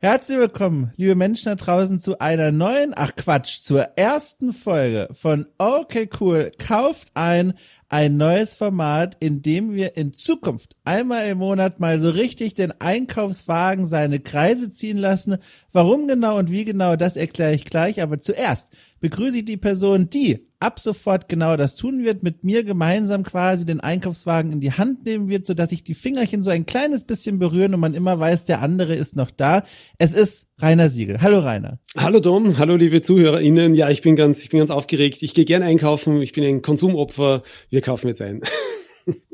Herzlich 0.00 0.38
willkommen, 0.38 0.92
liebe 0.96 1.16
Menschen 1.16 1.46
da 1.46 1.56
draußen, 1.56 1.98
zu 1.98 2.20
einer 2.20 2.52
neuen, 2.52 2.92
ach 2.94 3.16
Quatsch, 3.16 3.62
zur 3.62 3.80
ersten 3.96 4.52
Folge 4.52 5.08
von 5.10 5.46
Okay 5.58 6.08
Cool. 6.20 6.52
Kauft 6.56 7.08
ein, 7.14 7.54
ein 7.88 8.16
neues 8.16 8.54
Format, 8.54 9.16
in 9.18 9.42
dem 9.42 9.74
wir 9.74 9.96
in 9.96 10.12
Zukunft 10.12 10.76
einmal 10.84 11.26
im 11.26 11.38
Monat 11.38 11.80
mal 11.80 11.98
so 11.98 12.10
richtig 12.10 12.54
den 12.54 12.80
Einkaufswagen 12.80 13.86
seine 13.86 14.20
Kreise 14.20 14.70
ziehen 14.70 14.98
lassen. 14.98 15.38
Warum 15.72 16.06
genau 16.06 16.38
und 16.38 16.52
wie 16.52 16.64
genau, 16.64 16.94
das 16.94 17.16
erkläre 17.16 17.54
ich 17.54 17.64
gleich. 17.64 18.00
Aber 18.00 18.20
zuerst 18.20 18.68
begrüße 19.00 19.38
ich 19.38 19.46
die 19.46 19.56
Person, 19.56 20.08
die 20.08 20.47
ab 20.60 20.80
sofort 20.80 21.28
genau 21.28 21.56
das 21.56 21.76
tun 21.76 22.04
wird, 22.04 22.22
mit 22.22 22.44
mir 22.44 22.64
gemeinsam 22.64 23.22
quasi 23.22 23.64
den 23.64 23.80
Einkaufswagen 23.80 24.52
in 24.52 24.60
die 24.60 24.72
Hand 24.72 25.04
nehmen 25.04 25.28
wird, 25.28 25.46
so 25.46 25.54
dass 25.54 25.70
sich 25.70 25.84
die 25.84 25.94
Fingerchen 25.94 26.42
so 26.42 26.50
ein 26.50 26.66
kleines 26.66 27.04
bisschen 27.04 27.38
berühren 27.38 27.74
und 27.74 27.80
man 27.80 27.94
immer 27.94 28.18
weiß, 28.18 28.44
der 28.44 28.60
andere 28.60 28.94
ist 28.94 29.16
noch 29.16 29.30
da. 29.30 29.62
Es 29.98 30.12
ist 30.12 30.46
Rainer 30.60 30.90
Siegel. 30.90 31.20
Hallo 31.22 31.38
Rainer. 31.38 31.78
Hallo 31.96 32.18
Dom, 32.20 32.58
hallo 32.58 32.74
liebe 32.74 33.00
ZuhörerInnen. 33.02 33.74
Ja, 33.74 33.90
ich 33.90 34.02
bin 34.02 34.16
ganz, 34.16 34.42
ich 34.42 34.48
bin 34.48 34.58
ganz 34.58 34.70
aufgeregt. 34.70 35.22
Ich 35.22 35.34
gehe 35.34 35.44
gern 35.44 35.62
einkaufen. 35.62 36.20
Ich 36.20 36.32
bin 36.32 36.44
ein 36.44 36.62
Konsumopfer. 36.62 37.42
Wir 37.70 37.80
kaufen 37.80 38.08
jetzt 38.08 38.22
ein. 38.22 38.42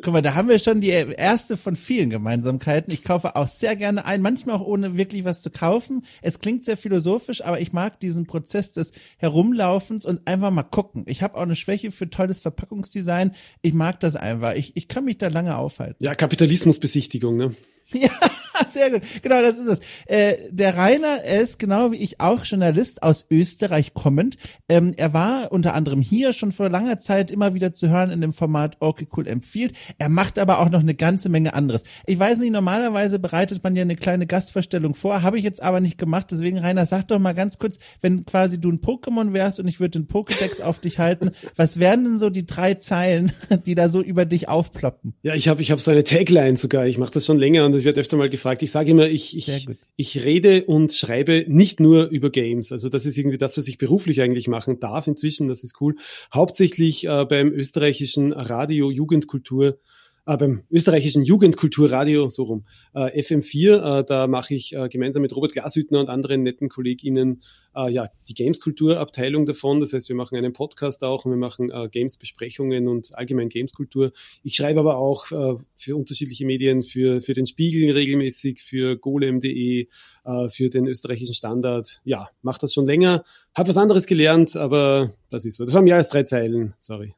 Guck 0.03 0.13
mal, 0.13 0.23
da 0.23 0.35
haben 0.35 0.49
wir 0.49 0.59
schon 0.59 0.81
die 0.81 0.91
erste 0.91 1.57
von 1.57 1.77
vielen 1.77 2.11
Gemeinsamkeiten. 2.11 2.93
Ich 2.93 3.05
kaufe 3.05 3.37
auch 3.37 3.49
sehr 3.49 3.75
gerne 3.75 4.05
ein, 4.05 4.23
manchmal 4.23 4.57
auch 4.57 4.67
ohne 4.67 4.97
wirklich 4.97 5.25
was 5.25 5.43
zu 5.43 5.51
kaufen. 5.51 6.05
Es 6.23 6.39
klingt 6.39 6.65
sehr 6.65 6.77
philosophisch, 6.77 7.43
aber 7.45 7.61
ich 7.61 7.73
mag 7.73 7.99
diesen 8.01 8.27
Prozess 8.27 8.73
des 8.73 8.93
Herumlaufens 9.17 10.05
und 10.05 10.27
einfach 10.29 10.51
mal 10.51 10.63
gucken. 10.63 11.05
Ich 11.07 11.23
habe 11.23 11.37
auch 11.37 11.43
eine 11.43 11.57
Schwäche 11.57 11.91
für 11.91 12.09
tolles 12.09 12.41
Verpackungsdesign. 12.41 13.35
Ich 13.63 13.75
mag 13.75 13.99
das 14.01 14.17
einfach. 14.17 14.55
Ich, 14.55 14.77
ich 14.77 14.89
kann 14.89 15.05
mich 15.05 15.19
da 15.19 15.29
lange 15.29 15.57
aufhalten. 15.57 16.03
Ja, 16.05 16.15
Kapitalismusbesichtigung, 16.15 17.37
ne? 17.37 17.55
Ja, 17.93 18.09
sehr 18.73 18.91
gut. 18.91 19.03
Genau, 19.23 19.43
das 19.43 19.57
ist 19.57 19.67
es. 19.67 19.81
Äh, 20.07 20.51
der 20.51 20.77
Rainer 20.77 21.25
ist 21.25 21.59
genau 21.59 21.93
wie 21.93 21.97
ich 21.97 22.21
auch 22.21 22.45
Journalist 22.45 23.03
aus 23.03 23.27
Österreich 23.31 23.95
kommend. 23.95 24.37
Ähm, 24.69 24.95
er 24.97 25.13
war 25.13 25.53
unter 25.53 25.75
anderem 25.75 26.01
hier 26.01 26.33
schon 26.33 26.53
vor 26.53 26.69
langer 26.69 26.99
Zeit 26.99 27.31
immer 27.31 27.55
wieder 27.55 27.75
zu 27.75 27.89
hören 27.89 28.11
in 28.11 28.21
dem 28.21 28.33
Format 28.33 28.77
Okay 28.81 29.09
Cool 29.17 29.27
empfiehlt. 29.27 29.75
Er 29.99 30.09
macht 30.09 30.39
aber 30.39 30.61
auch 30.61 30.71
noch 30.71 30.81
eine 30.81 30.95
ganze 30.95 31.29
Menge 31.29 31.55
anderes. 31.55 31.83
Ich 32.07 32.19
weiß 32.19 32.39
nicht, 32.39 32.53
normalerweise 32.53 33.19
bereitet 33.19 33.63
man 33.65 33.77
ja 33.77 33.83
eine 33.83 33.97
kleine 33.97 34.27
Gastvorstellung 34.27 34.95
vor, 34.95 35.23
habe 35.23 35.39
ich 35.39 35.45
jetzt 35.45 35.63
aber 35.63 35.81
nicht 35.81 35.99
gemacht. 35.99 36.29
Deswegen, 36.31 36.59
Rainer, 36.59 36.87
sag 36.87 37.09
doch 37.09 37.19
mal 37.19 37.35
ganz 37.35 37.59
kurz, 37.59 37.79
wenn 38.01 38.25
quasi 38.25 38.61
du 38.61 38.71
ein 38.71 38.81
Pokémon 38.81 39.33
wärst 39.33 39.61
und 39.61 39.69
ich 39.69 39.81
würde 39.81 39.99
den 39.99 40.07
Pokédex 40.07 40.61
auf 40.63 40.79
dich 40.79 40.99
halten, 40.99 41.33
was 41.57 41.79
wären 41.79 42.05
denn 42.05 42.19
so 42.19 42.31
die 42.31 42.47
drei 42.47 42.75
Zeilen, 42.75 43.33
die 43.67 43.75
da 43.75 43.89
so 43.89 44.01
über 44.01 44.25
dich 44.25 44.49
aufploppen? 44.49 45.15
Ja, 45.23 45.35
ich 45.35 45.49
habe 45.49 45.63
ich 45.63 45.71
hab 45.71 45.81
so 45.81 45.91
eine 45.91 46.05
Tagline 46.05 46.57
sogar. 46.57 46.87
Ich 46.87 46.99
mache 46.99 47.13
das 47.13 47.27
schon 47.27 47.39
länger 47.39 47.67
und 47.67 47.75
es 47.75 47.85
wird 47.85 47.99
öfter 47.99 48.17
mal 48.17 48.31
gefragt. 48.31 48.44
Ich 48.63 48.71
sage 48.71 48.91
immer, 48.91 49.09
ich, 49.09 49.37
ich, 49.37 49.69
ich 49.97 50.25
rede 50.25 50.65
und 50.65 50.93
schreibe 50.93 51.45
nicht 51.49 51.81
nur 51.81 52.09
über 52.09 52.31
Games. 52.31 52.73
Also 52.73 52.89
das 52.89 53.07
ist 53.07 53.17
irgendwie 53.17 53.39
das, 53.39 53.57
was 53.57 53.69
ich 53.69 53.79
beruflich 53.79 54.21
eigentlich 54.21 54.49
machen 54.49 54.81
darf 54.81 55.07
inzwischen. 55.07 55.49
Das 55.49 55.65
ist 55.65 55.81
cool. 55.81 55.97
Hauptsächlich 56.33 57.07
äh, 57.07 57.25
beim 57.25 57.53
österreichischen 57.53 58.33
Radio 58.33 58.91
Jugendkultur 58.91 59.79
äh, 60.27 60.37
beim 60.37 60.65
österreichischen 60.71 61.23
Jugendkulturradio, 61.23 62.29
so 62.29 62.45
rum, 62.45 62.65
äh, 62.95 63.21
FM4, 63.21 64.01
äh, 64.01 64.05
da 64.05 64.27
mache 64.27 64.55
ich 64.55 64.75
äh, 64.75 64.89
gemeinsam 64.89 65.23
mit 65.23 65.35
Robert 65.35 65.53
Glashüttner 65.53 66.01
und 66.01 66.09
anderen 66.09 66.43
netten 66.43 66.69
KollegInnen 66.69 67.43
äh, 67.77 67.91
ja, 67.91 68.09
die 68.29 68.35
Games-Kultur-Abteilung 68.35 69.47
davon. 69.47 69.81
Das 69.81 69.93
heißt, 69.93 70.09
wir 70.09 70.17
machen 70.17 70.37
einen 70.37 70.53
Podcast 70.53 71.03
auch 71.03 71.25
und 71.25 71.33
wir 71.33 71.39
machen 71.39 71.71
äh, 71.71 71.89
Games-Besprechungen 71.89 72.89
und 72.89 73.17
allgemein 73.17 73.49
Games-Kultur. 73.49 74.13
Ich 74.43 74.57
schreibe 74.57 74.81
aber 74.81 74.97
auch 74.97 75.31
äh, 75.31 75.57
für 75.77 75.97
unterschiedliche 75.97 76.47
Medien, 76.47 76.83
für, 76.83 77.21
für 77.21 77.35
den 77.35 77.47
Spiegel 77.47 77.91
regelmäßig, 77.91 78.63
für 78.63 78.97
golem.de, 78.97 79.89
äh, 80.25 80.49
für 80.49 80.71
den 80.71 80.87
österreichischen 80.87 81.35
Standard. 81.35 82.01
Ja, 82.05 82.29
mache 82.43 82.59
das 82.61 82.73
schon 82.73 82.87
länger. 82.87 83.25
Hab 83.55 83.69
was 83.69 83.77
anderes 83.77 84.07
gelernt, 84.07 84.57
aber 84.57 85.13
das 85.31 85.45
ist 85.45 85.57
so. 85.57 85.65
Das 85.65 85.75
waren 85.75 85.85
mehr 85.85 85.97
als 85.97 86.09
drei 86.09 86.23
Zeilen, 86.25 86.75
sorry. 86.79 87.15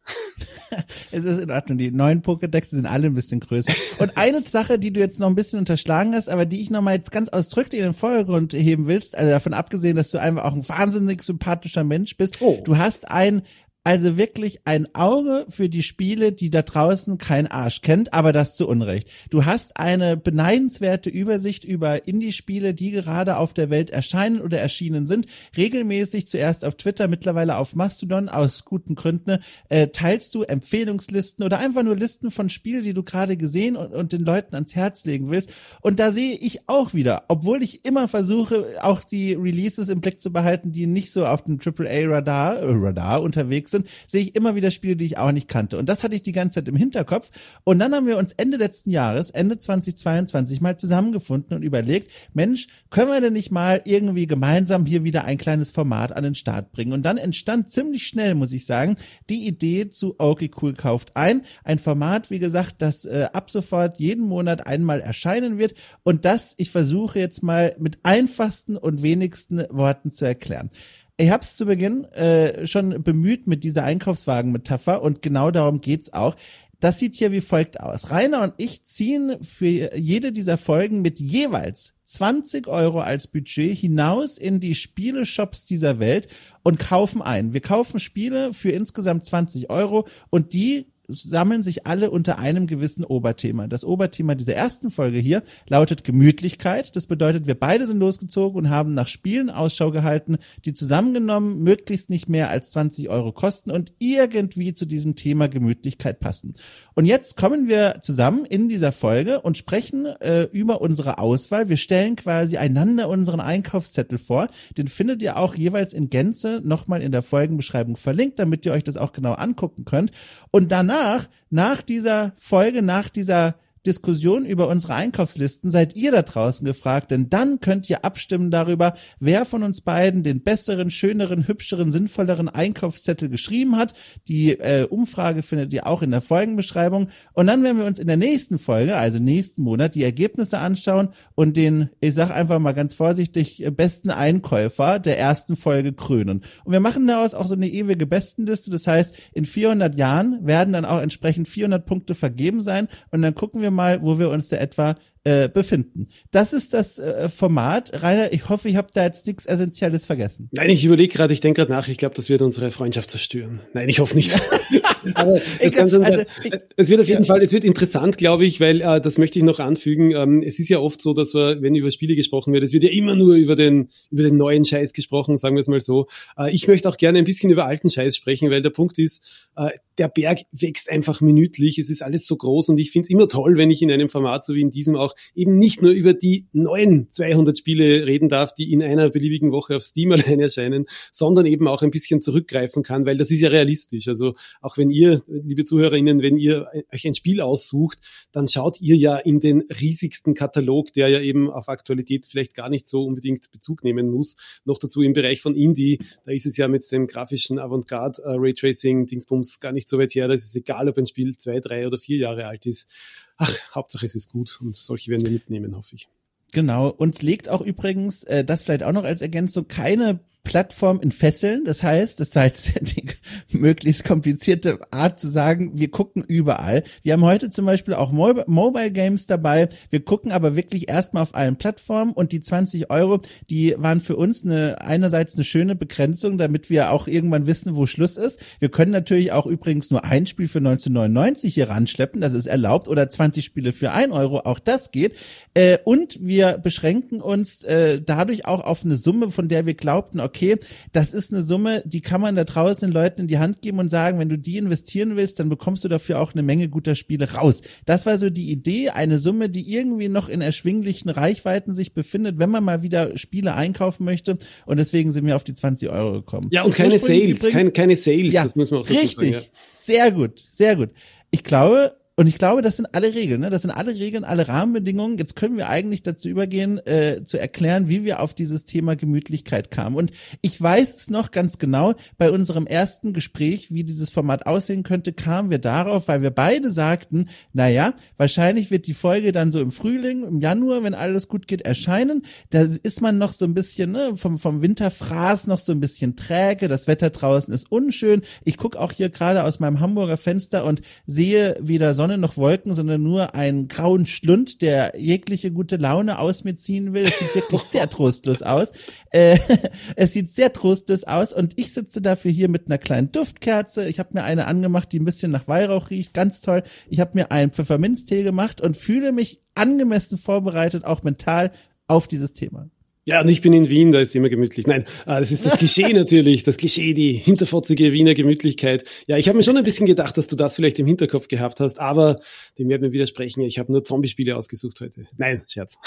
es 1.12 1.24
ist 1.24 1.40
in 1.40 1.50
Ordnung. 1.50 1.78
Die 1.78 1.90
neuen 1.90 2.22
Pokédexe 2.22 2.70
sind 2.70 2.86
alle 2.86 3.06
ein 3.06 3.14
bisschen 3.14 3.40
größer. 3.40 3.72
Und 3.98 4.16
eine 4.16 4.42
Sache, 4.42 4.78
die 4.78 4.92
du 4.92 5.00
jetzt 5.00 5.20
noch 5.20 5.28
ein 5.28 5.34
bisschen 5.34 5.58
unterschlagen 5.58 6.14
hast, 6.14 6.28
aber 6.28 6.44
die 6.44 6.60
ich 6.60 6.70
noch 6.70 6.82
mal 6.82 6.94
jetzt 6.94 7.10
ganz 7.10 7.28
ausdrücklich 7.28 7.80
in 7.80 7.86
den 7.86 7.94
Vordergrund 7.94 8.52
heben 8.52 8.86
willst, 8.86 9.16
also 9.16 9.30
davon 9.30 9.54
abgesehen, 9.54 9.96
dass 9.96 10.10
du 10.10 10.18
einfach 10.18 10.44
auch 10.44 10.54
ein 10.54 10.68
wahnsinnig 10.68 11.22
sympathischer 11.22 11.84
Mensch 11.84 12.16
bist, 12.16 12.40
oh. 12.40 12.60
du 12.64 12.76
hast 12.76 13.10
ein 13.10 13.42
also 13.86 14.16
wirklich 14.16 14.58
ein 14.64 14.92
Auge 14.96 15.46
für 15.48 15.68
die 15.68 15.84
Spiele, 15.84 16.32
die 16.32 16.50
da 16.50 16.62
draußen 16.62 17.18
kein 17.18 17.46
Arsch 17.46 17.82
kennt, 17.82 18.12
aber 18.12 18.32
das 18.32 18.56
zu 18.56 18.66
Unrecht. 18.66 19.08
Du 19.30 19.44
hast 19.44 19.76
eine 19.76 20.16
beneidenswerte 20.16 21.08
Übersicht 21.08 21.62
über 21.64 22.08
Indie-Spiele, 22.08 22.74
die 22.74 22.90
gerade 22.90 23.36
auf 23.36 23.54
der 23.54 23.70
Welt 23.70 23.90
erscheinen 23.90 24.40
oder 24.40 24.58
erschienen 24.58 25.06
sind. 25.06 25.26
Regelmäßig 25.56 26.26
zuerst 26.26 26.64
auf 26.64 26.74
Twitter, 26.74 27.06
mittlerweile 27.06 27.58
auf 27.58 27.76
Mastodon, 27.76 28.28
aus 28.28 28.64
guten 28.64 28.96
Gründen, 28.96 29.38
äh, 29.68 29.86
teilst 29.86 30.34
du 30.34 30.42
Empfehlungslisten 30.42 31.44
oder 31.44 31.60
einfach 31.60 31.84
nur 31.84 31.94
Listen 31.94 32.32
von 32.32 32.48
Spielen, 32.48 32.82
die 32.82 32.92
du 32.92 33.04
gerade 33.04 33.36
gesehen 33.36 33.76
und, 33.76 33.92
und 33.92 34.12
den 34.12 34.24
Leuten 34.24 34.56
ans 34.56 34.74
Herz 34.74 35.04
legen 35.04 35.30
willst. 35.30 35.52
Und 35.80 36.00
da 36.00 36.10
sehe 36.10 36.34
ich 36.34 36.68
auch 36.68 36.92
wieder, 36.92 37.22
obwohl 37.28 37.62
ich 37.62 37.84
immer 37.84 38.08
versuche, 38.08 38.82
auch 38.82 39.04
die 39.04 39.34
Releases 39.34 39.88
im 39.88 40.00
Blick 40.00 40.20
zu 40.20 40.32
behalten, 40.32 40.72
die 40.72 40.88
nicht 40.88 41.12
so 41.12 41.24
auf 41.24 41.44
dem 41.44 41.60
AAA-Radar 41.64 42.56
äh, 42.56 42.64
Radar 42.64 43.22
unterwegs 43.22 43.70
sind, 43.70 43.75
sind, 43.76 43.88
sehe 44.06 44.22
ich 44.22 44.34
immer 44.34 44.54
wieder 44.54 44.70
Spiele, 44.70 44.96
die 44.96 45.06
ich 45.06 45.18
auch 45.18 45.32
nicht 45.32 45.48
kannte. 45.48 45.78
Und 45.78 45.88
das 45.88 46.02
hatte 46.02 46.14
ich 46.14 46.22
die 46.22 46.32
ganze 46.32 46.56
Zeit 46.60 46.68
im 46.68 46.76
Hinterkopf. 46.76 47.30
Und 47.64 47.78
dann 47.78 47.94
haben 47.94 48.06
wir 48.06 48.18
uns 48.18 48.32
Ende 48.32 48.56
letzten 48.56 48.90
Jahres, 48.90 49.30
Ende 49.30 49.58
2022, 49.58 50.60
mal 50.60 50.76
zusammengefunden 50.76 51.56
und 51.56 51.62
überlegt, 51.62 52.10
Mensch, 52.34 52.66
können 52.90 53.10
wir 53.10 53.20
denn 53.20 53.32
nicht 53.32 53.50
mal 53.50 53.82
irgendwie 53.84 54.26
gemeinsam 54.26 54.86
hier 54.86 55.04
wieder 55.04 55.24
ein 55.24 55.38
kleines 55.38 55.70
Format 55.70 56.12
an 56.12 56.24
den 56.24 56.34
Start 56.34 56.72
bringen? 56.72 56.92
Und 56.92 57.02
dann 57.02 57.18
entstand 57.18 57.70
ziemlich 57.70 58.06
schnell, 58.06 58.34
muss 58.34 58.52
ich 58.52 58.66
sagen, 58.66 58.96
die 59.28 59.46
Idee 59.46 59.88
zu 59.88 60.16
Okay 60.18 60.50
Cool 60.60 60.74
kauft 60.74 61.16
ein. 61.16 61.42
Ein 61.64 61.78
Format, 61.78 62.30
wie 62.30 62.38
gesagt, 62.38 62.76
das 62.82 63.04
äh, 63.04 63.28
ab 63.32 63.50
sofort 63.50 64.00
jeden 64.00 64.24
Monat 64.24 64.66
einmal 64.66 65.00
erscheinen 65.00 65.58
wird. 65.58 65.74
Und 66.02 66.24
das, 66.24 66.54
ich 66.56 66.70
versuche 66.70 67.18
jetzt 67.18 67.42
mal 67.42 67.76
mit 67.78 67.98
einfachsten 68.02 68.76
und 68.76 69.02
wenigsten 69.02 69.64
Worten 69.70 70.10
zu 70.10 70.24
erklären. 70.24 70.70
Ich 71.18 71.30
habe 71.30 71.42
es 71.42 71.56
zu 71.56 71.64
Beginn 71.64 72.04
äh, 72.12 72.66
schon 72.66 73.02
bemüht 73.02 73.46
mit 73.46 73.64
dieser 73.64 73.84
Einkaufswagen-Metapher 73.84 75.00
und 75.00 75.22
genau 75.22 75.50
darum 75.50 75.80
geht's 75.80 76.12
auch. 76.12 76.36
Das 76.78 76.98
sieht 76.98 77.14
hier 77.14 77.32
wie 77.32 77.40
folgt 77.40 77.80
aus. 77.80 78.10
Rainer 78.10 78.42
und 78.42 78.52
ich 78.58 78.84
ziehen 78.84 79.38
für 79.42 79.96
jede 79.96 80.30
dieser 80.30 80.58
Folgen 80.58 81.00
mit 81.00 81.18
jeweils 81.18 81.94
20 82.04 82.66
Euro 82.68 83.00
als 83.00 83.28
Budget 83.28 83.78
hinaus 83.78 84.36
in 84.36 84.60
die 84.60 84.74
Spieleshops 84.74 85.64
dieser 85.64 85.98
Welt 86.00 86.28
und 86.62 86.78
kaufen 86.78 87.22
ein. 87.22 87.54
Wir 87.54 87.62
kaufen 87.62 87.98
Spiele 87.98 88.52
für 88.52 88.70
insgesamt 88.70 89.24
20 89.24 89.70
Euro 89.70 90.06
und 90.28 90.52
die 90.52 90.92
sammeln 91.08 91.62
sich 91.62 91.86
alle 91.86 92.10
unter 92.10 92.38
einem 92.38 92.66
gewissen 92.66 93.04
Oberthema. 93.04 93.68
Das 93.68 93.84
Oberthema 93.84 94.34
dieser 94.34 94.54
ersten 94.54 94.90
Folge 94.90 95.18
hier 95.18 95.42
lautet 95.68 96.04
Gemütlichkeit. 96.04 96.96
Das 96.96 97.06
bedeutet, 97.06 97.46
wir 97.46 97.54
beide 97.54 97.86
sind 97.86 98.00
losgezogen 98.00 98.58
und 98.58 98.70
haben 98.70 98.94
nach 98.94 99.08
Spielen 99.08 99.50
Ausschau 99.50 99.90
gehalten, 99.90 100.38
die 100.64 100.74
zusammengenommen 100.74 101.62
möglichst 101.62 102.10
nicht 102.10 102.28
mehr 102.28 102.50
als 102.50 102.70
20 102.72 103.08
Euro 103.08 103.32
kosten 103.32 103.70
und 103.70 103.92
irgendwie 103.98 104.74
zu 104.74 104.86
diesem 104.86 105.14
Thema 105.14 105.48
Gemütlichkeit 105.48 106.20
passen. 106.20 106.54
Und 106.94 107.06
jetzt 107.06 107.36
kommen 107.36 107.68
wir 107.68 107.98
zusammen 108.00 108.44
in 108.44 108.68
dieser 108.68 108.92
Folge 108.92 109.40
und 109.40 109.56
sprechen 109.58 110.06
äh, 110.06 110.44
über 110.44 110.80
unsere 110.80 111.18
Auswahl. 111.18 111.68
Wir 111.68 111.76
stellen 111.76 112.16
quasi 112.16 112.56
einander 112.56 113.08
unseren 113.08 113.40
Einkaufszettel 113.40 114.18
vor. 114.18 114.48
Den 114.76 114.88
findet 114.88 115.22
ihr 115.22 115.36
auch 115.36 115.54
jeweils 115.54 115.92
in 115.92 116.10
Gänze 116.10 116.60
nochmal 116.64 117.02
in 117.02 117.12
der 117.12 117.22
Folgenbeschreibung 117.22 117.96
verlinkt, 117.96 118.38
damit 118.38 118.66
ihr 118.66 118.72
euch 118.72 118.84
das 118.84 118.96
auch 118.96 119.12
genau 119.12 119.34
angucken 119.34 119.84
könnt. 119.84 120.10
Und 120.50 120.72
danach 120.72 120.95
danach, 120.96 121.28
nach 121.50 121.82
dieser 121.82 122.32
Folge, 122.36 122.82
nach 122.82 123.08
dieser 123.08 123.56
Diskussion 123.86 124.44
über 124.44 124.68
unsere 124.68 124.94
Einkaufslisten 124.94 125.70
seid 125.70 125.94
ihr 125.94 126.10
da 126.10 126.22
draußen 126.22 126.64
gefragt, 126.64 127.10
denn 127.10 127.30
dann 127.30 127.60
könnt 127.60 127.88
ihr 127.88 128.04
abstimmen 128.04 128.50
darüber, 128.50 128.94
wer 129.20 129.44
von 129.44 129.62
uns 129.62 129.80
beiden 129.80 130.24
den 130.24 130.42
besseren, 130.42 130.90
schöneren, 130.90 131.46
hübscheren, 131.46 131.92
sinnvolleren 131.92 132.48
Einkaufszettel 132.48 133.28
geschrieben 133.28 133.76
hat. 133.76 133.94
Die 134.28 134.58
äh, 134.58 134.86
Umfrage 134.88 135.42
findet 135.42 135.72
ihr 135.72 135.86
auch 135.86 136.02
in 136.02 136.10
der 136.10 136.20
Folgenbeschreibung. 136.20 137.08
Und 137.32 137.46
dann 137.46 137.62
werden 137.62 137.78
wir 137.78 137.86
uns 137.86 137.98
in 138.00 138.08
der 138.08 138.16
nächsten 138.16 138.58
Folge, 138.58 138.96
also 138.96 139.20
nächsten 139.20 139.62
Monat, 139.62 139.94
die 139.94 140.02
Ergebnisse 140.02 140.58
anschauen 140.58 141.10
und 141.34 141.56
den, 141.56 141.90
ich 142.00 142.14
sag 142.14 142.30
einfach 142.30 142.58
mal 142.58 142.72
ganz 142.72 142.94
vorsichtig, 142.94 143.64
besten 143.76 144.10
Einkäufer 144.10 144.98
der 144.98 145.18
ersten 145.18 145.56
Folge 145.56 145.92
krönen. 145.92 146.42
Und 146.64 146.72
wir 146.72 146.80
machen 146.80 147.06
daraus 147.06 147.34
auch 147.34 147.46
so 147.46 147.54
eine 147.54 147.68
ewige 147.68 148.06
Bestenliste. 148.06 148.70
Das 148.70 148.86
heißt, 148.86 149.14
in 149.32 149.44
400 149.44 149.94
Jahren 149.94 150.44
werden 150.44 150.72
dann 150.72 150.84
auch 150.84 151.00
entsprechend 151.00 151.46
400 151.46 151.86
Punkte 151.86 152.14
vergeben 152.16 152.60
sein 152.62 152.88
und 153.10 153.22
dann 153.22 153.34
gucken 153.34 153.62
wir 153.62 153.70
mal, 153.70 153.75
wo 153.76 154.18
wir 154.18 154.30
uns 154.30 154.48
da 154.48 154.56
etwa 154.56 154.96
äh, 155.24 155.48
befinden. 155.48 156.08
Das 156.30 156.52
ist 156.52 156.72
das 156.72 156.98
äh, 156.98 157.28
Format. 157.28 158.02
Rainer, 158.02 158.32
ich 158.32 158.48
hoffe, 158.48 158.68
ich 158.68 158.76
habe 158.76 158.88
da 158.94 159.04
jetzt 159.04 159.26
nichts 159.26 159.44
Essentielles 159.44 160.06
vergessen. 160.06 160.48
Nein, 160.52 160.70
ich 160.70 160.84
überlege 160.84 161.12
gerade, 161.12 161.32
ich 161.32 161.40
denke 161.40 161.62
gerade 161.62 161.72
nach, 161.72 161.88
ich 161.88 161.98
glaube, 161.98 162.14
das 162.14 162.28
wird 162.28 162.42
unsere 162.42 162.70
Freundschaft 162.70 163.10
zerstören. 163.10 163.60
Nein, 163.72 163.88
ich 163.88 163.98
hoffe 163.98 164.14
nicht. 164.14 164.34
Aber 165.14 165.40
es 165.58 165.74
kann 165.74 165.90
schon 165.90 166.04
also, 166.04 166.18
sein. 166.18 166.60
Es 166.76 166.88
wird 166.88 167.00
auf 167.00 167.08
jeden 167.08 167.22
ja. 167.22 167.26
Fall, 167.26 167.42
es 167.42 167.52
wird 167.52 167.64
interessant, 167.64 168.18
glaube 168.18 168.44
ich, 168.44 168.60
weil 168.60 168.80
äh, 168.80 169.00
das 169.00 169.18
möchte 169.18 169.38
ich 169.38 169.44
noch 169.44 169.60
anfügen. 169.60 170.12
Ähm, 170.12 170.42
es 170.42 170.58
ist 170.58 170.68
ja 170.68 170.78
oft 170.78 171.00
so, 171.00 171.12
dass 171.12 171.34
wir, 171.34 171.62
wenn 171.62 171.74
über 171.74 171.90
Spiele 171.90 172.14
gesprochen 172.14 172.52
wird, 172.52 172.64
es 172.64 172.72
wird 172.72 172.84
ja 172.84 172.90
immer 172.90 173.14
nur 173.14 173.34
über 173.34 173.56
den, 173.56 173.88
über 174.10 174.22
den 174.22 174.36
neuen 174.36 174.64
Scheiß 174.64 174.92
gesprochen, 174.92 175.36
sagen 175.36 175.56
wir 175.56 175.60
es 175.60 175.68
mal 175.68 175.80
so. 175.80 176.06
Äh, 176.38 176.54
ich 176.54 176.68
möchte 176.68 176.88
auch 176.88 176.96
gerne 176.96 177.18
ein 177.18 177.24
bisschen 177.24 177.50
über 177.50 177.66
alten 177.66 177.90
Scheiß 177.90 178.16
sprechen, 178.16 178.50
weil 178.50 178.62
der 178.62 178.70
Punkt 178.70 178.98
ist, 178.98 179.46
äh, 179.56 179.70
der 179.98 180.08
Berg 180.08 180.40
wächst 180.52 180.90
einfach 180.90 181.20
minütlich. 181.20 181.78
Es 181.78 181.90
ist 181.90 182.02
alles 182.02 182.26
so 182.26 182.36
groß 182.36 182.68
und 182.68 182.78
ich 182.78 182.90
finde 182.90 183.06
es 183.06 183.10
immer 183.10 183.28
toll, 183.28 183.56
wenn 183.56 183.70
ich 183.70 183.82
in 183.82 183.90
einem 183.90 184.08
Format 184.08 184.44
so 184.44 184.54
wie 184.54 184.60
in 184.60 184.70
diesem 184.70 184.96
auch 184.96 185.14
eben 185.34 185.58
nicht 185.58 185.82
nur 185.82 185.92
über 185.92 186.12
die 186.12 186.46
neuen 186.52 187.08
200 187.12 187.58
Spiele 187.58 188.06
reden 188.06 188.28
darf, 188.28 188.52
die 188.54 188.72
in 188.72 188.82
einer 188.82 189.10
beliebigen 189.10 189.52
Woche 189.52 189.76
auf 189.76 189.82
Steam 189.82 190.12
allein 190.16 190.40
erscheinen, 190.40 190.86
sondern 191.12 191.46
eben 191.46 191.68
auch 191.68 191.82
ein 191.82 191.90
bisschen 191.90 192.20
zurückgreifen 192.22 192.82
kann, 192.82 193.06
weil 193.06 193.16
das 193.16 193.30
ist 193.30 193.40
ja 193.40 193.48
realistisch. 193.48 194.08
Also 194.08 194.34
auch 194.60 194.76
wenn 194.76 194.90
ihr, 194.96 195.22
liebe 195.28 195.64
ZuhörerInnen, 195.64 196.22
wenn 196.22 196.38
ihr 196.38 196.66
euch 196.92 197.06
ein 197.06 197.14
Spiel 197.14 197.40
aussucht, 197.40 197.98
dann 198.32 198.48
schaut 198.48 198.80
ihr 198.80 198.96
ja 198.96 199.16
in 199.16 199.40
den 199.40 199.62
riesigsten 199.62 200.34
Katalog, 200.34 200.92
der 200.92 201.08
ja 201.08 201.20
eben 201.20 201.50
auf 201.50 201.68
Aktualität 201.68 202.26
vielleicht 202.26 202.54
gar 202.54 202.68
nicht 202.68 202.88
so 202.88 203.04
unbedingt 203.04 203.50
Bezug 203.52 203.84
nehmen 203.84 204.10
muss. 204.10 204.36
Noch 204.64 204.78
dazu 204.78 205.02
im 205.02 205.12
Bereich 205.12 205.42
von 205.42 205.54
Indie, 205.54 205.98
da 206.24 206.32
ist 206.32 206.46
es 206.46 206.56
ja 206.56 206.68
mit 206.68 206.90
dem 206.90 207.06
grafischen 207.06 207.58
Avantgarde 207.58 208.22
uh, 208.22 208.36
Raytracing 208.38 209.06
Dingsbums 209.06 209.60
gar 209.60 209.72
nicht 209.72 209.88
so 209.88 209.98
weit 209.98 210.14
her. 210.14 210.28
Da 210.28 210.34
ist 210.34 210.56
egal, 210.56 210.88
ob 210.88 210.98
ein 210.98 211.06
Spiel 211.06 211.36
zwei, 211.36 211.60
drei 211.60 211.86
oder 211.86 211.98
vier 211.98 212.18
Jahre 212.18 212.46
alt 212.46 212.66
ist. 212.66 212.88
Ach, 213.36 213.54
Hauptsache 213.74 214.06
es 214.06 214.14
ist 214.14 214.30
gut 214.30 214.58
und 214.60 214.76
solche 214.76 215.10
werden 215.10 215.24
wir 215.24 215.30
mitnehmen, 215.30 215.76
hoffe 215.76 215.94
ich. 215.96 216.08
Genau. 216.52 216.88
Uns 216.88 217.22
legt 217.22 217.48
auch 217.48 217.60
übrigens, 217.60 218.24
äh, 218.24 218.44
das 218.44 218.62
vielleicht 218.62 218.82
auch 218.82 218.92
noch 218.92 219.04
als 219.04 219.20
Ergänzung, 219.20 219.68
keine 219.68 220.20
Plattform 220.46 221.00
in 221.00 221.10
Fesseln. 221.10 221.64
Das 221.64 221.82
heißt, 221.82 222.20
das 222.20 222.34
heißt 222.36 222.80
die 222.80 223.08
möglichst 223.50 224.04
komplizierte 224.04 224.78
Art 224.92 225.18
zu 225.18 225.28
sagen, 225.28 225.72
wir 225.74 225.90
gucken 225.90 226.22
überall. 226.26 226.84
Wir 227.02 227.14
haben 227.14 227.24
heute 227.24 227.50
zum 227.50 227.66
Beispiel 227.66 227.94
auch 227.94 228.12
Mobile 228.12 228.92
Games 228.92 229.26
dabei. 229.26 229.68
Wir 229.90 230.04
gucken 230.04 230.30
aber 230.30 230.54
wirklich 230.54 230.88
erstmal 230.88 231.24
auf 231.24 231.34
allen 231.34 231.56
Plattformen 231.56 232.12
und 232.12 232.30
die 232.30 232.40
20 232.40 232.90
Euro, 232.90 233.20
die 233.50 233.74
waren 233.76 234.00
für 234.00 234.14
uns 234.14 234.44
eine, 234.44 234.80
einerseits 234.80 235.34
eine 235.34 235.42
schöne 235.42 235.74
Begrenzung, 235.74 236.38
damit 236.38 236.70
wir 236.70 236.92
auch 236.92 237.08
irgendwann 237.08 237.48
wissen, 237.48 237.74
wo 237.74 237.86
Schluss 237.86 238.16
ist. 238.16 238.40
Wir 238.60 238.68
können 238.68 238.92
natürlich 238.92 239.32
auch 239.32 239.46
übrigens 239.46 239.90
nur 239.90 240.04
ein 240.04 240.26
Spiel 240.26 240.46
für 240.46 240.58
1999 240.58 241.54
hier 241.54 241.70
ranschleppen. 241.70 242.20
Das 242.20 242.34
ist 242.34 242.46
erlaubt 242.46 242.86
oder 242.86 243.08
20 243.08 243.44
Spiele 243.44 243.72
für 243.72 243.90
ein 243.90 244.12
Euro. 244.12 244.40
Auch 244.40 244.60
das 244.60 244.92
geht. 244.92 245.16
Äh, 245.54 245.78
und 245.84 246.18
wir 246.24 246.58
beschränken 246.58 247.20
uns 247.20 247.64
äh, 247.64 248.00
dadurch 248.00 248.46
auch 248.46 248.60
auf 248.60 248.84
eine 248.84 248.96
Summe, 248.96 249.32
von 249.32 249.48
der 249.48 249.66
wir 249.66 249.74
glaubten, 249.74 250.20
okay, 250.20 250.35
okay, 250.36 250.58
das 250.92 251.12
ist 251.12 251.32
eine 251.32 251.42
Summe, 251.42 251.82
die 251.86 252.02
kann 252.02 252.20
man 252.20 252.36
da 252.36 252.44
draußen 252.44 252.88
den 252.88 252.92
Leuten 252.92 253.22
in 253.22 253.26
die 253.26 253.38
Hand 253.38 253.62
geben 253.62 253.78
und 253.78 253.88
sagen, 253.90 254.18
wenn 254.18 254.28
du 254.28 254.36
die 254.36 254.58
investieren 254.58 255.16
willst, 255.16 255.40
dann 255.40 255.48
bekommst 255.48 255.84
du 255.84 255.88
dafür 255.88 256.20
auch 256.20 256.34
eine 256.34 256.42
Menge 256.42 256.68
guter 256.68 256.94
Spiele 256.94 257.32
raus. 257.32 257.62
Das 257.86 258.04
war 258.06 258.18
so 258.18 258.28
die 258.28 258.50
Idee, 258.50 258.90
eine 258.90 259.18
Summe, 259.18 259.48
die 259.48 259.72
irgendwie 259.72 260.08
noch 260.08 260.28
in 260.28 260.42
erschwinglichen 260.42 261.10
Reichweiten 261.10 261.74
sich 261.74 261.94
befindet, 261.94 262.38
wenn 262.38 262.50
man 262.50 262.62
mal 262.62 262.82
wieder 262.82 263.16
Spiele 263.16 263.54
einkaufen 263.54 264.04
möchte. 264.04 264.36
Und 264.66 264.78
deswegen 264.78 265.10
sind 265.10 265.26
wir 265.26 265.36
auf 265.36 265.44
die 265.44 265.54
20 265.54 265.88
Euro 265.88 266.12
gekommen. 266.12 266.48
Ja, 266.50 266.62
und 266.62 266.74
keine 266.74 266.98
Sales, 266.98 267.38
übrigens, 267.38 267.52
keine, 267.52 267.70
keine 267.70 267.96
Sales, 267.96 268.32
ja, 268.32 268.42
das 268.42 268.56
muss 268.56 268.70
man 268.70 268.80
auch 268.80 268.88
richtig, 268.88 269.14
sagen. 269.14 269.30
Ja. 269.32 269.40
Sehr 269.72 270.12
gut, 270.12 270.40
sehr 270.52 270.76
gut. 270.76 270.90
Ich 271.30 271.44
glaube, 271.44 271.96
und 272.18 272.28
ich 272.28 272.38
glaube, 272.38 272.62
das 272.62 272.76
sind 272.76 272.94
alle 272.94 273.14
Regeln, 273.14 273.42
ne? 273.42 273.50
Das 273.50 273.60
sind 273.60 273.70
alle 273.70 273.94
Regeln, 273.94 274.24
alle 274.24 274.48
Rahmenbedingungen. 274.48 275.18
Jetzt 275.18 275.36
können 275.36 275.58
wir 275.58 275.68
eigentlich 275.68 276.02
dazu 276.02 276.30
übergehen, 276.30 276.78
äh, 276.86 277.24
zu 277.24 277.38
erklären, 277.38 277.90
wie 277.90 278.04
wir 278.04 278.20
auf 278.20 278.32
dieses 278.32 278.64
Thema 278.64 278.96
Gemütlichkeit 278.96 279.70
kamen. 279.70 279.94
Und 279.94 280.12
ich 280.40 280.58
weiß 280.58 280.96
es 280.96 281.10
noch 281.10 281.30
ganz 281.30 281.58
genau, 281.58 281.92
bei 282.16 282.30
unserem 282.30 282.66
ersten 282.66 283.12
Gespräch, 283.12 283.70
wie 283.70 283.84
dieses 283.84 284.08
Format 284.08 284.46
aussehen 284.46 284.82
könnte, 284.82 285.12
kamen 285.12 285.50
wir 285.50 285.58
darauf, 285.58 286.08
weil 286.08 286.22
wir 286.22 286.30
beide 286.30 286.70
sagten, 286.70 287.28
na 287.52 287.68
ja, 287.68 287.92
wahrscheinlich 288.16 288.70
wird 288.70 288.86
die 288.86 288.94
Folge 288.94 289.30
dann 289.30 289.52
so 289.52 289.60
im 289.60 289.70
Frühling, 289.70 290.22
im 290.22 290.40
Januar, 290.40 290.82
wenn 290.84 290.94
alles 290.94 291.28
gut 291.28 291.46
geht, 291.46 291.60
erscheinen. 291.62 292.22
Da 292.48 292.62
ist 292.62 293.02
man 293.02 293.18
noch 293.18 293.34
so 293.34 293.44
ein 293.44 293.52
bisschen, 293.52 293.92
ne, 293.92 294.16
vom, 294.16 294.38
vom 294.38 294.62
Winterfraß 294.62 295.48
noch 295.48 295.58
so 295.58 295.70
ein 295.70 295.80
bisschen 295.80 296.16
träge. 296.16 296.66
Das 296.66 296.86
Wetter 296.86 297.10
draußen 297.10 297.52
ist 297.52 297.70
unschön. 297.70 298.22
Ich 298.42 298.56
gucke 298.56 298.80
auch 298.80 298.92
hier 298.92 299.10
gerade 299.10 299.44
aus 299.44 299.60
meinem 299.60 299.80
Hamburger 299.80 300.16
Fenster 300.16 300.64
und 300.64 300.80
sehe 301.04 301.58
weder 301.60 301.92
Sonne 301.92 302.05
Sonne 302.06 302.18
noch 302.18 302.36
Wolken, 302.36 302.72
sondern 302.72 303.02
nur 303.02 303.34
einen 303.34 303.66
grauen 303.66 304.06
Schlund, 304.06 304.62
der 304.62 304.92
jegliche 304.96 305.50
gute 305.50 305.76
Laune 305.76 306.20
aus 306.20 306.44
mir 306.44 306.54
ziehen 306.54 306.92
will. 306.92 307.04
Es 307.04 307.18
sieht 307.18 307.34
wirklich 307.34 307.62
sehr 307.72 307.90
trostlos 307.90 308.42
aus. 308.42 308.70
Äh, 309.10 309.40
es 309.96 310.12
sieht 310.12 310.30
sehr 310.30 310.52
trostlos 310.52 311.02
aus 311.02 311.32
und 311.32 311.58
ich 311.58 311.72
sitze 311.72 312.00
dafür 312.00 312.30
hier 312.30 312.48
mit 312.48 312.68
einer 312.68 312.78
kleinen 312.78 313.10
Duftkerze. 313.10 313.88
Ich 313.88 313.98
habe 313.98 314.10
mir 314.12 314.22
eine 314.22 314.46
angemacht, 314.46 314.92
die 314.92 315.00
ein 315.00 315.04
bisschen 315.04 315.32
nach 315.32 315.48
Weihrauch 315.48 315.90
riecht, 315.90 316.14
ganz 316.14 316.40
toll. 316.40 316.62
Ich 316.88 317.00
habe 317.00 317.10
mir 317.14 317.32
einen 317.32 317.50
Pfefferminztee 317.50 318.22
gemacht 318.22 318.60
und 318.60 318.76
fühle 318.76 319.10
mich 319.10 319.42
angemessen 319.56 320.16
vorbereitet, 320.16 320.84
auch 320.84 321.02
mental 321.02 321.50
auf 321.88 322.06
dieses 322.06 322.34
Thema. 322.34 322.70
Ja, 323.08 323.20
und 323.20 323.28
ich 323.28 323.40
bin 323.40 323.52
in 323.52 323.68
Wien, 323.68 323.92
da 323.92 324.00
ist 324.00 324.16
immer 324.16 324.28
gemütlich. 324.28 324.66
Nein, 324.66 324.82
äh, 324.82 325.20
das 325.20 325.30
ist 325.30 325.46
das 325.46 325.56
Klischee 325.58 325.92
natürlich, 325.94 326.42
das 326.42 326.56
Klischee, 326.56 326.92
die 326.92 327.12
hinterfotzige 327.12 327.92
Wiener 327.92 328.14
Gemütlichkeit. 328.14 328.84
Ja, 329.06 329.16
ich 329.16 329.28
habe 329.28 329.38
mir 329.38 329.44
schon 329.44 329.56
ein 329.56 329.62
bisschen 329.62 329.86
gedacht, 329.86 330.18
dass 330.18 330.26
du 330.26 330.34
das 330.34 330.56
vielleicht 330.56 330.80
im 330.80 330.86
Hinterkopf 330.86 331.28
gehabt 331.28 331.60
hast, 331.60 331.78
aber 331.78 332.18
dem 332.58 332.68
werden 332.68 332.82
wir 332.82 332.90
widersprechen. 332.90 333.42
Ich 333.42 333.60
habe 333.60 333.70
nur 333.70 333.84
Zombie-Spiele 333.84 334.36
ausgesucht 334.36 334.80
heute. 334.80 335.06
Nein, 335.16 335.42
Scherz. 335.46 335.78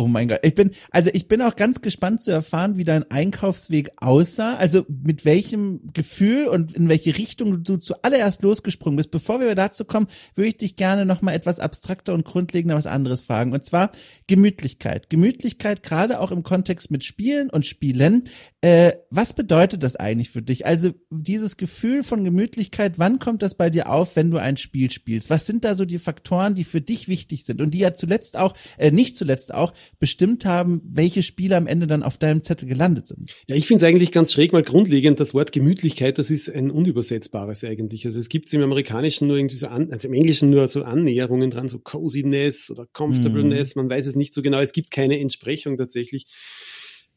Oh 0.00 0.06
mein 0.06 0.28
Gott. 0.28 0.38
Ich 0.42 0.54
bin, 0.54 0.70
also 0.92 1.10
ich 1.12 1.26
bin 1.26 1.42
auch 1.42 1.56
ganz 1.56 1.80
gespannt 1.80 2.22
zu 2.22 2.30
erfahren, 2.30 2.76
wie 2.76 2.84
dein 2.84 3.10
Einkaufsweg 3.10 3.90
aussah. 3.96 4.54
Also 4.54 4.86
mit 4.88 5.24
welchem 5.24 5.80
Gefühl 5.92 6.46
und 6.46 6.72
in 6.76 6.88
welche 6.88 7.18
Richtung 7.18 7.64
du 7.64 7.78
zuallererst 7.78 8.42
losgesprungen 8.42 8.96
bist. 8.96 9.10
Bevor 9.10 9.40
wir 9.40 9.52
dazu 9.56 9.84
kommen, 9.84 10.06
würde 10.36 10.50
ich 10.50 10.56
dich 10.56 10.76
gerne 10.76 11.04
nochmal 11.04 11.34
etwas 11.34 11.58
abstrakter 11.58 12.14
und 12.14 12.24
grundlegender 12.24 12.76
was 12.76 12.86
anderes 12.86 13.22
fragen. 13.22 13.52
Und 13.52 13.64
zwar 13.64 13.90
Gemütlichkeit. 14.28 15.10
Gemütlichkeit 15.10 15.82
gerade 15.82 16.20
auch 16.20 16.30
im 16.30 16.44
Kontext 16.44 16.92
mit 16.92 17.02
Spielen 17.02 17.50
und 17.50 17.66
Spielen. 17.66 18.22
Äh, 18.60 18.92
was 19.10 19.34
bedeutet 19.34 19.82
das 19.82 19.96
eigentlich 19.96 20.30
für 20.30 20.42
dich? 20.42 20.64
Also 20.64 20.92
dieses 21.10 21.56
Gefühl 21.56 22.04
von 22.04 22.22
Gemütlichkeit, 22.22 23.00
wann 23.00 23.18
kommt 23.18 23.42
das 23.42 23.56
bei 23.56 23.68
dir 23.68 23.90
auf, 23.90 24.14
wenn 24.14 24.30
du 24.30 24.38
ein 24.38 24.56
Spiel 24.56 24.92
spielst? 24.92 25.28
Was 25.28 25.46
sind 25.46 25.64
da 25.64 25.74
so 25.74 25.84
die 25.84 25.98
Faktoren, 25.98 26.54
die 26.54 26.64
für 26.64 26.80
dich 26.80 27.08
wichtig 27.08 27.44
sind 27.44 27.60
und 27.60 27.74
die 27.74 27.80
ja 27.80 27.94
zuletzt 27.94 28.36
auch, 28.36 28.54
äh, 28.76 28.92
nicht 28.92 29.16
zuletzt 29.16 29.52
auch, 29.52 29.57
bestimmt 29.98 30.44
haben, 30.44 30.80
welche 30.84 31.22
Spiele 31.22 31.56
am 31.56 31.66
Ende 31.66 31.86
dann 31.86 32.02
auf 32.02 32.18
deinem 32.18 32.42
Zettel 32.42 32.68
gelandet 32.68 33.06
sind? 33.06 33.34
Ja, 33.48 33.56
ich 33.56 33.66
finde 33.66 33.84
es 33.84 33.88
eigentlich 33.88 34.12
ganz 34.12 34.32
schräg 34.32 34.52
mal 34.52 34.62
grundlegend, 34.62 35.20
das 35.20 35.34
Wort 35.34 35.52
Gemütlichkeit, 35.52 36.18
das 36.18 36.30
ist 36.30 36.48
ein 36.48 36.70
unübersetzbares 36.70 37.64
eigentlich. 37.64 38.06
Also 38.06 38.18
es 38.18 38.28
gibt 38.28 38.52
im 38.52 38.62
Amerikanischen 38.62 39.28
nur 39.28 39.36
irgendwie 39.36 39.56
so, 39.56 39.68
an, 39.68 39.90
also 39.92 40.08
im 40.08 40.14
Englischen 40.14 40.50
nur 40.50 40.68
so 40.68 40.82
Annäherungen 40.82 41.50
dran, 41.50 41.68
so 41.68 41.78
Coziness 41.78 42.70
oder 42.70 42.86
Comfortableness, 42.92 43.76
mhm. 43.76 43.82
man 43.82 43.90
weiß 43.90 44.06
es 44.06 44.16
nicht 44.16 44.34
so 44.34 44.42
genau, 44.42 44.60
es 44.60 44.72
gibt 44.72 44.90
keine 44.90 45.18
Entsprechung 45.20 45.76
tatsächlich. 45.76 46.26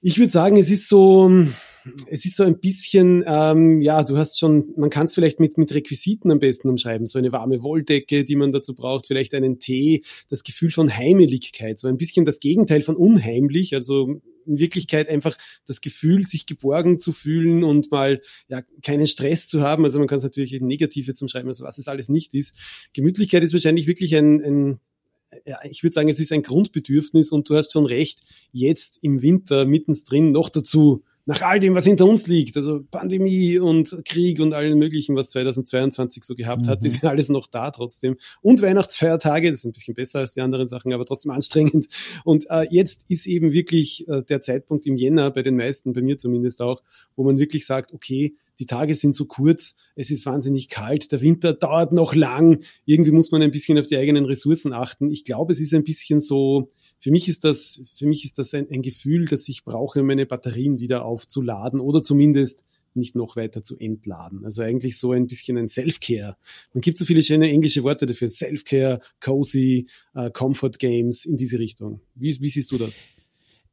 Ich 0.02 0.18
würde 0.18 0.32
sagen, 0.32 0.58
es 0.58 0.70
ist 0.70 0.88
so, 0.88 1.30
es 2.08 2.26
ist 2.26 2.36
so 2.36 2.44
ein 2.44 2.60
bisschen, 2.60 3.24
ähm, 3.26 3.82
ja, 3.82 4.04
du 4.04 4.18
hast 4.18 4.40
schon, 4.40 4.74
man 4.78 4.90
kann 4.90 5.06
es 5.06 5.14
vielleicht 5.14 5.40
mit, 5.40 5.58
mit 5.58 5.74
Requisiten 5.74 6.32
am 6.32 6.40
besten 6.40 6.70
umschreiben. 6.70 7.08
So 7.08 7.20
eine 7.20 7.32
warme 7.32 7.64
Wolldecke, 7.64 8.24
die 8.24 8.36
man 8.36 8.52
dazu 8.52 8.74
braucht, 8.74 9.08
vielleicht 9.08 9.34
einen 9.34 9.60
Tee, 9.60 10.04
das 10.30 10.44
Gefühl 10.44 10.72
von 10.72 10.96
Heimeligkeit, 10.96 11.80
so 11.80 11.88
ein 11.88 11.98
bisschen 11.98 12.26
das 12.26 12.40
Gegenteil 12.40 12.82
von 12.82 12.96
unheimlich, 12.96 13.74
also 13.76 14.22
in 14.46 14.60
Wirklichkeit 14.60 15.08
einfach 15.10 15.38
das 15.66 15.82
Gefühl, 15.82 16.26
sich 16.26 16.46
geborgen 16.46 17.00
zu 17.00 17.12
fühlen 17.12 17.64
und 17.64 17.92
mal 17.92 18.22
ja 18.48 18.62
keinen 18.82 19.08
Stress 19.08 19.48
zu 19.48 19.62
haben. 19.62 19.86
Also 19.86 20.00
man 20.00 20.08
kann 20.08 20.18
es 20.18 20.24
natürlich 20.24 20.60
Negative 20.62 21.14
zum 21.14 21.28
Schreiben, 21.28 21.48
also 21.48 21.64
was 21.64 21.78
es 21.78 21.88
alles 21.88 22.10
nicht 22.10 22.34
ist. 22.34 22.56
Gemütlichkeit 22.94 23.44
ist 23.44 23.54
wahrscheinlich 23.54 23.88
wirklich 23.88 24.16
ein, 24.16 24.42
ein 24.42 24.80
ja, 25.46 25.60
ich 25.64 25.84
würde 25.84 25.94
sagen, 25.94 26.10
es 26.10 26.20
ist 26.20 26.32
ein 26.32 26.44
Grundbedürfnis 26.44 27.32
und 27.32 27.48
du 27.50 27.56
hast 27.56 27.72
schon 27.72 27.86
recht, 27.86 28.22
jetzt 28.52 29.00
im 29.02 29.22
Winter 29.22 29.66
mittendrin 29.66 30.32
noch 30.32 30.50
dazu, 30.50 31.04
nach 31.26 31.42
all 31.42 31.60
dem, 31.60 31.76
was 31.76 31.86
hinter 31.86 32.06
uns 32.06 32.28
liegt, 32.28 32.58
also 32.58 32.82
Pandemie 32.90 33.60
und 33.60 34.02
Krieg 34.06 34.40
und 34.40 34.54
allen 34.54 34.78
möglichen, 34.78 35.16
was 35.16 35.30
2022 35.30 36.24
so 36.24 36.36
gehabt 36.36 36.66
mhm. 36.66 36.70
hat, 36.70 36.84
ist 36.84 37.04
ja 37.04 37.10
alles 37.10 37.30
noch 37.30 37.48
da 37.48 37.72
trotzdem. 37.72 38.18
Und 38.42 38.62
Weihnachtsfeiertage, 38.62 39.52
das 39.52 39.60
ist 39.60 39.66
ein 39.66 39.72
bisschen 39.72 39.94
besser 39.94 40.20
als 40.20 40.34
die 40.34 40.42
anderen 40.42 40.68
Sachen, 40.68 40.94
aber 40.94 41.06
trotzdem 41.06 41.32
anstrengend. 41.32 41.88
Und 42.24 42.50
äh, 42.50 42.66
jetzt 42.70 43.06
ist 43.10 43.28
eben 43.28 43.54
wirklich 43.54 44.08
äh, 44.08 44.24
der 44.24 44.42
Zeitpunkt 44.42 44.86
im 44.88 44.96
Jänner, 44.96 45.32
bei 45.32 45.44
den 45.44 45.56
meisten, 45.56 45.94
bei 45.94 46.02
mir 46.02 46.18
zumindest 46.18 46.62
auch, 46.62 46.82
wo 47.16 47.24
man 47.24 47.38
wirklich 47.38 47.66
sagt, 47.66 47.94
okay, 47.94 48.36
die 48.60 48.68
Tage 48.68 48.94
sind 48.94 49.16
so 49.16 49.26
kurz, 49.26 49.76
es 49.96 50.12
ist 50.12 50.26
wahnsinnig 50.28 50.70
kalt, 50.70 51.12
der 51.12 51.22
Winter 51.22 51.54
dauert 51.54 51.94
noch 51.94 52.14
lang, 52.14 52.64
irgendwie 52.86 53.10
muss 53.12 53.32
man 53.32 53.42
ein 53.42 53.50
bisschen 53.50 53.80
auf 53.80 53.88
die 53.88 53.98
eigenen 53.98 54.26
Ressourcen 54.26 54.72
achten. 54.72 55.10
Ich 55.10 55.24
glaube, 55.24 55.52
es 55.52 55.60
ist 55.60 55.74
ein 55.74 55.84
bisschen 55.84 56.22
so, 56.22 56.70
für 57.02 57.12
mich 57.12 57.28
ist 57.28 57.44
das, 57.44 57.82
für 57.96 58.06
mich 58.06 58.24
ist 58.24 58.38
das 58.38 58.54
ein, 58.54 58.70
ein 58.70 58.84
Gefühl, 58.84 59.26
dass 59.26 59.50
ich 59.50 59.66
brauche, 59.66 60.02
um 60.02 60.08
meine 60.08 60.28
Batterien 60.28 60.80
wieder 60.80 61.04
aufzuladen 61.04 61.80
oder 61.80 62.04
zumindest 62.04 62.64
nicht 62.94 63.16
noch 63.16 63.36
weiter 63.36 63.64
zu 63.64 63.78
entladen. 63.78 64.46
Also 64.46 64.62
eigentlich 64.62 64.98
so 65.00 65.12
ein 65.12 65.26
bisschen 65.26 65.58
ein 65.58 65.68
Self-Care. 65.68 66.38
Man 66.74 66.82
gibt 66.82 66.98
so 66.98 67.06
viele 67.06 67.24
schöne 67.24 67.50
englische 67.50 67.84
Worte 67.84 68.06
dafür. 68.06 68.30
Self-Care, 68.30 69.00
Cozy, 69.20 69.88
uh, 70.16 70.30
Comfort 70.30 70.74
Games 70.78 71.26
in 71.26 71.38
diese 71.38 71.58
Richtung. 71.58 72.02
Wie, 72.16 72.40
wie 72.40 72.50
siehst 72.50 72.72
du 72.72 72.78
das? 72.78 72.94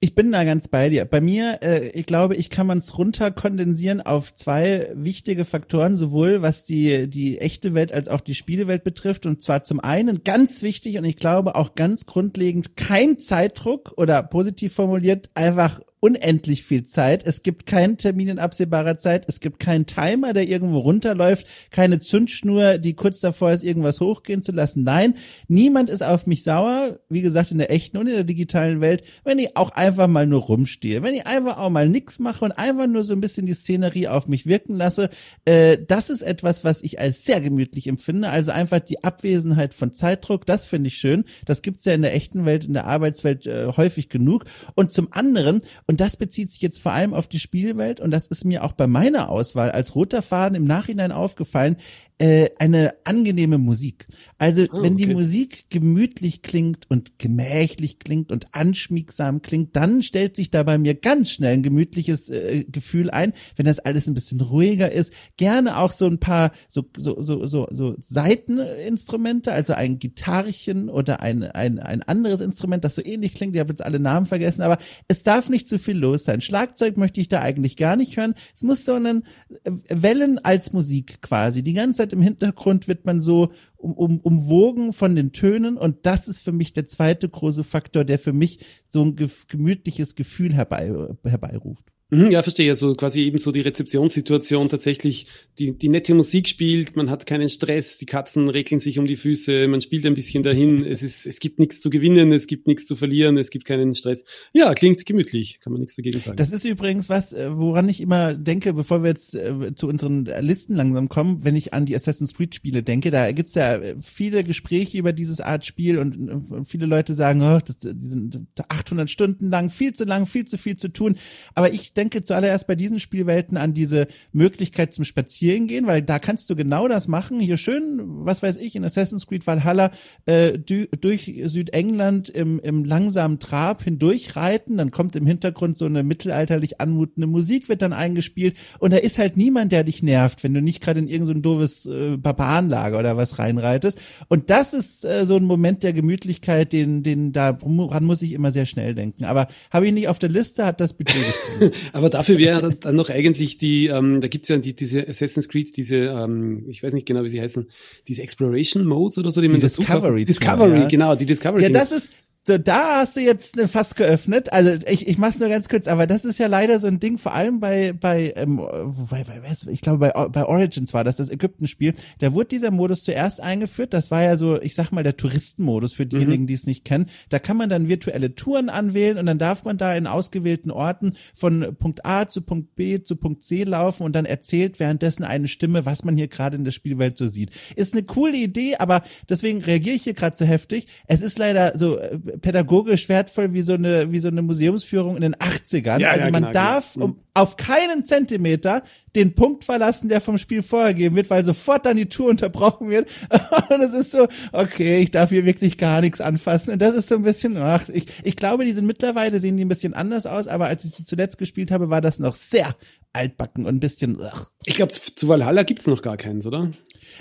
Ich 0.00 0.14
bin 0.14 0.30
da 0.30 0.44
ganz 0.44 0.68
bei 0.68 0.90
dir. 0.90 1.04
Bei 1.04 1.20
mir, 1.20 1.58
äh, 1.60 1.88
ich 1.88 2.06
glaube, 2.06 2.36
ich 2.36 2.50
kann 2.50 2.68
man 2.68 2.78
es 2.78 2.96
runterkondensieren 2.96 4.00
auf 4.00 4.32
zwei 4.32 4.92
wichtige 4.94 5.44
Faktoren, 5.44 5.96
sowohl 5.96 6.40
was 6.40 6.64
die, 6.64 7.10
die 7.10 7.38
echte 7.38 7.74
Welt 7.74 7.90
als 7.90 8.06
auch 8.06 8.20
die 8.20 8.36
Spielewelt 8.36 8.84
betrifft. 8.84 9.26
Und 9.26 9.42
zwar 9.42 9.64
zum 9.64 9.80
einen 9.80 10.22
ganz 10.22 10.62
wichtig 10.62 10.98
und 10.98 11.04
ich 11.04 11.16
glaube 11.16 11.56
auch 11.56 11.74
ganz 11.74 12.06
grundlegend 12.06 12.76
kein 12.76 13.18
Zeitdruck 13.18 13.92
oder 13.96 14.22
positiv 14.22 14.72
formuliert 14.72 15.30
einfach 15.34 15.80
unendlich 16.00 16.64
viel 16.64 16.84
Zeit. 16.84 17.26
Es 17.26 17.42
gibt 17.42 17.66
keinen 17.66 17.98
Termin 17.98 18.28
in 18.28 18.38
absehbarer 18.38 18.98
Zeit. 18.98 19.24
Es 19.28 19.40
gibt 19.40 19.58
keinen 19.58 19.86
Timer, 19.86 20.32
der 20.32 20.48
irgendwo 20.48 20.78
runterläuft. 20.78 21.46
Keine 21.70 21.98
Zündschnur, 21.98 22.78
die 22.78 22.94
kurz 22.94 23.20
davor 23.20 23.50
ist, 23.50 23.64
irgendwas 23.64 24.00
hochgehen 24.00 24.42
zu 24.42 24.52
lassen. 24.52 24.84
Nein, 24.84 25.14
niemand 25.48 25.90
ist 25.90 26.02
auf 26.02 26.26
mich 26.26 26.44
sauer. 26.44 27.00
Wie 27.08 27.20
gesagt, 27.20 27.50
in 27.50 27.58
der 27.58 27.72
echten 27.72 27.96
und 27.96 28.06
in 28.06 28.14
der 28.14 28.24
digitalen 28.24 28.80
Welt, 28.80 29.02
wenn 29.24 29.38
ich 29.38 29.56
auch 29.56 29.70
einfach 29.70 30.06
mal 30.06 30.26
nur 30.26 30.42
rumstehe. 30.42 31.02
Wenn 31.02 31.14
ich 31.14 31.26
einfach 31.26 31.58
auch 31.58 31.70
mal 31.70 31.88
nichts 31.88 32.18
mache 32.18 32.44
und 32.44 32.52
einfach 32.52 32.86
nur 32.86 33.02
so 33.02 33.12
ein 33.12 33.20
bisschen 33.20 33.46
die 33.46 33.54
Szenerie 33.54 34.08
auf 34.08 34.28
mich 34.28 34.46
wirken 34.46 34.76
lasse. 34.76 35.10
Äh, 35.44 35.78
das 35.86 36.10
ist 36.10 36.22
etwas, 36.22 36.62
was 36.62 36.82
ich 36.82 37.00
als 37.00 37.24
sehr 37.24 37.40
gemütlich 37.40 37.88
empfinde. 37.88 38.28
Also 38.28 38.52
einfach 38.52 38.80
die 38.80 39.02
Abwesenheit 39.02 39.74
von 39.74 39.92
Zeitdruck. 39.92 40.46
Das 40.46 40.64
finde 40.64 40.88
ich 40.88 40.94
schön. 40.94 41.24
Das 41.44 41.62
gibt's 41.62 41.84
ja 41.84 41.94
in 41.94 42.02
der 42.02 42.14
echten 42.14 42.44
Welt, 42.44 42.64
in 42.64 42.74
der 42.74 42.86
Arbeitswelt 42.86 43.46
äh, 43.46 43.72
häufig 43.76 44.08
genug. 44.08 44.44
Und 44.74 44.92
zum 44.92 45.08
anderen, 45.12 45.60
und 45.90 46.00
das 46.00 46.18
bezieht 46.18 46.52
sich 46.52 46.60
jetzt 46.60 46.82
vor 46.82 46.92
allem 46.92 47.14
auf 47.14 47.28
die 47.28 47.38
Spielwelt. 47.38 47.98
Und 47.98 48.10
das 48.10 48.26
ist 48.26 48.44
mir 48.44 48.62
auch 48.62 48.72
bei 48.72 48.86
meiner 48.86 49.30
Auswahl 49.30 49.70
als 49.70 49.94
roter 49.94 50.20
Faden 50.20 50.54
im 50.54 50.64
Nachhinein 50.64 51.12
aufgefallen 51.12 51.76
äh, 52.18 52.50
eine 52.58 52.94
angenehme 53.04 53.58
Musik. 53.58 54.08
Also 54.38 54.62
oh, 54.72 54.82
wenn 54.82 54.96
die 54.96 55.06
Musik 55.06 55.66
gemütlich 55.70 56.42
klingt 56.42 56.90
und 56.90 57.18
gemächlich 57.18 58.00
klingt 58.00 58.32
und 58.32 58.54
anschmiegsam 58.54 59.40
klingt, 59.40 59.76
dann 59.76 60.02
stellt 60.02 60.34
sich 60.34 60.50
da 60.50 60.64
bei 60.64 60.78
mir 60.78 60.94
ganz 60.94 61.30
schnell 61.30 61.54
ein 61.54 61.62
gemütliches 61.62 62.28
äh, 62.28 62.64
Gefühl 62.64 63.10
ein. 63.10 63.32
Wenn 63.54 63.66
das 63.66 63.78
alles 63.78 64.08
ein 64.08 64.14
bisschen 64.14 64.40
ruhiger 64.40 64.90
ist, 64.90 65.12
gerne 65.36 65.78
auch 65.78 65.92
so 65.92 66.06
ein 66.06 66.18
paar 66.18 66.50
so 66.68 66.84
so 66.96 67.22
so 67.22 67.46
so, 67.46 67.68
so 67.70 67.94
Seiteninstrumente, 68.00 69.52
also 69.52 69.74
ein 69.74 70.00
Gitarrchen 70.00 70.88
oder 70.88 71.20
ein 71.20 71.44
ein 71.44 71.78
ein 71.78 72.02
anderes 72.02 72.40
Instrument, 72.40 72.84
das 72.84 72.96
so 72.96 73.04
ähnlich 73.04 73.34
klingt. 73.34 73.54
Ich 73.54 73.60
habe 73.60 73.70
jetzt 73.70 73.84
alle 73.84 74.00
Namen 74.00 74.26
vergessen, 74.26 74.62
aber 74.62 74.78
es 75.06 75.22
darf 75.22 75.48
nicht 75.48 75.68
zu 75.68 75.78
viel 75.78 75.96
los 75.96 76.24
sein. 76.24 76.40
Schlagzeug 76.40 76.96
möchte 76.96 77.20
ich 77.20 77.28
da 77.28 77.40
eigentlich 77.42 77.76
gar 77.76 77.94
nicht 77.94 78.16
hören. 78.16 78.34
Es 78.56 78.64
muss 78.64 78.84
so 78.84 78.94
einen 78.94 79.24
äh, 79.62 79.70
Wellen 79.88 80.38
als 80.40 80.72
Musik 80.72 81.22
quasi 81.22 81.62
die 81.62 81.74
ganze 81.74 81.98
Zeit 81.98 82.07
Zeit 82.08 82.12
im 82.12 82.22
Hintergrund 82.22 82.88
wird 82.88 83.06
man 83.06 83.20
so 83.20 83.52
um, 83.76 83.92
um, 83.92 84.18
umwogen 84.20 84.92
von 84.92 85.14
den 85.14 85.32
Tönen 85.32 85.76
und 85.76 86.06
das 86.06 86.28
ist 86.28 86.40
für 86.40 86.52
mich 86.52 86.72
der 86.72 86.86
zweite 86.86 87.28
große 87.28 87.64
Faktor, 87.64 88.04
der 88.04 88.18
für 88.18 88.32
mich 88.32 88.64
so 88.86 89.02
ein 89.02 89.16
gemütliches 89.48 90.14
Gefühl 90.14 90.54
herbei, 90.54 90.92
herbeiruft. 91.24 91.84
Mhm, 92.10 92.30
ja, 92.30 92.42
verstehe. 92.42 92.70
Also 92.70 92.94
quasi 92.94 93.20
eben 93.20 93.36
so 93.36 93.52
die 93.52 93.60
Rezeptionssituation 93.60 94.70
tatsächlich, 94.70 95.26
die, 95.58 95.76
die 95.76 95.90
nette 95.90 96.14
Musik 96.14 96.48
spielt, 96.48 96.96
man 96.96 97.10
hat 97.10 97.26
keinen 97.26 97.50
Stress, 97.50 97.98
die 97.98 98.06
Katzen 98.06 98.48
regeln 98.48 98.80
sich 98.80 98.98
um 98.98 99.06
die 99.06 99.16
Füße, 99.16 99.68
man 99.68 99.82
spielt 99.82 100.06
ein 100.06 100.14
bisschen 100.14 100.42
dahin, 100.42 100.86
es 100.86 101.02
ist, 101.02 101.26
es 101.26 101.38
gibt 101.38 101.58
nichts 101.58 101.80
zu 101.80 101.90
gewinnen, 101.90 102.32
es 102.32 102.46
gibt 102.46 102.66
nichts 102.66 102.86
zu 102.86 102.96
verlieren, 102.96 103.36
es 103.36 103.50
gibt 103.50 103.66
keinen 103.66 103.94
Stress. 103.94 104.24
Ja, 104.54 104.72
klingt 104.72 105.04
gemütlich, 105.04 105.60
kann 105.60 105.72
man 105.72 105.80
nichts 105.80 105.96
dagegen 105.96 106.20
sagen. 106.20 106.38
Das 106.38 106.50
ist 106.50 106.64
übrigens 106.64 107.10
was, 107.10 107.34
äh, 107.34 107.54
woran 107.54 107.88
ich 107.90 108.00
immer 108.00 108.32
denke, 108.32 108.72
bevor 108.72 109.02
wir 109.02 109.10
jetzt 109.10 109.34
äh, 109.34 109.74
zu 109.74 109.86
unseren 109.86 110.24
Listen 110.40 110.76
langsam 110.76 111.10
kommen, 111.10 111.44
wenn 111.44 111.56
ich 111.56 111.74
an 111.74 111.84
die 111.84 111.94
Assassin's 111.94 112.32
Creed 112.32 112.54
Spiele 112.54 112.82
denke, 112.82 113.10
da 113.10 113.32
gibt's 113.32 113.54
ja 113.54 113.74
äh, 113.74 113.96
viele 114.00 114.44
Gespräche 114.44 114.96
über 114.96 115.12
dieses 115.12 115.42
Art 115.42 115.66
Spiel 115.66 115.98
und 115.98 116.66
viele 116.66 116.86
Leute 116.86 117.12
sagen, 117.12 117.42
oh, 117.42 117.58
das, 117.62 117.76
die 117.82 118.06
sind 118.06 118.40
800 118.56 119.10
Stunden 119.10 119.50
lang, 119.50 119.68
viel 119.68 119.92
zu 119.92 120.04
lang, 120.04 120.26
viel 120.26 120.46
zu 120.46 120.56
viel 120.56 120.76
zu 120.76 120.88
tun. 120.88 121.18
Aber 121.54 121.74
ich 121.74 121.92
denke 121.98 122.22
zuallererst 122.22 122.66
bei 122.66 122.76
diesen 122.76 123.00
Spielwelten 123.00 123.56
an 123.56 123.74
diese 123.74 124.06
Möglichkeit 124.32 124.94
zum 124.94 125.04
Spazierengehen, 125.04 125.86
weil 125.86 126.00
da 126.00 126.18
kannst 126.18 126.48
du 126.48 126.56
genau 126.56 126.88
das 126.88 127.08
machen. 127.08 127.40
Hier 127.40 127.56
schön, 127.56 128.00
was 128.24 128.42
weiß 128.42 128.56
ich, 128.56 128.76
in 128.76 128.84
Assassin's 128.84 129.26
Creed 129.26 129.46
Valhalla 129.46 129.90
äh, 130.26 130.58
durch 130.58 131.42
Südengland 131.44 132.28
im, 132.28 132.60
im 132.60 132.84
langsamen 132.84 133.40
Trab 133.40 133.82
hindurchreiten. 133.82 134.78
Dann 134.78 134.90
kommt 134.90 135.16
im 135.16 135.26
Hintergrund 135.26 135.76
so 135.76 135.86
eine 135.86 136.02
mittelalterlich 136.02 136.80
anmutende 136.80 137.26
Musik, 137.26 137.68
wird 137.68 137.82
dann 137.82 137.92
eingespielt 137.92 138.56
und 138.78 138.92
da 138.92 138.98
ist 138.98 139.18
halt 139.18 139.36
niemand, 139.36 139.72
der 139.72 139.84
dich 139.84 140.02
nervt, 140.02 140.44
wenn 140.44 140.54
du 140.54 140.62
nicht 140.62 140.80
gerade 140.80 141.00
in 141.00 141.08
irgendein 141.08 141.36
so 141.36 141.40
doofes 141.40 141.86
äh, 141.86 142.16
Barbarenlager 142.16 142.98
oder 142.98 143.16
was 143.16 143.38
reinreitest. 143.38 144.00
Und 144.28 144.50
das 144.50 144.72
ist 144.72 145.04
äh, 145.04 145.26
so 145.26 145.36
ein 145.36 145.44
Moment 145.44 145.82
der 145.82 145.92
Gemütlichkeit, 145.92 146.72
den, 146.72 147.02
den 147.02 147.32
daran 147.32 148.04
muss 148.04 148.22
ich 148.22 148.32
immer 148.32 148.52
sehr 148.52 148.66
schnell 148.66 148.94
denken. 148.94 149.24
Aber 149.24 149.48
habe 149.72 149.86
ich 149.86 149.92
nicht 149.92 150.08
auf 150.08 150.20
der 150.20 150.28
Liste, 150.28 150.64
hat 150.64 150.80
das 150.80 150.92
Budget 150.94 151.24
Aber 151.92 152.10
dafür 152.10 152.38
wäre 152.38 152.74
dann 152.74 152.96
noch 152.96 153.10
eigentlich 153.10 153.58
die, 153.58 153.86
ähm, 153.86 154.20
da 154.20 154.28
gibt's 154.28 154.48
ja 154.48 154.58
die, 154.58 154.74
diese 154.74 155.08
Assassin's 155.08 155.48
Creed, 155.48 155.76
diese, 155.76 155.96
ähm, 155.96 156.64
ich 156.68 156.82
weiß 156.82 156.94
nicht 156.94 157.06
genau, 157.06 157.24
wie 157.24 157.28
sie 157.28 157.40
heißen, 157.40 157.68
diese 158.06 158.22
Exploration 158.22 158.84
Modes 158.84 159.18
oder 159.18 159.30
so, 159.30 159.40
die, 159.40 159.48
die 159.48 159.52
man 159.52 159.60
Discovery. 159.60 160.24
Discovery, 160.24 160.80
ja. 160.80 160.88
genau, 160.88 161.14
die 161.14 161.26
Discovery. 161.26 161.62
Ja, 161.62 161.70
das 161.70 161.92
ist, 161.92 162.10
so, 162.48 162.58
da 162.58 163.00
hast 163.00 163.14
du 163.16 163.20
jetzt 163.20 163.58
eine 163.58 163.68
Fass 163.68 163.94
geöffnet. 163.94 164.52
Also 164.52 164.72
ich, 164.88 165.06
ich 165.06 165.18
mach's 165.18 165.38
nur 165.38 165.50
ganz 165.50 165.68
kurz, 165.68 165.86
aber 165.86 166.06
das 166.06 166.24
ist 166.24 166.38
ja 166.38 166.46
leider 166.46 166.80
so 166.80 166.86
ein 166.86 166.98
Ding, 166.98 167.18
vor 167.18 167.34
allem 167.34 167.60
bei, 167.60 167.92
bei, 167.92 168.32
ähm, 168.36 168.56
bei, 168.56 169.22
bei 169.22 169.40
ich 169.70 169.82
glaube 169.82 169.98
bei, 169.98 170.28
bei 170.28 170.44
Origins 170.46 170.94
war 170.94 171.04
das, 171.04 171.16
das 171.16 171.28
Ägypten-Spiel. 171.28 171.92
Da 172.20 172.32
wurde 172.32 172.48
dieser 172.48 172.70
Modus 172.70 173.04
zuerst 173.04 173.42
eingeführt. 173.42 173.92
Das 173.92 174.10
war 174.10 174.22
ja 174.22 174.38
so, 174.38 174.60
ich 174.60 174.74
sag 174.74 174.92
mal, 174.92 175.04
der 175.04 175.18
Touristenmodus 175.18 175.94
für 175.94 176.06
diejenigen, 176.06 176.44
mhm. 176.44 176.46
die 176.46 176.54
es 176.54 176.66
nicht 176.66 176.86
kennen. 176.86 177.10
Da 177.28 177.38
kann 177.38 177.58
man 177.58 177.68
dann 177.68 177.88
virtuelle 177.88 178.34
Touren 178.34 178.70
anwählen 178.70 179.18
und 179.18 179.26
dann 179.26 179.38
darf 179.38 179.64
man 179.64 179.76
da 179.76 179.92
in 179.92 180.06
ausgewählten 180.06 180.70
Orten 180.70 181.12
von 181.34 181.76
Punkt 181.78 182.06
A 182.06 182.28
zu 182.28 182.40
Punkt 182.40 182.74
B 182.76 183.02
zu 183.02 183.16
Punkt 183.16 183.42
C 183.42 183.64
laufen 183.64 184.04
und 184.04 184.16
dann 184.16 184.24
erzählt 184.24 184.80
währenddessen 184.80 185.22
eine 185.22 185.48
Stimme, 185.48 185.84
was 185.84 186.02
man 186.02 186.16
hier 186.16 186.28
gerade 186.28 186.56
in 186.56 186.64
der 186.64 186.72
Spielwelt 186.72 187.18
so 187.18 187.28
sieht. 187.28 187.50
Ist 187.76 187.92
eine 187.92 188.04
coole 188.04 188.38
Idee, 188.38 188.76
aber 188.76 189.02
deswegen 189.28 189.62
reagiere 189.62 189.96
ich 189.96 190.04
hier 190.04 190.14
gerade 190.14 190.36
so 190.36 190.46
heftig. 190.46 190.86
Es 191.06 191.20
ist 191.20 191.38
leider 191.38 191.76
so 191.76 191.98
äh, 191.98 192.18
pädagogisch 192.40 193.08
wertvoll 193.08 193.52
wie 193.52 193.62
so 193.62 193.74
eine, 193.74 194.12
wie 194.12 194.20
so 194.20 194.28
eine 194.28 194.42
Museumsführung 194.42 195.16
in 195.16 195.22
den 195.22 195.34
80ern. 195.36 196.00
Ja, 196.00 196.10
also 196.10 196.26
ja, 196.26 196.30
man 196.30 196.42
genau, 196.42 196.52
darf 196.52 196.94
genau. 196.94 197.06
um, 197.06 197.16
auf 197.34 197.56
keinen 197.56 198.04
Zentimeter 198.04 198.82
den 199.16 199.34
Punkt 199.34 199.64
verlassen, 199.64 200.08
der 200.08 200.20
vom 200.20 200.38
Spiel 200.38 200.62
vorgegeben 200.62 201.16
wird, 201.16 201.30
weil 201.30 201.44
sofort 201.44 201.86
dann 201.86 201.96
die 201.96 202.06
Tour 202.06 202.28
unterbrochen 202.30 202.90
wird. 202.90 203.08
Und 203.70 203.80
es 203.80 203.92
ist 203.94 204.12
so, 204.12 204.26
okay, 204.52 204.98
ich 204.98 205.10
darf 205.10 205.30
hier 205.30 205.44
wirklich 205.44 205.78
gar 205.78 206.00
nichts 206.00 206.20
anfassen. 206.20 206.72
Und 206.72 206.82
das 206.82 206.94
ist 206.94 207.08
so 207.08 207.16
ein 207.16 207.22
bisschen, 207.22 207.56
ach, 207.56 207.88
ich, 207.88 208.06
ich 208.22 208.36
glaube, 208.36 208.64
die 208.64 208.72
sind 208.72 208.86
mittlerweile 208.86 209.38
sehen 209.38 209.56
die 209.56 209.64
ein 209.64 209.68
bisschen 209.68 209.94
anders 209.94 210.26
aus, 210.26 210.48
aber 210.48 210.66
als 210.66 210.84
ich 210.84 210.92
sie 210.92 211.04
zuletzt 211.04 211.38
gespielt 211.38 211.70
habe, 211.70 211.90
war 211.90 212.00
das 212.00 212.18
noch 212.18 212.34
sehr 212.34 212.74
altbacken 213.12 213.66
und 213.66 213.76
ein 213.76 213.80
bisschen, 213.80 214.18
ach. 214.22 214.50
Ich 214.64 214.74
glaube, 214.74 214.92
zu 214.92 215.28
Valhalla 215.28 215.62
gibt's 215.62 215.86
noch 215.86 216.02
gar 216.02 216.16
keins, 216.16 216.46
oder? 216.46 216.70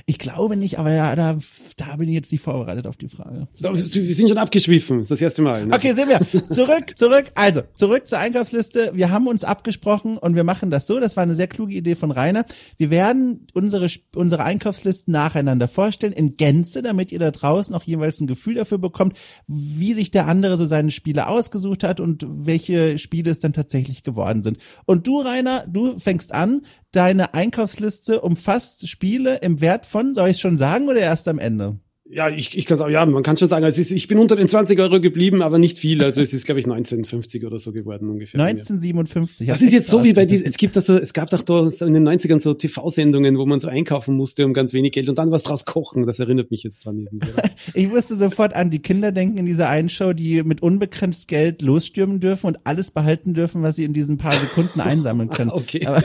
Ich 0.05 0.19
glaube 0.19 0.57
nicht, 0.57 0.79
aber 0.79 0.91
ja, 0.91 1.15
da, 1.15 1.39
da 1.77 1.95
bin 1.95 2.09
ich 2.09 2.15
jetzt 2.15 2.31
nicht 2.31 2.41
vorbereitet 2.41 2.87
auf 2.87 2.97
die 2.97 3.07
Frage. 3.07 3.47
So, 3.53 3.73
wir 3.73 4.13
sind 4.13 4.27
schon 4.27 4.37
abgeschwiffen, 4.37 4.99
das 4.99 5.05
ist 5.05 5.11
das 5.11 5.21
erste 5.21 5.41
Mal. 5.41 5.65
Ne? 5.65 5.73
Okay, 5.73 5.93
sehen 5.93 6.09
wir. 6.09 6.19
Zurück, 6.49 6.97
zurück. 6.97 7.25
Also, 7.35 7.61
zurück 7.75 8.07
zur 8.07 8.19
Einkaufsliste. 8.19 8.91
Wir 8.93 9.09
haben 9.09 9.27
uns 9.27 9.43
abgesprochen 9.43 10.17
und 10.17 10.35
wir 10.35 10.43
machen 10.43 10.69
das 10.69 10.87
so. 10.87 10.99
Das 10.99 11.15
war 11.15 11.23
eine 11.23 11.35
sehr 11.35 11.47
kluge 11.47 11.73
Idee 11.77 11.95
von 11.95 12.11
Rainer. 12.11 12.45
Wir 12.77 12.89
werden 12.89 13.47
unsere, 13.53 13.87
unsere 14.15 14.43
Einkaufslisten 14.43 15.11
nacheinander 15.11 15.67
vorstellen, 15.67 16.13
in 16.13 16.33
Gänze, 16.33 16.81
damit 16.81 17.11
ihr 17.11 17.19
da 17.19 17.31
draußen 17.31 17.75
auch 17.75 17.83
jeweils 17.83 18.19
ein 18.19 18.27
Gefühl 18.27 18.55
dafür 18.55 18.77
bekommt, 18.77 19.17
wie 19.47 19.93
sich 19.93 20.11
der 20.11 20.27
andere 20.27 20.57
so 20.57 20.65
seine 20.65 20.91
Spiele 20.91 21.27
ausgesucht 21.27 21.83
hat 21.83 21.99
und 21.99 22.25
welche 22.27 22.97
Spiele 22.97 23.31
es 23.31 23.39
dann 23.39 23.53
tatsächlich 23.53 24.03
geworden 24.03 24.43
sind. 24.43 24.57
Und 24.85 25.07
du, 25.07 25.21
Rainer, 25.21 25.65
du 25.67 25.99
fängst 25.99 26.33
an 26.33 26.65
deine 26.91 27.33
Einkaufsliste 27.33 28.21
umfasst 28.21 28.87
Spiele 28.87 29.37
im 29.37 29.61
Wert 29.61 29.85
von, 29.85 30.15
soll 30.15 30.29
ich 30.29 30.39
schon 30.39 30.57
sagen 30.57 30.87
oder 30.87 30.99
erst 30.99 31.27
am 31.27 31.39
Ende? 31.39 31.79
Ja, 32.09 32.29
ich, 32.29 32.57
ich 32.57 32.65
kann 32.65 32.77
sagen, 32.77 32.93
ja, 32.93 33.05
man 33.05 33.21
kann 33.21 33.35
schon 33.35 33.49
sagen, 33.49 33.65
es 33.65 33.77
ist, 33.77 33.91
ich 33.91 34.07
bin 34.07 34.17
unter 34.17 34.37
den 34.37 34.47
20 34.47 34.79
Euro 34.79 35.01
geblieben, 35.01 35.41
aber 35.41 35.59
nicht 35.59 35.77
viel. 35.77 36.01
Also 36.03 36.21
es 36.21 36.33
ist, 36.33 36.45
glaube 36.45 36.59
ich, 36.59 36.65
1950 36.65 37.45
oder 37.45 37.59
so 37.59 37.73
geworden 37.73 38.09
ungefähr. 38.09 38.39
1957. 38.39 39.47
Das 39.47 39.61
ist 39.61 39.73
jetzt 39.73 39.89
so 39.89 40.03
wie 40.03 40.13
bei 40.13 40.25
diesen, 40.25 40.47
es 40.47 40.57
gibt 40.57 40.77
das 40.77 40.85
so, 40.85 40.95
es 40.95 41.13
gab 41.13 41.29
doch 41.31 41.41
da 41.41 41.67
in 41.85 41.93
den 41.93 42.07
90ern 42.07 42.39
so 42.39 42.53
TV-Sendungen, 42.53 43.37
wo 43.37 43.45
man 43.45 43.59
so 43.59 43.67
einkaufen 43.67 44.15
musste 44.15 44.45
um 44.45 44.53
ganz 44.53 44.73
wenig 44.73 44.93
Geld 44.93 45.09
und 45.09 45.17
dann 45.17 45.31
was 45.31 45.43
draus 45.43 45.65
kochen. 45.65 46.05
Das 46.05 46.19
erinnert 46.19 46.49
mich 46.49 46.63
jetzt 46.63 46.85
dran. 46.85 47.09
ich 47.73 47.89
musste 47.89 48.15
sofort 48.15 48.53
an 48.53 48.69
die 48.69 48.79
Kinder 48.79 49.11
denken 49.11 49.37
in 49.37 49.45
dieser 49.45 49.67
Show, 49.89 50.13
die 50.13 50.43
mit 50.43 50.61
unbegrenzt 50.61 51.27
Geld 51.27 51.61
losstürmen 51.61 52.19
dürfen 52.19 52.47
und 52.47 52.59
alles 52.63 52.91
behalten 52.91 53.33
dürfen, 53.33 53.63
was 53.63 53.75
sie 53.75 53.83
in 53.83 53.93
diesen 53.93 54.17
paar 54.17 54.33
Sekunden 54.33 54.79
einsammeln 54.79 55.29
können. 55.29 55.51
okay. 55.51 55.87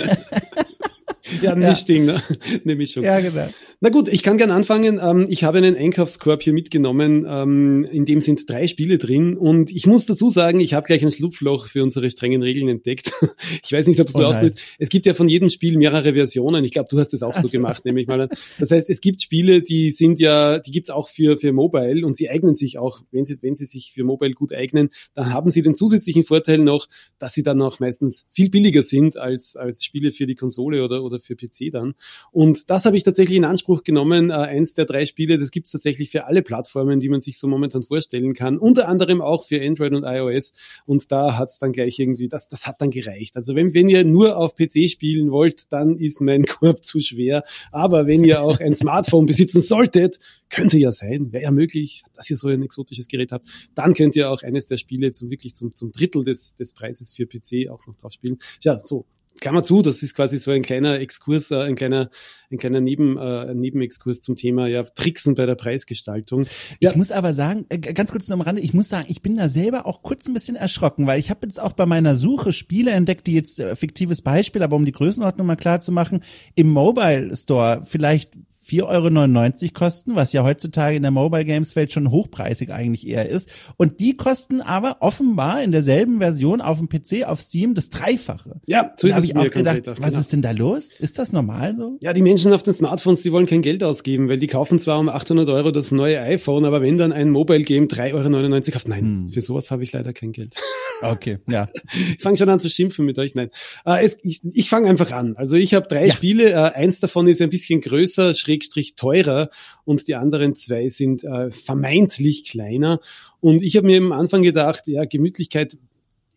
Ja, 1.40 1.52
ein 1.52 1.61
Mischding, 1.61 2.04
ne? 2.04 2.21
Eine 2.62 2.76
Mischung. 2.76 3.04
Ja, 3.04 3.21
genau. 3.21 3.49
Na 3.84 3.88
gut, 3.88 4.06
ich 4.06 4.22
kann 4.22 4.38
gern 4.38 4.52
anfangen. 4.52 5.00
Ähm, 5.02 5.26
ich 5.28 5.42
habe 5.42 5.58
einen 5.58 5.74
Einkaufskorb 5.74 6.44
hier 6.44 6.52
mitgenommen, 6.52 7.26
ähm, 7.28 7.82
in 7.82 8.04
dem 8.04 8.20
sind 8.20 8.48
drei 8.48 8.68
Spiele 8.68 8.96
drin 8.96 9.36
und 9.36 9.72
ich 9.72 9.88
muss 9.88 10.06
dazu 10.06 10.30
sagen, 10.30 10.60
ich 10.60 10.72
habe 10.74 10.86
gleich 10.86 11.04
ein 11.04 11.10
Schlupfloch 11.10 11.66
für 11.66 11.82
unsere 11.82 12.08
strengen 12.08 12.44
Regeln 12.44 12.68
entdeckt. 12.68 13.10
ich 13.64 13.72
weiß 13.72 13.88
nicht, 13.88 13.98
ob 13.98 14.06
oh 14.14 14.22
auch 14.22 14.38
so 14.38 14.46
ist. 14.46 14.60
Es 14.78 14.88
gibt 14.88 15.04
ja 15.04 15.14
von 15.14 15.28
jedem 15.28 15.48
Spiel 15.48 15.76
mehrere 15.78 16.14
Versionen. 16.14 16.64
Ich 16.64 16.70
glaube, 16.70 16.86
du 16.92 17.00
hast 17.00 17.12
es 17.12 17.24
auch 17.24 17.34
so 17.34 17.48
gemacht, 17.50 17.84
nehme 17.84 18.00
ich 18.00 18.06
mal 18.06 18.20
an. 18.20 18.28
Das 18.60 18.70
heißt, 18.70 18.88
es 18.88 19.00
gibt 19.00 19.20
Spiele, 19.20 19.62
die 19.62 19.90
sind 19.90 20.20
ja, 20.20 20.60
die 20.60 20.70
gibt's 20.70 20.90
auch 20.90 21.08
für, 21.08 21.36
für 21.36 21.52
Mobile 21.52 22.06
und 22.06 22.16
sie 22.16 22.30
eignen 22.30 22.54
sich 22.54 22.78
auch, 22.78 23.00
wenn 23.10 23.26
sie, 23.26 23.42
wenn 23.42 23.56
sie 23.56 23.66
sich 23.66 23.90
für 23.92 24.04
Mobile 24.04 24.34
gut 24.34 24.54
eignen, 24.54 24.90
dann 25.14 25.32
haben 25.32 25.50
sie 25.50 25.60
den 25.60 25.74
zusätzlichen 25.74 26.22
Vorteil 26.22 26.58
noch, 26.58 26.86
dass 27.18 27.34
sie 27.34 27.42
dann 27.42 27.60
auch 27.60 27.80
meistens 27.80 28.26
viel 28.30 28.48
billiger 28.48 28.84
sind 28.84 29.16
als, 29.16 29.56
als 29.56 29.84
Spiele 29.84 30.12
für 30.12 30.28
die 30.28 30.36
Konsole 30.36 30.84
oder, 30.84 31.02
oder 31.02 31.18
für 31.18 31.34
PC 31.34 31.72
dann. 31.72 31.94
Und 32.30 32.70
das 32.70 32.84
habe 32.84 32.96
ich 32.96 33.02
tatsächlich 33.02 33.38
in 33.38 33.44
Anspruch 33.44 33.72
Anspruch 33.73 33.85
genommen. 33.85 34.31
Äh, 34.31 34.35
eins 34.35 34.75
der 34.75 34.85
drei 34.85 35.07
Spiele, 35.07 35.38
das 35.38 35.50
gibt 35.50 35.67
es 35.67 35.73
tatsächlich 35.73 36.11
für 36.11 36.26
alle 36.26 36.43
Plattformen, 36.43 37.00
die 37.00 37.09
man 37.09 37.23
sich 37.23 37.38
so 37.38 37.49
momentan 37.49 37.83
vorstellen 37.83 38.35
kann. 38.35 38.59
Unter 38.59 38.88
anderem 38.88 39.23
auch 39.23 39.45
für 39.45 39.62
Android 39.62 39.95
und 39.95 40.05
iOS. 40.05 40.52
Und 40.85 41.11
da 41.11 41.38
hat 41.38 41.49
es 41.49 41.59
dann 41.59 41.73
gleich 41.73 41.99
irgendwie, 41.99 42.29
das, 42.29 42.49
das 42.49 42.67
hat 42.67 42.81
dann 42.81 42.91
gereicht. 42.91 43.37
Also 43.37 43.55
wenn, 43.55 43.73
wenn 43.73 43.88
ihr 43.88 44.05
nur 44.05 44.37
auf 44.37 44.55
PC 44.55 44.91
spielen 44.91 45.31
wollt, 45.31 45.73
dann 45.73 45.97
ist 45.97 46.21
mein 46.21 46.45
Korb 46.47 46.85
zu 46.85 47.00
schwer. 47.00 47.45
Aber 47.71 48.07
wenn 48.07 48.25
ihr 48.25 48.43
auch 48.43 48.61
ein 48.61 48.75
Smartphone 48.75 49.26
besitzen 49.26 49.62
solltet, 49.62 50.19
könnte 50.50 50.79
ja 50.79 50.93
sein, 50.93 51.33
wäre 51.33 51.45
ja 51.45 51.50
möglich, 51.50 52.02
dass 52.14 52.29
ihr 52.29 52.37
so 52.37 52.49
ein 52.49 52.62
exotisches 52.62 53.09
Gerät 53.09 53.33
habt, 53.33 53.47
dann 53.75 53.95
könnt 53.95 54.17
ihr 54.17 54.31
auch 54.31 54.43
eines 54.43 54.67
der 54.67 54.76
Spiele 54.76 55.12
zum 55.12 55.31
wirklich 55.31 55.55
zum, 55.55 55.73
zum 55.73 55.93
Drittel 55.93 56.25
des, 56.25 56.57
des 56.57 56.75
Preises 56.75 57.12
für 57.12 57.26
PC 57.26 57.71
auch 57.71 57.87
noch 57.87 57.97
drauf 57.97 58.12
spielen. 58.12 58.38
Ja, 58.62 58.79
so 58.79 59.07
Klammer 59.42 59.64
zu, 59.64 59.82
das 59.82 60.04
ist 60.04 60.14
quasi 60.14 60.38
so 60.38 60.52
ein 60.52 60.62
kleiner 60.62 61.00
Exkurs, 61.00 61.50
äh, 61.50 61.56
ein 61.56 61.75
kleiner, 61.75 62.11
ein 62.52 62.58
kleiner 62.58 62.80
Neben, 62.80 63.18
äh, 63.18 63.52
Nebenexkurs 63.52 64.20
zum 64.20 64.37
Thema 64.37 64.68
ja 64.68 64.84
Tricksen 64.84 65.34
bei 65.34 65.46
der 65.46 65.56
Preisgestaltung. 65.56 66.46
Ja. 66.80 66.90
Ich 66.90 66.96
muss 66.96 67.11
aber 67.11 67.32
sagen, 67.32 67.66
äh, 67.68 67.78
ganz 67.78 68.12
kurz 68.12 68.28
noch 68.28 68.37
am 68.37 68.40
Rande, 68.40 68.62
ich 68.62 68.72
muss 68.72 68.88
sagen, 68.88 69.06
ich 69.08 69.20
bin 69.20 69.37
da 69.37 69.49
selber 69.49 69.87
auch 69.87 70.02
kurz 70.02 70.28
ein 70.28 70.34
bisschen 70.34 70.54
erschrocken, 70.54 71.08
weil 71.08 71.18
ich 71.18 71.28
habe 71.28 71.40
jetzt 71.44 71.61
auch 71.61 71.72
bei 71.72 71.87
meiner 71.87 72.14
Suche 72.14 72.52
Spiele 72.52 72.92
entdeckt, 72.92 73.26
die 73.26 73.34
jetzt 73.34 73.58
äh, 73.58 73.75
fiktives 73.75 74.22
Beispiel, 74.22 74.62
aber 74.62 74.76
um 74.76 74.84
die 74.84 74.92
Größenordnung 74.92 75.44
mal 75.44 75.56
klar 75.56 75.80
zu 75.80 75.90
machen, 75.90 76.22
im 76.54 76.70
Mobile 76.70 77.37
Store 77.37 77.82
vielleicht 77.84 78.38
4,99 78.66 79.62
Euro 79.62 79.73
kosten, 79.75 80.14
was 80.14 80.33
ja 80.33 80.45
heutzutage 80.45 80.97
in 80.97 81.02
der 81.02 81.11
Mobile 81.11 81.45
Games 81.45 81.75
Welt 81.76 81.92
schon 81.92 82.11
hochpreisig 82.11 82.71
eigentlich 82.71 83.07
eher 83.07 83.28
ist. 83.28 83.49
Und 83.76 84.00
die 84.00 84.16
kosten 84.16 84.61
aber 84.61 84.99
offenbar 85.00 85.62
in 85.62 85.73
derselben 85.73 86.19
Version 86.19 86.61
auf 86.61 86.78
dem 86.78 86.88
PC, 86.88 87.25
auf 87.26 87.40
Steam 87.40 87.75
das 87.75 87.90
Dreifache. 87.90 88.61
Ja, 88.66 88.92
so 88.97 89.09
ist 89.09 89.16
es 89.16 89.25
ich 89.25 89.37
auch 89.37 89.50
gedacht, 89.50 89.87
was 89.87 89.97
genau. 89.97 90.19
ist 90.19 90.33
denn 90.33 90.42
da 90.42 90.52
los? 90.52 90.92
Ist 90.99 91.19
das 91.19 91.33
normal 91.33 91.75
so? 91.76 91.99
Ja, 92.00 92.12
die 92.12 92.23
Menschen 92.23 92.52
auf 92.52 92.62
den 92.62 92.75
Smartphones, 92.75 93.23
die 93.23 93.33
wollen 93.33 93.47
kein 93.47 93.62
Geld 93.62 93.83
ausgeben, 93.83 94.28
weil 94.28 94.38
die 94.38 94.47
kaufen 94.47 94.78
zwar 94.78 94.99
um 94.99 95.09
800 95.09 95.49
Euro 95.49 95.71
das 95.71 95.90
neue 95.90 96.21
iPhone, 96.21 96.64
aber 96.64 96.83
wenn 96.83 96.99
dann 96.99 97.12
ein 97.12 97.31
Mobile 97.31 97.62
Game 97.62 97.88
3,99 97.88 98.12
Euro 98.14 98.61
kostet, 98.73 98.88
nein, 98.88 99.00
hm. 99.00 99.28
für 99.28 99.42
sowas 99.42 99.71
habe 99.71 99.83
ich 99.85 99.92
leider 99.92 100.12
kein 100.12 100.33
Geld. 100.33 100.54
Okay, 101.02 101.38
ja. 101.49 101.69
Ich 102.16 102.23
fange 102.23 102.37
schon 102.37 102.49
an 102.49 102.61
zu 102.61 102.69
schimpfen 102.69 103.04
mit 103.04 103.19
euch. 103.19 103.35
Nein, 103.35 103.50
äh, 103.85 104.04
es, 104.04 104.19
ich, 104.23 104.40
ich 104.45 104.69
fange 104.69 104.88
einfach 104.88 105.11
an. 105.11 105.37
Also 105.37 105.57
ich 105.57 105.75
habe 105.75 105.88
drei 105.88 106.07
ja. 106.07 106.12
Spiele. 106.12 106.50
Äh, 106.50 106.75
eins 106.75 107.00
davon 107.00 107.26
ist 107.26 107.42
ein 107.42 107.50
bisschen 107.50 107.81
größer, 107.81 108.35
schrägstrich 108.52 108.94
teurer 108.94 109.50
und 109.85 110.06
die 110.09 110.14
anderen 110.14 110.54
zwei 110.54 110.88
sind 110.88 111.25
äh, 111.25 111.50
vermeintlich 111.50 112.44
kleiner. 112.49 113.00
Und 113.40 113.62
ich 113.62 113.76
habe 113.76 113.87
mir 113.87 113.99
am 113.99 114.12
Anfang 114.12 114.42
gedacht, 114.42 114.87
ja, 114.87 115.04
Gemütlichkeit 115.04 115.78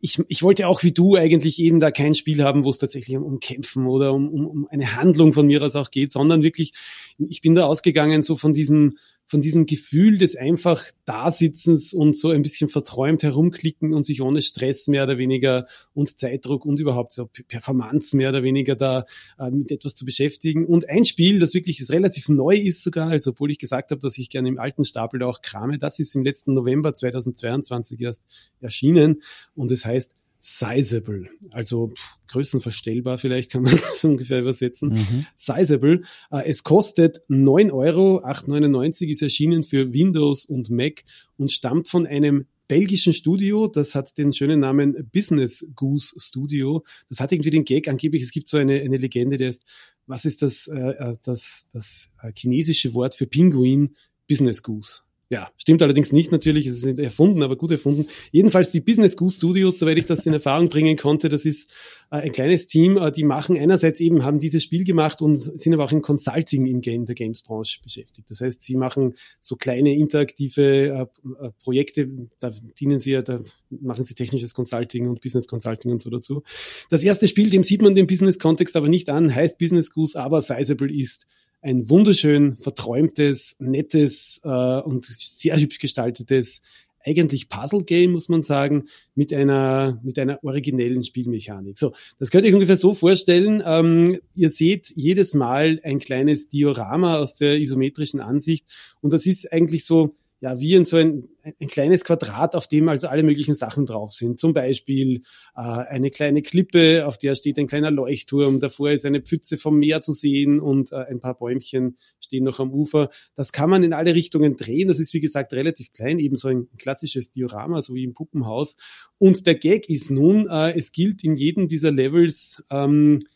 ich, 0.02 0.22
ich 0.28 0.44
wollte 0.44 0.68
auch 0.68 0.84
wie 0.84 0.92
du 0.92 1.16
eigentlich 1.16 1.58
eben 1.58 1.80
da 1.80 1.90
kein 1.90 2.14
Spiel 2.14 2.44
haben, 2.44 2.64
wo 2.64 2.70
es 2.70 2.78
tatsächlich 2.78 3.18
um, 3.18 3.24
um 3.24 3.40
Kämpfen 3.40 3.88
oder 3.88 4.14
um, 4.14 4.30
um, 4.30 4.46
um 4.46 4.68
eine 4.70 4.96
Handlung 4.96 5.34
von 5.34 5.48
mir 5.48 5.64
aus 5.64 5.76
auch 5.76 5.90
geht, 5.90 6.12
sondern 6.12 6.44
wirklich, 6.44 6.74
ich 7.18 7.42
bin 7.42 7.56
da 7.56 7.66
ausgegangen 7.66 8.22
so 8.22 8.38
von 8.38 8.54
diesem 8.54 8.98
von 9.28 9.42
diesem 9.42 9.66
Gefühl 9.66 10.18
des 10.18 10.36
einfach 10.36 10.84
Dasitzens 11.06 11.94
und 11.94 12.18
so 12.18 12.30
ein 12.30 12.42
bisschen 12.42 12.70
verträumt 12.70 13.24
herumklicken 13.24 13.94
und 13.94 14.04
sich 14.04 14.22
ohne 14.22 14.42
Stress 14.42 14.88
mehr 14.88 15.04
oder 15.04 15.18
weniger 15.18 15.66
und 15.94 16.18
Zeitdruck 16.18 16.66
und 16.66 16.80
überhaupt 16.80 17.12
so 17.12 17.28
Performance 17.48 18.16
mehr 18.16 18.30
oder 18.30 18.44
weniger 18.44 18.76
da 18.76 19.06
äh, 19.40 19.50
mit 19.50 19.72
etwas 19.72 19.96
zu 19.96 20.06
beschäftigen. 20.06 20.66
Und 20.66 20.90
ein 20.90 21.06
Spiel, 21.06 21.40
das 21.40 21.54
wirklich 21.54 21.90
relativ 21.90 22.30
neu 22.30 22.56
ist 22.56 22.84
sogar, 22.84 23.10
also 23.10 23.32
obwohl 23.32 23.52
ich 23.52 23.60
gesagt 23.60 23.92
habe, 23.92 24.02
dass 24.02 24.18
ich 24.18 24.30
gerne 24.30 24.50
im 24.50 24.60
alten 24.60 24.86
Stapel 24.86 25.24
auch 25.24 25.42
krame, 25.42 25.80
das 25.80 26.00
ist 26.00 26.16
im 26.16 26.24
letzten 26.24 26.54
November 26.54 26.96
2022 26.96 28.02
erst 28.02 28.24
erschienen 28.62 29.22
und 29.56 29.72
es 29.72 29.86
heißt 29.86 30.16
sizable, 30.48 31.28
also 31.52 31.88
pff, 31.88 32.18
größenverstellbar, 32.28 33.18
vielleicht 33.18 33.52
kann 33.52 33.64
man 33.64 33.76
das 33.78 34.04
ungefähr 34.04 34.42
übersetzen. 34.42 34.90
Mhm. 34.90 35.26
Sizable. 35.36 36.04
Äh, 36.30 36.48
es 36.48 36.64
kostet 36.64 37.22
9 37.30 37.72
Euro, 37.72 38.24
8,99 38.24 39.08
ist 39.08 39.24
erschienen 39.24 39.64
für 39.64 39.92
Windows 39.92 40.46
und 40.46 40.70
Mac 40.70 41.04
und 41.38 41.52
stammt 41.52 41.90
von 41.90 42.06
einem 42.06 42.46
belgischen 42.68 43.14
Studio, 43.14 43.66
das 43.66 43.96
hat 43.96 44.20
den 44.20 44.34
schönen 44.34 44.60
Namen 44.60 45.10
Business 45.12 45.68
Goose 45.76 46.14
Studio. 46.20 46.84
Das 47.10 47.20
hat 47.20 47.32
irgendwie 47.32 47.50
den 47.50 47.66
Gag 47.66 47.88
angeblich, 47.88 48.22
es 48.22 48.32
gibt 48.32 48.48
so 48.48 48.58
eine, 48.58 48.82
eine 48.82 48.98
Legende, 48.98 49.38
der 49.38 49.50
ist, 49.50 49.66
was 50.06 50.26
ist 50.26 50.44
das, 50.44 50.68
äh, 50.68 50.76
äh 50.76 51.16
das, 51.24 51.66
das 51.74 52.10
äh, 52.22 52.32
chinesische 52.36 52.94
Wort 52.94 53.16
für 53.16 53.26
Pinguin? 53.26 53.96
Business 54.28 54.64
Goose. 54.64 55.02
Ja, 55.30 55.50
stimmt 55.58 55.82
allerdings 55.82 56.12
nicht 56.12 56.32
natürlich, 56.32 56.68
es 56.68 56.84
ist 56.84 57.00
erfunden, 57.00 57.42
aber 57.42 57.56
gut 57.56 57.72
erfunden. 57.72 58.08
Jedenfalls 58.32 58.70
die 58.70 58.80
Business 58.80 59.18
Goose 59.18 59.38
Studios, 59.38 59.80
soweit 59.80 59.98
ich 59.98 60.06
das 60.06 60.24
in 60.28 60.34
Erfahrung 60.34 60.70
bringen 60.70 60.98
konnte, 60.98 61.30
das 61.30 61.46
ist 61.46 61.72
äh, 62.12 62.18
ein 62.18 62.32
kleines 62.32 62.68
Team, 62.68 62.98
äh, 62.98 63.12
die 63.12 63.24
machen 63.24 63.58
einerseits 63.58 64.00
eben, 64.02 64.24
haben 64.24 64.38
dieses 64.38 64.64
Spiel 64.64 64.84
gemacht 64.84 65.24
und 65.24 65.36
sind 65.36 65.74
aber 65.74 65.86
auch 65.86 65.92
im 65.92 66.04
Consulting 66.04 66.80
Game, 66.80 67.06
der 67.06 67.16
Games-Branche 67.16 67.80
beschäftigt. 67.82 68.30
Das 68.30 68.42
heißt, 68.42 68.62
sie 68.62 68.76
machen 68.76 69.16
so 69.42 69.56
kleine 69.56 69.96
interaktive 69.96 71.10
äh, 71.42 71.50
Projekte, 71.64 72.08
da 72.40 72.52
dienen 72.80 73.00
sie 73.00 73.14
ja, 73.14 73.24
da 73.24 73.42
machen 73.70 74.04
sie 74.04 74.14
technisches 74.14 74.54
Consulting 74.54 75.08
und 75.08 75.22
Business 75.22 75.48
Consulting 75.48 75.92
und 75.92 76.02
so 76.02 76.12
dazu. 76.12 76.44
Das 76.92 77.02
erste 77.02 77.28
Spiel, 77.28 77.50
dem 77.50 77.64
sieht 77.64 77.82
man 77.82 77.96
den 77.96 78.06
Business-Kontext 78.06 78.76
aber 78.76 78.90
nicht 78.90 79.10
an, 79.10 79.34
heißt 79.34 79.58
Business 79.58 79.90
Goose, 79.90 80.20
aber 80.20 80.44
Sizable 80.44 80.94
ist 80.96 81.26
ein 81.66 81.90
wunderschön 81.90 82.58
verträumtes, 82.58 83.56
nettes 83.60 84.40
äh, 84.44 84.48
und 84.50 85.06
sehr 85.06 85.60
hübsch 85.60 85.80
gestaltetes 85.80 86.62
eigentlich 87.04 87.50
Puzzle-Game, 87.50 88.12
muss 88.12 88.30
man 88.30 88.42
sagen, 88.42 88.86
mit 89.14 89.32
einer, 89.34 90.00
mit 90.04 90.18
einer 90.18 90.44
originellen 90.44 91.04
Spielmechanik. 91.04 91.78
So, 91.78 91.94
das 92.18 92.32
könnt 92.32 92.46
ihr 92.46 92.50
euch 92.50 92.56
ungefähr 92.56 92.78
so 92.78 92.96
vorstellen. 92.96 93.62
Ähm, 93.66 94.20
ihr 94.34 94.50
seht 94.50 94.92
jedes 94.96 95.34
Mal 95.34 95.80
ein 95.84 96.00
kleines 96.00 96.50
Diorama 96.50 97.18
aus 97.18 97.36
der 97.36 97.60
isometrischen 97.60 98.22
Ansicht 98.22 98.66
und 99.02 99.12
das 99.14 99.26
ist 99.26 99.52
eigentlich 99.52 99.86
so, 99.86 100.16
ja, 100.46 100.60
wie 100.60 100.76
in 100.76 100.86
so 100.86 100.98
ein, 100.98 101.28
ein 101.60 101.68
kleines 101.68 102.04
Quadrat, 102.04 102.56
auf 102.56 102.68
dem 102.68 102.88
also 102.88 103.08
alle 103.08 103.24
möglichen 103.24 103.56
Sachen 103.56 103.88
drauf 103.88 104.12
sind. 104.12 104.40
Zum 104.40 104.54
Beispiel 104.54 105.24
äh, 105.56 105.62
eine 105.62 106.12
kleine 106.12 106.44
Klippe, 106.44 107.08
auf 107.08 107.18
der 107.18 107.34
steht 107.34 107.58
ein 107.58 107.66
kleiner 107.66 107.90
Leuchtturm, 107.90 108.60
davor 108.60 108.92
ist 108.92 109.08
eine 109.08 109.22
Pfütze 109.22 109.58
vom 109.58 109.80
Meer 109.80 110.04
zu 110.04 110.14
sehen 110.14 110.60
und 110.60 110.92
äh, 110.92 110.98
ein 110.98 111.20
paar 111.20 111.34
Bäumchen 111.34 111.98
stehen 112.20 112.44
noch 112.44 112.60
am 112.60 112.72
Ufer. 112.72 113.10
Das 113.36 113.54
kann 113.54 113.72
man 113.72 113.84
in 113.84 113.92
alle 113.92 114.14
Richtungen 114.14 114.56
drehen. 114.56 114.88
Das 114.88 115.00
ist, 115.00 115.16
wie 115.16 115.20
gesagt, 115.20 115.52
relativ 115.52 115.92
klein, 115.94 116.20
eben 116.20 116.36
so 116.36 116.48
ein 116.48 116.68
klassisches 116.78 117.32
Diorama, 117.32 117.82
so 117.82 117.96
wie 117.96 118.04
im 118.04 118.14
Puppenhaus. 118.14 118.76
Und 119.18 119.48
der 119.48 119.56
Gag 119.56 119.90
ist 119.90 120.12
nun, 120.12 120.48
äh, 120.48 120.78
es 120.78 120.92
gilt 120.92 121.24
in 121.24 121.36
jedem 121.36 121.68
dieser 121.68 121.92
Levels 121.92 122.64
ähm, 122.70 123.18
äh, 123.18 123.35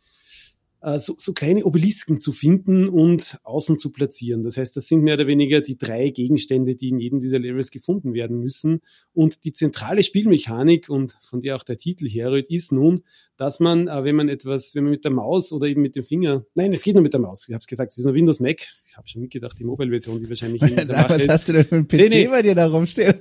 so, 0.82 1.16
so 1.18 1.34
kleine 1.34 1.66
Obelisken 1.66 2.22
zu 2.22 2.32
finden 2.32 2.88
und 2.88 3.38
außen 3.44 3.78
zu 3.80 3.92
platzieren. 3.92 4.44
Das 4.44 4.58
heißt, 4.58 4.78
das 4.78 4.88
sind 4.88 5.02
mehr 5.02 5.16
oder 5.16 5.28
weniger 5.28 5.60
die 5.62 5.78
drei 5.78 6.10
Gegenstände, 6.10 6.76
die 6.76 6.90
in 6.90 7.00
jedem 7.00 7.20
dieser 7.20 7.40
Levels 7.40 7.70
gefunden 7.70 8.14
werden 8.14 8.40
müssen. 8.40 8.82
Und 9.14 9.44
die 9.44 9.52
zentrale 9.52 10.04
Spielmechanik 10.04 10.90
und 10.90 11.18
von 11.22 11.42
der 11.42 11.58
auch 11.58 11.64
der 11.64 11.78
Titel 11.78 12.08
herrührt, 12.08 12.50
ist 12.50 12.72
nun, 12.72 13.02
dass 13.36 13.60
man, 13.60 13.88
äh, 13.88 14.04
wenn 14.04 14.16
man 14.16 14.30
etwas, 14.30 14.74
wenn 14.74 14.84
man 14.84 14.92
mit 14.92 15.04
der 15.04 15.12
Maus 15.12 15.52
oder 15.52 15.68
eben 15.68 15.82
mit 15.82 15.96
dem 15.96 16.04
Finger, 16.04 16.46
nein, 16.56 16.72
es 16.72 16.84
geht 16.84 16.96
nur 16.96 17.04
mit 17.04 17.14
der 17.14 17.20
Maus. 17.20 17.46
Ich 17.48 17.54
habe 17.54 17.62
es 17.62 17.68
gesagt, 17.68 17.92
es 17.92 17.98
ist 17.98 18.06
nur 18.06 18.14
Windows 18.14 18.40
Mac. 18.40 18.62
Ich 18.88 18.96
habe 18.96 19.08
schon 19.08 19.22
mitgedacht, 19.22 19.60
die 19.60 19.66
Mobile-Version, 19.66 20.20
die 20.20 20.30
wahrscheinlich 20.30 20.62
Mache 20.62 20.88
Was 20.88 21.28
hast 21.28 21.50
du 21.50 21.54
denn 21.54 21.66
für 21.66 21.76
ein 21.76 21.88
PC 21.88 21.94
nee, 21.94 22.10
nee. 22.10 22.28
bei 22.28 22.42
dir 22.42 22.56
da 22.56 22.68
rumstehen? 22.68 23.16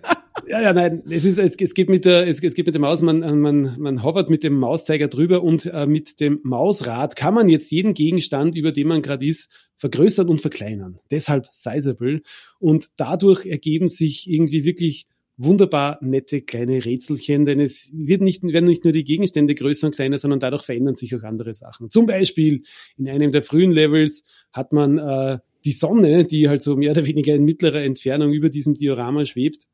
Ja, 0.48 0.62
ja, 0.62 0.72
nein, 0.72 1.02
es 1.10 1.24
ist, 1.24 1.38
es, 1.38 1.56
es 1.56 1.74
geht 1.74 1.90
mit 1.90 2.04
der, 2.04 2.26
es, 2.26 2.42
es 2.42 2.54
geht 2.54 2.64
mit 2.64 2.74
der 2.74 2.80
Maus, 2.80 3.02
man, 3.02 3.20
man, 3.40 3.76
man 3.78 4.02
hovert 4.02 4.30
mit 4.30 4.42
dem 4.42 4.54
Mauszeiger 4.54 5.08
drüber 5.08 5.42
und 5.42 5.66
äh, 5.66 5.86
mit 5.86 6.20
dem 6.20 6.40
Mausrad 6.42 7.16
kann 7.16 7.34
man 7.34 7.48
jetzt 7.48 7.70
jeden 7.70 7.92
Gegenstand, 7.92 8.56
über 8.56 8.72
dem 8.72 8.88
man 8.88 9.02
gerade 9.02 9.26
ist, 9.26 9.50
vergrößern 9.76 10.28
und 10.28 10.40
verkleinern. 10.40 10.98
Deshalb 11.10 11.48
sizable. 11.52 12.22
Und 12.58 12.88
dadurch 12.96 13.44
ergeben 13.44 13.88
sich 13.88 14.28
irgendwie 14.30 14.64
wirklich 14.64 15.06
wunderbar 15.36 15.98
nette 16.00 16.40
kleine 16.40 16.84
Rätselchen, 16.84 17.44
denn 17.44 17.60
es 17.60 17.92
wird 17.94 18.22
nicht, 18.22 18.42
werden 18.42 18.64
nicht 18.64 18.84
nur 18.84 18.92
die 18.92 19.04
Gegenstände 19.04 19.54
größer 19.54 19.86
und 19.86 19.94
kleiner, 19.94 20.18
sondern 20.18 20.40
dadurch 20.40 20.64
verändern 20.64 20.96
sich 20.96 21.14
auch 21.14 21.22
andere 21.22 21.54
Sachen. 21.54 21.90
Zum 21.90 22.06
Beispiel 22.06 22.62
in 22.96 23.08
einem 23.08 23.32
der 23.32 23.42
frühen 23.42 23.70
Levels 23.70 24.24
hat 24.52 24.72
man 24.72 24.98
äh, 24.98 25.38
die 25.64 25.72
Sonne, 25.72 26.24
die 26.24 26.48
halt 26.48 26.62
so 26.62 26.76
mehr 26.76 26.92
oder 26.92 27.06
weniger 27.06 27.34
in 27.34 27.44
mittlerer 27.44 27.82
Entfernung 27.82 28.32
über 28.32 28.48
diesem 28.48 28.74
Diorama 28.74 29.24
schwebt, 29.26 29.64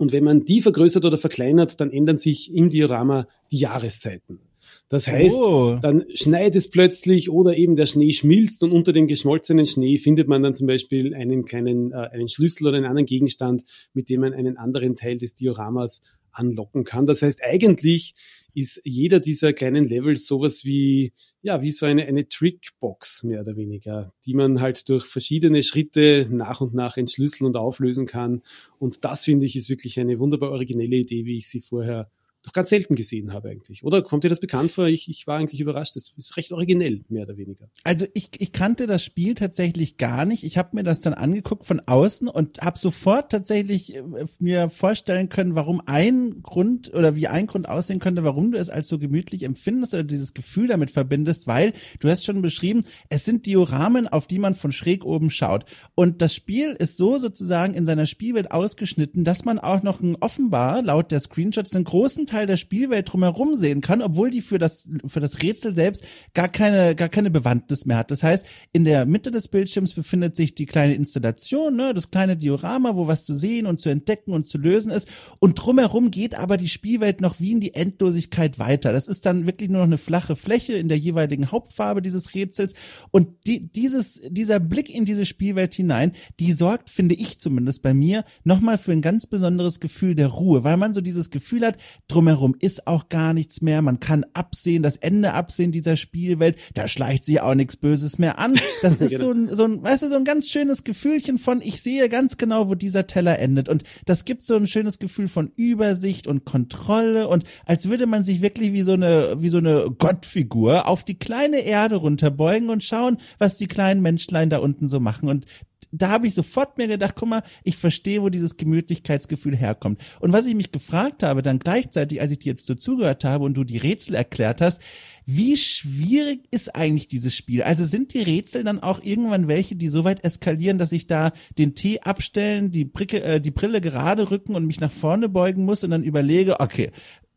und 0.00 0.12
wenn 0.12 0.24
man 0.24 0.46
die 0.46 0.62
vergrößert 0.62 1.04
oder 1.04 1.18
verkleinert, 1.18 1.78
dann 1.78 1.90
ändern 1.90 2.16
sich 2.16 2.54
im 2.54 2.70
Diorama 2.70 3.28
die 3.52 3.58
Jahreszeiten. 3.58 4.40
Das 4.88 5.06
heißt, 5.06 5.36
oh. 5.36 5.78
dann 5.80 6.04
schneit 6.14 6.56
es 6.56 6.68
plötzlich 6.68 7.30
oder 7.30 7.56
eben 7.56 7.76
der 7.76 7.84
Schnee 7.86 8.12
schmilzt 8.12 8.64
und 8.64 8.72
unter 8.72 8.92
dem 8.92 9.06
geschmolzenen 9.06 9.66
Schnee 9.66 9.98
findet 9.98 10.26
man 10.26 10.42
dann 10.42 10.54
zum 10.54 10.66
Beispiel 10.66 11.14
einen 11.14 11.44
kleinen, 11.44 11.92
äh, 11.92 12.08
einen 12.12 12.28
Schlüssel 12.28 12.66
oder 12.66 12.78
einen 12.78 12.86
anderen 12.86 13.06
Gegenstand, 13.06 13.62
mit 13.92 14.08
dem 14.08 14.22
man 14.22 14.32
einen 14.32 14.56
anderen 14.56 14.96
Teil 14.96 15.16
des 15.16 15.34
Dioramas 15.34 16.00
anlocken 16.32 16.84
kann. 16.84 17.06
Das 17.06 17.22
heißt, 17.22 17.40
eigentlich 17.42 18.14
ist 18.54 18.80
jeder 18.84 19.20
dieser 19.20 19.52
kleinen 19.52 19.84
Levels 19.84 20.26
sowas 20.26 20.64
wie, 20.64 21.12
ja, 21.42 21.62
wie 21.62 21.70
so 21.70 21.86
eine, 21.86 22.06
eine 22.06 22.28
Trickbox, 22.28 23.22
mehr 23.22 23.40
oder 23.40 23.56
weniger, 23.56 24.12
die 24.26 24.34
man 24.34 24.60
halt 24.60 24.88
durch 24.88 25.04
verschiedene 25.04 25.62
Schritte 25.62 26.26
nach 26.30 26.60
und 26.60 26.74
nach 26.74 26.96
entschlüsseln 26.96 27.46
und 27.46 27.56
auflösen 27.56 28.06
kann. 28.06 28.42
Und 28.78 29.04
das 29.04 29.24
finde 29.24 29.46
ich 29.46 29.56
ist 29.56 29.68
wirklich 29.68 30.00
eine 30.00 30.18
wunderbar 30.18 30.50
originelle 30.50 30.96
Idee, 30.96 31.24
wie 31.24 31.38
ich 31.38 31.48
sie 31.48 31.60
vorher 31.60 32.10
doch 32.42 32.52
ganz 32.52 32.70
selten 32.70 32.94
gesehen 32.94 33.32
habe 33.32 33.50
eigentlich. 33.50 33.84
Oder 33.84 34.00
kommt 34.02 34.24
dir 34.24 34.30
das 34.30 34.40
bekannt 34.40 34.72
vor? 34.72 34.86
Ich, 34.86 35.10
ich 35.10 35.26
war 35.26 35.38
eigentlich 35.38 35.60
überrascht. 35.60 35.94
Das 35.96 36.12
ist 36.16 36.36
recht 36.38 36.52
originell, 36.52 37.04
mehr 37.08 37.24
oder 37.24 37.36
weniger. 37.36 37.68
Also 37.84 38.06
ich, 38.14 38.30
ich 38.38 38.52
kannte 38.52 38.86
das 38.86 39.04
Spiel 39.04 39.34
tatsächlich 39.34 39.98
gar 39.98 40.24
nicht. 40.24 40.44
Ich 40.44 40.56
habe 40.56 40.70
mir 40.72 40.82
das 40.82 41.00
dann 41.00 41.12
angeguckt 41.12 41.66
von 41.66 41.80
außen 41.80 42.28
und 42.28 42.62
habe 42.62 42.78
sofort 42.78 43.30
tatsächlich 43.30 43.94
äh, 43.94 44.02
mir 44.38 44.70
vorstellen 44.70 45.28
können, 45.28 45.54
warum 45.54 45.82
ein 45.84 46.42
Grund 46.42 46.94
oder 46.94 47.14
wie 47.14 47.28
ein 47.28 47.46
Grund 47.46 47.68
aussehen 47.68 48.00
könnte, 48.00 48.24
warum 48.24 48.52
du 48.52 48.58
es 48.58 48.70
als 48.70 48.88
so 48.88 48.98
gemütlich 48.98 49.42
empfindest 49.42 49.92
oder 49.92 50.04
dieses 50.04 50.32
Gefühl 50.32 50.68
damit 50.68 50.90
verbindest, 50.90 51.46
weil 51.46 51.74
du 52.00 52.08
hast 52.08 52.24
schon 52.24 52.40
beschrieben, 52.40 52.84
es 53.10 53.26
sind 53.26 53.44
Dioramen, 53.44 54.08
auf 54.08 54.26
die 54.26 54.38
man 54.38 54.54
von 54.54 54.72
schräg 54.72 55.04
oben 55.04 55.30
schaut. 55.30 55.66
Und 55.94 56.22
das 56.22 56.34
Spiel 56.34 56.72
ist 56.72 56.96
so 56.96 57.18
sozusagen 57.18 57.74
in 57.74 57.84
seiner 57.84 58.06
Spielwelt 58.06 58.50
ausgeschnitten, 58.50 59.24
dass 59.24 59.44
man 59.44 59.58
auch 59.58 59.82
noch 59.82 60.00
ein 60.00 60.16
offenbar 60.16 60.82
laut 60.82 61.12
der 61.12 61.20
Screenshots 61.20 61.76
einen 61.76 61.84
großen 61.84 62.29
Teil 62.30 62.46
der 62.46 62.56
Spielwelt 62.56 63.12
drumherum 63.12 63.54
sehen 63.54 63.80
kann, 63.80 64.02
obwohl 64.02 64.30
die 64.30 64.40
für 64.40 64.58
das, 64.58 64.88
für 65.06 65.20
das 65.20 65.42
Rätsel 65.42 65.74
selbst 65.74 66.04
gar 66.34 66.48
keine, 66.48 66.94
gar 66.94 67.08
keine 67.08 67.30
Bewandtnis 67.30 67.86
mehr 67.86 67.98
hat. 67.98 68.10
Das 68.10 68.22
heißt, 68.22 68.46
in 68.72 68.84
der 68.84 69.04
Mitte 69.06 69.30
des 69.30 69.48
Bildschirms 69.48 69.94
befindet 69.94 70.36
sich 70.36 70.54
die 70.54 70.66
kleine 70.66 70.94
Installation, 70.94 71.76
ne, 71.76 71.92
das 71.92 72.10
kleine 72.10 72.36
Diorama, 72.36 72.94
wo 72.96 73.06
was 73.06 73.24
zu 73.24 73.34
sehen 73.34 73.66
und 73.66 73.80
zu 73.80 73.88
entdecken 73.88 74.32
und 74.32 74.48
zu 74.48 74.58
lösen 74.58 74.90
ist. 74.90 75.08
Und 75.40 75.54
drumherum 75.54 76.10
geht 76.10 76.34
aber 76.34 76.56
die 76.56 76.68
Spielwelt 76.68 77.20
noch 77.20 77.40
wie 77.40 77.52
in 77.52 77.60
die 77.60 77.74
Endlosigkeit 77.74 78.58
weiter. 78.58 78.92
Das 78.92 79.08
ist 79.08 79.26
dann 79.26 79.46
wirklich 79.46 79.68
nur 79.68 79.80
noch 79.80 79.86
eine 79.86 79.98
flache 79.98 80.36
Fläche 80.36 80.74
in 80.74 80.88
der 80.88 80.98
jeweiligen 80.98 81.50
Hauptfarbe 81.50 82.02
dieses 82.02 82.34
Rätsels. 82.34 82.74
Und 83.10 83.28
die, 83.46 83.70
dieses, 83.72 84.20
dieser 84.28 84.60
Blick 84.60 84.88
in 84.88 85.04
diese 85.04 85.26
Spielwelt 85.26 85.74
hinein, 85.74 86.12
die 86.38 86.52
sorgt, 86.52 86.90
finde 86.90 87.14
ich 87.14 87.40
zumindest 87.40 87.82
bei 87.82 87.94
mir, 87.94 88.24
nochmal 88.44 88.78
für 88.78 88.92
ein 88.92 89.02
ganz 89.02 89.26
besonderes 89.26 89.80
Gefühl 89.80 90.14
der 90.14 90.28
Ruhe, 90.28 90.64
weil 90.64 90.76
man 90.76 90.94
so 90.94 91.00
dieses 91.00 91.30
Gefühl 91.30 91.66
hat, 91.66 91.76
drumherum 92.20 92.54
ist 92.58 92.86
auch 92.86 93.08
gar 93.08 93.32
nichts 93.32 93.62
mehr. 93.62 93.80
Man 93.80 93.98
kann 93.98 94.26
absehen, 94.34 94.82
das 94.82 94.98
Ende 94.98 95.32
absehen 95.32 95.72
dieser 95.72 95.96
Spielwelt. 95.96 96.58
Da 96.74 96.86
schleicht 96.86 97.24
sich 97.24 97.40
auch 97.40 97.54
nichts 97.54 97.78
Böses 97.78 98.18
mehr 98.18 98.38
an. 98.38 98.60
Das 98.82 98.94
ist 99.00 99.18
so 99.18 99.30
ein, 99.30 99.54
so 99.54 99.64
ein, 99.64 99.82
weißt 99.82 100.02
du, 100.02 100.08
so 100.10 100.16
ein 100.16 100.26
ganz 100.26 100.48
schönes 100.48 100.84
Gefühlchen 100.84 101.38
von, 101.38 101.62
ich 101.62 101.80
sehe 101.80 102.10
ganz 102.10 102.36
genau, 102.36 102.68
wo 102.68 102.74
dieser 102.74 103.06
Teller 103.06 103.38
endet. 103.38 103.70
Und 103.70 103.84
das 104.04 104.26
gibt 104.26 104.42
so 104.42 104.56
ein 104.56 104.66
schönes 104.66 104.98
Gefühl 104.98 105.28
von 105.28 105.50
Übersicht 105.56 106.26
und 106.26 106.44
Kontrolle 106.44 107.26
und 107.26 107.44
als 107.64 107.88
würde 107.88 108.04
man 108.04 108.22
sich 108.22 108.42
wirklich 108.42 108.74
wie 108.74 108.82
so 108.82 108.92
eine, 108.92 109.36
wie 109.38 109.48
so 109.48 109.58
eine 109.58 109.90
Gottfigur 109.90 110.86
auf 110.88 111.04
die 111.04 111.18
kleine 111.18 111.60
Erde 111.60 111.96
runterbeugen 111.96 112.68
und 112.68 112.84
schauen, 112.84 113.16
was 113.38 113.56
die 113.56 113.66
kleinen 113.66 114.02
Menschlein 114.02 114.50
da 114.50 114.58
unten 114.58 114.88
so 114.88 115.00
machen. 115.00 115.30
Und 115.30 115.46
da 115.92 116.08
habe 116.08 116.26
ich 116.26 116.34
sofort 116.34 116.78
mir 116.78 116.86
gedacht, 116.86 117.14
guck 117.16 117.28
mal, 117.28 117.42
ich 117.64 117.76
verstehe, 117.76 118.22
wo 118.22 118.28
dieses 118.28 118.56
Gemütlichkeitsgefühl 118.56 119.56
herkommt. 119.56 120.00
Und 120.20 120.32
was 120.32 120.46
ich 120.46 120.54
mich 120.54 120.72
gefragt 120.72 121.22
habe, 121.22 121.42
dann 121.42 121.58
gleichzeitig, 121.58 122.20
als 122.20 122.32
ich 122.32 122.38
dir 122.38 122.50
jetzt 122.50 122.66
so 122.66 122.74
zugehört 122.74 123.24
habe 123.24 123.44
und 123.44 123.54
du 123.54 123.64
die 123.64 123.78
Rätsel 123.78 124.14
erklärt 124.14 124.60
hast, 124.60 124.80
wie 125.26 125.56
schwierig 125.56 126.46
ist 126.50 126.74
eigentlich 126.74 127.08
dieses 127.08 127.34
Spiel? 127.36 127.62
Also 127.62 127.84
sind 127.84 128.14
die 128.14 128.22
Rätsel 128.22 128.64
dann 128.64 128.80
auch 128.82 129.02
irgendwann 129.02 129.48
welche, 129.48 129.76
die 129.76 129.88
so 129.88 130.04
weit 130.04 130.24
eskalieren, 130.24 130.78
dass 130.78 130.92
ich 130.92 131.06
da 131.06 131.32
den 131.58 131.74
Tee 131.74 132.00
abstellen, 132.00 132.70
die, 132.70 132.84
Bricke, 132.84 133.22
äh, 133.22 133.40
die 133.40 133.50
Brille 133.50 133.80
gerade 133.80 134.30
rücken 134.30 134.54
und 134.54 134.66
mich 134.66 134.80
nach 134.80 134.90
vorne 134.90 135.28
beugen 135.28 135.64
muss 135.64 135.84
und 135.84 135.90
dann 135.90 136.02
überlege, 136.02 136.60
okay, 136.60 136.90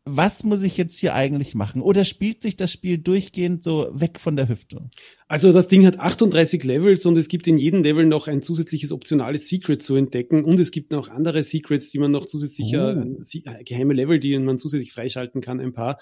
was 0.04 0.44
muss 0.44 0.60
ich 0.62 0.76
jetzt 0.76 0.98
hier 0.98 1.14
eigentlich 1.14 1.54
machen? 1.54 1.80
Oder 1.80 2.04
spielt 2.04 2.42
sich 2.42 2.56
das 2.56 2.70
Spiel 2.70 2.98
durchgehend 2.98 3.62
so 3.62 3.88
weg 3.92 4.20
von 4.20 4.36
der 4.36 4.48
Hüfte? 4.48 4.90
Also 5.34 5.52
das 5.52 5.66
Ding 5.66 5.84
hat 5.84 5.98
38 5.98 6.62
Levels 6.62 7.04
und 7.06 7.18
es 7.18 7.26
gibt 7.26 7.48
in 7.48 7.58
jedem 7.58 7.82
Level 7.82 8.06
noch 8.06 8.28
ein 8.28 8.40
zusätzliches 8.40 8.92
optionales 8.92 9.48
Secret 9.48 9.82
zu 9.82 9.96
entdecken 9.96 10.44
und 10.44 10.60
es 10.60 10.70
gibt 10.70 10.92
noch 10.92 11.08
andere 11.08 11.42
Secrets, 11.42 11.90
die 11.90 11.98
man 11.98 12.12
noch 12.12 12.26
zusätzlich, 12.26 12.72
oh. 12.76 12.78
äh, 12.78 13.64
geheime 13.64 13.94
Level, 13.94 14.20
die 14.20 14.38
man 14.38 14.60
zusätzlich 14.60 14.92
freischalten 14.92 15.40
kann, 15.40 15.58
ein 15.58 15.72
paar. 15.72 15.98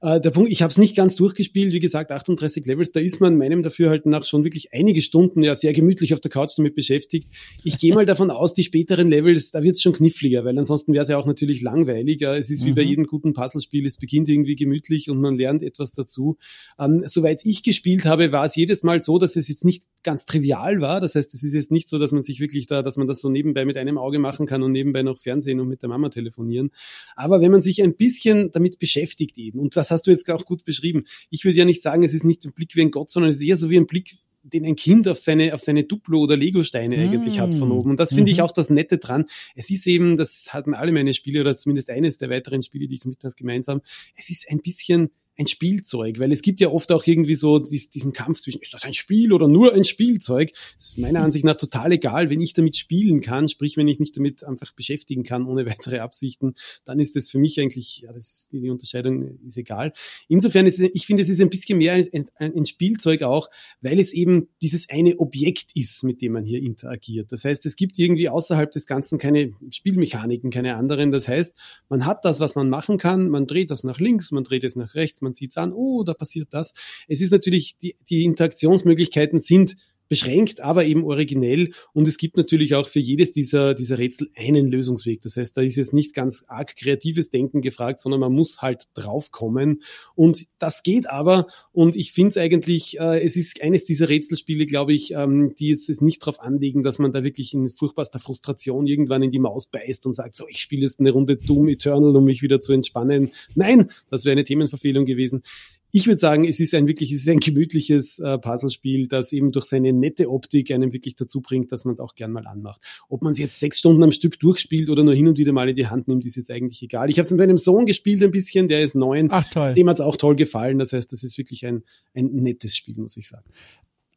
Äh, 0.00 0.20
der 0.20 0.30
Punkt, 0.30 0.50
ich 0.52 0.62
habe 0.62 0.70
es 0.70 0.78
nicht 0.78 0.96
ganz 0.96 1.16
durchgespielt, 1.16 1.72
wie 1.72 1.80
gesagt, 1.80 2.12
38 2.12 2.64
Levels, 2.66 2.92
da 2.92 3.00
ist 3.00 3.20
man 3.20 3.36
meinem 3.36 3.62
Dafürhalten 3.62 4.10
nach 4.10 4.24
schon 4.24 4.44
wirklich 4.44 4.72
einige 4.72 5.02
Stunden 5.02 5.42
ja 5.42 5.56
sehr 5.56 5.72
gemütlich 5.72 6.14
auf 6.14 6.20
der 6.20 6.30
Couch 6.30 6.52
damit 6.56 6.76
beschäftigt. 6.76 7.28
Ich 7.64 7.78
gehe 7.78 7.92
mal 7.92 8.06
davon 8.06 8.30
aus, 8.30 8.54
die 8.54 8.62
späteren 8.62 9.08
Levels, 9.08 9.50
da 9.50 9.62
wird 9.62 9.74
es 9.74 9.82
schon 9.82 9.94
kniffliger, 9.94 10.44
weil 10.44 10.56
ansonsten 10.56 10.92
wäre 10.92 11.02
es 11.02 11.08
ja 11.08 11.18
auch 11.18 11.26
natürlich 11.26 11.62
langweilig. 11.62 12.22
Es 12.22 12.50
ist 12.50 12.64
wie 12.64 12.70
mhm. 12.70 12.74
bei 12.76 12.82
jedem 12.82 13.06
guten 13.06 13.32
Puzzlespiel, 13.32 13.84
es 13.86 13.96
beginnt 13.96 14.28
irgendwie 14.28 14.54
gemütlich 14.54 15.10
und 15.10 15.20
man 15.20 15.36
lernt 15.36 15.64
etwas 15.64 15.92
dazu. 15.92 16.36
Ähm, 16.78 17.02
soweit 17.06 17.44
ich 17.44 17.64
gespielt 17.64 18.04
habe, 18.04 18.30
war 18.30 18.44
es 18.44 18.54
jedes 18.54 18.84
Mal 18.84 19.02
so, 19.02 19.18
dass 19.18 19.34
es 19.34 19.48
jetzt 19.48 19.64
nicht 19.64 19.82
ganz 20.04 20.26
trivial 20.26 20.80
war. 20.80 21.00
Das 21.00 21.16
heißt, 21.16 21.34
es 21.34 21.42
ist 21.42 21.54
jetzt 21.54 21.72
nicht 21.72 21.88
so, 21.88 21.98
dass 21.98 22.12
man 22.12 22.22
sich 22.22 22.38
wirklich 22.38 22.66
da, 22.66 22.82
dass 22.82 22.96
man 22.96 23.08
das 23.08 23.20
so 23.20 23.28
nebenbei 23.28 23.64
mit 23.64 23.76
einem 23.76 23.98
Auge 23.98 24.20
machen 24.20 24.46
kann 24.46 24.62
und 24.62 24.70
nebenbei 24.70 25.02
noch 25.02 25.18
Fernsehen 25.18 25.58
und 25.58 25.68
mit 25.68 25.82
der 25.82 25.88
Mama 25.88 26.08
telefonieren. 26.08 26.70
Aber 27.16 27.40
wenn 27.40 27.50
man 27.50 27.62
sich 27.62 27.82
ein 27.82 27.94
bisschen 27.94 28.52
damit 28.52 28.78
beschäftigt 28.78 29.36
eben 29.38 29.58
und 29.58 29.76
das 29.76 29.87
das 29.88 29.98
hast 29.98 30.06
du 30.06 30.10
jetzt 30.10 30.28
auch 30.30 30.44
gut 30.44 30.64
beschrieben. 30.64 31.04
Ich 31.30 31.44
würde 31.44 31.58
ja 31.58 31.64
nicht 31.64 31.82
sagen, 31.82 32.02
es 32.02 32.14
ist 32.14 32.24
nicht 32.24 32.44
ein 32.44 32.52
Blick 32.52 32.74
wie 32.76 32.82
ein 32.82 32.90
Gott, 32.90 33.10
sondern 33.10 33.30
es 33.30 33.36
ist 33.36 33.46
eher 33.46 33.56
so 33.56 33.70
wie 33.70 33.76
ein 33.76 33.86
Blick 33.86 34.16
den 34.42 34.64
ein 34.64 34.76
Kind 34.76 35.08
auf 35.08 35.18
seine, 35.18 35.54
auf 35.54 35.60
seine 35.60 35.84
Duplo- 35.84 36.20
oder 36.20 36.36
Lego-Steine 36.36 36.96
mm. 36.96 37.00
eigentlich 37.00 37.40
hat 37.40 37.54
von 37.54 37.70
oben. 37.70 37.90
Und 37.90 38.00
das 38.00 38.10
finde 38.10 38.22
mhm. 38.22 38.28
ich 38.28 38.42
auch 38.42 38.52
das 38.52 38.70
Nette 38.70 38.98
dran. 38.98 39.26
Es 39.54 39.68
ist 39.68 39.86
eben, 39.86 40.16
das 40.16 40.54
hatten 40.54 40.74
alle 40.74 40.92
meine 40.92 41.12
Spiele 41.12 41.40
oder 41.40 41.56
zumindest 41.56 41.90
eines 41.90 42.18
der 42.18 42.30
weiteren 42.30 42.62
Spiele, 42.62 42.86
die 42.86 42.94
ich 42.94 43.04
mit 43.04 43.22
habe, 43.24 43.34
gemeinsam. 43.34 43.82
Es 44.16 44.30
ist 44.30 44.50
ein 44.50 44.60
bisschen 44.60 45.10
ein 45.38 45.46
Spielzeug, 45.46 46.18
weil 46.18 46.32
es 46.32 46.42
gibt 46.42 46.60
ja 46.60 46.68
oft 46.68 46.90
auch 46.90 47.06
irgendwie 47.06 47.36
so 47.36 47.58
diesen 47.58 48.12
Kampf 48.12 48.40
zwischen, 48.40 48.60
ist 48.60 48.74
das 48.74 48.82
ein 48.82 48.92
Spiel 48.92 49.32
oder 49.32 49.46
nur 49.46 49.72
ein 49.72 49.84
Spielzeug? 49.84 50.50
Das 50.76 50.90
ist 50.90 50.98
meiner 50.98 51.22
Ansicht 51.22 51.44
nach 51.44 51.56
total 51.56 51.92
egal, 51.92 52.28
wenn 52.28 52.40
ich 52.40 52.54
damit 52.54 52.76
spielen 52.76 53.20
kann, 53.20 53.48
sprich, 53.48 53.76
wenn 53.76 53.86
ich 53.86 54.00
mich 54.00 54.12
damit 54.12 54.42
einfach 54.42 54.72
beschäftigen 54.72 55.22
kann, 55.22 55.46
ohne 55.46 55.64
weitere 55.78 56.00
Absichten, 56.00 56.54
dann 56.84 56.98
ist 56.98 57.14
das 57.14 57.28
für 57.28 57.38
mich 57.38 57.60
eigentlich, 57.60 58.00
ja, 58.00 58.12
das 58.12 58.32
ist, 58.32 58.52
die, 58.52 58.68
Unterscheidung 58.68 59.38
ist 59.46 59.56
egal. 59.56 59.92
Insofern 60.28 60.66
ist, 60.66 60.80
ich 60.80 61.06
finde, 61.06 61.22
es 61.22 61.28
ist 61.28 61.40
ein 61.40 61.50
bisschen 61.50 61.78
mehr 61.78 61.94
ein, 61.94 62.08
ein, 62.12 62.56
ein 62.56 62.66
Spielzeug 62.66 63.22
auch, 63.22 63.48
weil 63.80 64.00
es 64.00 64.12
eben 64.12 64.48
dieses 64.60 64.88
eine 64.88 65.18
Objekt 65.20 65.70
ist, 65.74 66.02
mit 66.02 66.20
dem 66.20 66.32
man 66.32 66.44
hier 66.44 66.60
interagiert. 66.60 67.30
Das 67.30 67.44
heißt, 67.44 67.64
es 67.64 67.76
gibt 67.76 67.98
irgendwie 67.98 68.28
außerhalb 68.28 68.70
des 68.72 68.86
Ganzen 68.86 69.18
keine 69.18 69.52
Spielmechaniken, 69.70 70.50
keine 70.50 70.76
anderen. 70.76 71.12
Das 71.12 71.28
heißt, 71.28 71.54
man 71.88 72.06
hat 72.06 72.24
das, 72.24 72.40
was 72.40 72.56
man 72.56 72.68
machen 72.68 72.98
kann, 72.98 73.28
man 73.28 73.46
dreht 73.46 73.70
das 73.70 73.84
nach 73.84 74.00
links, 74.00 74.32
man 74.32 74.42
dreht 74.44 74.64
es 74.64 74.74
nach 74.74 74.94
rechts, 74.94 75.22
man 75.28 75.34
sieht 75.34 75.50
es 75.50 75.56
an, 75.56 75.72
oh, 75.72 76.02
da 76.04 76.14
passiert 76.14 76.48
das. 76.50 76.72
Es 77.06 77.20
ist 77.20 77.30
natürlich, 77.30 77.76
die, 77.78 77.96
die 78.08 78.24
Interaktionsmöglichkeiten 78.24 79.40
sind 79.40 79.76
beschränkt, 80.08 80.60
aber 80.60 80.84
eben 80.84 81.04
originell. 81.04 81.72
Und 81.92 82.08
es 82.08 82.18
gibt 82.18 82.36
natürlich 82.36 82.74
auch 82.74 82.88
für 82.88 82.98
jedes 82.98 83.32
dieser, 83.32 83.74
dieser 83.74 83.98
Rätsel 83.98 84.30
einen 84.34 84.66
Lösungsweg. 84.66 85.20
Das 85.22 85.36
heißt, 85.36 85.56
da 85.56 85.62
ist 85.62 85.76
jetzt 85.76 85.92
nicht 85.92 86.14
ganz 86.14 86.44
arg 86.48 86.76
kreatives 86.76 87.30
Denken 87.30 87.60
gefragt, 87.60 88.00
sondern 88.00 88.20
man 88.20 88.32
muss 88.32 88.62
halt 88.62 88.84
draufkommen. 88.94 89.82
Und 90.14 90.46
das 90.58 90.82
geht 90.82 91.08
aber. 91.08 91.46
Und 91.72 91.96
ich 91.96 92.12
finde 92.12 92.30
es 92.30 92.36
eigentlich, 92.36 92.98
äh, 92.98 93.22
es 93.22 93.36
ist 93.36 93.62
eines 93.62 93.84
dieser 93.84 94.08
Rätselspiele, 94.08 94.66
glaube 94.66 94.92
ich, 94.92 95.12
ähm, 95.12 95.54
die 95.58 95.68
jetzt 95.68 95.88
es 95.90 96.00
nicht 96.00 96.22
darauf 96.22 96.40
anlegen, 96.40 96.82
dass 96.82 96.98
man 96.98 97.12
da 97.12 97.22
wirklich 97.22 97.54
in 97.54 97.68
furchtbarster 97.68 98.18
Frustration 98.18 98.86
irgendwann 98.86 99.22
in 99.22 99.30
die 99.30 99.38
Maus 99.38 99.66
beißt 99.66 100.06
und 100.06 100.14
sagt, 100.14 100.36
so, 100.36 100.46
ich 100.48 100.58
spiele 100.58 100.82
jetzt 100.82 101.00
eine 101.00 101.10
Runde 101.10 101.36
Doom 101.36 101.68
Eternal, 101.68 102.16
um 102.16 102.24
mich 102.24 102.42
wieder 102.42 102.60
zu 102.60 102.72
entspannen. 102.72 103.32
Nein, 103.54 103.90
das 104.10 104.24
wäre 104.24 104.32
eine 104.32 104.44
Themenverfehlung 104.44 105.04
gewesen. 105.04 105.42
Ich 105.90 106.06
würde 106.06 106.18
sagen, 106.18 106.44
es 106.44 106.60
ist 106.60 106.74
ein 106.74 106.86
wirklich, 106.86 107.12
es 107.12 107.22
ist 107.22 107.28
ein 107.28 107.40
gemütliches 107.40 108.18
äh, 108.18 108.38
Puzzlespiel, 108.38 109.08
das 109.08 109.32
eben 109.32 109.52
durch 109.52 109.64
seine 109.64 109.92
nette 109.92 110.30
Optik 110.30 110.70
einen 110.70 110.92
wirklich 110.92 111.16
dazu 111.16 111.40
bringt, 111.40 111.72
dass 111.72 111.84
man 111.84 111.92
es 111.92 112.00
auch 112.00 112.14
gern 112.14 112.30
mal 112.32 112.46
anmacht. 112.46 112.80
Ob 113.08 113.22
man 113.22 113.32
es 113.32 113.38
jetzt 113.38 113.58
sechs 113.58 113.78
Stunden 113.78 114.02
am 114.02 114.12
Stück 114.12 114.38
durchspielt 114.38 114.90
oder 114.90 115.02
nur 115.02 115.14
hin 115.14 115.28
und 115.28 115.38
wieder 115.38 115.52
mal 115.52 115.68
in 115.68 115.76
die 115.76 115.86
Hand 115.86 116.08
nimmt, 116.08 116.26
ist 116.26 116.36
jetzt 116.36 116.50
eigentlich 116.50 116.82
egal. 116.82 117.08
Ich 117.08 117.18
habe 117.18 117.24
es 117.24 117.30
mit 117.30 117.38
meinem 117.38 117.58
Sohn 117.58 117.86
gespielt 117.86 118.22
ein 118.22 118.30
bisschen, 118.30 118.68
der 118.68 118.82
ist 118.82 118.94
neun. 118.94 119.28
Ach 119.30 119.48
toll. 119.50 119.74
Dem 119.74 119.88
hat 119.88 119.96
es 119.96 120.00
auch 120.02 120.16
toll 120.16 120.36
gefallen. 120.36 120.78
Das 120.78 120.92
heißt, 120.92 121.10
das 121.12 121.22
ist 121.24 121.38
wirklich 121.38 121.64
ein, 121.66 121.82
ein 122.14 122.26
nettes 122.34 122.76
Spiel, 122.76 122.96
muss 122.98 123.16
ich 123.16 123.28
sagen. 123.28 123.48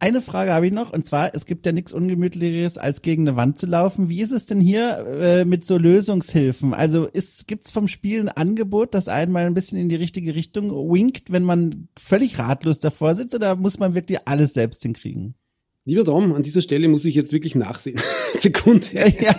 Eine 0.04 0.22
Frage 0.22 0.52
habe 0.52 0.66
ich 0.66 0.74
noch, 0.74 0.92
und 0.92 1.06
zwar, 1.06 1.36
es 1.36 1.46
gibt 1.46 1.64
ja 1.64 1.72
nichts 1.72 1.94
Ungemütlicheres, 1.94 2.80
als 2.80 3.04
gegen 3.04 3.28
eine 3.28 3.38
Wand 3.38 3.60
zu 3.60 3.68
laufen. 3.68 4.10
Wie 4.10 4.22
ist 4.22 4.32
es 4.32 4.48
denn 4.48 4.60
hier 4.60 4.98
äh, 4.98 5.46
mit 5.46 5.64
so 5.64 5.78
Lösungshilfen? 5.78 6.74
Also 6.74 7.08
gibt 7.46 7.66
es 7.66 7.70
vom 7.70 7.88
Spiel 7.88 8.20
ein 8.20 8.30
Angebot, 8.30 8.96
das 8.96 9.08
einmal 9.08 9.46
ein 9.46 9.54
bisschen 9.54 9.78
in 9.78 9.90
die 9.90 9.96
richtige 9.96 10.34
Richtung 10.34 10.72
winkt, 10.72 11.32
wenn 11.32 11.44
man 11.44 11.88
völlig 12.00 12.40
ratlos 12.40 12.80
davor 12.80 13.14
sitzt, 13.14 13.36
oder 13.36 13.56
muss 13.56 13.78
man 13.78 13.94
wirklich 13.94 14.28
alles 14.28 14.56
selbst 14.56 14.82
hinkriegen? 14.82 15.36
Lieber 15.84 16.04
Dom, 16.04 16.34
an 16.34 16.44
dieser 16.44 16.62
Stelle 16.62 16.88
muss 16.88 17.06
ich 17.06 17.15
jetzt 17.15 17.34
wirklich 17.34 17.56
nachsehen. 17.56 18.00
Sekunde. 18.38 18.88
Ja. 18.94 19.36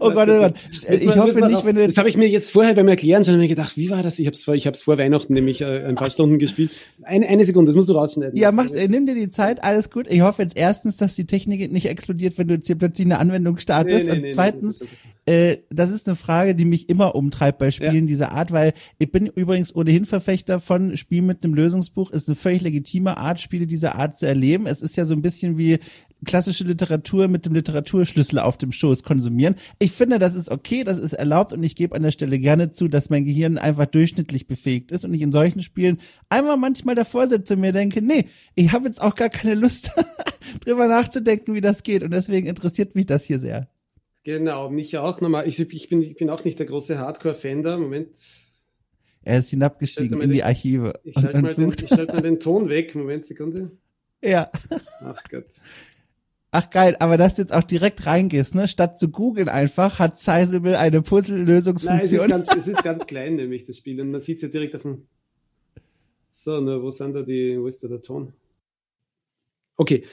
Oh 0.00 0.10
Gott, 0.10 0.28
oh 0.30 0.38
Gott. 0.38 0.54
Ich 0.70 1.16
hoffe 1.16 1.46
nicht, 1.46 1.64
wenn 1.66 1.74
du 1.74 1.82
jetzt. 1.82 1.90
Das 1.90 1.98
habe 1.98 2.08
ich 2.08 2.16
mir 2.16 2.26
jetzt 2.26 2.50
vorher 2.52 2.74
beim 2.74 2.88
Erklären 2.88 3.22
schon 3.22 3.46
gedacht, 3.46 3.76
wie 3.76 3.90
war 3.90 4.02
das? 4.02 4.18
Ich 4.18 4.26
habe 4.26 4.34
es 4.34 4.44
vor, 4.44 4.54
ich 4.54 4.66
hab's 4.66 4.82
vor 4.82 4.96
Weihnachten 4.96 5.34
nämlich 5.34 5.60
äh, 5.60 5.84
ein 5.84 5.94
paar 5.94 6.08
Stunden 6.08 6.38
gespielt. 6.38 6.70
Eine, 7.02 7.28
eine 7.28 7.44
Sekunde, 7.44 7.68
das 7.68 7.76
musst 7.76 7.90
du 7.90 7.92
rausschneiden. 7.92 8.38
Ja, 8.38 8.50
mach, 8.50 8.70
äh, 8.70 8.88
nimm 8.88 9.04
dir 9.04 9.14
die 9.14 9.28
Zeit, 9.28 9.62
alles 9.62 9.90
gut. 9.90 10.06
Ich 10.08 10.22
hoffe 10.22 10.40
jetzt 10.40 10.56
erstens, 10.56 10.96
dass 10.96 11.16
die 11.16 11.26
Technik 11.26 11.70
nicht 11.70 11.86
explodiert, 11.86 12.38
wenn 12.38 12.48
du 12.48 12.54
jetzt 12.54 12.66
hier 12.66 12.76
plötzlich 12.76 13.06
eine 13.06 13.18
Anwendung 13.18 13.58
startest. 13.58 14.06
Nee, 14.06 14.16
nee, 14.16 14.26
und 14.28 14.32
zweitens, 14.32 14.80
nee, 14.80 14.86
das, 14.86 14.98
äh, 15.24 15.58
das 15.70 15.90
ist 15.90 16.08
eine 16.08 16.16
Frage, 16.16 16.54
die 16.54 16.64
mich 16.64 16.88
immer 16.88 17.14
umtreibt 17.14 17.58
bei 17.58 17.70
Spielen 17.70 17.94
ja. 17.94 18.06
dieser 18.06 18.32
Art, 18.32 18.50
weil 18.50 18.72
ich 18.98 19.12
bin 19.12 19.26
übrigens 19.26 19.74
ohnehin 19.74 20.04
Verfechter 20.04 20.58
von 20.58 20.96
Spielen 20.96 21.26
mit 21.26 21.44
einem 21.44 21.54
Lösungsbuch. 21.54 22.10
Ist 22.10 22.28
eine 22.28 22.34
völlig 22.34 22.62
legitime 22.62 23.16
Art, 23.16 23.40
Spiele 23.40 23.66
dieser 23.66 23.94
Art 23.96 24.18
zu 24.18 24.26
erleben. 24.26 24.66
Es 24.66 24.82
ist 24.82 24.96
ja 24.96 25.06
so 25.06 25.14
ein 25.14 25.22
bisschen 25.22 25.58
wie 25.58 25.78
klassische 26.24 26.64
Literatur 26.64 27.28
mit 27.28 27.46
dem 27.46 27.54
Literaturschlüssel 27.54 28.38
auf 28.38 28.56
dem 28.56 28.72
Schoß 28.72 29.02
konsumieren. 29.02 29.56
Ich 29.78 29.92
finde, 29.92 30.18
das 30.18 30.34
ist 30.34 30.50
okay, 30.50 30.84
das 30.84 30.98
ist 30.98 31.12
erlaubt 31.12 31.52
und 31.52 31.62
ich 31.62 31.76
gebe 31.76 31.94
an 31.94 32.02
der 32.02 32.12
Stelle 32.12 32.38
gerne 32.38 32.70
zu, 32.70 32.88
dass 32.88 33.10
mein 33.10 33.24
Gehirn 33.24 33.58
einfach 33.58 33.86
durchschnittlich 33.86 34.46
befähigt 34.46 34.92
ist 34.92 35.04
und 35.04 35.14
ich 35.14 35.22
in 35.22 35.32
solchen 35.32 35.62
Spielen 35.62 35.98
einmal 36.28 36.56
manchmal 36.56 36.94
davor 36.94 37.28
sitze 37.28 37.54
und 37.54 37.60
mir 37.60 37.72
denke, 37.72 38.02
nee, 38.02 38.26
ich 38.54 38.72
habe 38.72 38.86
jetzt 38.86 39.00
auch 39.00 39.14
gar 39.14 39.30
keine 39.30 39.54
Lust 39.54 39.90
drüber 40.64 40.86
nachzudenken, 40.86 41.54
wie 41.54 41.60
das 41.60 41.82
geht 41.82 42.02
und 42.02 42.12
deswegen 42.12 42.46
interessiert 42.46 42.94
mich 42.94 43.06
das 43.06 43.24
hier 43.24 43.38
sehr. 43.38 43.68
Genau, 44.24 44.70
mich 44.70 44.96
auch 44.98 45.20
nochmal. 45.20 45.48
Ich, 45.48 45.58
ich, 45.58 45.88
bin, 45.88 46.02
ich 46.02 46.14
bin 46.14 46.30
auch 46.30 46.44
nicht 46.44 46.58
der 46.58 46.66
große 46.66 46.98
Hardcore-Fan 46.98 47.62
da. 47.62 47.76
Moment. 47.76 48.08
Er 49.24 49.38
ist 49.38 49.50
hinabgestiegen 49.50 50.20
in 50.20 50.30
die 50.30 50.42
Archive. 50.42 51.00
Ich 51.04 51.14
schalte 51.14 51.42
mal, 51.42 51.54
den, 51.54 51.72
schalt 51.86 52.12
mal 52.12 52.22
den 52.22 52.40
Ton 52.40 52.68
weg. 52.68 52.94
Moment, 52.94 53.26
Sekunde. 53.26 53.70
Ja. 54.20 54.50
Ach 55.00 55.22
Gott. 55.30 55.46
Ach 56.54 56.68
geil, 56.68 56.96
aber 57.00 57.16
dass 57.16 57.36
du 57.36 57.42
jetzt 57.42 57.54
auch 57.54 57.62
direkt 57.64 58.04
reingehst, 58.04 58.54
ne? 58.54 58.68
Statt 58.68 58.98
zu 58.98 59.08
googeln 59.08 59.48
einfach, 59.48 59.98
hat 59.98 60.18
Sizable 60.18 60.78
eine 60.78 61.00
Puzzle-Lösungsfunktion. 61.00 62.28
Nein, 62.28 62.40
es 62.42 62.48
ist, 62.48 62.52
ganz, 62.52 62.56
es 62.66 62.68
ist 62.68 62.84
ganz 62.84 63.06
klein, 63.06 63.36
nämlich 63.36 63.64
das 63.64 63.78
Spiel. 63.78 63.98
Und 64.02 64.10
man 64.10 64.20
sieht 64.20 64.36
es 64.36 64.42
ja 64.42 64.48
direkt 64.48 64.74
auf 64.74 64.82
dem. 64.82 65.06
So, 66.30 66.60
ne, 66.60 66.82
wo 66.82 66.90
sind 66.90 67.14
da 67.14 67.22
die, 67.22 67.58
wo 67.58 67.68
ist 67.68 67.82
da 67.82 67.88
der 67.88 68.02
Ton? 68.02 68.34
Okay. 69.76 70.04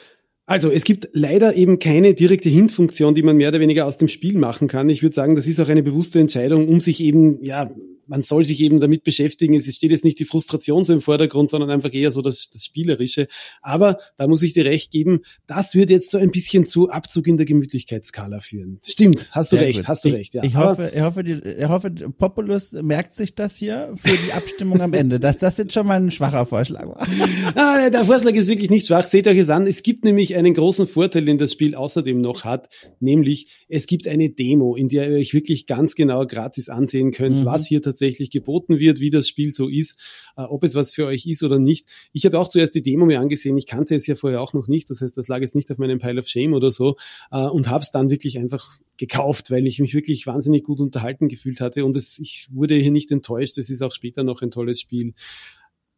Also, 0.49 0.71
es 0.71 0.83
gibt 0.83 1.09
leider 1.13 1.55
eben 1.55 1.77
keine 1.77 2.15
direkte 2.15 2.49
Hint-Funktion, 2.49 3.13
die 3.13 3.21
man 3.21 3.37
mehr 3.37 3.49
oder 3.49 3.59
weniger 3.59 3.85
aus 3.85 3.97
dem 3.97 4.07
Spiel 4.07 4.35
machen 4.35 4.67
kann. 4.67 4.89
Ich 4.89 5.03
würde 5.03 5.13
sagen, 5.13 5.35
das 5.35 5.45
ist 5.45 5.59
auch 5.59 5.69
eine 5.69 5.83
bewusste 5.83 6.19
Entscheidung, 6.19 6.67
um 6.67 6.81
sich 6.81 7.01
eben, 7.01 7.43
ja, 7.43 7.69
man 8.09 8.23
soll 8.23 8.43
sich 8.43 8.59
eben 8.61 8.79
damit 8.79 9.03
beschäftigen. 9.03 9.53
Es 9.53 9.73
steht 9.73 9.91
jetzt 9.91 10.03
nicht 10.03 10.19
die 10.19 10.25
Frustration 10.25 10.83
so 10.83 10.93
im 10.93 11.01
Vordergrund, 11.01 11.49
sondern 11.49 11.69
einfach 11.69 11.93
eher 11.93 12.11
so 12.11 12.21
das, 12.21 12.49
das 12.49 12.65
Spielerische. 12.65 13.27
Aber 13.61 13.99
da 14.17 14.27
muss 14.27 14.41
ich 14.41 14.53
dir 14.53 14.65
recht 14.65 14.91
geben, 14.91 15.21
das 15.45 15.75
wird 15.75 15.91
jetzt 15.91 16.09
so 16.09 16.17
ein 16.17 16.31
bisschen 16.31 16.65
zu 16.65 16.89
Abzug 16.89 17.27
in 17.27 17.37
der 17.37 17.45
Gemütlichkeitsskala 17.45 18.39
führen. 18.39 18.79
Stimmt, 18.83 19.29
hast 19.31 19.51
du 19.51 19.57
Sehr 19.57 19.67
recht, 19.67 19.79
gut. 19.79 19.87
hast 19.87 20.03
du 20.03 20.09
ich, 20.09 20.15
recht. 20.15 20.33
Ja. 20.33 20.43
Ich 20.43 20.55
hoffe, 20.55 20.91
ich 20.93 21.01
hoffe, 21.01 21.23
die, 21.23 21.33
ich 21.33 21.67
hoffe, 21.67 21.91
Populus 21.91 22.73
merkt 22.73 23.13
sich 23.13 23.35
das 23.35 23.55
hier 23.55 23.93
für 23.95 24.17
die 24.17 24.33
Abstimmung 24.33 24.81
am 24.81 24.93
Ende, 24.93 25.19
dass 25.19 25.37
das 25.37 25.57
jetzt 25.57 25.73
schon 25.73 25.85
mal 25.85 26.01
ein 26.01 26.11
schwacher 26.11 26.47
Vorschlag 26.47 26.87
war. 26.87 27.07
ah, 27.55 27.89
der 27.91 28.03
Vorschlag 28.03 28.33
ist 28.33 28.47
wirklich 28.47 28.71
nicht 28.71 28.87
schwach. 28.87 29.05
Seht 29.05 29.27
euch 29.27 29.37
es 29.37 29.51
an. 29.51 29.67
Es 29.67 29.83
gibt 29.83 30.03
nämlich 30.03 30.33
einen 30.39 30.53
großen 30.53 30.87
Vorteil, 30.87 31.25
den 31.25 31.37
das 31.37 31.51
Spiel 31.51 31.75
außerdem 31.75 32.19
noch 32.19 32.43
hat, 32.43 32.69
nämlich 32.99 33.47
es 33.67 33.85
gibt 33.85 34.07
eine 34.07 34.29
Demo, 34.29 34.75
in 34.75 34.87
der 34.89 35.09
ihr 35.09 35.17
euch 35.17 35.33
wirklich 35.33 35.65
ganz 35.65 35.95
genau 35.95 36.25
gratis 36.25 36.69
ansehen 36.69 37.11
könnt, 37.11 37.41
mhm. 37.41 37.45
was 37.45 37.67
hier 37.67 37.81
tatsächlich 37.81 38.31
geboten 38.31 38.79
wird, 38.79 38.99
wie 38.99 39.09
das 39.09 39.27
Spiel 39.27 39.51
so 39.51 39.67
ist, 39.67 39.99
äh, 40.37 40.41
ob 40.41 40.63
es 40.63 40.75
was 40.75 40.93
für 40.93 41.05
euch 41.05 41.25
ist 41.25 41.43
oder 41.43 41.59
nicht. 41.59 41.85
Ich 42.13 42.25
habe 42.25 42.39
auch 42.39 42.47
zuerst 42.47 42.73
die 42.73 42.81
Demo 42.81 43.05
mir 43.05 43.19
angesehen, 43.19 43.57
ich 43.57 43.67
kannte 43.67 43.95
es 43.95 44.07
ja 44.07 44.15
vorher 44.15 44.41
auch 44.41 44.53
noch 44.53 44.67
nicht, 44.67 44.89
das 44.89 45.01
heißt, 45.01 45.17
das 45.17 45.27
lag 45.27 45.41
jetzt 45.41 45.55
nicht 45.55 45.71
auf 45.71 45.77
meinem 45.77 45.99
Pile 45.99 46.19
of 46.19 46.27
Shame 46.27 46.53
oder 46.53 46.71
so 46.71 46.95
äh, 47.31 47.41
und 47.41 47.69
habe 47.69 47.83
es 47.83 47.91
dann 47.91 48.09
wirklich 48.09 48.39
einfach 48.39 48.79
gekauft, 48.97 49.51
weil 49.51 49.65
ich 49.67 49.79
mich 49.79 49.93
wirklich 49.93 50.27
wahnsinnig 50.27 50.63
gut 50.63 50.79
unterhalten 50.79 51.29
gefühlt 51.29 51.61
hatte 51.61 51.85
und 51.85 51.95
es, 51.95 52.19
ich 52.19 52.47
wurde 52.51 52.75
hier 52.75 52.91
nicht 52.91 53.11
enttäuscht, 53.11 53.57
es 53.57 53.69
ist 53.69 53.81
auch 53.81 53.91
später 53.91 54.23
noch 54.23 54.41
ein 54.41 54.51
tolles 54.51 54.79
Spiel. 54.81 55.13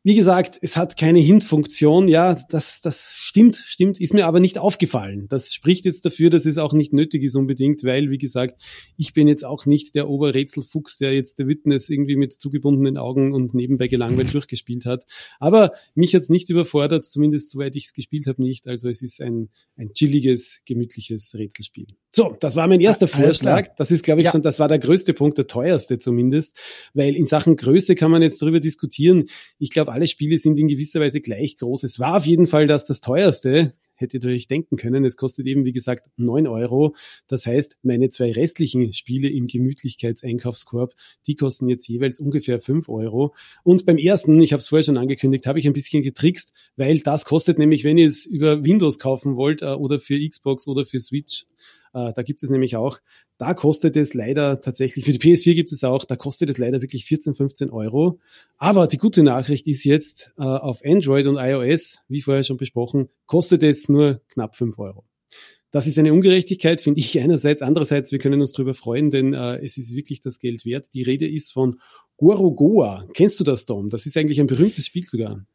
Wie 0.03 0.15
gesagt, 0.15 0.57
es 0.63 0.77
hat 0.77 0.97
keine 0.97 1.19
Hint-Funktion. 1.19 2.07
Ja, 2.07 2.33
das, 2.49 2.81
das 2.81 3.13
stimmt, 3.15 3.57
stimmt, 3.57 4.01
ist 4.01 4.15
mir 4.15 4.25
aber 4.25 4.39
nicht 4.39 4.57
aufgefallen. 4.57 5.27
Das 5.29 5.53
spricht 5.53 5.85
jetzt 5.85 6.05
dafür, 6.05 6.31
dass 6.31 6.47
es 6.47 6.57
auch 6.57 6.73
nicht 6.73 6.91
nötig 6.91 7.21
ist 7.21 7.35
unbedingt, 7.35 7.83
weil, 7.83 8.09
wie 8.09 8.17
gesagt, 8.17 8.59
ich 8.97 9.13
bin 9.13 9.27
jetzt 9.27 9.45
auch 9.45 9.67
nicht 9.67 9.93
der 9.93 10.09
Oberrätselfuchs, 10.09 10.97
der 10.97 11.13
jetzt 11.13 11.37
der 11.37 11.47
Witness 11.47 11.89
irgendwie 11.89 12.15
mit 12.15 12.33
zugebundenen 12.33 12.97
Augen 12.97 13.31
und 13.31 13.53
nebenbei 13.53 13.87
gelangweilt 13.87 14.33
durchgespielt 14.33 14.87
hat. 14.87 15.05
Aber 15.39 15.71
mich 15.93 16.15
hat's 16.15 16.29
nicht 16.29 16.49
überfordert, 16.49 17.05
zumindest 17.05 17.51
soweit 17.51 17.75
ich 17.75 17.85
es 17.85 17.93
gespielt 17.93 18.25
habe, 18.25 18.41
nicht. 18.41 18.67
Also 18.67 18.89
es 18.89 19.03
ist 19.03 19.21
ein, 19.21 19.49
ein 19.75 19.93
chilliges, 19.93 20.61
gemütliches 20.65 21.35
Rätselspiel. 21.35 21.85
So, 22.13 22.35
das 22.37 22.57
war 22.57 22.67
mein 22.67 22.81
erster 22.81 23.07
Vorschlag. 23.07 23.73
Das 23.77 23.89
ist, 23.89 24.03
glaube 24.03 24.19
ich, 24.19 24.25
ja. 24.25 24.31
schon, 24.31 24.41
das 24.41 24.59
war 24.59 24.67
der 24.67 24.79
größte 24.79 25.13
Punkt, 25.13 25.37
der 25.37 25.47
teuerste 25.47 25.97
zumindest, 25.97 26.57
weil 26.93 27.15
in 27.15 27.25
Sachen 27.25 27.55
Größe 27.55 27.95
kann 27.95 28.11
man 28.11 28.21
jetzt 28.21 28.41
darüber 28.41 28.59
diskutieren. 28.59 29.29
Ich 29.59 29.69
glaube, 29.69 29.93
alle 29.93 30.07
Spiele 30.07 30.37
sind 30.37 30.59
in 30.59 30.67
gewisser 30.67 30.99
Weise 30.99 31.21
gleich 31.21 31.55
groß. 31.55 31.83
Es 31.83 31.99
war 31.99 32.17
auf 32.17 32.25
jeden 32.25 32.47
Fall 32.47 32.67
das 32.67 32.83
das 32.83 32.99
teuerste, 32.99 33.71
hättet 33.95 34.25
ihr 34.25 34.31
euch 34.31 34.49
denken 34.49 34.75
können. 34.75 35.05
Es 35.05 35.15
kostet 35.15 35.47
eben, 35.47 35.63
wie 35.63 35.71
gesagt, 35.71 36.09
neun 36.17 36.47
Euro. 36.47 36.95
Das 37.27 37.45
heißt, 37.45 37.77
meine 37.81 38.09
zwei 38.09 38.33
restlichen 38.33 38.91
Spiele 38.91 39.29
im 39.29 39.47
Gemütlichkeitseinkaufskorb, 39.47 40.93
die 41.27 41.35
kosten 41.35 41.69
jetzt 41.69 41.87
jeweils 41.87 42.19
ungefähr 42.19 42.59
fünf 42.59 42.89
Euro. 42.89 43.33
Und 43.63 43.85
beim 43.85 43.97
ersten, 43.97 44.41
ich 44.41 44.51
habe 44.51 44.59
es 44.59 44.67
vorher 44.67 44.83
schon 44.83 44.97
angekündigt, 44.97 45.47
habe 45.47 45.59
ich 45.59 45.65
ein 45.67 45.73
bisschen 45.73 46.03
getrickst, 46.03 46.51
weil 46.75 46.99
das 46.99 47.23
kostet 47.23 47.57
nämlich, 47.57 47.85
wenn 47.85 47.97
ihr 47.97 48.07
es 48.07 48.25
über 48.25 48.65
Windows 48.65 48.99
kaufen 48.99 49.37
wollt 49.37 49.61
äh, 49.61 49.67
oder 49.67 50.01
für 50.01 50.19
Xbox 50.19 50.67
oder 50.67 50.85
für 50.85 50.99
Switch, 50.99 51.45
äh, 51.93 52.13
da 52.13 52.23
gibt 52.23 52.43
es 52.43 52.49
nämlich 52.49 52.75
auch, 52.75 52.99
da 53.37 53.53
kostet 53.53 53.97
es 53.97 54.13
leider 54.13 54.61
tatsächlich, 54.61 55.05
für 55.05 55.11
die 55.11 55.19
PS4 55.19 55.55
gibt 55.55 55.71
es 55.71 55.83
auch, 55.83 56.05
da 56.05 56.15
kostet 56.15 56.49
es 56.49 56.57
leider 56.57 56.81
wirklich 56.81 57.05
14, 57.05 57.35
15 57.35 57.69
Euro. 57.69 58.19
Aber 58.57 58.87
die 58.87 58.97
gute 58.97 59.23
Nachricht 59.23 59.67
ist 59.67 59.83
jetzt, 59.83 60.31
äh, 60.37 60.43
auf 60.43 60.81
Android 60.85 61.27
und 61.27 61.37
iOS, 61.37 61.99
wie 62.07 62.21
vorher 62.21 62.43
schon 62.43 62.57
besprochen, 62.57 63.09
kostet 63.25 63.63
es 63.63 63.89
nur 63.89 64.21
knapp 64.29 64.55
5 64.55 64.77
Euro. 64.79 65.05
Das 65.71 65.87
ist 65.87 65.97
eine 65.97 66.11
Ungerechtigkeit, 66.11 66.81
finde 66.81 66.99
ich 66.99 67.17
einerseits. 67.17 67.61
Andererseits, 67.61 68.11
wir 68.11 68.19
können 68.19 68.41
uns 68.41 68.51
darüber 68.51 68.73
freuen, 68.73 69.09
denn 69.09 69.33
äh, 69.33 69.55
es 69.63 69.77
ist 69.77 69.95
wirklich 69.95 70.19
das 70.19 70.39
Geld 70.39 70.65
wert. 70.65 70.89
Die 70.93 71.01
Rede 71.01 71.27
ist 71.27 71.53
von 71.53 71.79
Gorogoa. 72.17 73.07
Kennst 73.13 73.39
du 73.39 73.45
das, 73.45 73.65
Dom? 73.65 73.89
Das 73.89 74.05
ist 74.05 74.17
eigentlich 74.17 74.41
ein 74.41 74.47
berühmtes 74.47 74.85
Spiel 74.85 75.05
sogar. 75.05 75.45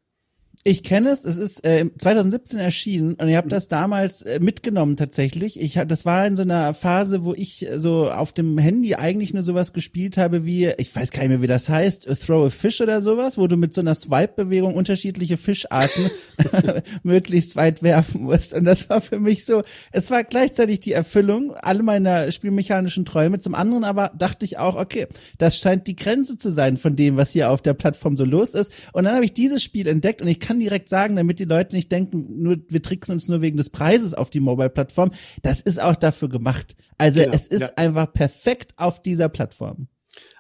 Ich 0.68 0.82
kenne 0.82 1.10
es, 1.10 1.24
es 1.24 1.36
ist 1.36 1.64
äh, 1.64 1.88
2017 1.96 2.58
erschienen 2.58 3.14
und 3.14 3.28
ich 3.28 3.36
habe 3.36 3.48
das 3.48 3.68
damals 3.68 4.22
äh, 4.22 4.40
mitgenommen 4.40 4.96
tatsächlich. 4.96 5.60
Ich 5.60 5.78
hab, 5.78 5.88
das 5.88 6.04
war 6.04 6.26
in 6.26 6.34
so 6.34 6.42
einer 6.42 6.74
Phase, 6.74 7.22
wo 7.22 7.34
ich 7.34 7.68
so 7.76 8.10
auf 8.10 8.32
dem 8.32 8.58
Handy 8.58 8.96
eigentlich 8.96 9.32
nur 9.32 9.44
sowas 9.44 9.72
gespielt 9.72 10.16
habe 10.16 10.44
wie, 10.44 10.72
ich 10.76 10.92
weiß 10.92 11.12
gar 11.12 11.20
nicht 11.20 11.28
mehr, 11.28 11.42
wie 11.42 11.46
das 11.46 11.68
heißt, 11.68 12.08
Throw 12.26 12.46
a 12.46 12.50
Fish 12.50 12.80
oder 12.80 13.00
sowas, 13.00 13.38
wo 13.38 13.46
du 13.46 13.56
mit 13.56 13.74
so 13.74 13.80
einer 13.80 13.94
Swipe-Bewegung 13.94 14.74
unterschiedliche 14.74 15.36
Fischarten 15.36 16.10
möglichst 17.04 17.54
weit 17.54 17.84
werfen 17.84 18.24
musst. 18.24 18.52
Und 18.52 18.64
das 18.64 18.90
war 18.90 19.00
für 19.00 19.20
mich 19.20 19.44
so, 19.44 19.62
es 19.92 20.10
war 20.10 20.24
gleichzeitig 20.24 20.80
die 20.80 20.94
Erfüllung 20.94 21.54
all 21.54 21.80
meiner 21.84 22.32
spielmechanischen 22.32 23.04
Träume. 23.04 23.38
Zum 23.38 23.54
anderen 23.54 23.84
aber 23.84 24.10
dachte 24.18 24.44
ich 24.44 24.58
auch, 24.58 24.74
okay, 24.74 25.06
das 25.38 25.58
scheint 25.58 25.86
die 25.86 25.94
Grenze 25.94 26.38
zu 26.38 26.50
sein 26.50 26.76
von 26.76 26.96
dem, 26.96 27.16
was 27.16 27.30
hier 27.30 27.52
auf 27.52 27.62
der 27.62 27.74
Plattform 27.74 28.16
so 28.16 28.24
los 28.24 28.54
ist. 28.54 28.72
Und 28.92 29.04
dann 29.04 29.14
habe 29.14 29.24
ich 29.24 29.32
dieses 29.32 29.62
Spiel 29.62 29.86
entdeckt 29.86 30.22
und 30.22 30.26
ich 30.26 30.40
kann 30.40 30.55
kann 30.56 30.60
direkt 30.60 30.88
sagen, 30.88 31.16
damit 31.16 31.38
die 31.38 31.44
Leute 31.44 31.76
nicht 31.76 31.92
denken, 31.92 32.42
nur 32.42 32.56
wir 32.68 32.82
tricksen 32.82 33.12
uns 33.12 33.28
nur 33.28 33.42
wegen 33.42 33.56
des 33.56 33.70
Preises 33.70 34.14
auf 34.14 34.30
die 34.30 34.40
Mobile-Plattform. 34.40 35.10
Das 35.42 35.60
ist 35.60 35.80
auch 35.80 35.96
dafür 35.96 36.28
gemacht. 36.28 36.76
Also 36.98 37.20
genau, 37.20 37.34
es 37.34 37.46
ist 37.46 37.60
ja. 37.60 37.70
einfach 37.76 38.12
perfekt 38.12 38.74
auf 38.76 39.02
dieser 39.02 39.28
Plattform. 39.28 39.88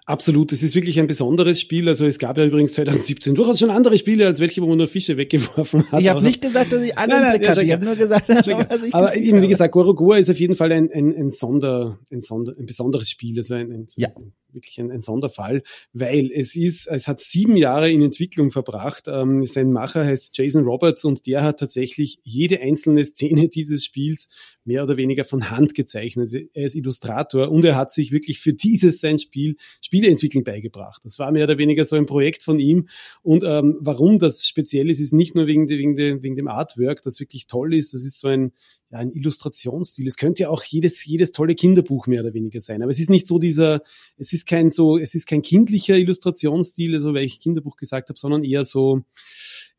Absolut, 0.06 0.52
es 0.52 0.62
ist 0.62 0.76
wirklich 0.76 0.98
ein 1.00 1.08
besonderes 1.08 1.60
Spiel. 1.60 1.88
Also 1.88 2.06
es 2.06 2.18
gab 2.18 2.38
ja 2.38 2.46
übrigens 2.46 2.74
2017 2.74 3.34
durchaus 3.34 3.58
schon 3.58 3.70
andere 3.70 3.98
Spiele, 3.98 4.26
als 4.26 4.38
welche, 4.38 4.62
wo 4.62 4.68
man 4.68 4.78
nur 4.78 4.88
Fische 4.88 5.16
weggeworfen 5.16 5.90
hat. 5.90 6.00
Ich 6.00 6.08
habe 6.08 6.22
nicht 6.22 6.40
gesagt, 6.40 6.72
dass 6.72 6.80
ich 6.80 6.96
alle 6.96 7.08
nein, 7.08 7.22
nein, 7.40 7.48
hatte. 7.48 7.62
Ich 7.62 7.72
habe 7.72 7.84
nur 7.84 7.96
gesagt, 7.96 8.28
dass 8.28 8.46
ich 8.46 8.94
Aber 8.94 9.16
eben, 9.16 9.42
wie 9.42 9.48
gesagt, 9.48 9.72
Gorogoa 9.72 10.18
ist 10.18 10.30
auf 10.30 10.38
jeden 10.38 10.54
Fall 10.54 10.70
ein, 10.70 10.90
ein, 10.92 11.14
ein, 11.14 11.30
Sonder, 11.30 11.98
ein, 12.10 12.22
Sonder, 12.22 12.54
ein 12.56 12.66
besonderes 12.66 13.10
Spiel. 13.10 13.36
Also 13.38 13.54
ein, 13.54 13.72
ein, 13.72 13.86
ja. 13.96 14.08
Wirklich 14.56 14.80
ein, 14.80 14.90
ein 14.90 15.00
Sonderfall, 15.02 15.62
weil 15.92 16.32
es 16.32 16.56
ist, 16.56 16.88
es 16.88 17.06
hat 17.06 17.20
sieben 17.20 17.56
Jahre 17.56 17.90
in 17.90 18.02
Entwicklung 18.02 18.50
verbracht. 18.50 19.04
Ähm, 19.06 19.46
sein 19.46 19.70
Macher 19.70 20.04
heißt 20.04 20.36
Jason 20.36 20.64
Roberts 20.64 21.04
und 21.04 21.26
der 21.26 21.44
hat 21.44 21.60
tatsächlich 21.60 22.18
jede 22.24 22.60
einzelne 22.60 23.04
Szene 23.04 23.48
dieses 23.56 23.84
Spiels 23.84 24.28
mehr 24.64 24.82
oder 24.82 24.96
weniger 24.96 25.24
von 25.24 25.50
Hand 25.50 25.74
gezeichnet. 25.74 26.32
Er 26.32 26.66
ist 26.66 26.74
Illustrator 26.74 27.50
und 27.50 27.64
er 27.64 27.76
hat 27.76 27.92
sich 27.92 28.10
wirklich 28.10 28.40
für 28.40 28.52
dieses 28.52 29.00
sein 29.00 29.18
Spiel 29.18 29.56
Spieleentwicklung 29.80 30.42
beigebracht. 30.42 31.04
Das 31.04 31.18
war 31.20 31.30
mehr 31.30 31.44
oder 31.44 31.58
weniger 31.58 31.84
so 31.84 31.94
ein 31.94 32.06
Projekt 32.06 32.42
von 32.42 32.58
ihm. 32.58 32.88
Und 33.22 33.44
ähm, 33.44 33.76
warum 33.80 34.18
das 34.18 34.46
speziell 34.46 34.90
ist, 34.90 34.98
ist 34.98 35.12
nicht 35.12 35.36
nur 35.36 35.46
wegen, 35.46 35.68
wegen, 35.68 35.96
wegen 35.96 36.36
dem 36.36 36.48
Artwork, 36.48 37.02
das 37.02 37.20
wirklich 37.20 37.46
toll 37.46 37.74
ist. 37.74 37.94
Das 37.94 38.02
ist 38.02 38.18
so 38.18 38.28
ein 38.28 38.52
ja, 38.90 38.98
ein 38.98 39.12
Illustrationsstil. 39.12 40.06
Es 40.06 40.16
könnte 40.16 40.42
ja 40.42 40.48
auch 40.48 40.62
jedes, 40.62 41.04
jedes 41.04 41.32
tolle 41.32 41.54
Kinderbuch 41.54 42.06
mehr 42.06 42.22
oder 42.22 42.34
weniger 42.34 42.60
sein. 42.60 42.82
Aber 42.82 42.90
es 42.90 43.00
ist 43.00 43.10
nicht 43.10 43.26
so 43.26 43.38
dieser, 43.38 43.82
es 44.16 44.32
ist 44.32 44.46
kein 44.46 44.70
so, 44.70 44.98
es 44.98 45.14
ist 45.14 45.26
kein 45.26 45.42
kindlicher 45.42 45.96
Illustrationsstil, 45.96 46.94
also 46.94 47.14
weil 47.14 47.24
ich 47.24 47.40
Kinderbuch 47.40 47.76
gesagt 47.76 48.08
habe, 48.08 48.18
sondern 48.18 48.44
eher 48.44 48.64
so, 48.64 49.02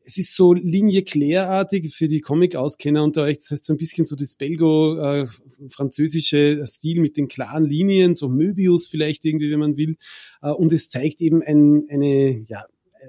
es 0.08 0.16
ist 0.16 0.34
so 0.34 0.54
Linie 0.54 1.02
Claire-artig 1.02 1.94
für 1.94 2.08
die 2.08 2.20
Comic-Auskenner 2.20 3.04
unter 3.04 3.24
euch. 3.24 3.36
Das 3.38 3.50
heißt 3.50 3.66
so 3.66 3.74
ein 3.74 3.76
bisschen 3.76 4.06
so 4.06 4.16
das 4.16 4.36
belgo-französische 4.36 6.60
äh, 6.60 6.66
Stil 6.66 7.00
mit 7.00 7.18
den 7.18 7.28
klaren 7.28 7.66
Linien, 7.66 8.14
so 8.14 8.30
Möbius 8.30 8.88
vielleicht 8.88 9.26
irgendwie, 9.26 9.50
wenn 9.50 9.60
man 9.60 9.76
will. 9.76 9.98
Äh, 10.40 10.48
und 10.50 10.72
es 10.72 10.88
zeigt 10.88 11.20
eben 11.20 11.42
ein, 11.42 11.84
eine, 11.90 12.38
ja, 12.46 12.64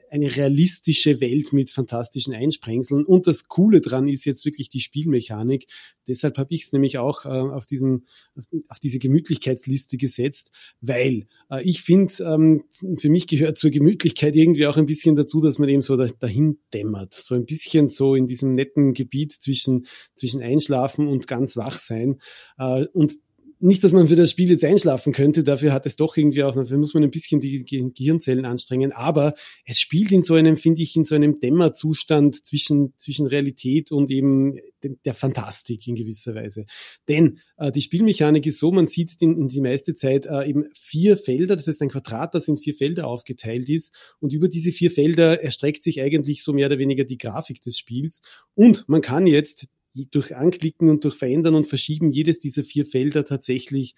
eine 0.10 0.36
realistische 0.36 1.22
Welt 1.22 1.54
mit 1.54 1.72
fantastischen 1.72 2.34
Einsprengseln. 2.34 3.06
Und 3.06 3.28
das 3.28 3.48
Coole 3.48 3.82
dran 3.82 4.08
ist 4.08 4.26
jetzt 4.26 4.46
wirklich 4.46 4.70
die 4.70 4.80
Spielmechanik. 4.80 5.68
Deshalb 6.08 6.38
habe 6.38 6.54
ich 6.54 6.64
es 6.64 6.74
nämlich 6.74 6.98
auch 6.98 7.26
äh, 7.26 7.30
auf, 7.30 7.66
diesen, 7.66 8.06
auf, 8.36 8.46
auf, 8.68 8.80
diese 8.80 9.00
Gemütlichkeitsliste 9.00 9.98
gesetzt, 9.98 10.52
weil 10.82 11.28
äh, 11.50 11.62
ich 11.64 11.82
finde, 11.82 12.14
ähm, 12.24 12.64
für 12.98 13.10
mich 13.10 13.28
gehört 13.28 13.58
zur 13.58 13.72
Gemütlichkeit 13.72 14.36
irgendwie 14.36 14.68
auch 14.68 14.78
ein 14.78 14.86
bisschen 14.86 15.16
dazu, 15.16 15.42
dass 15.42 15.60
man 15.60 15.70
eben 15.70 15.82
so 15.82 15.96
da, 15.96 16.08
dahin 16.08 16.60
dämmert. 16.74 17.14
So 17.14 17.36
ein 17.36 17.46
bisschen 17.46 17.88
so 17.88 18.16
in 18.16 18.28
diesem 18.28 18.52
netten 18.52 18.94
Gebiet 18.94 19.34
zwischen, 19.34 19.86
zwischen 20.16 20.42
Einschlafen 20.42 21.08
und 21.08 21.28
ganz 21.28 21.58
wach 21.58 21.80
sein. 21.80 22.20
Äh, 22.58 22.86
und 22.94 23.20
nicht, 23.62 23.84
dass 23.84 23.92
man 23.92 24.08
für 24.08 24.16
das 24.16 24.32
Spiel 24.32 24.50
jetzt 24.50 24.64
einschlafen 24.64 25.12
könnte, 25.12 25.44
dafür 25.44 25.74
hat 25.74 25.86
es 25.86 25.98
doch 25.98 26.16
irgendwie 26.16 26.44
auch, 26.44 26.56
dafür 26.56 26.78
muss 26.78 26.94
man 26.94 27.04
ein 27.04 27.12
bisschen 27.12 27.42
die 27.42 27.66
Gehirnzellen 27.66 28.46
anstrengen, 28.46 28.94
aber 28.94 29.36
es 29.66 29.80
spielt 29.80 30.12
in 30.12 30.22
so 30.22 30.36
einem, 30.36 30.56
finde 30.56 30.82
ich, 30.82 30.96
in 30.96 31.04
so 31.04 31.16
einem 31.16 31.40
Dämmerzustand 31.40 32.48
zwischen, 32.48 32.94
zwischen 32.98 33.28
Realität 33.28 33.92
und 33.92 34.10
eben 34.12 34.56
der 35.04 35.14
Fantastik 35.14 35.86
in 35.88 35.96
gewisser 35.96 36.36
Weise. 36.36 36.66
Denn 37.08 37.40
äh, 37.58 37.72
die 37.72 37.82
Spielmechanik 37.82 38.46
ist 38.46 38.60
so, 38.60 38.72
man 38.72 38.88
sieht 38.88 39.22
in, 39.22 39.38
in 39.38 39.48
die 39.50 39.62
meiste 39.62 39.94
Zeit 39.94 40.26
äh, 40.26 40.48
eben 40.48 40.66
vier 40.74 41.18
Felder, 41.18 41.56
das 41.56 41.68
heißt 41.68 41.82
ein 41.82 41.90
Quadrat, 41.90 42.34
das 42.34 42.48
in 42.48 42.56
vier 42.56 42.74
Felder 42.74 43.08
aufgeteilt 43.08 43.68
ist. 43.68 43.94
Und 44.20 44.32
über 44.32 44.48
diese 44.48 44.72
vier 44.72 44.92
Felder 44.92 45.44
erstreckt 45.44 45.84
sich 45.84 46.02
eigentlich 46.02 46.44
so 46.44 46.54
mehr 46.54 46.68
oder 46.68 46.78
weniger 46.78 47.04
die 47.04 47.18
Grafik 47.18 47.62
des 47.62 47.78
Spiels. 47.78 48.22
Und 48.56 48.88
man 48.88 49.02
kann 49.02 49.28
jetzt 49.28 49.68
durch 49.94 50.36
Anklicken 50.36 50.90
und 50.90 51.04
durch 51.04 51.16
Verändern 51.16 51.56
und 51.56 51.68
Verschieben 51.68 52.12
jedes 52.12 52.40
dieser 52.40 52.64
vier 52.64 52.86
Felder 52.86 53.26
tatsächlich 53.26 53.96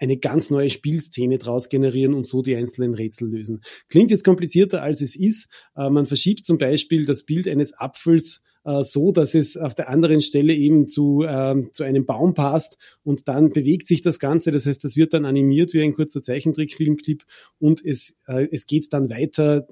eine 0.00 0.16
ganz 0.16 0.50
neue 0.50 0.70
Spielszene 0.70 1.38
draus 1.38 1.68
generieren 1.68 2.14
und 2.14 2.24
so 2.24 2.40
die 2.40 2.56
einzelnen 2.56 2.94
Rätsel 2.94 3.28
lösen. 3.28 3.60
Klingt 3.88 4.10
jetzt 4.10 4.24
komplizierter 4.24 4.82
als 4.82 5.02
es 5.02 5.14
ist. 5.14 5.48
Äh, 5.76 5.90
man 5.90 6.06
verschiebt 6.06 6.46
zum 6.46 6.56
Beispiel 6.56 7.04
das 7.04 7.24
Bild 7.24 7.46
eines 7.46 7.74
Apfels 7.74 8.40
äh, 8.64 8.82
so, 8.82 9.12
dass 9.12 9.34
es 9.34 9.58
auf 9.58 9.74
der 9.74 9.90
anderen 9.90 10.20
Stelle 10.20 10.54
eben 10.54 10.88
zu, 10.88 11.22
äh, 11.22 11.54
zu 11.72 11.82
einem 11.82 12.06
Baum 12.06 12.32
passt 12.32 12.78
und 13.02 13.28
dann 13.28 13.50
bewegt 13.50 13.86
sich 13.86 14.00
das 14.00 14.18
Ganze. 14.18 14.50
Das 14.50 14.64
heißt, 14.64 14.82
das 14.82 14.96
wird 14.96 15.12
dann 15.12 15.26
animiert 15.26 15.74
wie 15.74 15.82
ein 15.82 15.94
kurzer 15.94 16.22
Zeichentrickfilmclip 16.22 17.24
und 17.58 17.84
es, 17.84 18.16
äh, 18.26 18.48
es 18.50 18.66
geht 18.66 18.92
dann 18.94 19.10
weiter 19.10 19.66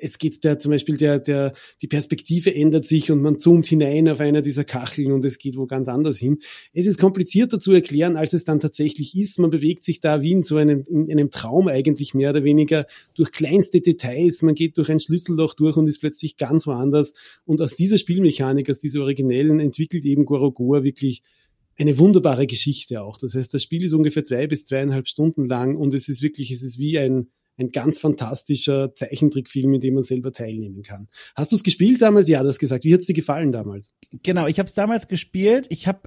es 0.00 0.18
geht 0.18 0.44
der 0.44 0.58
zum 0.58 0.70
Beispiel 0.70 0.96
der, 0.96 1.18
der, 1.18 1.54
die 1.82 1.86
Perspektive 1.86 2.54
ändert 2.54 2.86
sich 2.86 3.10
und 3.10 3.22
man 3.22 3.38
zoomt 3.38 3.66
hinein 3.66 4.08
auf 4.08 4.20
einer 4.20 4.42
dieser 4.42 4.64
Kacheln 4.64 5.12
und 5.12 5.24
es 5.24 5.38
geht 5.38 5.56
wo 5.56 5.66
ganz 5.66 5.88
anders 5.88 6.18
hin. 6.18 6.38
Es 6.72 6.86
ist 6.86 6.98
komplizierter 6.98 7.60
zu 7.60 7.72
erklären, 7.72 8.16
als 8.16 8.32
es 8.32 8.44
dann 8.44 8.60
tatsächlich 8.60 9.16
ist. 9.16 9.38
Man 9.38 9.50
bewegt 9.50 9.84
sich 9.84 10.00
da 10.00 10.22
wie 10.22 10.32
in 10.32 10.42
so 10.42 10.56
einem, 10.56 10.84
in 10.88 11.10
einem 11.10 11.30
Traum 11.30 11.68
eigentlich 11.68 12.14
mehr 12.14 12.30
oder 12.30 12.44
weniger 12.44 12.86
durch 13.14 13.32
kleinste 13.32 13.80
Details. 13.80 14.42
Man 14.42 14.54
geht 14.54 14.76
durch 14.78 14.90
ein 14.90 14.98
Schlüsselloch 14.98 15.54
durch 15.54 15.76
und 15.76 15.86
ist 15.86 16.00
plötzlich 16.00 16.36
ganz 16.36 16.66
woanders. 16.66 17.14
Und 17.44 17.60
aus 17.60 17.76
dieser 17.76 17.98
Spielmechanik, 17.98 18.68
aus 18.70 18.78
dieser 18.78 19.02
originellen, 19.02 19.60
entwickelt 19.60 20.04
eben 20.04 20.24
Gorogoa 20.24 20.84
wirklich 20.84 21.22
eine 21.76 21.98
wunderbare 21.98 22.46
Geschichte 22.46 23.02
auch. 23.02 23.18
Das 23.18 23.34
heißt, 23.34 23.52
das 23.52 23.62
Spiel 23.62 23.84
ist 23.84 23.92
ungefähr 23.92 24.24
zwei 24.24 24.46
bis 24.46 24.64
zweieinhalb 24.64 25.08
Stunden 25.08 25.44
lang 25.44 25.76
und 25.76 25.92
es 25.94 26.08
ist 26.08 26.22
wirklich, 26.22 26.50
es 26.50 26.62
ist 26.62 26.78
wie 26.78 26.98
ein, 26.98 27.28
ein 27.56 27.70
ganz 27.70 27.98
fantastischer 27.98 28.94
Zeichentrickfilm, 28.94 29.74
in 29.74 29.80
dem 29.80 29.94
man 29.94 30.02
selber 30.02 30.32
teilnehmen 30.32 30.82
kann. 30.82 31.08
Hast 31.34 31.52
du 31.52 31.56
es 31.56 31.62
gespielt 31.62 32.02
damals? 32.02 32.28
Ja, 32.28 32.42
du 32.42 32.48
hast 32.48 32.58
gesagt. 32.58 32.84
Wie 32.84 32.92
hat 32.92 33.00
es 33.00 33.06
dir 33.06 33.14
gefallen 33.14 33.52
damals? 33.52 33.94
Genau, 34.22 34.46
ich 34.46 34.58
habe 34.58 34.66
es 34.66 34.74
damals 34.74 35.08
gespielt. 35.08 35.66
Ich 35.70 35.86
habe 35.86 36.00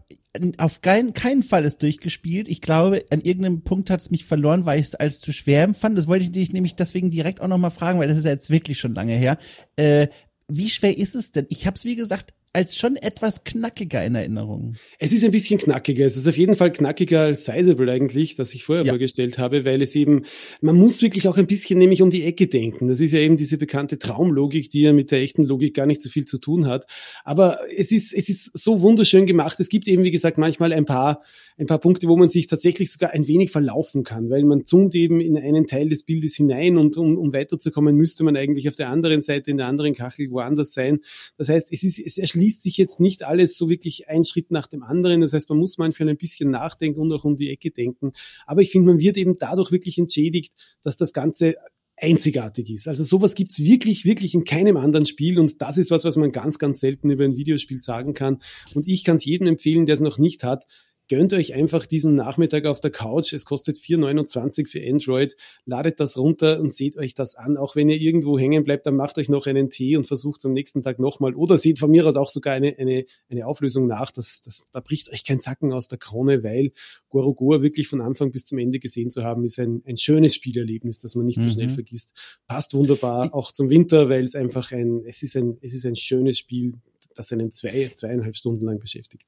auf 0.58 0.82
keinen, 0.82 1.14
keinen 1.14 1.44
Fall 1.44 1.66
es 1.66 1.78
durchgespielt. 1.78 2.48
Ich 2.48 2.62
glaube, 2.62 3.06
an 3.10 3.22
irgendeinem 3.22 3.62
Punkt 3.62 3.90
hat 3.90 4.02
es 4.02 4.12
mich 4.12 4.26
verloren, 4.26 4.66
weil 4.66 4.80
ich 4.80 4.88
es 4.88 4.96
als 4.96 5.20
zu 5.20 5.32
schwer 5.32 5.64
empfand. 5.64 5.98
Das 5.98 6.08
wollte 6.08 6.26
ich 6.26 6.32
dich 6.32 6.54
nämlich 6.54 6.76
deswegen 6.76 7.12
direkt 7.12 7.42
auch 7.42 7.48
nochmal 7.48 7.72
fragen, 7.72 8.00
weil 8.00 8.08
das 8.08 8.18
ist 8.18 8.26
ja 8.26 8.32
jetzt 8.32 8.50
wirklich 8.50 8.80
schon 8.80 8.94
lange 8.94 9.16
her. 9.16 9.38
Äh, 9.76 10.08
wie 10.50 10.70
schwer 10.70 10.98
ist 10.98 11.16
es 11.16 11.32
denn? 11.32 11.46
Ich 11.50 11.66
habe 11.68 11.76
es, 11.76 11.86
wie 11.86 11.96
gesagt, 11.96 12.34
als 12.58 12.76
schon 12.76 12.96
etwas 12.96 13.44
knackiger 13.44 14.04
in 14.04 14.16
Erinnerung. 14.16 14.78
Es 14.98 15.12
ist 15.12 15.24
ein 15.24 15.30
bisschen 15.30 15.60
knackiger. 15.60 16.08
Es 16.08 16.18
ist 16.18 16.28
auf 16.28 16.36
jeden 16.36 16.56
Fall 16.56 16.72
knackiger 16.72 17.22
als 17.22 17.46
Sizable 17.46 17.92
eigentlich, 17.92 18.34
das 18.34 18.52
ich 18.56 18.64
vorher 18.64 18.84
ja. 18.84 18.94
vorgestellt 18.94 19.38
habe, 19.38 19.64
weil 19.64 19.80
es 19.84 19.94
eben, 19.94 20.24
man 20.62 20.76
muss 20.76 21.04
wirklich 21.04 21.28
auch 21.28 21.38
ein 21.38 21.46
bisschen 21.46 21.78
nämlich 21.78 22.02
um 22.02 22.10
die 22.10 22.24
Ecke 22.24 22.48
denken. 22.48 22.88
Das 22.88 23.00
ist 23.00 23.12
ja 23.12 23.20
eben 23.20 23.38
diese 23.38 23.60
bekannte 23.60 24.00
Traumlogik, 24.00 24.72
die 24.72 24.82
ja 24.82 24.92
mit 24.92 25.12
der 25.12 25.20
echten 25.20 25.44
Logik 25.44 25.76
gar 25.76 25.86
nicht 25.86 26.02
so 26.02 26.10
viel 26.10 26.26
zu 26.26 26.40
tun 26.40 26.66
hat. 26.66 26.88
Aber 27.24 27.60
es 27.78 27.92
ist, 27.92 28.12
es 28.12 28.28
ist 28.28 28.58
so 28.58 28.82
wunderschön 28.82 29.28
gemacht. 29.28 29.60
Es 29.60 29.70
gibt 29.70 29.88
eben, 29.88 30.04
wie 30.04 30.10
gesagt, 30.10 30.40
manchmal 30.40 30.74
ein 30.74 30.86
paar, 30.86 31.22
ein 31.60 31.68
paar 31.68 31.80
Punkte, 31.80 32.08
wo 32.08 32.18
man 32.18 32.30
sich 32.30 32.48
tatsächlich 32.48 32.92
sogar 32.92 33.12
ein 33.12 33.28
wenig 33.28 33.52
verlaufen 33.52 34.04
kann, 34.04 34.32
weil 34.32 34.44
man 34.44 34.66
zoomt 34.66 34.96
eben 34.96 35.22
in 35.22 35.38
einen 35.38 35.68
Teil 35.68 35.90
des 35.90 36.06
Bildes 36.06 36.36
hinein 36.36 36.78
und 36.78 36.98
um, 36.98 37.20
um 37.20 37.34
weiterzukommen, 37.34 37.96
müsste 37.96 38.24
man 38.24 38.36
eigentlich 38.36 38.68
auf 38.68 38.76
der 38.76 38.90
anderen 38.90 39.22
Seite, 39.22 39.52
in 39.52 39.58
der 39.58 39.68
anderen 39.68 39.94
Kachel 39.94 40.32
woanders 40.32 40.74
sein. 40.74 41.02
Das 41.38 41.50
heißt, 41.50 41.72
es 41.72 41.84
ist, 41.84 42.00
es 42.00 42.18
erschließt 42.18 42.47
sich 42.50 42.78
jetzt 42.78 43.00
nicht 43.00 43.24
alles 43.24 43.58
so 43.58 43.70
wirklich 43.70 44.10
ein 44.10 44.24
Schritt 44.24 44.52
nach 44.52 44.68
dem 44.68 44.84
anderen. 44.84 45.22
Das 45.22 45.34
heißt, 45.34 45.50
man 45.50 45.60
muss 45.60 45.78
manchmal 45.78 46.10
ein 46.10 46.18
bisschen 46.18 46.50
nachdenken 46.50 47.00
und 47.00 47.14
auch 47.14 47.26
um 47.26 47.36
die 47.36 47.50
Ecke 47.50 47.72
denken. 47.72 48.12
Aber 48.46 48.62
ich 48.62 48.72
finde, 48.72 48.88
man 48.88 49.00
wird 49.00 49.18
eben 49.18 49.36
dadurch 49.38 49.72
wirklich 49.72 49.98
entschädigt, 49.98 50.54
dass 50.82 50.98
das 50.98 51.14
Ganze 51.14 51.56
einzigartig 51.98 52.70
ist. 52.70 52.88
Also 52.88 53.04
sowas 53.04 53.34
gibt's 53.34 53.60
wirklich, 53.60 54.06
wirklich 54.06 54.36
in 54.36 54.44
keinem 54.44 54.78
anderen 54.78 55.06
Spiel 55.06 55.40
und 55.40 55.62
das 55.62 55.78
ist 55.78 55.90
was, 55.90 56.04
was 56.04 56.16
man 56.16 56.32
ganz, 56.32 56.60
ganz 56.60 56.80
selten 56.80 57.10
über 57.10 57.24
ein 57.24 57.36
Videospiel 57.36 57.80
sagen 57.80 58.14
kann. 58.14 58.40
Und 58.76 58.88
ich 58.88 59.04
kann 59.04 59.16
es 59.16 59.26
jedem 59.26 59.48
empfehlen, 59.48 59.88
der 59.88 59.96
es 59.96 60.02
noch 60.02 60.20
nicht 60.20 60.44
hat, 60.44 60.66
Gönnt 61.10 61.34
euch 61.34 61.54
einfach 61.54 61.86
diesen 61.86 62.16
Nachmittag 62.16 62.66
auf 62.66 62.82
der 62.82 62.92
Couch. 62.92 63.32
Es 63.32 63.46
kostet 63.46 63.78
4,29 63.78 64.68
für 64.68 64.82
Android. 64.86 65.38
Ladet 65.66 66.02
das 66.02 66.18
runter 66.18 66.60
und 66.60 66.74
seht 66.74 66.98
euch 66.98 67.14
das 67.14 67.36
an. 67.36 67.56
Auch 67.56 67.78
wenn 67.78 67.88
ihr 67.88 67.96
irgendwo 67.96 68.38
hängen 68.38 68.66
bleibt, 68.66 68.86
dann 68.86 68.98
macht 68.98 69.18
euch 69.18 69.30
noch 69.30 69.46
einen 69.48 69.70
Tee 69.70 69.96
und 69.96 70.06
versucht 70.06 70.46
am 70.46 70.52
nächsten 70.52 70.84
Tag 70.84 71.00
nochmal. 71.00 71.34
Oder 71.34 71.58
seht 71.58 71.80
von 71.80 71.92
mir 71.92 72.06
aus 72.06 72.18
auch 72.18 72.30
sogar 72.30 72.56
eine, 72.56 72.78
eine, 72.78 73.06
eine 73.30 73.48
Auflösung 73.48 73.88
nach. 73.88 74.12
Das, 74.12 74.42
das, 74.42 74.64
da 74.74 74.82
bricht 74.82 75.10
euch 75.10 75.24
kein 75.24 75.40
Zacken 75.40 75.72
aus 75.72 75.88
der 75.88 75.98
Krone, 75.98 76.44
weil 76.44 76.74
Gorogoa 77.08 77.62
wirklich 77.62 77.88
von 77.88 78.02
Anfang 78.02 78.32
bis 78.32 78.46
zum 78.46 78.58
Ende 78.58 78.80
gesehen 78.80 79.10
zu 79.10 79.24
haben, 79.24 79.46
ist 79.46 79.60
ein, 79.60 79.84
ein 79.86 79.96
schönes 79.96 80.36
Spielerlebnis, 80.36 80.98
das 80.98 81.16
man 81.16 81.26
nicht 81.26 81.38
mhm. 81.38 81.44
so 81.44 81.50
schnell 81.52 81.70
vergisst. 81.70 82.12
Passt 82.48 82.74
wunderbar 82.74 83.34
auch 83.34 83.54
zum 83.54 83.70
Winter, 83.70 84.10
weil 84.10 84.26
es 84.26 84.36
einfach 84.36 84.74
ein, 84.74 85.04
es 85.06 85.24
ist 85.24 85.38
ein, 85.38 85.58
es 85.62 85.74
ist 85.74 85.86
ein 85.86 85.96
schönes 85.96 86.38
Spiel, 86.38 86.74
das 87.16 87.32
einen 87.32 87.54
zwei, 87.54 87.92
zweieinhalb 87.94 88.36
Stunden 88.36 88.66
lang 88.66 88.80
beschäftigt. 88.80 89.26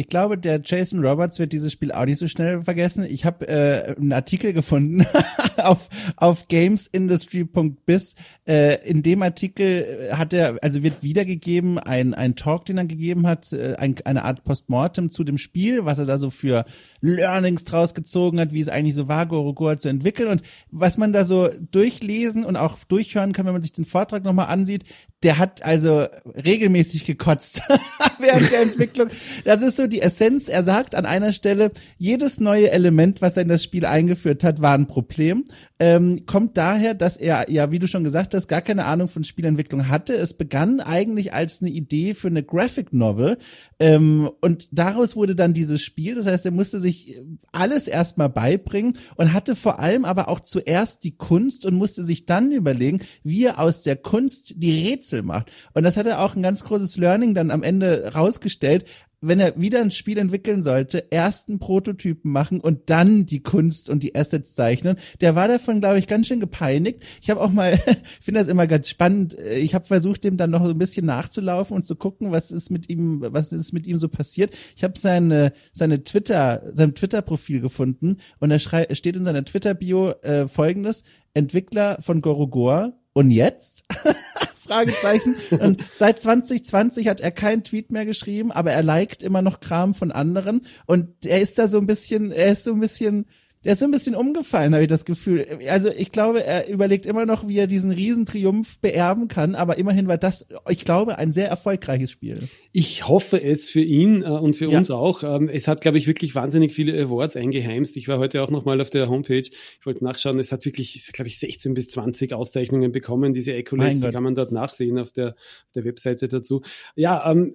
Ich 0.00 0.08
glaube, 0.08 0.38
der 0.38 0.62
Jason 0.64 1.04
Roberts 1.04 1.38
wird 1.38 1.52
dieses 1.52 1.72
Spiel 1.72 1.92
auch 1.92 2.06
nicht 2.06 2.16
so 2.16 2.26
schnell 2.26 2.62
vergessen. 2.62 3.04
Ich 3.04 3.26
habe 3.26 3.46
äh, 3.46 3.94
einen 3.98 4.14
Artikel 4.14 4.54
gefunden 4.54 5.04
auf, 5.58 5.90
auf 6.16 6.48
gamesindustry.biz. 6.48 8.14
Äh, 8.48 8.88
in 8.88 9.02
dem 9.02 9.20
Artikel 9.20 10.08
hat 10.14 10.32
er, 10.32 10.56
also 10.62 10.82
wird 10.82 11.02
wiedergegeben, 11.02 11.78
ein, 11.78 12.14
ein 12.14 12.34
Talk, 12.34 12.64
den 12.64 12.78
er 12.78 12.86
gegeben 12.86 13.26
hat, 13.26 13.52
äh, 13.52 13.74
ein, 13.74 13.94
eine 14.06 14.24
Art 14.24 14.42
Postmortem 14.42 15.10
zu 15.12 15.22
dem 15.22 15.36
Spiel, 15.36 15.84
was 15.84 15.98
er 15.98 16.06
da 16.06 16.16
so 16.16 16.30
für 16.30 16.64
Learnings 17.02 17.64
draus 17.64 17.92
gezogen 17.92 18.40
hat, 18.40 18.54
wie 18.54 18.60
es 18.60 18.70
eigentlich 18.70 18.94
so 18.94 19.06
war, 19.06 19.26
Gorogoa 19.26 19.76
zu 19.76 19.90
entwickeln. 19.90 20.30
Und 20.30 20.40
was 20.70 20.96
man 20.96 21.12
da 21.12 21.26
so 21.26 21.50
durchlesen 21.72 22.46
und 22.46 22.56
auch 22.56 22.78
durchhören 22.84 23.34
kann, 23.34 23.44
wenn 23.44 23.52
man 23.52 23.60
sich 23.60 23.72
den 23.72 23.84
Vortrag 23.84 24.24
nochmal 24.24 24.46
ansieht, 24.46 24.84
der 25.22 25.36
hat 25.36 25.62
also 25.62 26.06
regelmäßig 26.34 27.04
gekotzt 27.04 27.62
während 28.18 28.50
der 28.50 28.62
Entwicklung. 28.62 29.08
Das 29.44 29.62
ist 29.62 29.76
so 29.76 29.86
die 29.86 30.00
Essenz. 30.00 30.48
Er 30.48 30.62
sagt 30.62 30.94
an 30.94 31.04
einer 31.04 31.32
Stelle, 31.32 31.72
jedes 31.98 32.40
neue 32.40 32.70
Element, 32.70 33.20
was 33.20 33.36
er 33.36 33.42
in 33.42 33.48
das 33.48 33.62
Spiel 33.62 33.84
eingeführt 33.84 34.42
hat, 34.44 34.62
war 34.62 34.74
ein 34.74 34.86
Problem. 34.86 35.44
Ähm, 35.78 36.24
kommt 36.26 36.56
daher, 36.56 36.94
dass 36.94 37.16
er, 37.16 37.50
ja, 37.50 37.70
wie 37.70 37.78
du 37.78 37.86
schon 37.86 38.04
gesagt 38.04 38.34
hast, 38.34 38.48
gar 38.48 38.60
keine 38.62 38.86
Ahnung 38.86 39.08
von 39.08 39.24
Spielentwicklung 39.24 39.88
hatte. 39.88 40.14
Es 40.14 40.34
begann 40.34 40.80
eigentlich 40.80 41.34
als 41.34 41.60
eine 41.60 41.70
Idee 41.70 42.14
für 42.14 42.28
eine 42.28 42.42
Graphic 42.42 42.92
Novel. 42.92 43.38
Ähm, 43.78 44.30
und 44.40 44.68
daraus 44.72 45.16
wurde 45.16 45.34
dann 45.34 45.52
dieses 45.52 45.82
Spiel. 45.82 46.14
Das 46.14 46.26
heißt, 46.26 46.46
er 46.46 46.50
musste 46.50 46.80
sich 46.80 47.20
alles 47.52 47.88
erstmal 47.88 48.28
beibringen 48.30 48.96
und 49.16 49.32
hatte 49.34 49.54
vor 49.56 49.80
allem 49.80 50.04
aber 50.04 50.28
auch 50.28 50.40
zuerst 50.40 51.04
die 51.04 51.16
Kunst 51.16 51.66
und 51.66 51.74
musste 51.74 52.04
sich 52.04 52.26
dann 52.26 52.52
überlegen, 52.52 53.00
wie 53.22 53.44
er 53.44 53.58
aus 53.58 53.82
der 53.82 53.96
Kunst 53.96 54.54
die 54.56 54.86
Rätsel 54.86 55.09
Rätsel 55.10 55.22
macht. 55.22 55.50
Und 55.74 55.82
das 55.82 55.96
hat 55.96 56.06
er 56.06 56.20
auch 56.20 56.36
ein 56.36 56.42
ganz 56.42 56.64
großes 56.64 56.96
Learning 56.96 57.34
dann 57.34 57.50
am 57.50 57.62
Ende 57.62 58.12
rausgestellt 58.14 58.84
wenn 59.22 59.40
er 59.40 59.60
wieder 59.60 59.80
ein 59.80 59.90
Spiel 59.90 60.18
entwickeln 60.18 60.62
sollte, 60.62 61.12
ersten 61.12 61.58
Prototypen 61.58 62.32
machen 62.32 62.60
und 62.60 62.88
dann 62.88 63.26
die 63.26 63.42
Kunst 63.42 63.90
und 63.90 64.02
die 64.02 64.14
Assets 64.14 64.54
zeichnen. 64.54 64.96
Der 65.20 65.34
war 65.34 65.46
davon, 65.46 65.80
glaube 65.80 65.98
ich, 65.98 66.06
ganz 66.06 66.26
schön 66.26 66.40
gepeinigt. 66.40 67.02
Ich 67.20 67.28
habe 67.28 67.40
auch 67.40 67.50
mal, 67.50 67.78
finde 68.20 68.40
das 68.40 68.48
immer 68.48 68.66
ganz 68.66 68.88
spannend. 68.88 69.34
Ich 69.38 69.74
habe 69.74 69.84
versucht, 69.84 70.24
dem 70.24 70.36
dann 70.36 70.50
noch 70.50 70.64
so 70.64 70.70
ein 70.70 70.78
bisschen 70.78 71.06
nachzulaufen 71.06 71.76
und 71.76 71.86
zu 71.86 71.96
gucken, 71.96 72.32
was 72.32 72.50
ist 72.50 72.70
mit 72.70 72.88
ihm, 72.88 73.20
was 73.20 73.52
ist 73.52 73.72
mit 73.72 73.86
ihm 73.86 73.98
so 73.98 74.08
passiert. 74.08 74.54
Ich 74.74 74.84
habe 74.84 74.98
seine 74.98 75.52
seine 75.72 76.02
Twitter, 76.02 76.62
sein 76.72 76.94
Twitter-Profil 76.94 77.60
gefunden 77.60 78.18
und 78.38 78.48
da 78.48 78.58
steht 78.58 79.16
in 79.16 79.24
seiner 79.24 79.44
Twitter-Bio 79.44 80.12
äh, 80.22 80.48
folgendes: 80.48 81.04
Entwickler 81.34 81.98
von 82.00 82.22
Gorogor 82.22 82.94
und 83.12 83.30
jetzt? 83.30 83.84
Fragezeichen. 84.70 85.34
Und 85.58 85.82
seit 85.92 86.20
2020 86.20 87.08
hat 87.08 87.20
er 87.20 87.32
keinen 87.32 87.64
Tweet 87.64 87.90
mehr 87.90 88.06
geschrieben, 88.06 88.52
aber 88.52 88.70
er 88.72 88.82
liked 88.82 89.22
immer 89.22 89.42
noch 89.42 89.60
Kram 89.60 89.94
von 89.94 90.12
anderen. 90.12 90.62
Und 90.86 91.24
er 91.24 91.40
ist 91.40 91.58
da 91.58 91.66
so 91.66 91.78
ein 91.78 91.86
bisschen, 91.86 92.30
er 92.30 92.52
ist 92.52 92.64
so 92.64 92.72
ein 92.72 92.80
bisschen, 92.80 93.26
der 93.64 93.74
ist 93.74 93.80
so 93.80 93.84
ein 93.84 93.90
bisschen 93.90 94.14
umgefallen, 94.14 94.72
habe 94.72 94.84
ich 94.84 94.88
das 94.88 95.04
Gefühl. 95.04 95.46
Also 95.68 95.90
ich 95.90 96.10
glaube, 96.10 96.44
er 96.44 96.66
überlegt 96.68 97.04
immer 97.04 97.26
noch, 97.26 97.46
wie 97.46 97.58
er 97.58 97.66
diesen 97.66 97.90
Riesentriumph 97.90 98.78
beerben 98.80 99.28
kann, 99.28 99.54
aber 99.54 99.76
immerhin 99.76 100.08
war 100.08 100.16
das, 100.16 100.46
ich 100.68 100.84
glaube, 100.84 101.18
ein 101.18 101.34
sehr 101.34 101.48
erfolgreiches 101.48 102.10
Spiel. 102.10 102.48
Ich 102.72 103.06
hoffe 103.06 103.42
es 103.42 103.68
für 103.68 103.82
ihn 103.82 104.22
äh, 104.22 104.28
und 104.28 104.56
für 104.56 104.70
ja. 104.70 104.78
uns 104.78 104.90
auch. 104.90 105.22
Ähm, 105.22 105.48
es 105.48 105.68
hat, 105.68 105.82
glaube 105.82 105.98
ich, 105.98 106.06
wirklich 106.06 106.34
wahnsinnig 106.34 106.72
viele 106.72 106.98
Awards 107.02 107.36
eingeheimst. 107.36 107.98
Ich 107.98 108.08
war 108.08 108.18
heute 108.18 108.42
auch 108.42 108.50
nochmal 108.50 108.80
auf 108.80 108.88
der 108.88 109.08
Homepage. 109.10 109.40
Ich 109.40 109.86
wollte 109.86 110.04
nachschauen, 110.04 110.38
es 110.38 110.52
hat 110.52 110.64
wirklich, 110.64 111.10
glaube 111.12 111.28
ich, 111.28 111.38
16 111.38 111.74
bis 111.74 111.88
20 111.88 112.32
Auszeichnungen 112.32 112.92
bekommen. 112.92 113.34
Diese 113.34 113.54
Accolades, 113.54 114.00
die 114.00 114.08
kann 114.08 114.22
man 114.22 114.34
dort 114.34 114.52
nachsehen 114.52 114.98
auf 114.98 115.12
der, 115.12 115.30
auf 115.30 115.72
der 115.74 115.84
Webseite 115.84 116.28
dazu. 116.28 116.62
Ja, 116.96 117.30
ähm, 117.30 117.54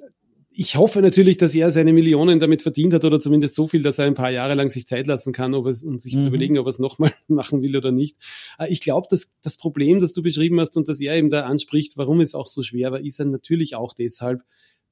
ich 0.58 0.78
hoffe 0.78 1.02
natürlich, 1.02 1.36
dass 1.36 1.54
er 1.54 1.72
seine 1.72 1.92
Millionen 1.92 2.40
damit 2.40 2.62
verdient 2.62 2.94
hat 2.94 3.04
oder 3.04 3.20
zumindest 3.20 3.56
so 3.56 3.68
viel, 3.68 3.84
dass 3.84 4.00
er 4.00 4.06
ein 4.06 4.14
paar 4.14 4.32
Jahre 4.32 4.56
lang 4.56 4.70
sich 4.70 4.88
Zeit 4.88 5.06
lassen 5.06 5.34
kann, 5.34 5.54
ob 5.54 5.66
es, 5.66 5.84
und 5.84 6.02
sich 6.02 6.16
mhm. 6.16 6.20
zu 6.22 6.28
überlegen, 6.28 6.58
ob 6.58 6.66
er 6.66 6.70
es 6.70 6.80
nochmal 6.80 7.14
machen 7.28 7.62
will 7.62 7.76
oder 7.76 7.92
nicht. 7.92 8.18
Äh, 8.58 8.72
ich 8.72 8.80
glaube, 8.80 9.08
dass 9.10 9.32
das 9.42 9.58
Problem, 9.58 10.00
das 10.00 10.14
du 10.14 10.24
beschrieben 10.24 10.60
hast 10.62 10.78
und 10.78 10.88
das 10.88 11.02
er 11.02 11.16
eben 11.16 11.30
da 11.30 11.42
anspricht, 11.42 11.98
warum 11.98 12.22
es 12.22 12.36
auch 12.36 12.48
so 12.48 12.64
schwer 12.64 12.92
war, 12.94 13.02
ist 13.02 13.20
er 13.20 13.26
natürlich 13.26 13.76
auch 13.76 13.94
deshalb, 13.94 14.44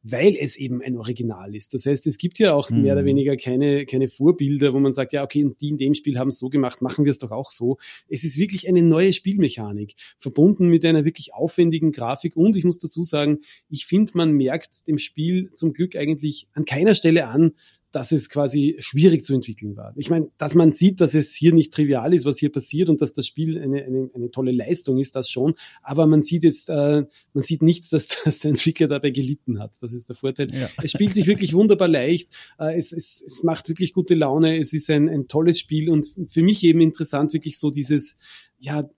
weil 0.03 0.35
es 0.35 0.57
eben 0.57 0.81
ein 0.81 0.97
Original 0.97 1.55
ist. 1.55 1.73
Das 1.73 1.85
heißt, 1.85 2.05
es 2.07 2.17
gibt 2.17 2.37
ja 2.37 2.53
auch 2.53 2.69
mhm. 2.69 2.81
mehr 2.81 2.93
oder 2.93 3.03
mhm. 3.03 3.07
weniger 3.07 3.37
keine, 3.37 3.85
keine 3.85 4.09
Vorbilder, 4.09 4.73
wo 4.73 4.79
man 4.79 4.93
sagt, 4.93 5.13
ja, 5.13 5.23
okay, 5.23 5.49
die 5.61 5.69
in 5.69 5.77
dem 5.77 5.93
Spiel 5.93 6.19
haben 6.19 6.27
es 6.27 6.39
so 6.39 6.49
gemacht, 6.49 6.81
machen 6.81 7.05
wir 7.05 7.11
es 7.11 7.17
doch 7.17 7.31
auch 7.31 7.51
so. 7.51 7.77
Es 8.09 8.23
ist 8.23 8.37
wirklich 8.37 8.67
eine 8.67 8.81
neue 8.81 9.13
Spielmechanik, 9.13 9.95
verbunden 10.17 10.67
mit 10.67 10.83
einer 10.83 11.05
wirklich 11.05 11.33
aufwendigen 11.33 11.91
Grafik. 11.91 12.35
Und 12.35 12.57
ich 12.57 12.65
muss 12.65 12.77
dazu 12.77 13.03
sagen, 13.03 13.39
ich 13.69 13.85
finde, 13.85 14.11
man 14.15 14.33
merkt 14.33 14.87
dem 14.87 14.97
Spiel 14.97 15.51
zum 15.55 15.73
Glück 15.73 15.95
eigentlich 15.95 16.47
an 16.53 16.65
keiner 16.65 16.95
Stelle 16.95 17.27
an, 17.27 17.53
dass 17.93 18.11
es 18.11 18.27
quasi 18.27 18.75
schwierig 18.79 19.23
zu 19.23 19.35
entwickeln 19.35 19.77
war. 19.77 19.93
Ich 19.95 20.09
meine, 20.09 20.29
dass 20.39 20.55
man 20.55 20.71
sieht, 20.71 20.99
dass 20.99 21.13
es 21.13 21.33
hier 21.35 21.53
nicht 21.53 21.71
trivial 21.71 22.11
ist, 22.13 22.25
was 22.25 22.39
hier 22.39 22.51
passiert 22.51 22.89
und 22.89 23.01
dass 23.01 23.13
das 23.13 23.27
Spiel 23.27 23.61
eine, 23.61 23.83
eine, 23.83 24.09
eine 24.15 24.31
tolle 24.31 24.51
Leistung 24.51 24.97
ist, 24.97 25.15
das 25.15 25.29
schon. 25.29 25.53
Aber 25.83 26.07
man 26.07 26.23
sieht 26.23 26.43
jetzt, 26.43 26.69
äh, 26.69 27.05
man 27.33 27.43
sieht 27.43 27.61
nicht, 27.61 27.83
dass, 27.93 28.07
dass 28.23 28.39
der 28.39 28.49
Entwickler 28.49 28.87
dabei 28.87 29.11
gelitten 29.11 29.59
hat. 29.59 29.73
Das 29.79 29.93
ist 29.93 30.09
der 30.09 30.15
Vorteil. 30.15 30.51
Ja. 30.51 30.69
Es 30.81 30.91
spielt 30.91 31.13
sich 31.13 31.27
wirklich 31.27 31.53
wunderbar 31.53 31.87
leicht. 31.87 32.29
Äh, 32.57 32.79
es, 32.79 32.91
es, 32.91 33.23
es 33.25 33.43
macht 33.43 33.69
wirklich 33.69 33.93
gute 33.93 34.15
Laune. 34.15 34.57
Es 34.57 34.73
ist 34.73 34.89
ein, 34.89 35.07
ein 35.07 35.27
tolles 35.27 35.59
Spiel 35.59 35.91
und 35.91 36.15
für 36.27 36.41
mich 36.41 36.63
eben 36.63 36.81
interessant, 36.81 37.31
wirklich 37.33 37.59
so 37.59 37.69
dieses, 37.69 38.17
ja, 38.57 38.89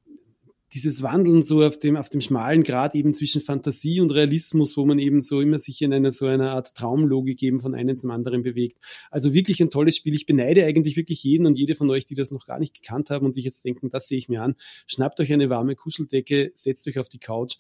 dieses 0.75 1.01
Wandeln 1.01 1.41
so 1.41 1.63
auf 1.63 1.79
dem, 1.79 1.95
auf 1.95 2.09
dem 2.09 2.19
schmalen 2.19 2.63
Grad 2.63 2.95
eben 2.95 3.13
zwischen 3.13 3.41
Fantasie 3.41 4.01
und 4.01 4.11
Realismus, 4.11 4.75
wo 4.75 4.85
man 4.85 4.99
eben 4.99 5.21
so 5.21 5.39
immer 5.39 5.57
sich 5.57 5.81
in 5.81 5.93
einer 5.93 6.11
so 6.11 6.27
einer 6.27 6.51
Art 6.51 6.75
Traumlogik 6.75 7.41
eben 7.41 7.61
von 7.61 7.73
einem 7.73 7.97
zum 7.97 8.11
anderen 8.11 8.43
bewegt. 8.43 8.77
Also 9.09 9.33
wirklich 9.33 9.61
ein 9.61 9.69
tolles 9.69 9.95
Spiel. 9.95 10.13
Ich 10.13 10.25
beneide 10.25 10.65
eigentlich 10.65 10.97
wirklich 10.97 11.23
jeden 11.23 11.47
und 11.47 11.57
jede 11.57 11.75
von 11.75 11.89
euch, 11.89 12.05
die 12.05 12.13
das 12.13 12.31
noch 12.31 12.45
gar 12.45 12.59
nicht 12.59 12.75
gekannt 12.75 13.09
haben 13.09 13.25
und 13.25 13.31
sich 13.31 13.45
jetzt 13.45 13.63
denken, 13.63 13.89
das 13.89 14.07
sehe 14.07 14.17
ich 14.17 14.27
mir 14.27 14.43
an. 14.43 14.55
Schnappt 14.85 15.19
euch 15.21 15.31
eine 15.31 15.49
warme 15.49 15.75
Kuscheldecke, 15.75 16.51
setzt 16.53 16.87
euch 16.89 16.99
auf 16.99 17.07
die 17.07 17.19
Couch 17.19 17.55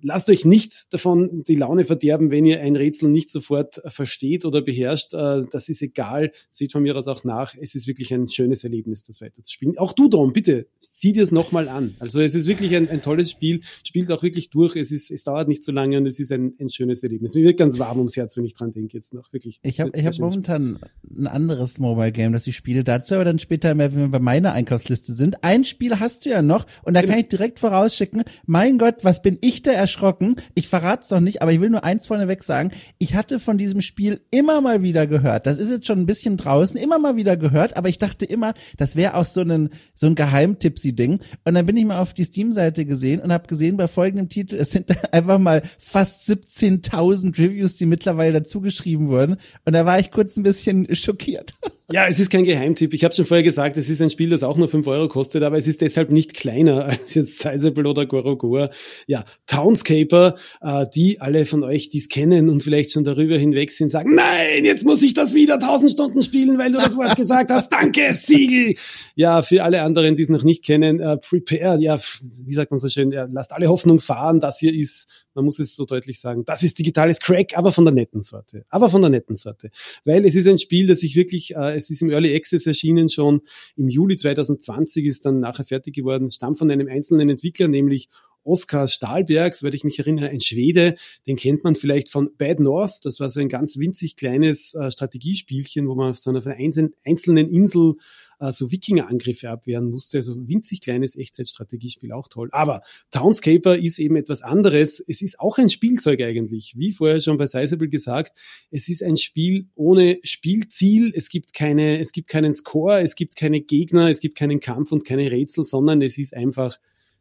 lasst 0.00 0.30
euch 0.30 0.44
nicht 0.44 0.92
davon 0.92 1.44
die 1.44 1.54
Laune 1.54 1.84
verderben, 1.84 2.30
wenn 2.30 2.44
ihr 2.44 2.60
ein 2.60 2.76
Rätsel 2.76 3.08
nicht 3.08 3.30
sofort 3.30 3.80
versteht 3.86 4.44
oder 4.44 4.62
beherrscht. 4.62 5.14
Äh, 5.14 5.42
das 5.50 5.68
ist 5.68 5.82
egal. 5.82 6.32
Seht 6.50 6.72
von 6.72 6.82
mir 6.82 6.96
aus 6.96 7.08
auch 7.08 7.24
nach. 7.24 7.54
Es 7.60 7.74
ist 7.74 7.86
wirklich 7.86 8.12
ein 8.12 8.28
schönes 8.28 8.64
Erlebnis, 8.64 9.02
das 9.02 9.20
weiterzuspielen. 9.20 9.78
Auch 9.78 9.92
du, 9.92 10.08
Dom, 10.08 10.32
bitte, 10.32 10.66
sieh 10.78 11.12
dir 11.12 11.22
es 11.22 11.32
nochmal 11.32 11.68
an. 11.68 11.94
Also 11.98 12.20
es 12.20 12.34
ist 12.34 12.46
wirklich 12.46 12.74
ein, 12.74 12.88
ein 12.88 13.02
tolles 13.02 13.30
Spiel. 13.30 13.62
Spielt 13.84 14.10
auch 14.10 14.22
wirklich 14.22 14.50
durch. 14.50 14.76
Es 14.76 14.92
ist, 14.92 15.10
es 15.10 15.24
dauert 15.24 15.48
nicht 15.48 15.64
so 15.64 15.72
lange 15.72 15.98
und 15.98 16.06
es 16.06 16.18
ist 16.18 16.32
ein, 16.32 16.54
ein 16.58 16.68
schönes 16.68 17.02
Erlebnis. 17.02 17.34
Mir 17.34 17.44
wird 17.44 17.58
ganz 17.58 17.78
warm 17.78 17.98
ums 17.98 18.16
Herz, 18.16 18.36
wenn 18.36 18.44
ich 18.44 18.54
dran 18.54 18.72
denke 18.72 18.96
jetzt 18.96 19.12
noch. 19.12 19.32
Wirklich. 19.32 19.60
Ich 19.62 19.80
habe 19.80 19.90
ich 19.94 20.06
hab 20.06 20.18
momentan 20.18 20.78
ein 21.16 21.26
anderes 21.26 21.78
Mobile 21.78 22.12
Game, 22.12 22.32
das 22.32 22.46
ich 22.46 22.56
spiele. 22.56 22.84
Dazu 22.84 23.14
aber 23.14 23.24
dann 23.24 23.38
später 23.38 23.74
mehr, 23.74 23.92
wenn 23.92 24.00
wir 24.00 24.08
bei 24.08 24.18
meiner 24.18 24.52
Einkaufsliste 24.52 25.12
sind. 25.12 25.44
Ein 25.44 25.64
Spiel 25.64 26.00
hast 26.00 26.24
du 26.24 26.30
ja 26.30 26.42
noch 26.42 26.66
und 26.82 26.94
da 26.94 27.00
genau. 27.00 27.12
kann 27.12 27.20
ich 27.20 27.28
direkt 27.28 27.58
vorausschicken. 27.58 28.22
Mein 28.46 28.78
Gott, 28.78 28.96
was 29.02 29.22
bin 29.22 29.38
ich 29.40 29.62
der 29.62 29.81
erschrocken. 29.82 30.36
Ich 30.54 30.68
verrate 30.68 31.02
es 31.04 31.10
noch 31.10 31.20
nicht, 31.20 31.42
aber 31.42 31.52
ich 31.52 31.60
will 31.60 31.70
nur 31.70 31.84
eins 31.84 32.06
vorneweg 32.06 32.42
sagen. 32.42 32.70
Ich 32.98 33.14
hatte 33.14 33.38
von 33.38 33.58
diesem 33.58 33.80
Spiel 33.80 34.22
immer 34.30 34.60
mal 34.60 34.82
wieder 34.82 35.06
gehört. 35.06 35.46
Das 35.46 35.58
ist 35.58 35.70
jetzt 35.70 35.86
schon 35.86 36.00
ein 36.00 36.06
bisschen 36.06 36.36
draußen, 36.36 36.80
immer 36.80 36.98
mal 36.98 37.16
wieder 37.16 37.36
gehört, 37.36 37.76
aber 37.76 37.88
ich 37.88 37.98
dachte 37.98 38.24
immer, 38.24 38.54
das 38.76 38.96
wäre 38.96 39.14
auch 39.14 39.26
so 39.26 39.42
ein, 39.42 39.70
so 39.94 40.06
ein 40.06 40.14
Geheimtippsi-Ding. 40.14 41.20
Und 41.44 41.54
dann 41.54 41.66
bin 41.66 41.76
ich 41.76 41.84
mal 41.84 42.00
auf 42.00 42.14
die 42.14 42.24
Steam-Seite 42.24 42.86
gesehen 42.86 43.20
und 43.20 43.32
habe 43.32 43.46
gesehen, 43.46 43.76
bei 43.76 43.88
folgendem 43.88 44.28
Titel, 44.28 44.56
es 44.56 44.70
sind 44.70 44.88
einfach 45.12 45.38
mal 45.38 45.62
fast 45.78 46.28
17.000 46.28 47.38
Reviews, 47.38 47.76
die 47.76 47.86
mittlerweile 47.86 48.40
dazu 48.40 48.60
geschrieben 48.60 49.08
wurden. 49.08 49.36
Und 49.64 49.72
da 49.72 49.84
war 49.84 49.98
ich 49.98 50.10
kurz 50.10 50.36
ein 50.36 50.42
bisschen 50.42 50.94
schockiert. 50.94 51.54
Ja, 51.92 52.06
es 52.06 52.18
ist 52.18 52.30
kein 52.30 52.44
Geheimtipp. 52.44 52.94
Ich 52.94 53.04
habe 53.04 53.14
schon 53.14 53.26
vorher 53.26 53.42
gesagt, 53.42 53.76
es 53.76 53.90
ist 53.90 54.00
ein 54.00 54.08
Spiel, 54.08 54.30
das 54.30 54.42
auch 54.42 54.56
nur 54.56 54.68
5 54.68 54.86
Euro 54.86 55.08
kostet, 55.08 55.42
aber 55.42 55.58
es 55.58 55.66
ist 55.66 55.82
deshalb 55.82 56.10
nicht 56.10 56.32
kleiner 56.32 56.84
als 56.86 57.12
jetzt 57.14 57.40
Sizable 57.40 57.88
oder 57.88 58.06
Gorogor. 58.06 58.70
Ja, 59.06 59.24
Townscaper, 59.46 60.36
äh, 60.62 60.86
die 60.94 61.20
alle 61.20 61.44
von 61.44 61.62
euch, 61.62 61.90
die 61.90 61.98
es 61.98 62.08
kennen 62.08 62.48
und 62.48 62.62
vielleicht 62.62 62.92
schon 62.92 63.04
darüber 63.04 63.36
hinweg 63.36 63.72
sind, 63.72 63.90
sagen, 63.90 64.14
nein, 64.14 64.64
jetzt 64.64 64.84
muss 64.86 65.02
ich 65.02 65.12
das 65.12 65.34
wieder 65.34 65.54
1000 65.54 65.90
Stunden 65.90 66.22
spielen, 66.22 66.58
weil 66.58 66.72
du 66.72 66.78
das 66.78 66.96
Wort 66.96 67.14
gesagt 67.14 67.50
hast. 67.50 67.70
Danke, 67.70 68.14
Siegel. 68.14 68.76
Ja, 69.14 69.42
für 69.42 69.62
alle 69.62 69.82
anderen, 69.82 70.16
die 70.16 70.22
es 70.22 70.30
noch 70.30 70.44
nicht 70.44 70.64
kennen, 70.64 70.98
äh, 70.98 71.18
prepare, 71.18 71.78
ja, 71.78 72.00
wie 72.22 72.54
sagt 72.54 72.70
man 72.70 72.80
so 72.80 72.88
schön, 72.88 73.12
ja, 73.12 73.28
lasst 73.30 73.52
alle 73.52 73.68
Hoffnung 73.68 74.00
fahren. 74.00 74.40
Das 74.40 74.58
hier 74.58 74.72
ist 74.72 75.08
man 75.34 75.44
muss 75.44 75.58
es 75.58 75.74
so 75.74 75.84
deutlich 75.84 76.20
sagen, 76.20 76.44
das 76.44 76.62
ist 76.62 76.78
digitales 76.78 77.20
Crack, 77.20 77.56
aber 77.56 77.72
von 77.72 77.84
der 77.84 77.94
netten 77.94 78.22
Sorte. 78.22 78.64
Aber 78.68 78.90
von 78.90 79.00
der 79.00 79.10
netten 79.10 79.36
Sorte. 79.36 79.70
Weil 80.04 80.24
es 80.24 80.34
ist 80.34 80.46
ein 80.46 80.58
Spiel, 80.58 80.86
das 80.86 81.00
sich 81.00 81.16
wirklich, 81.16 81.54
äh, 81.54 81.76
es 81.84 81.90
ist 81.90 82.02
im 82.02 82.10
Early 82.10 82.34
Access 82.34 82.66
erschienen 82.66 83.08
schon. 83.08 83.42
Im 83.76 83.88
Juli 83.88 84.16
2020, 84.16 85.06
ist 85.06 85.24
dann 85.26 85.40
nachher 85.40 85.64
fertig 85.64 85.94
geworden, 85.94 86.30
stammt 86.30 86.58
von 86.58 86.70
einem 86.70 86.88
einzelnen 86.88 87.28
Entwickler, 87.28 87.68
nämlich 87.68 88.08
Oskar 88.44 88.88
Stahlberg, 88.88 89.54
soweit 89.54 89.74
ich 89.74 89.84
mich 89.84 89.98
erinnere, 89.98 90.28
ein 90.28 90.40
Schwede, 90.40 90.96
den 91.26 91.36
kennt 91.36 91.62
man 91.62 91.76
vielleicht 91.76 92.08
von 92.08 92.30
Bad 92.36 92.58
North, 92.58 93.04
das 93.04 93.20
war 93.20 93.30
so 93.30 93.40
ein 93.40 93.48
ganz 93.48 93.78
winzig 93.78 94.16
kleines 94.16 94.74
äh, 94.74 94.90
Strategiespielchen, 94.90 95.88
wo 95.88 95.94
man 95.94 96.10
auf 96.10 96.18
so 96.18 96.30
einer 96.30 96.44
einzelnen 96.46 97.48
Insel 97.48 97.94
äh, 98.42 98.52
so 98.52 98.70
Wikinger-Angriffe 98.70 99.48
abwehren 99.48 99.88
musste. 99.88 100.18
Also 100.18 100.36
winzig 100.48 100.80
kleines 100.80 101.16
Echtzeitstrategiespiel, 101.16 102.12
auch 102.12 102.28
toll. 102.28 102.48
Aber 102.52 102.82
Townscaper 103.10 103.76
ist 103.76 103.98
eben 103.98 104.16
etwas 104.16 104.42
anderes. 104.42 105.02
Es 105.06 105.22
ist 105.22 105.38
auch 105.38 105.58
ein 105.58 105.70
Spielzeug 105.70 106.20
eigentlich. 106.20 106.74
Wie 106.76 106.92
vorher 106.92 107.20
schon 107.20 107.38
bei 107.38 107.46
Sizable 107.46 107.88
gesagt, 107.88 108.36
es 108.70 108.88
ist 108.88 109.02
ein 109.02 109.16
Spiel 109.16 109.68
ohne 109.74 110.18
Spielziel. 110.24 111.12
Es 111.14 111.28
gibt 111.28 111.54
keine, 111.54 112.00
es 112.00 112.12
gibt 112.12 112.28
keinen 112.28 112.52
Score, 112.52 113.00
es 113.00 113.14
gibt 113.14 113.36
keine 113.36 113.60
Gegner, 113.60 114.10
es 114.10 114.20
gibt 114.20 114.36
keinen 114.36 114.60
Kampf 114.60 114.90
und 114.90 115.04
keine 115.04 115.30
Rätsel, 115.30 115.62
sondern 115.64 116.02
es 116.02 116.18
ist 116.18 116.34
einfach 116.34 116.78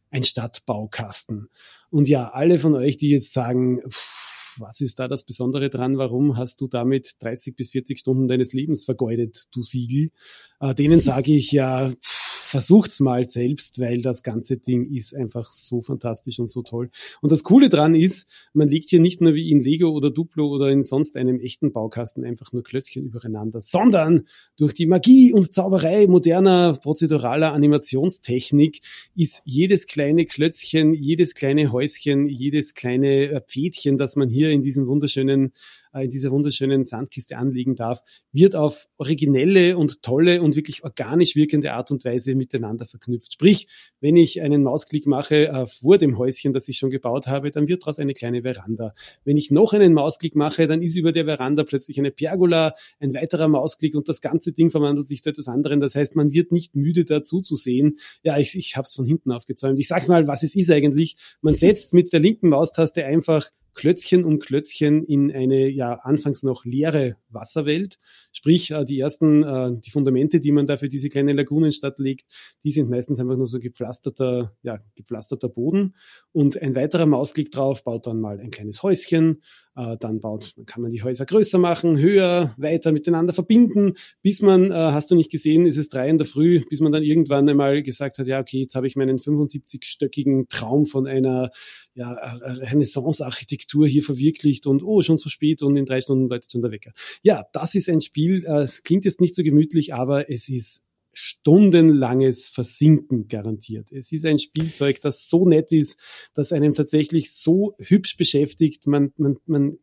ein 0.10 0.24
Stadtbaukasten. 0.24 1.50
Und 1.92 2.08
ja, 2.08 2.30
alle 2.30 2.58
von 2.58 2.74
euch, 2.74 2.98
die 2.98 3.12
jetzt 3.12 3.32
sagen, 3.32 3.82
pff, 3.88 4.41
was 4.58 4.82
ist 4.82 5.00
da 5.00 5.08
das 5.08 5.24
Besondere 5.24 5.70
dran? 5.70 5.98
Warum 5.98 6.38
hast 6.38 6.62
du 6.62 6.68
damit 6.68 7.14
30 7.20 7.56
bis 7.56 7.72
40 7.72 8.00
Stunden 8.00 8.28
deines 8.28 8.54
Lebens 8.54 8.84
vergeudet, 8.84 9.46
du 9.52 9.62
Siegel? 9.62 10.12
Äh, 10.60 10.76
denen 10.76 11.02
sage 11.02 11.34
ich 11.34 11.52
ja, 11.52 11.90
pff, 11.90 12.31
versucht's 12.52 13.00
mal 13.00 13.26
selbst, 13.26 13.80
weil 13.80 14.02
das 14.02 14.24
ganze 14.24 14.58
Ding 14.58 14.94
ist 14.94 15.16
einfach 15.16 15.50
so 15.50 15.82
fantastisch 15.82 16.38
und 16.38 16.50
so 16.50 16.62
toll. 16.62 16.90
Und 17.22 17.32
das 17.32 17.44
Coole 17.44 17.70
dran 17.70 17.96
ist, 17.96 18.28
man 18.54 18.68
legt 18.68 18.90
hier 18.90 19.00
nicht 19.00 19.22
nur 19.22 19.34
wie 19.36 19.52
in 19.52 19.62
Lego 19.62 19.90
oder 19.90 20.12
Duplo 20.12 20.50
oder 20.50 20.70
in 20.70 20.84
sonst 20.84 21.16
einem 21.16 21.40
echten 21.40 21.72
Baukasten 21.72 22.26
einfach 22.26 22.52
nur 22.52 22.62
Klötzchen 22.62 23.06
übereinander, 23.06 23.62
sondern 23.62 24.26
durch 24.58 24.74
die 24.74 24.86
Magie 24.86 25.32
und 25.32 25.56
Zauberei 25.56 26.08
moderner 26.08 26.74
prozeduraler 26.74 27.54
Animationstechnik 27.54 28.82
ist 29.16 29.42
jedes 29.46 29.88
kleine 29.88 30.26
Klötzchen, 30.26 30.94
jedes 30.94 31.36
kleine 31.36 31.72
Häuschen, 31.72 32.28
jedes 32.28 32.74
kleine 32.74 33.30
äh, 33.30 33.42
Pfädchen, 33.42 33.98
das 33.98 34.18
man 34.18 34.28
hier 34.28 34.50
in 34.50 34.62
diesem 34.62 34.88
wunderschönen 34.88 35.54
in 36.00 36.10
dieser 36.10 36.32
wunderschönen 36.32 36.86
Sandkiste 36.86 37.38
anlegen 37.38 37.76
darf, 37.76 38.04
wird 38.32 38.56
auf 38.56 38.88
originelle 38.98 39.78
und 39.78 40.04
tolle 40.04 40.42
und 40.42 40.56
wirklich 40.56 40.84
organisch 40.84 41.36
wirkende 41.36 41.74
Art 41.74 41.92
und 41.92 42.06
Weise 42.06 42.36
miteinander 42.36 42.86
verknüpft. 42.86 43.34
Sprich, 43.34 43.68
wenn 44.00 44.16
ich 44.16 44.42
einen 44.42 44.64
Mausklick 44.64 45.06
mache 45.06 45.50
äh, 45.50 45.68
vor 45.68 45.98
dem 45.98 46.18
Häuschen, 46.18 46.54
das 46.54 46.68
ich 46.68 46.78
schon 46.78 46.90
gebaut 46.90 47.28
habe, 47.28 47.52
dann 47.52 47.68
wird 47.68 47.84
daraus 47.84 48.00
eine 48.00 48.14
kleine 48.14 48.44
Veranda. 48.44 48.94
Wenn 49.24 49.38
ich 49.38 49.52
noch 49.52 49.74
einen 49.74 49.94
Mausklick 49.94 50.36
mache, 50.36 50.68
dann 50.68 50.82
ist 50.82 50.96
über 50.96 51.12
der 51.12 51.26
Veranda 51.26 51.64
plötzlich 51.64 52.00
eine 52.00 52.12
Pergola, 52.12 52.74
ein 53.00 53.14
weiterer 53.14 53.48
Mausklick 53.48 53.96
und 53.96 54.08
das 54.08 54.22
ganze 54.22 54.54
Ding 54.54 54.72
verwandelt 54.72 55.08
sich 55.08 55.22
zu 55.22 55.30
etwas 55.30 55.48
anderem. 55.48 55.80
Das 55.80 55.96
heißt, 55.96 56.16
man 56.16 56.32
wird 56.32 56.52
nicht 56.52 56.76
müde 56.76 57.06
dazu 57.06 57.42
zu 57.42 57.56
sehen. 57.56 57.98
Ja, 58.24 58.38
ich, 58.38 58.58
ich 58.58 58.78
habe 58.78 58.86
es 58.86 58.94
von 58.94 59.06
hinten 59.06 59.32
aufgezäumt. 59.32 59.80
Ich 59.80 59.88
sag's 59.88 60.08
mal, 60.08 60.28
was 60.28 60.44
es 60.44 60.56
ist 60.56 60.72
eigentlich. 60.72 61.18
Man 61.42 61.56
setzt 61.56 61.94
mit 61.94 62.12
der 62.14 62.20
linken 62.20 62.50
Maustaste 62.50 63.06
einfach 63.06 63.50
Klötzchen 63.74 64.26
um 64.26 64.40
Klötzchen 64.40 65.04
in 65.04 65.32
eine 65.32 65.70
ja 65.70 65.94
anfangs 65.94 66.44
noch 66.44 66.66
leere 66.66 67.18
Wasserwelt. 67.30 68.00
Sprich, 68.32 68.72
äh, 68.72 68.86
die 68.86 69.00
ersten, 69.00 69.44
äh, 69.44 69.72
die 69.74 69.92
Fundamente, 69.92 70.40
die 70.40 70.52
man 70.52 70.68
da 70.68 70.78
für 70.78 70.90
diese 70.90 71.10
kleine 71.10 71.34
Lagunenstadt 71.34 72.00
legt, 72.00 72.26
die 72.64 72.72
sind 72.72 72.90
meistens 72.90 73.20
einfach 73.20 73.38
nur 73.38 73.48
so 73.48 73.60
gepflasterter, 73.60 74.56
ja, 74.64 74.80
gepflasterter 74.96 75.50
Boden. 75.50 75.96
Und 76.32 76.62
ein 76.62 76.76
weiterer 76.76 77.06
Mausklick 77.06 77.52
drauf 77.52 77.84
baut 77.84 78.08
dann 78.08 78.20
mal 78.20 78.40
ein 78.40 78.52
kleines 78.52 78.84
Häuschen, 78.84 79.42
äh, 79.82 79.98
dann 79.98 80.20
baut, 80.20 80.54
dann 80.56 80.66
kann 80.66 80.82
man 80.82 80.92
die 80.92 81.04
Häuser 81.04 81.26
größer 81.26 81.58
machen, 81.58 81.98
höher, 81.98 82.54
weiter 82.58 82.92
miteinander 82.92 83.34
verbinden, 83.34 83.94
bis 84.22 84.42
man, 84.42 84.74
hast 84.74 85.12
du 85.12 85.16
nicht 85.16 85.32
gesehen, 85.32 85.66
ist 85.66 85.78
es 85.78 85.90
drei 85.90 86.10
in 86.10 86.18
der 86.18 86.28
Früh, 86.28 86.64
bis 86.70 86.82
man 86.82 86.92
dann 86.92 87.04
irgendwann 87.04 87.50
einmal 87.50 87.84
gesagt 87.84 88.18
hat, 88.18 88.28
ja, 88.28 88.40
okay, 88.40 88.62
jetzt 88.62 88.76
habe 88.76 88.88
ich 88.88 88.96
meinen 88.96 89.18
75-stöckigen 89.20 90.48
Traum 90.50 90.86
von 90.86 91.08
einer 91.08 91.52
ja, 91.94 92.12
Renaissance-Architektur 92.14 93.88
hier 93.88 94.04
verwirklicht 94.04 94.68
und 94.68 94.84
oh, 94.84 95.02
schon 95.02 95.18
so 95.18 95.30
spät 95.30 95.62
und 95.62 95.76
in 95.78 95.86
drei 95.86 96.02
Stunden 96.02 96.30
läutet 96.30 96.52
schon 96.52 96.62
der 96.62 96.72
Wecker. 96.72 96.92
Ja, 97.24 97.46
das 97.54 97.76
ist 97.76 97.90
ein 97.90 98.02
Spiel, 98.02 98.46
äh, 98.46 98.62
es 98.62 98.84
klingt 98.84 99.06
jetzt 99.06 99.22
nicht 99.22 99.36
so 99.36 99.44
gemütlich, 99.44 99.94
aber 99.94 100.30
es 100.30 100.50
ist 100.50 100.82
stundenlanges 101.14 102.48
Versinken 102.48 103.28
garantiert. 103.28 103.92
Es 103.92 104.12
ist 104.12 104.26
ein 104.26 104.38
Spielzeug, 104.38 105.02
das 105.02 105.28
so 105.28 105.48
nett 105.48 105.72
ist, 105.72 106.00
das 106.34 106.52
einem 106.52 106.74
tatsächlich 106.74 107.34
so 107.34 107.76
hübsch 107.80 108.18
beschäftigt. 108.18 108.88
Man, 108.88 109.14
man, 109.18 109.38
man 109.46 109.78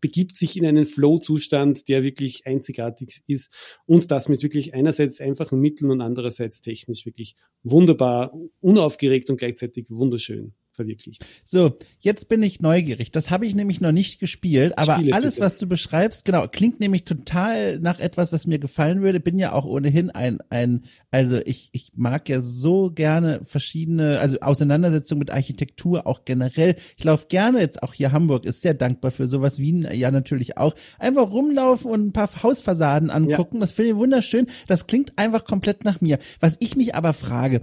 begibt 0.00 0.36
sich 0.36 0.56
in 0.56 0.66
einen 0.66 0.86
Flow-Zustand, 0.86 1.88
der 1.88 2.02
wirklich 2.02 2.46
einzigartig 2.46 3.22
ist 3.26 3.52
und 3.86 4.10
das 4.10 4.28
mit 4.28 4.42
wirklich 4.42 4.74
einerseits 4.74 5.20
einfachen 5.20 5.60
Mitteln 5.60 5.90
und 5.90 6.00
andererseits 6.00 6.60
technisch 6.60 7.04
wirklich 7.04 7.36
wunderbar, 7.62 8.34
unaufgeregt 8.60 9.30
und 9.30 9.36
gleichzeitig 9.36 9.86
wunderschön 9.90 10.54
verwirklicht. 10.80 11.24
So, 11.44 11.76
jetzt 12.00 12.28
bin 12.28 12.42
ich 12.42 12.60
neugierig. 12.60 13.10
Das 13.12 13.30
habe 13.30 13.46
ich 13.46 13.54
nämlich 13.54 13.80
noch 13.80 13.92
nicht 13.92 14.18
gespielt, 14.18 14.78
aber 14.78 14.96
alles, 14.96 15.34
bitte. 15.34 15.40
was 15.40 15.56
du 15.58 15.66
beschreibst, 15.66 16.24
genau, 16.24 16.48
klingt 16.48 16.80
nämlich 16.80 17.04
total 17.04 17.78
nach 17.78 18.00
etwas, 18.00 18.32
was 18.32 18.46
mir 18.46 18.58
gefallen 18.58 19.02
würde. 19.02 19.20
Bin 19.20 19.38
ja 19.38 19.52
auch 19.52 19.66
ohnehin 19.66 20.10
ein, 20.10 20.38
ein, 20.48 20.84
also 21.10 21.38
ich, 21.44 21.68
ich 21.72 21.92
mag 21.96 22.28
ja 22.28 22.40
so 22.40 22.90
gerne 22.90 23.40
verschiedene, 23.44 24.20
also 24.20 24.40
Auseinandersetzungen 24.40 25.18
mit 25.18 25.30
Architektur 25.30 26.06
auch 26.06 26.24
generell. 26.24 26.76
Ich 26.96 27.04
laufe 27.04 27.26
gerne 27.28 27.60
jetzt 27.60 27.82
auch 27.82 27.92
hier 27.92 28.12
Hamburg 28.12 28.46
ist 28.46 28.62
sehr 28.62 28.74
dankbar 28.74 29.10
für 29.10 29.26
sowas, 29.26 29.58
Wien 29.58 29.86
ja 29.92 30.10
natürlich 30.10 30.56
auch. 30.56 30.74
Einfach 30.98 31.30
rumlaufen 31.30 31.90
und 31.90 32.06
ein 32.06 32.12
paar 32.12 32.30
Hausfassaden 32.42 33.10
angucken. 33.10 33.56
Ja. 33.56 33.60
Das 33.60 33.72
finde 33.72 33.90
ich 33.90 33.96
wunderschön. 33.96 34.46
Das 34.66 34.86
klingt 34.86 35.18
einfach 35.18 35.44
komplett 35.44 35.84
nach 35.84 36.00
mir. 36.00 36.18
Was 36.40 36.56
ich 36.60 36.76
mich 36.76 36.94
aber 36.94 37.12
frage, 37.12 37.60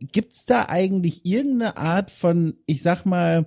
gibt's 0.00 0.44
da 0.44 0.68
eigentlich 0.68 1.24
irgendeine 1.24 1.76
Art 1.76 2.10
von, 2.10 2.54
ich 2.66 2.82
sag 2.82 3.04
mal, 3.04 3.46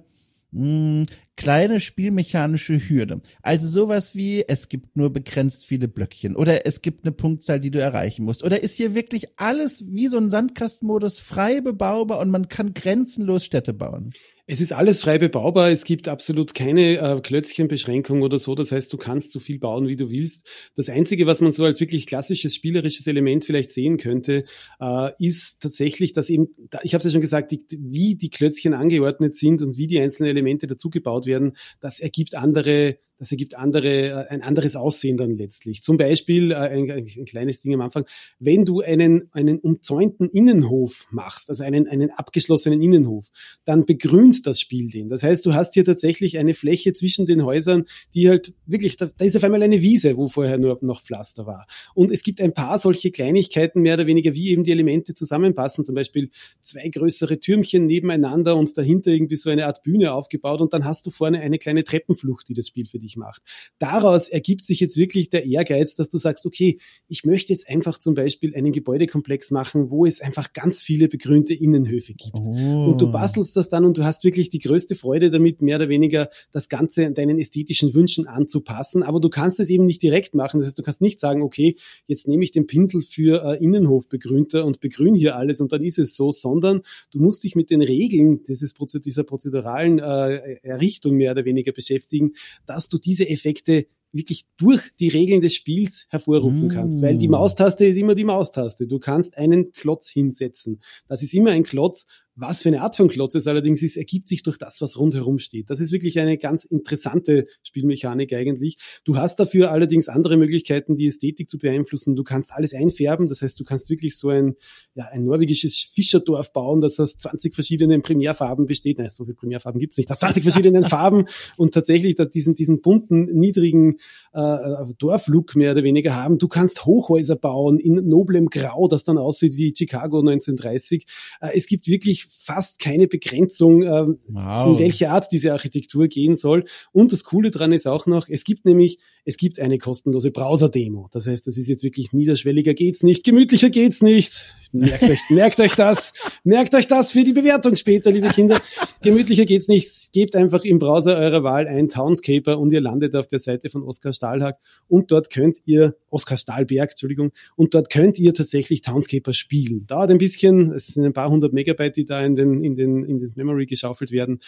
mh, 0.51 0.61
hm, 0.61 1.05
kleine 1.35 1.79
spielmechanische 1.79 2.77
Hürde. 2.77 3.21
Also 3.41 3.67
sowas 3.69 4.13
wie, 4.13 4.43
es 4.47 4.67
gibt 4.67 4.97
nur 4.97 5.13
begrenzt 5.13 5.65
viele 5.65 5.87
Blöckchen 5.87 6.35
oder 6.35 6.65
es 6.65 6.81
gibt 6.81 7.05
eine 7.05 7.13
Punktzahl, 7.13 7.61
die 7.61 7.71
du 7.71 7.79
erreichen 7.79 8.25
musst. 8.25 8.43
Oder 8.43 8.61
ist 8.61 8.75
hier 8.75 8.93
wirklich 8.93 9.39
alles 9.39 9.85
wie 9.87 10.07
so 10.07 10.17
ein 10.17 10.29
Sandkastenmodus 10.29 11.19
frei 11.19 11.61
bebaubar 11.61 12.19
und 12.19 12.29
man 12.29 12.49
kann 12.49 12.73
grenzenlos 12.73 13.45
Städte 13.45 13.73
bauen? 13.73 14.11
Es 14.51 14.61
ist 14.61 14.73
alles 14.73 15.01
frei 15.01 15.19
bebaubar. 15.19 15.69
Es 15.69 15.85
gibt 15.85 16.07
absolut 16.07 16.55
keine 16.55 16.97
äh, 16.97 17.21
Klötzchenbeschränkung 17.21 18.23
oder 18.23 18.39
so. 18.39 18.55
Das 18.55 18.71
heißt, 18.71 18.91
du 18.91 18.97
kannst 18.97 19.31
so 19.31 19.39
viel 19.39 19.59
bauen, 19.59 19.87
wie 19.87 19.95
du 19.95 20.09
willst. 20.09 20.49
Das 20.75 20.89
Einzige, 20.89 21.27
was 21.27 21.39
man 21.39 21.51
so 21.51 21.65
als 21.65 21.79
wirklich 21.79 22.07
klassisches 22.07 22.55
spielerisches 22.55 23.05
Element 23.05 23.45
vielleicht 23.45 23.69
sehen 23.69 23.97
könnte, 23.97 24.45
äh, 24.79 25.11
ist 25.19 25.59
tatsächlich, 25.59 26.13
dass 26.13 26.31
eben, 26.31 26.47
ich 26.81 26.95
habe 26.95 26.97
es 26.97 27.05
ja 27.05 27.11
schon 27.11 27.21
gesagt, 27.21 27.51
die, 27.51 27.63
wie 27.77 28.15
die 28.15 28.31
Klötzchen 28.31 28.73
angeordnet 28.73 29.35
sind 29.35 29.61
und 29.61 29.77
wie 29.77 29.85
die 29.85 29.99
einzelnen 29.99 30.31
Elemente 30.31 30.65
dazugebaut 30.65 31.27
werden, 31.27 31.55
das 31.79 31.99
ergibt 31.99 32.33
andere 32.33 32.97
das 33.19 33.31
ergibt 33.31 33.55
andere, 33.55 34.07
äh, 34.07 34.27
ein 34.29 34.41
anderes 34.41 34.75
Aussehen 34.75 35.17
dann 35.17 35.31
letztlich. 35.31 35.83
Zum 35.83 35.97
Beispiel, 35.97 36.51
äh, 36.51 36.55
ein, 36.55 36.89
ein, 36.89 37.25
kleines 37.25 37.59
Ding 37.59 37.73
am 37.73 37.81
Anfang, 37.81 38.05
wenn 38.39 38.65
du 38.65 38.79
einen, 38.79 39.29
einen 39.33 39.59
umzäunten 39.59 40.29
Innenhof 40.29 41.05
machst, 41.11 41.49
also 41.49 41.63
einen, 41.63 41.87
einen 41.87 42.11
abgeschlossenen 42.11 42.81
Innenhof, 42.81 43.27
dann 43.65 43.85
begrünt 43.85 44.47
das 44.47 44.59
Spiel 44.59 44.89
den. 44.89 45.09
Das 45.09 45.23
heißt, 45.23 45.45
du 45.45 45.53
hast 45.53 45.73
hier 45.73 45.85
tatsächlich 45.85 46.37
eine 46.37 46.53
Fläche 46.53 46.93
zwischen 46.93 47.25
den 47.25 47.43
Häusern, 47.43 47.85
die 48.13 48.29
halt 48.29 48.53
wirklich, 48.65 48.97
da, 48.97 49.09
da 49.15 49.25
ist 49.25 49.35
auf 49.35 49.43
einmal 49.43 49.61
eine 49.61 49.81
Wiese, 49.81 50.17
wo 50.17 50.27
vorher 50.27 50.57
nur 50.57 50.79
noch 50.81 51.03
Pflaster 51.03 51.45
war. 51.45 51.67
Und 51.93 52.11
es 52.11 52.23
gibt 52.23 52.39
ein 52.41 52.53
paar 52.53 52.79
solche 52.79 53.11
Kleinigkeiten, 53.11 53.81
mehr 53.81 53.95
oder 53.95 54.07
weniger, 54.07 54.33
wie 54.33 54.49
eben 54.49 54.63
die 54.63 54.71
Elemente 54.71 55.13
zusammenpassen. 55.13 55.83
Zum 55.83 55.95
Beispiel 55.95 56.29
zwei 56.61 56.87
größere 56.87 57.39
Türmchen 57.39 57.85
nebeneinander 57.85 58.55
und 58.55 58.77
dahinter 58.77 59.11
irgendwie 59.11 59.35
so 59.35 59.49
eine 59.49 59.67
Art 59.67 59.83
Bühne 59.83 60.13
aufgebaut 60.13 60.61
und 60.61 60.73
dann 60.73 60.85
hast 60.85 61.05
du 61.05 61.11
vorne 61.11 61.41
eine 61.41 61.59
kleine 61.59 61.83
Treppenflucht, 61.83 62.47
die 62.47 62.53
das 62.53 62.67
Spiel 62.67 62.85
für 62.85 62.99
dich 62.99 63.08
möglich 63.09 63.17
macht. 63.17 63.41
Daraus 63.79 64.29
ergibt 64.29 64.65
sich 64.65 64.79
jetzt 64.79 64.97
wirklich 64.97 65.29
der 65.29 65.45
Ehrgeiz, 65.45 65.95
dass 65.95 66.09
du 66.09 66.17
sagst, 66.17 66.45
okay, 66.45 66.79
ich 67.07 67.23
möchte 67.23 67.53
jetzt 67.53 67.69
einfach 67.69 67.97
zum 67.99 68.15
Beispiel 68.15 68.55
einen 68.55 68.71
Gebäudekomplex 68.71 69.51
machen, 69.51 69.89
wo 69.89 70.05
es 70.05 70.21
einfach 70.21 70.53
ganz 70.53 70.81
viele 70.81 71.07
begrünte 71.07 71.53
Innenhöfe 71.53 72.13
gibt. 72.13 72.39
Oh. 72.39 72.89
Und 72.89 73.01
du 73.01 73.09
bastelst 73.11 73.55
das 73.55 73.69
dann 73.69 73.85
und 73.85 73.97
du 73.97 74.03
hast 74.03 74.23
wirklich 74.23 74.49
die 74.49 74.59
größte 74.59 74.95
Freude 74.95 75.31
damit, 75.31 75.61
mehr 75.61 75.77
oder 75.77 75.89
weniger 75.89 76.29
das 76.51 76.69
Ganze 76.69 77.11
deinen 77.11 77.39
ästhetischen 77.39 77.93
Wünschen 77.93 78.27
anzupassen. 78.27 79.03
Aber 79.03 79.19
du 79.19 79.29
kannst 79.29 79.59
es 79.59 79.69
eben 79.69 79.85
nicht 79.85 80.01
direkt 80.01 80.35
machen. 80.35 80.59
Das 80.59 80.67
heißt, 80.67 80.77
du 80.77 80.83
kannst 80.83 81.01
nicht 81.01 81.19
sagen, 81.19 81.41
okay, 81.41 81.75
jetzt 82.07 82.27
nehme 82.27 82.43
ich 82.43 82.51
den 82.51 82.67
Pinsel 82.67 83.01
für 83.01 83.43
äh, 83.43 83.63
Innenhofbegrünter 83.63 84.65
und 84.65 84.79
begrün 84.79 85.15
hier 85.15 85.35
alles 85.35 85.61
und 85.61 85.71
dann 85.71 85.83
ist 85.83 85.99
es 85.99 86.15
so, 86.15 86.31
sondern 86.31 86.81
du 87.11 87.19
musst 87.19 87.43
dich 87.43 87.55
mit 87.55 87.69
den 87.69 87.81
Regeln 87.81 88.43
dieses, 88.43 88.73
dieser 88.73 89.23
prozeduralen 89.23 89.99
äh, 89.99 90.59
Errichtung 90.63 91.15
mehr 91.15 91.31
oder 91.31 91.45
weniger 91.45 91.71
beschäftigen, 91.79 92.33
dass 92.65 92.89
du 92.89 92.97
diese 92.99 93.27
Effekte 93.27 93.87
wirklich 94.11 94.47
durch 94.57 94.81
die 94.99 95.09
Regeln 95.09 95.41
des 95.41 95.53
Spiels 95.53 96.07
hervorrufen 96.09 96.67
mm. 96.67 96.69
kannst, 96.69 97.01
weil 97.01 97.17
die 97.17 97.27
Maustaste 97.27 97.85
ist 97.85 97.97
immer 97.97 98.15
die 98.15 98.23
Maustaste. 98.23 98.87
Du 98.87 98.97
kannst 98.99 99.37
einen 99.37 99.71
Klotz 99.71 100.09
hinsetzen. 100.09 100.81
Das 101.07 101.21
ist 101.21 101.33
immer 101.33 101.51
ein 101.51 101.63
Klotz 101.63 102.05
was 102.39 102.61
für 102.61 102.69
eine 102.69 102.81
Art 102.81 102.95
von 102.95 103.09
Klotz 103.09 103.35
es 103.35 103.47
allerdings 103.47 103.83
ist, 103.83 103.97
ergibt 103.97 104.29
sich 104.29 104.43
durch 104.43 104.57
das, 104.57 104.81
was 104.81 104.97
rundherum 104.97 105.39
steht. 105.39 105.69
Das 105.69 105.79
ist 105.79 105.91
wirklich 105.91 106.19
eine 106.19 106.37
ganz 106.37 106.63
interessante 106.63 107.47
Spielmechanik 107.63 108.33
eigentlich. 108.33 108.77
Du 109.03 109.17
hast 109.17 109.39
dafür 109.39 109.71
allerdings 109.71 110.07
andere 110.07 110.37
Möglichkeiten, 110.37 110.95
die 110.95 111.07
Ästhetik 111.07 111.49
zu 111.49 111.57
beeinflussen. 111.57 112.15
Du 112.15 112.23
kannst 112.23 112.53
alles 112.53 112.73
einfärben. 112.73 113.27
Das 113.27 113.41
heißt, 113.41 113.59
du 113.59 113.63
kannst 113.63 113.89
wirklich 113.89 114.17
so 114.17 114.29
ein, 114.29 114.55
ja, 114.95 115.05
ein 115.11 115.25
norwegisches 115.25 115.89
Fischerdorf 115.93 116.53
bauen, 116.53 116.81
das 116.81 116.99
aus 116.99 117.17
20 117.17 117.53
verschiedenen 117.53 118.01
Primärfarben 118.01 118.65
besteht. 118.65 118.99
Nein, 118.99 119.09
so 119.09 119.25
viele 119.25 119.35
Primärfarben 119.35 119.79
gibt's 119.79 119.97
nicht. 119.97 120.09
Aus 120.09 120.19
20 120.19 120.43
verschiedenen 120.43 120.83
Farben 120.89 121.25
und 121.57 121.73
tatsächlich 121.73 122.15
diesen, 122.33 122.55
diesen 122.55 122.81
bunten, 122.81 123.25
niedrigen 123.25 123.97
äh, 124.33 124.57
Dorflook 124.97 125.55
mehr 125.55 125.73
oder 125.73 125.83
weniger 125.83 126.15
haben. 126.15 126.37
Du 126.37 126.47
kannst 126.47 126.85
Hochhäuser 126.85 127.35
bauen 127.35 127.79
in 127.79 127.95
noblem 128.07 128.47
Grau, 128.47 128.87
das 128.87 129.03
dann 129.03 129.17
aussieht 129.17 129.57
wie 129.57 129.73
Chicago 129.75 130.19
1930. 130.19 131.05
Äh, 131.41 131.49
es 131.55 131.67
gibt 131.67 131.87
wirklich 131.87 132.28
fast 132.29 132.79
keine 132.79 133.07
Begrenzung, 133.07 133.83
äh, 133.83 134.05
wow. 134.27 134.73
in 134.73 134.79
welche 134.79 135.09
Art 135.11 135.31
diese 135.31 135.51
Architektur 135.51 136.07
gehen 136.07 136.35
soll. 136.35 136.65
Und 136.91 137.11
das 137.11 137.23
Coole 137.23 137.51
dran 137.51 137.71
ist 137.71 137.87
auch 137.87 138.05
noch, 138.05 138.27
es 138.29 138.43
gibt 138.43 138.65
nämlich, 138.65 138.99
es 139.25 139.37
gibt 139.37 139.59
eine 139.59 139.77
kostenlose 139.77 140.31
Browser-Demo. 140.31 141.09
Das 141.11 141.27
heißt, 141.27 141.45
das 141.47 141.57
ist 141.57 141.67
jetzt 141.67 141.83
wirklich 141.83 142.13
niederschwelliger 142.13 142.73
geht's 142.73 143.03
nicht, 143.03 143.23
gemütlicher 143.23 143.69
geht's 143.69 144.01
nicht. 144.01 144.55
Merkt 144.71 145.03
euch, 145.03 145.19
merkt 145.29 145.59
euch 145.59 145.75
das, 145.75 146.13
merkt 146.43 146.75
euch 146.75 146.87
das 146.87 147.11
für 147.11 147.23
die 147.23 147.33
Bewertung 147.33 147.75
später, 147.75 148.11
liebe 148.11 148.29
Kinder. 148.29 148.59
Gemütlicher 149.01 149.45
geht's 149.45 149.67
nicht. 149.67 150.11
Gebt 150.13 150.35
einfach 150.35 150.63
im 150.63 150.77
Browser 150.77 151.17
eurer 151.17 151.43
Wahl 151.43 151.67
ein 151.67 151.89
Townscaper 151.89 152.59
und 152.59 152.71
ihr 152.73 152.81
landet 152.81 153.15
auf 153.15 153.27
der 153.27 153.39
Seite 153.39 153.69
von 153.69 153.83
Oskar 153.83 154.13
Stahlhack 154.13 154.57
und 154.87 155.11
dort 155.11 155.29
könnt 155.31 155.59
ihr, 155.65 155.95
Oskar 156.09 156.37
Stahlberg, 156.37 156.91
Entschuldigung, 156.91 157.31
und 157.55 157.73
dort 157.73 157.89
könnt 157.89 158.19
ihr 158.19 158.33
tatsächlich 158.33 158.81
Townscaper 158.81 159.33
spielen. 159.33 159.85
Dauert 159.87 160.11
ein 160.11 160.17
bisschen, 160.17 160.73
es 160.73 160.87
sind 160.87 161.05
ein 161.05 161.13
paar 161.13 161.29
hundert 161.29 161.53
Megabyte, 161.53 161.95
die 161.95 162.05
da 162.05 162.23
in 162.23 162.35
den, 162.35 162.63
in 162.63 162.75
den, 162.75 163.03
in 163.05 163.19
den 163.19 163.31
Memory 163.35 163.65
geschaufelt 163.65 164.11
werden. 164.11 164.39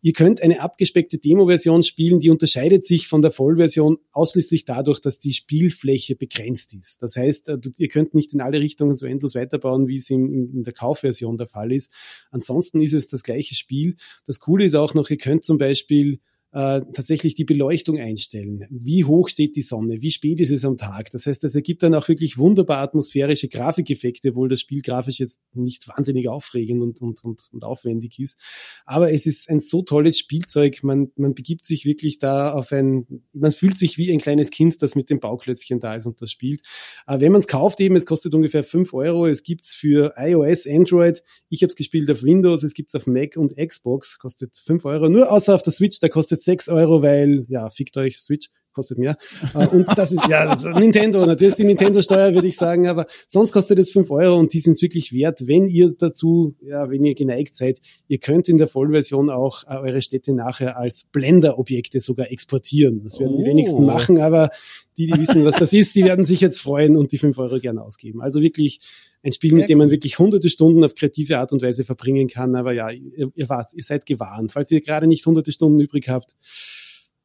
Ihr 0.00 0.12
könnt 0.12 0.40
eine 0.40 0.60
abgespeckte 0.60 1.18
Demo-Version 1.18 1.82
spielen, 1.82 2.20
die 2.20 2.30
unterscheidet 2.30 2.86
sich 2.86 3.08
von 3.08 3.20
der 3.20 3.32
Vollversion 3.32 3.98
ausschließlich 4.18 4.64
dadurch, 4.64 5.00
dass 5.00 5.18
die 5.18 5.32
Spielfläche 5.32 6.16
begrenzt 6.16 6.74
ist. 6.74 7.02
Das 7.02 7.16
heißt, 7.16 7.48
äh, 7.48 7.58
ihr 7.76 7.88
könnt 7.88 8.14
nicht 8.14 8.34
in 8.34 8.40
alle 8.40 8.60
Richtungen 8.60 8.96
so 8.96 9.06
endlos 9.06 9.34
weiterbauen, 9.34 9.86
wie 9.86 9.96
es 9.96 10.10
in, 10.10 10.52
in 10.52 10.64
der 10.64 10.72
Kaufversion 10.72 11.36
der 11.36 11.46
Fall 11.46 11.72
ist. 11.72 11.92
Ansonsten 12.30 12.80
ist 12.80 12.94
es 12.94 13.06
das 13.06 13.22
gleiche 13.22 13.54
Spiel. 13.54 13.96
Das 14.26 14.40
Coole 14.40 14.64
ist 14.64 14.74
auch 14.74 14.94
noch, 14.94 15.08
ihr 15.10 15.18
könnt 15.18 15.44
zum 15.44 15.58
Beispiel 15.58 16.20
äh, 16.58 16.78
äh, 16.78 16.82
tatsächlich 16.92 17.34
die 17.34 17.44
Beleuchtung 17.44 17.98
einstellen. 17.98 18.66
Wie 18.68 19.04
hoch 19.04 19.28
steht 19.28 19.54
die 19.54 19.62
Sonne? 19.62 20.00
Wie 20.00 20.10
spät 20.10 20.40
ist 20.40 20.50
es 20.50 20.64
am 20.64 20.76
Tag? 20.76 21.10
Das 21.12 21.26
heißt, 21.26 21.44
es 21.44 21.54
ergibt 21.54 21.84
dann 21.84 21.94
auch 21.94 22.08
wirklich 22.08 22.36
wunderbar 22.36 22.78
atmosphärische 22.78 23.48
Grafikeffekte, 23.48 24.30
obwohl 24.30 24.48
das 24.48 24.60
Spiel 24.60 24.82
grafisch 24.82 25.20
jetzt 25.20 25.40
nicht 25.54 25.86
wahnsinnig 25.86 26.28
aufregend 26.28 26.82
und, 26.82 27.00
und, 27.00 27.24
und, 27.24 27.40
und 27.52 27.64
aufwendig 27.64 28.18
ist. 28.18 28.40
Aber 28.86 29.12
es 29.12 29.26
ist 29.26 29.48
ein 29.48 29.60
so 29.60 29.82
tolles 29.82 30.18
Spielzeug. 30.18 30.82
Man, 30.82 31.12
man 31.14 31.34
begibt 31.34 31.64
sich 31.64 31.84
wirklich 31.84 32.18
da 32.18 32.52
auf 32.52 32.72
ein, 32.72 33.22
man 33.32 33.52
fühlt 33.52 33.78
sich 33.78 33.96
wie 33.96 34.12
ein 34.12 34.18
kleines 34.18 34.50
Kind, 34.50 34.82
das 34.82 34.96
mit 34.96 35.10
dem 35.10 35.20
Bauklötzchen 35.20 35.78
da 35.78 35.94
ist 35.94 36.06
und 36.06 36.20
das 36.20 36.32
spielt. 36.32 36.62
Aber 37.06 37.20
wenn 37.20 37.32
man 37.32 37.40
es 37.40 37.46
kauft 37.46 37.80
eben, 37.80 37.94
es 37.94 38.06
kostet 38.06 38.34
ungefähr 38.34 38.64
fünf 38.64 38.94
Euro. 38.94 39.26
Es 39.26 39.44
gibt's 39.44 39.74
für 39.74 40.14
iOS, 40.16 40.66
Android. 40.66 41.22
Ich 41.50 41.62
habe 41.62 41.70
es 41.70 41.76
gespielt 41.76 42.10
auf 42.10 42.22
Windows. 42.22 42.64
Es 42.64 42.74
gibt's 42.74 42.94
auf 42.94 43.06
Mac 43.06 43.36
und 43.36 43.56
Xbox. 43.56 44.18
Kostet 44.18 44.56
fünf 44.64 44.84
Euro. 44.84 45.08
Nur 45.08 45.30
außer 45.30 45.54
auf 45.54 45.62
der 45.62 45.72
Switch, 45.72 46.00
da 46.00 46.08
kostet 46.08 46.47
sechs 46.48 46.68
Euro, 46.70 47.02
weil, 47.02 47.44
ja, 47.48 47.68
fickt 47.68 47.96
euch 47.98 48.18
Switch 48.20 48.48
kostet 48.78 48.98
mehr. 48.98 49.16
Äh, 49.54 49.66
und 49.66 49.86
das 49.98 50.12
ist 50.12 50.28
ja 50.28 50.46
das 50.46 50.64
ist 50.64 50.76
Nintendo, 50.76 51.26
natürlich 51.26 51.52
ist 51.52 51.58
die 51.58 51.64
Nintendo-Steuer, 51.64 52.32
würde 52.32 52.46
ich 52.46 52.56
sagen, 52.56 52.86
aber 52.86 53.06
sonst 53.26 53.50
kostet 53.50 53.80
es 53.80 53.90
fünf 53.90 54.08
Euro 54.12 54.36
und 54.36 54.52
die 54.52 54.60
sind 54.60 54.74
es 54.74 54.82
wirklich 54.82 55.12
wert, 55.12 55.48
wenn 55.48 55.66
ihr 55.66 55.90
dazu, 55.98 56.54
ja, 56.62 56.88
wenn 56.88 57.02
ihr 57.02 57.16
geneigt 57.16 57.56
seid, 57.56 57.80
ihr 58.06 58.18
könnt 58.18 58.48
in 58.48 58.56
der 58.56 58.68
Vollversion 58.68 59.30
auch 59.30 59.64
äh, 59.64 59.76
eure 59.76 60.00
Städte 60.00 60.32
nachher 60.32 60.78
als 60.78 61.04
Blender-Objekte 61.10 61.98
sogar 61.98 62.30
exportieren. 62.30 63.02
Das 63.02 63.18
werden 63.18 63.34
oh. 63.34 63.38
die 63.38 63.44
wenigsten 63.44 63.84
machen, 63.84 64.18
aber 64.18 64.50
die, 64.96 65.06
die 65.06 65.20
wissen, 65.20 65.44
was 65.44 65.56
das 65.56 65.72
ist, 65.72 65.96
die 65.96 66.04
werden 66.04 66.24
sich 66.24 66.40
jetzt 66.40 66.60
freuen 66.60 66.96
und 66.96 67.10
die 67.10 67.18
fünf 67.18 67.38
Euro 67.38 67.58
gerne 67.58 67.82
ausgeben. 67.82 68.20
Also 68.20 68.42
wirklich 68.42 68.80
ein 69.22 69.32
Spiel, 69.32 69.54
mit 69.54 69.68
dem 69.68 69.78
man 69.78 69.90
wirklich 69.90 70.18
hunderte 70.18 70.48
Stunden 70.48 70.84
auf 70.84 70.94
kreative 70.94 71.38
Art 71.38 71.52
und 71.52 71.62
Weise 71.62 71.84
verbringen 71.84 72.28
kann. 72.28 72.54
Aber 72.54 72.72
ja, 72.72 72.90
ihr, 72.90 73.30
ihr, 73.34 73.48
wart, 73.48 73.72
ihr 73.74 73.82
seid 73.82 74.06
gewarnt. 74.06 74.52
Falls 74.52 74.70
ihr 74.70 74.80
gerade 74.80 75.06
nicht 75.06 75.26
hunderte 75.26 75.52
Stunden 75.52 75.80
übrig 75.80 76.08
habt, 76.08 76.36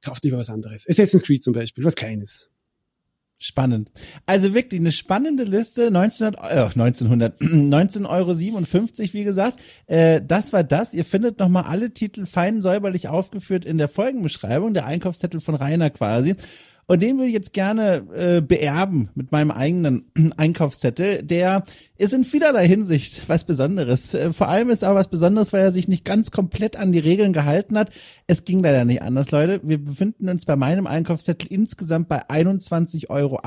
kauft 0.04 0.24
lieber 0.24 0.38
was 0.38 0.49
anderes. 0.49 0.88
Assassin's 0.88 1.24
Creed 1.24 1.43
zum 1.43 1.54
Beispiel, 1.54 1.84
was 1.84 1.95
Kleines. 1.95 2.49
Spannend. 3.39 3.91
Also 4.26 4.54
wirklich 4.54 4.80
eine 4.80 4.93
spannende 4.93 5.43
Liste. 5.43 5.88
1900, 5.88 6.39
äh, 6.39 6.60
1900, 6.80 7.41
19,57 7.41 8.06
Euro, 8.10 9.14
wie 9.14 9.24
gesagt. 9.26 9.60
Äh, 9.88 10.22
das 10.26 10.54
war 10.54 10.64
das. 10.64 10.93
Ihr 10.93 11.04
findet 11.04 11.39
nochmal 11.39 11.64
alle 11.64 11.91
Titel 11.91 12.26
fein 12.26 12.62
säuberlich 12.62 13.10
aufgeführt 13.10 13.66
in 13.66 13.78
der 13.78 13.89
Folgenbeschreibung, 13.89 14.74
der 14.74 14.86
Einkaufszettel 14.86 15.41
von 15.41 15.56
Rainer 15.56 15.89
quasi. 15.89 16.36
Und 16.86 17.01
den 17.01 17.17
würde 17.17 17.27
ich 17.27 17.34
jetzt 17.34 17.53
gerne 17.53 18.03
äh, 18.13 18.41
beerben 18.41 19.09
mit 19.15 19.31
meinem 19.31 19.51
eigenen 19.51 20.11
Einkaufszettel. 20.38 21.23
Der 21.23 21.63
ist 21.95 22.13
in 22.13 22.23
vielerlei 22.23 22.67
Hinsicht 22.67 23.29
was 23.29 23.45
Besonderes. 23.45 24.13
Äh, 24.13 24.34
vor 24.34 24.49
allem 24.49 24.69
ist 24.69 24.84
aber 24.84 24.99
was 24.99 25.07
Besonderes, 25.07 25.53
weil 25.53 25.61
er 25.61 25.71
sich 25.71 25.88
nicht 25.88 26.03
ganz 26.03 26.31
komplett 26.31 26.75
an 26.75 26.91
die 26.91 26.99
Regeln 26.99 27.31
gehalten 27.31 27.77
hat. 27.77 27.91
Es 28.27 28.43
ging 28.43 28.61
leider 28.61 28.84
nicht 28.84 29.01
anders, 29.01 29.31
Leute. 29.31 29.61
Wir 29.63 29.77
befinden 29.77 30.27
uns 30.27 30.45
bei 30.45 30.55
meinem 30.55 30.88
Einkaufszettel 30.88 31.47
insgesamt 31.49 32.09
bei 32.09 32.27
21,78 32.27 33.09
Euro. 33.09 33.39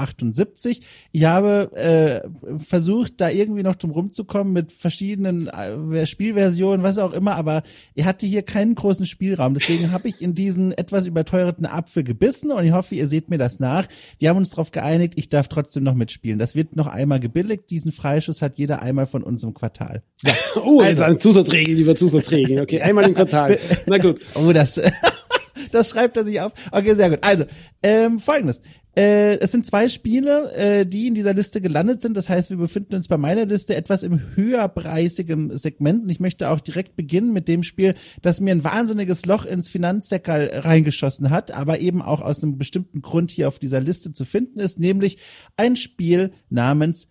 Ich 1.12 1.24
habe 1.24 1.72
äh, 1.74 2.58
versucht, 2.58 3.20
da 3.20 3.28
irgendwie 3.28 3.62
noch 3.62 3.74
drum 3.74 3.90
rumzukommen 3.90 4.52
mit 4.52 4.72
verschiedenen 4.72 5.48
äh, 5.48 6.06
Spielversionen, 6.06 6.82
was 6.82 6.98
auch 6.98 7.12
immer, 7.12 7.34
aber 7.34 7.62
er 7.94 8.04
hatte 8.06 8.26
hier 8.26 8.42
keinen 8.42 8.74
großen 8.74 9.06
Spielraum. 9.06 9.54
Deswegen 9.54 9.92
habe 9.92 10.08
ich 10.08 10.22
in 10.22 10.34
diesen 10.34 10.72
etwas 10.72 11.06
überteuerten 11.06 11.66
Apfel 11.66 12.04
gebissen 12.04 12.52
und 12.52 12.64
ich 12.64 12.72
hoffe, 12.72 12.94
ihr 12.94 13.06
seht 13.06 13.25
mir 13.30 13.38
das 13.38 13.60
nach. 13.60 13.86
Wir 14.18 14.28
haben 14.28 14.36
uns 14.36 14.50
darauf 14.50 14.70
geeinigt, 14.70 15.14
ich 15.16 15.28
darf 15.28 15.48
trotzdem 15.48 15.84
noch 15.84 15.94
mitspielen. 15.94 16.38
Das 16.38 16.54
wird 16.54 16.76
noch 16.76 16.86
einmal 16.86 17.20
gebilligt. 17.20 17.70
Diesen 17.70 17.92
Freischuss 17.92 18.42
hat 18.42 18.56
jeder 18.56 18.82
einmal 18.82 19.06
von 19.06 19.22
uns 19.22 19.44
im 19.44 19.54
Quartal. 19.54 20.02
So, 20.16 20.30
oh, 20.64 20.80
also. 20.80 21.04
eine 21.04 21.18
Zusatzregel 21.18 21.78
über 21.78 21.96
Zusatzregeln. 21.96 22.60
Okay, 22.60 22.80
einmal 22.80 23.06
im 23.06 23.14
Quartal. 23.14 23.58
Na 23.86 23.98
gut. 23.98 24.20
Oh, 24.34 24.52
das, 24.52 24.80
das 25.72 25.90
schreibt 25.90 26.16
er 26.16 26.24
sich 26.24 26.40
auf. 26.40 26.52
Okay, 26.70 26.94
sehr 26.94 27.10
gut. 27.10 27.18
Also, 27.22 27.44
ähm, 27.82 28.18
folgendes. 28.18 28.62
Äh, 28.96 29.38
es 29.40 29.52
sind 29.52 29.66
zwei 29.66 29.88
Spiele, 29.90 30.52
äh, 30.54 30.86
die 30.86 31.06
in 31.06 31.14
dieser 31.14 31.34
Liste 31.34 31.60
gelandet 31.60 32.00
sind. 32.00 32.16
Das 32.16 32.30
heißt, 32.30 32.48
wir 32.48 32.56
befinden 32.56 32.94
uns 32.94 33.08
bei 33.08 33.18
meiner 33.18 33.44
Liste 33.44 33.76
etwas 33.76 34.02
im 34.02 34.18
höherpreisigen 34.34 35.54
Segment. 35.56 36.04
Und 36.04 36.08
ich 36.08 36.18
möchte 36.18 36.48
auch 36.48 36.60
direkt 36.60 36.96
beginnen 36.96 37.34
mit 37.34 37.46
dem 37.46 37.62
Spiel, 37.62 37.94
das 38.22 38.40
mir 38.40 38.52
ein 38.52 38.64
wahnsinniges 38.64 39.26
Loch 39.26 39.44
ins 39.44 39.68
Finanzsäckel 39.68 40.50
reingeschossen 40.54 41.28
hat, 41.28 41.50
aber 41.50 41.80
eben 41.80 42.00
auch 42.00 42.22
aus 42.22 42.42
einem 42.42 42.56
bestimmten 42.56 43.02
Grund 43.02 43.30
hier 43.30 43.48
auf 43.48 43.58
dieser 43.58 43.80
Liste 43.80 44.12
zu 44.12 44.24
finden 44.24 44.60
ist, 44.60 44.78
nämlich 44.78 45.18
ein 45.58 45.76
Spiel 45.76 46.32
namens 46.48 47.08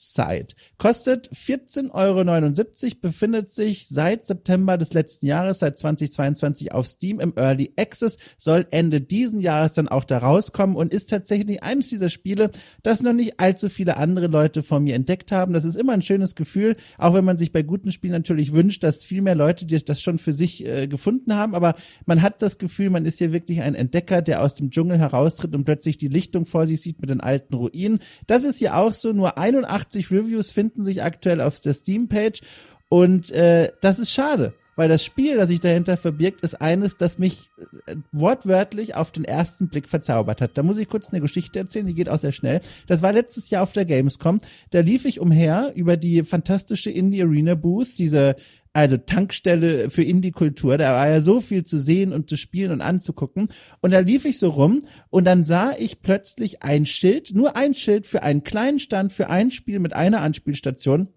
Lakeside. 0.00 0.54
Kostet 0.78 1.30
14,79 1.30 1.92
Euro, 1.92 2.96
befindet 3.00 3.52
sich 3.52 3.86
seit 3.88 4.26
September 4.26 4.78
des 4.78 4.94
letzten 4.94 5.26
Jahres, 5.26 5.58
seit 5.58 5.78
2022 5.78 6.72
auf 6.72 6.86
Steam 6.86 7.20
im 7.20 7.34
Early 7.36 7.72
Access, 7.76 8.16
soll 8.38 8.66
Ende 8.70 9.00
diesen 9.00 9.40
Jahres 9.40 9.74
dann 9.74 9.88
auch 9.88 10.04
da 10.04 10.18
rauskommen 10.18 10.76
und 10.76 10.92
ist 10.92 11.10
tatsächlich 11.10 11.62
eines 11.62 11.90
dieser 11.90 12.08
Spiele, 12.08 12.50
das 12.82 13.02
noch 13.02 13.12
nicht 13.12 13.40
allzu 13.40 13.68
viele 13.68 13.98
andere 13.98 14.28
Leute 14.28 14.62
von 14.62 14.84
mir 14.84 14.94
entdeckt 14.94 15.32
haben. 15.32 15.52
Das 15.52 15.64
ist 15.64 15.76
immer 15.76 15.92
ein 15.92 16.02
schönes 16.02 16.34
Gefühl, 16.34 16.76
auch 16.96 17.14
wenn 17.14 17.24
man 17.24 17.38
sich 17.38 17.52
bei 17.52 17.62
guten 17.62 17.92
Spielen 17.92 18.12
natürlich 18.12 18.52
wünscht, 18.52 18.82
dass 18.82 19.04
viel 19.04 19.22
mehr 19.22 19.34
Leute 19.34 19.66
das 19.66 20.00
schon 20.00 20.18
für 20.18 20.32
sich 20.32 20.66
äh, 20.66 20.88
gefunden 20.88 21.34
haben. 21.34 21.54
Aber 21.54 21.74
man 22.06 22.22
hat 22.22 22.40
das 22.42 22.58
Gefühl, 22.58 22.90
man 22.90 23.04
ist 23.04 23.18
hier 23.18 23.32
wirklich 23.32 23.60
ein 23.60 23.74
Entdecker, 23.74 24.22
der 24.22 24.42
aus 24.42 24.54
dem 24.54 24.70
Dschungel 24.70 24.98
heraustritt 24.98 25.54
und 25.54 25.64
plötzlich 25.64 25.98
die 25.98 26.08
Lichtung 26.08 26.46
vor 26.46 26.66
sich 26.66 26.80
sieht 26.80 27.00
mit 27.00 27.10
den 27.10 27.20
alten 27.20 27.54
Ruinen. 27.54 28.00
Das 28.26 28.44
ist 28.44 28.58
hier 28.58 28.76
auch 28.76 28.94
so. 28.94 29.12
Nur 29.12 29.36
81 29.38 29.89
Reviews 29.94 30.50
finden 30.50 30.84
sich 30.84 31.02
aktuell 31.02 31.40
auf 31.40 31.60
der 31.60 31.74
Steam-Page. 31.74 32.40
Und 32.88 33.30
äh, 33.30 33.72
das 33.80 33.98
ist 33.98 34.10
schade 34.10 34.54
weil 34.80 34.88
das 34.88 35.04
Spiel, 35.04 35.36
das 35.36 35.48
sich 35.48 35.60
dahinter 35.60 35.98
verbirgt, 35.98 36.40
ist 36.40 36.54
eines, 36.54 36.96
das 36.96 37.18
mich 37.18 37.50
äh, 37.84 37.96
wortwörtlich 38.12 38.94
auf 38.94 39.10
den 39.10 39.26
ersten 39.26 39.68
Blick 39.68 39.86
verzaubert 39.86 40.40
hat. 40.40 40.56
Da 40.56 40.62
muss 40.62 40.78
ich 40.78 40.88
kurz 40.88 41.10
eine 41.10 41.20
Geschichte 41.20 41.58
erzählen, 41.58 41.86
die 41.86 41.94
geht 41.94 42.08
auch 42.08 42.18
sehr 42.18 42.32
schnell. 42.32 42.62
Das 42.86 43.02
war 43.02 43.12
letztes 43.12 43.50
Jahr 43.50 43.62
auf 43.62 43.72
der 43.72 43.84
Gamescom. 43.84 44.38
Da 44.70 44.80
lief 44.80 45.04
ich 45.04 45.20
umher 45.20 45.72
über 45.74 45.98
die 45.98 46.22
fantastische 46.22 46.90
Indie 46.90 47.22
Arena 47.22 47.56
Booth, 47.56 47.98
diese 47.98 48.36
also 48.72 48.96
Tankstelle 48.96 49.90
für 49.90 50.02
Indie-Kultur. 50.02 50.78
Da 50.78 50.92
war 50.92 51.08
ja 51.08 51.20
so 51.20 51.40
viel 51.40 51.64
zu 51.64 51.78
sehen 51.78 52.12
und 52.12 52.28
zu 52.28 52.36
spielen 52.36 52.70
und 52.70 52.80
anzugucken. 52.80 53.48
Und 53.80 53.90
da 53.90 53.98
lief 54.00 54.24
ich 54.24 54.38
so 54.38 54.50
rum 54.50 54.82
und 55.10 55.24
dann 55.24 55.44
sah 55.44 55.72
ich 55.78 56.02
plötzlich 56.02 56.62
ein 56.62 56.86
Schild, 56.86 57.34
nur 57.34 57.56
ein 57.56 57.74
Schild 57.74 58.06
für 58.06 58.22
einen 58.22 58.44
kleinen 58.44 58.78
Stand, 58.78 59.12
für 59.12 59.28
ein 59.28 59.50
Spiel 59.50 59.78
mit 59.80 59.92
einer 59.92 60.20
Anspielstation 60.20 61.08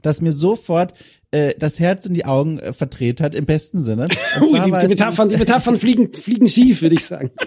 das 0.00 0.20
mir 0.20 0.32
sofort 0.32 0.94
äh, 1.30 1.54
das 1.58 1.80
Herz 1.80 2.06
in 2.06 2.14
die 2.14 2.24
Augen 2.24 2.58
äh, 2.58 2.72
verdreht 2.72 3.20
hat, 3.20 3.34
im 3.34 3.46
besten 3.46 3.82
Sinne. 3.82 4.08
Uh, 4.40 4.56
die, 4.56 4.62
die, 4.62 4.70
Metaphern, 4.70 5.28
die 5.28 5.36
Metaphern 5.36 5.78
fliegen, 5.78 6.12
fliegen 6.12 6.48
schief, 6.48 6.82
würde 6.82 6.94
ich 6.94 7.04
sagen. 7.04 7.30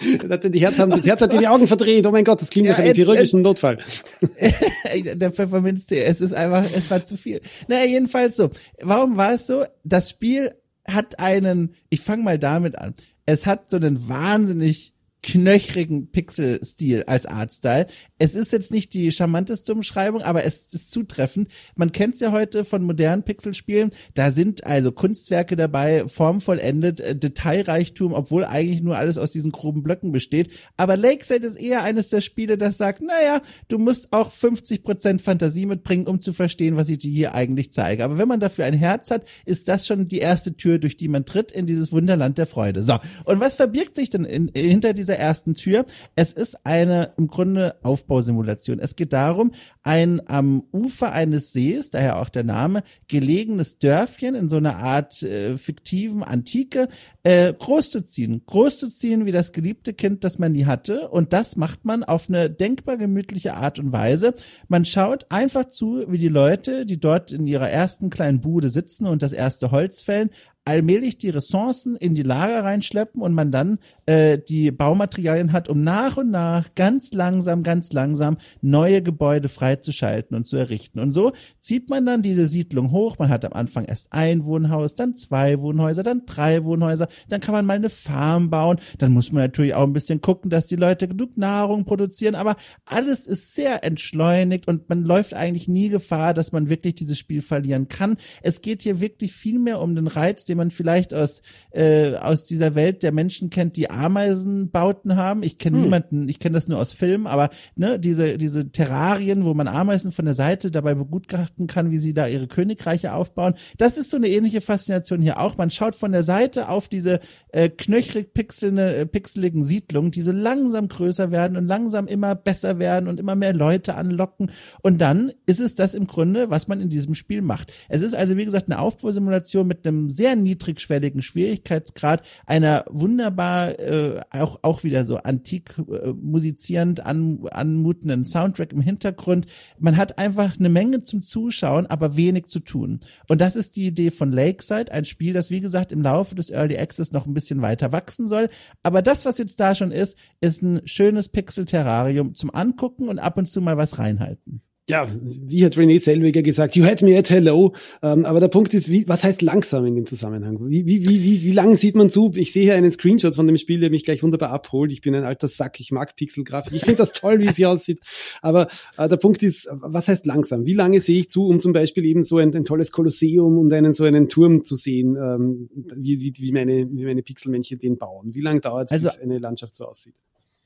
Die 0.00 0.60
Herz, 0.60 0.78
haben, 0.78 0.90
das 0.90 1.06
Herz 1.06 1.20
hat 1.20 1.32
dir 1.32 1.38
die 1.38 1.48
Augen 1.48 1.66
verdreht. 1.68 2.06
Oh 2.06 2.10
mein 2.10 2.24
Gott, 2.24 2.42
das 2.42 2.50
klingt 2.50 2.66
ja, 2.66 2.72
nach 2.72 2.80
einem 2.80 2.94
chirurgischen 2.94 3.42
Notfall. 3.42 3.78
der 5.14 5.30
Pfefferminztee, 5.30 6.02
es 6.02 6.20
ist 6.20 6.34
einfach, 6.34 6.64
es 6.64 6.90
war 6.90 7.04
zu 7.04 7.16
viel. 7.16 7.40
Naja, 7.68 7.84
jedenfalls 7.84 8.36
so. 8.36 8.50
Warum 8.80 9.16
war 9.16 9.34
es 9.34 9.46
so? 9.46 9.64
Das 9.84 10.10
Spiel 10.10 10.54
hat 10.86 11.18
einen, 11.20 11.74
ich 11.90 12.00
fange 12.00 12.24
mal 12.24 12.38
damit 12.38 12.76
an. 12.76 12.94
Es 13.26 13.46
hat 13.46 13.70
so 13.70 13.76
einen 13.76 14.08
wahnsinnig 14.08 14.94
knöchrigen 15.22 16.10
Pixel-Stil 16.10 17.04
als 17.04 17.24
Artstyle. 17.26 17.86
Es 18.24 18.34
ist 18.34 18.52
jetzt 18.52 18.70
nicht 18.70 18.94
die 18.94 19.12
charmanteste 19.12 19.74
Umschreibung, 19.74 20.22
aber 20.22 20.44
es 20.44 20.64
ist 20.72 20.90
zutreffend. 20.90 21.48
Man 21.76 21.92
kennt 21.92 22.14
es 22.14 22.20
ja 22.20 22.32
heute 22.32 22.64
von 22.64 22.82
modernen 22.82 23.22
Pixelspielen. 23.22 23.90
Da 24.14 24.30
sind 24.30 24.64
also 24.64 24.92
Kunstwerke 24.92 25.56
dabei, 25.56 26.08
formvollendet, 26.08 27.00
äh, 27.00 27.14
Detailreichtum, 27.14 28.14
obwohl 28.14 28.46
eigentlich 28.46 28.80
nur 28.80 28.96
alles 28.96 29.18
aus 29.18 29.30
diesen 29.30 29.52
groben 29.52 29.82
Blöcken 29.82 30.10
besteht. 30.10 30.48
Aber 30.78 30.96
Lakeside 30.96 31.46
ist 31.46 31.56
eher 31.56 31.82
eines 31.82 32.08
der 32.08 32.22
Spiele, 32.22 32.56
das 32.56 32.78
sagt, 32.78 33.02
naja, 33.02 33.42
du 33.68 33.76
musst 33.76 34.14
auch 34.14 34.32
50% 34.32 35.20
Fantasie 35.20 35.66
mitbringen, 35.66 36.06
um 36.06 36.22
zu 36.22 36.32
verstehen, 36.32 36.76
was 36.78 36.88
ich 36.88 37.00
dir 37.00 37.10
hier 37.10 37.34
eigentlich 37.34 37.74
zeige. 37.74 38.04
Aber 38.04 38.16
wenn 38.16 38.28
man 38.28 38.40
dafür 38.40 38.64
ein 38.64 38.72
Herz 38.72 39.10
hat, 39.10 39.26
ist 39.44 39.68
das 39.68 39.86
schon 39.86 40.06
die 40.06 40.20
erste 40.20 40.56
Tür, 40.56 40.78
durch 40.78 40.96
die 40.96 41.08
man 41.08 41.26
tritt 41.26 41.52
in 41.52 41.66
dieses 41.66 41.92
Wunderland 41.92 42.38
der 42.38 42.46
Freude. 42.46 42.82
So. 42.82 42.94
Und 43.26 43.40
was 43.40 43.56
verbirgt 43.56 43.96
sich 43.96 44.08
denn 44.08 44.24
in, 44.24 44.50
hinter 44.54 44.94
dieser 44.94 45.18
ersten 45.18 45.52
Tür. 45.52 45.84
Es 46.16 46.32
ist 46.32 46.64
eine 46.64 47.12
im 47.18 47.26
Grunde 47.26 47.76
Aufbausimulation. 48.14 48.78
Es 48.78 48.96
geht 48.96 49.12
darum, 49.12 49.52
ein 49.82 50.20
am 50.28 50.64
Ufer 50.72 51.12
eines 51.12 51.52
Sees, 51.52 51.90
daher 51.90 52.18
auch 52.18 52.28
der 52.28 52.44
Name, 52.44 52.82
gelegenes 53.08 53.78
Dörfchen 53.78 54.34
in 54.34 54.48
so 54.48 54.56
einer 54.56 54.76
Art 54.76 55.22
äh, 55.22 55.56
fiktiven 55.56 56.22
Antike 56.22 56.88
äh, 57.22 57.52
großzuziehen. 57.52 58.42
Großzuziehen 58.46 59.26
wie 59.26 59.32
das 59.32 59.52
geliebte 59.52 59.92
Kind, 59.94 60.24
das 60.24 60.38
man 60.38 60.52
nie 60.52 60.64
hatte. 60.64 61.08
Und 61.08 61.32
das 61.32 61.56
macht 61.56 61.84
man 61.84 62.04
auf 62.04 62.28
eine 62.28 62.50
denkbar 62.50 62.96
gemütliche 62.96 63.54
Art 63.54 63.78
und 63.78 63.92
Weise. 63.92 64.34
Man 64.68 64.84
schaut 64.84 65.26
einfach 65.30 65.68
zu, 65.68 66.04
wie 66.08 66.18
die 66.18 66.28
Leute, 66.28 66.86
die 66.86 67.00
dort 67.00 67.32
in 67.32 67.46
ihrer 67.46 67.68
ersten 67.68 68.10
kleinen 68.10 68.40
Bude 68.40 68.68
sitzen 68.68 69.06
und 69.06 69.22
das 69.22 69.32
erste 69.32 69.70
Holz 69.70 70.02
fällen, 70.02 70.30
allmählich 70.64 71.18
die 71.18 71.28
Ressourcen 71.28 71.94
in 71.96 72.14
die 72.14 72.22
Lager 72.22 72.64
reinschleppen 72.64 73.20
und 73.20 73.34
man 73.34 73.52
dann 73.52 73.78
äh, 74.06 74.38
die 74.38 74.70
Baumaterialien 74.70 75.52
hat, 75.52 75.68
um 75.68 75.82
nach 75.82 76.16
und 76.16 76.30
nach 76.30 76.74
ganz 76.74 77.12
langsam, 77.12 77.62
ganz 77.62 77.92
langsam 77.92 78.38
neue 78.62 79.02
Gebäude 79.02 79.48
freizuschalten 79.48 80.34
und 80.36 80.46
zu 80.46 80.56
errichten. 80.56 81.00
Und 81.00 81.12
so 81.12 81.32
zieht 81.60 81.90
man 81.90 82.06
dann 82.06 82.22
diese 82.22 82.46
Siedlung 82.46 82.92
hoch. 82.92 83.18
Man 83.18 83.28
hat 83.28 83.44
am 83.44 83.52
Anfang 83.52 83.84
erst 83.84 84.12
ein 84.12 84.44
Wohnhaus, 84.44 84.94
dann 84.94 85.14
zwei 85.16 85.60
Wohnhäuser, 85.60 86.02
dann 86.02 86.22
drei 86.24 86.64
Wohnhäuser, 86.64 87.08
dann 87.28 87.42
kann 87.42 87.54
man 87.54 87.66
mal 87.66 87.74
eine 87.74 87.90
Farm 87.90 88.48
bauen. 88.48 88.80
Dann 88.98 89.12
muss 89.12 89.32
man 89.32 89.42
natürlich 89.42 89.74
auch 89.74 89.84
ein 89.84 89.92
bisschen 89.92 90.22
gucken, 90.22 90.50
dass 90.50 90.66
die 90.66 90.76
Leute 90.76 91.08
genug 91.08 91.36
Nahrung 91.36 91.84
produzieren. 91.84 92.34
Aber 92.34 92.56
alles 92.86 93.26
ist 93.26 93.54
sehr 93.54 93.84
entschleunigt 93.84 94.66
und 94.66 94.88
man 94.88 95.04
läuft 95.04 95.34
eigentlich 95.34 95.68
nie 95.68 95.90
Gefahr, 95.90 96.32
dass 96.32 96.52
man 96.52 96.70
wirklich 96.70 96.94
dieses 96.94 97.18
Spiel 97.18 97.42
verlieren 97.42 97.88
kann. 97.88 98.16
Es 98.42 98.62
geht 98.62 98.82
hier 98.82 99.00
wirklich 99.00 99.34
viel 99.34 99.58
mehr 99.58 99.80
um 99.80 99.94
den 99.94 100.06
Reiz, 100.06 100.44
den 100.44 100.53
man 100.54 100.70
vielleicht 100.70 101.14
aus, 101.14 101.42
äh, 101.70 102.14
aus 102.16 102.44
dieser 102.44 102.74
Welt 102.74 103.02
der 103.02 103.12
Menschen 103.12 103.50
kennt, 103.50 103.76
die 103.76 103.90
Ameisenbauten 103.90 105.16
haben. 105.16 105.42
Ich 105.42 105.58
kenne 105.58 105.76
hm. 105.76 105.84
niemanden, 105.84 106.28
ich 106.28 106.38
kenne 106.38 106.54
das 106.54 106.68
nur 106.68 106.78
aus 106.78 106.92
Filmen, 106.92 107.26
aber 107.26 107.50
ne, 107.76 107.98
diese, 107.98 108.38
diese 108.38 108.70
Terrarien, 108.70 109.44
wo 109.44 109.54
man 109.54 109.68
Ameisen 109.68 110.12
von 110.12 110.24
der 110.24 110.34
Seite 110.34 110.70
dabei 110.70 110.94
begutachten 110.94 111.66
kann, 111.66 111.90
wie 111.90 111.98
sie 111.98 112.14
da 112.14 112.26
ihre 112.26 112.46
Königreiche 112.46 113.12
aufbauen. 113.12 113.54
Das 113.78 113.98
ist 113.98 114.10
so 114.10 114.16
eine 114.16 114.28
ähnliche 114.28 114.60
Faszination 114.60 115.20
hier 115.20 115.38
auch. 115.40 115.56
Man 115.56 115.70
schaut 115.70 115.94
von 115.94 116.12
der 116.12 116.22
Seite 116.22 116.68
auf 116.68 116.88
diese 116.88 117.20
äh, 117.52 117.68
knöchrig 117.68 118.34
pixelne, 118.34 118.94
äh, 118.94 119.06
pixeligen 119.06 119.64
Siedlungen, 119.64 120.10
die 120.10 120.22
so 120.22 120.32
langsam 120.32 120.88
größer 120.88 121.30
werden 121.30 121.56
und 121.56 121.66
langsam 121.66 122.06
immer 122.06 122.34
besser 122.34 122.78
werden 122.78 123.08
und 123.08 123.20
immer 123.20 123.34
mehr 123.34 123.52
Leute 123.52 123.94
anlocken. 123.94 124.50
Und 124.82 124.98
dann 124.98 125.32
ist 125.46 125.60
es 125.60 125.74
das 125.74 125.94
im 125.94 126.06
Grunde, 126.06 126.50
was 126.50 126.68
man 126.68 126.80
in 126.80 126.90
diesem 126.90 127.14
Spiel 127.14 127.42
macht. 127.42 127.72
Es 127.88 128.02
ist 128.02 128.14
also, 128.14 128.36
wie 128.36 128.44
gesagt, 128.44 128.70
eine 128.70 128.80
Aufbausimulation 128.80 129.66
mit 129.66 129.86
einem 129.86 130.10
sehr 130.10 130.36
niedrigschwelligen 130.44 131.22
Schwierigkeitsgrad, 131.22 132.22
einer 132.46 132.84
wunderbar 132.88 133.78
äh, 133.78 134.20
auch 134.30 134.60
auch 134.62 134.84
wieder 134.84 135.04
so 135.04 135.16
antik 135.16 135.74
äh, 135.78 136.12
musizierend 136.12 137.04
an, 137.04 137.40
anmutenden 137.50 138.24
Soundtrack 138.24 138.72
im 138.72 138.80
Hintergrund. 138.80 139.46
Man 139.78 139.96
hat 139.96 140.18
einfach 140.18 140.58
eine 140.58 140.68
Menge 140.68 141.02
zum 141.02 141.22
Zuschauen, 141.22 141.86
aber 141.86 142.16
wenig 142.16 142.46
zu 142.46 142.60
tun. 142.60 143.00
Und 143.28 143.40
das 143.40 143.56
ist 143.56 143.76
die 143.76 143.86
Idee 143.86 144.10
von 144.10 144.30
Lakeside, 144.32 144.92
ein 144.92 145.04
Spiel, 145.04 145.32
das 145.32 145.50
wie 145.50 145.60
gesagt 145.60 145.90
im 145.90 146.02
Laufe 146.02 146.34
des 146.34 146.50
Early 146.50 146.78
Access 146.78 147.12
noch 147.12 147.26
ein 147.26 147.34
bisschen 147.34 147.62
weiter 147.62 147.92
wachsen 147.92 148.26
soll. 148.26 148.48
Aber 148.82 149.02
das, 149.02 149.24
was 149.24 149.38
jetzt 149.38 149.58
da 149.60 149.74
schon 149.74 149.90
ist, 149.90 150.16
ist 150.40 150.62
ein 150.62 150.82
schönes 150.84 151.28
Pixel-Terrarium 151.28 152.34
zum 152.34 152.54
Angucken 152.54 153.08
und 153.08 153.18
ab 153.18 153.36
und 153.38 153.50
zu 153.50 153.60
mal 153.60 153.76
was 153.76 153.98
reinhalten 153.98 154.62
ja, 154.86 155.08
wie 155.22 155.64
hat 155.64 155.76
René 155.76 155.98
Selweger 155.98 156.42
gesagt, 156.42 156.76
you 156.76 156.84
had 156.84 157.00
me 157.00 157.16
at 157.16 157.30
hello. 157.30 157.72
Ähm, 158.02 158.26
aber 158.26 158.38
der 158.38 158.48
Punkt 158.48 158.74
ist, 158.74 158.90
wie, 158.90 159.08
was 159.08 159.24
heißt 159.24 159.40
langsam 159.40 159.86
in 159.86 159.94
dem 159.94 160.04
Zusammenhang? 160.04 160.58
Wie, 160.68 160.86
wie, 160.86 161.08
wie, 161.08 161.22
wie, 161.22 161.42
wie 161.42 161.52
lang 161.52 161.74
sieht 161.74 161.94
man 161.94 162.10
zu? 162.10 162.32
Ich 162.34 162.52
sehe 162.52 162.64
hier 162.64 162.74
einen 162.74 162.90
Screenshot 162.90 163.34
von 163.34 163.46
dem 163.46 163.56
Spiel, 163.56 163.80
der 163.80 163.88
mich 163.88 164.04
gleich 164.04 164.22
wunderbar 164.22 164.50
abholt. 164.50 164.92
Ich 164.92 165.00
bin 165.00 165.14
ein 165.14 165.24
alter 165.24 165.48
Sack, 165.48 165.80
ich 165.80 165.90
mag 165.90 166.16
Pixelgrafik. 166.16 166.74
Ich 166.74 166.82
finde 166.82 166.96
das 166.96 167.12
toll, 167.12 167.40
wie 167.40 167.50
sie 167.50 167.64
aussieht. 167.66 168.00
Aber 168.42 168.68
äh, 168.98 169.08
der 169.08 169.16
Punkt 169.16 169.42
ist, 169.42 169.68
was 169.70 170.08
heißt 170.08 170.26
langsam? 170.26 170.66
Wie 170.66 170.74
lange 170.74 171.00
sehe 171.00 171.20
ich 171.20 171.30
zu, 171.30 171.46
um 171.46 171.60
zum 171.60 171.72
Beispiel 171.72 172.04
eben 172.04 172.22
so 172.22 172.36
ein, 172.36 172.54
ein 172.54 172.66
tolles 172.66 172.92
Kolosseum 172.92 173.56
und 173.56 173.72
einen 173.72 173.94
so 173.94 174.04
einen 174.04 174.28
Turm 174.28 174.64
zu 174.64 174.76
sehen, 174.76 175.16
ähm, 175.16 175.70
wie, 175.96 176.20
wie, 176.20 176.34
wie, 176.36 176.52
meine, 176.52 176.90
wie 176.90 177.04
meine 177.04 177.22
Pixelmännchen 177.22 177.78
den 177.78 177.96
bauen? 177.96 178.34
Wie 178.34 178.42
lange 178.42 178.60
dauert 178.60 178.88
es, 178.88 178.92
also, 178.92 179.08
bis 179.08 179.18
eine 179.18 179.38
Landschaft 179.38 179.74
so 179.74 179.86
aussieht? 179.86 180.14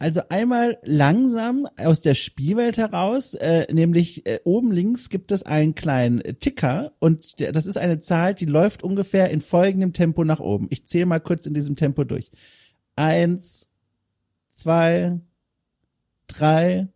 Also 0.01 0.23
einmal 0.29 0.79
langsam 0.85 1.67
aus 1.77 2.01
der 2.01 2.15
Spielwelt 2.15 2.79
heraus, 2.79 3.35
äh, 3.35 3.67
nämlich 3.73 4.25
äh, 4.27 4.39
oben 4.45 4.71
links 4.71 5.09
gibt 5.09 5.33
es 5.33 5.43
einen 5.43 5.75
kleinen 5.75 6.23
Ticker 6.39 6.93
und 7.01 7.41
der, 7.41 7.51
das 7.51 7.67
ist 7.67 7.77
eine 7.79 7.99
Zahl, 7.99 8.35
die 8.35 8.45
läuft 8.45 8.85
ungefähr 8.85 9.31
in 9.31 9.41
folgendem 9.41 9.93
Tempo 9.93 10.23
nach 10.23 10.39
oben. 10.39 10.69
Ich 10.71 10.87
zähle 10.87 11.07
mal 11.07 11.19
kurz 11.19 11.47
in 11.47 11.55
diesem 11.55 11.75
Tempo 11.75 12.05
durch. 12.05 12.31
Eins, 12.95 13.67
zwei, 14.55 15.19
drei. 16.29 16.87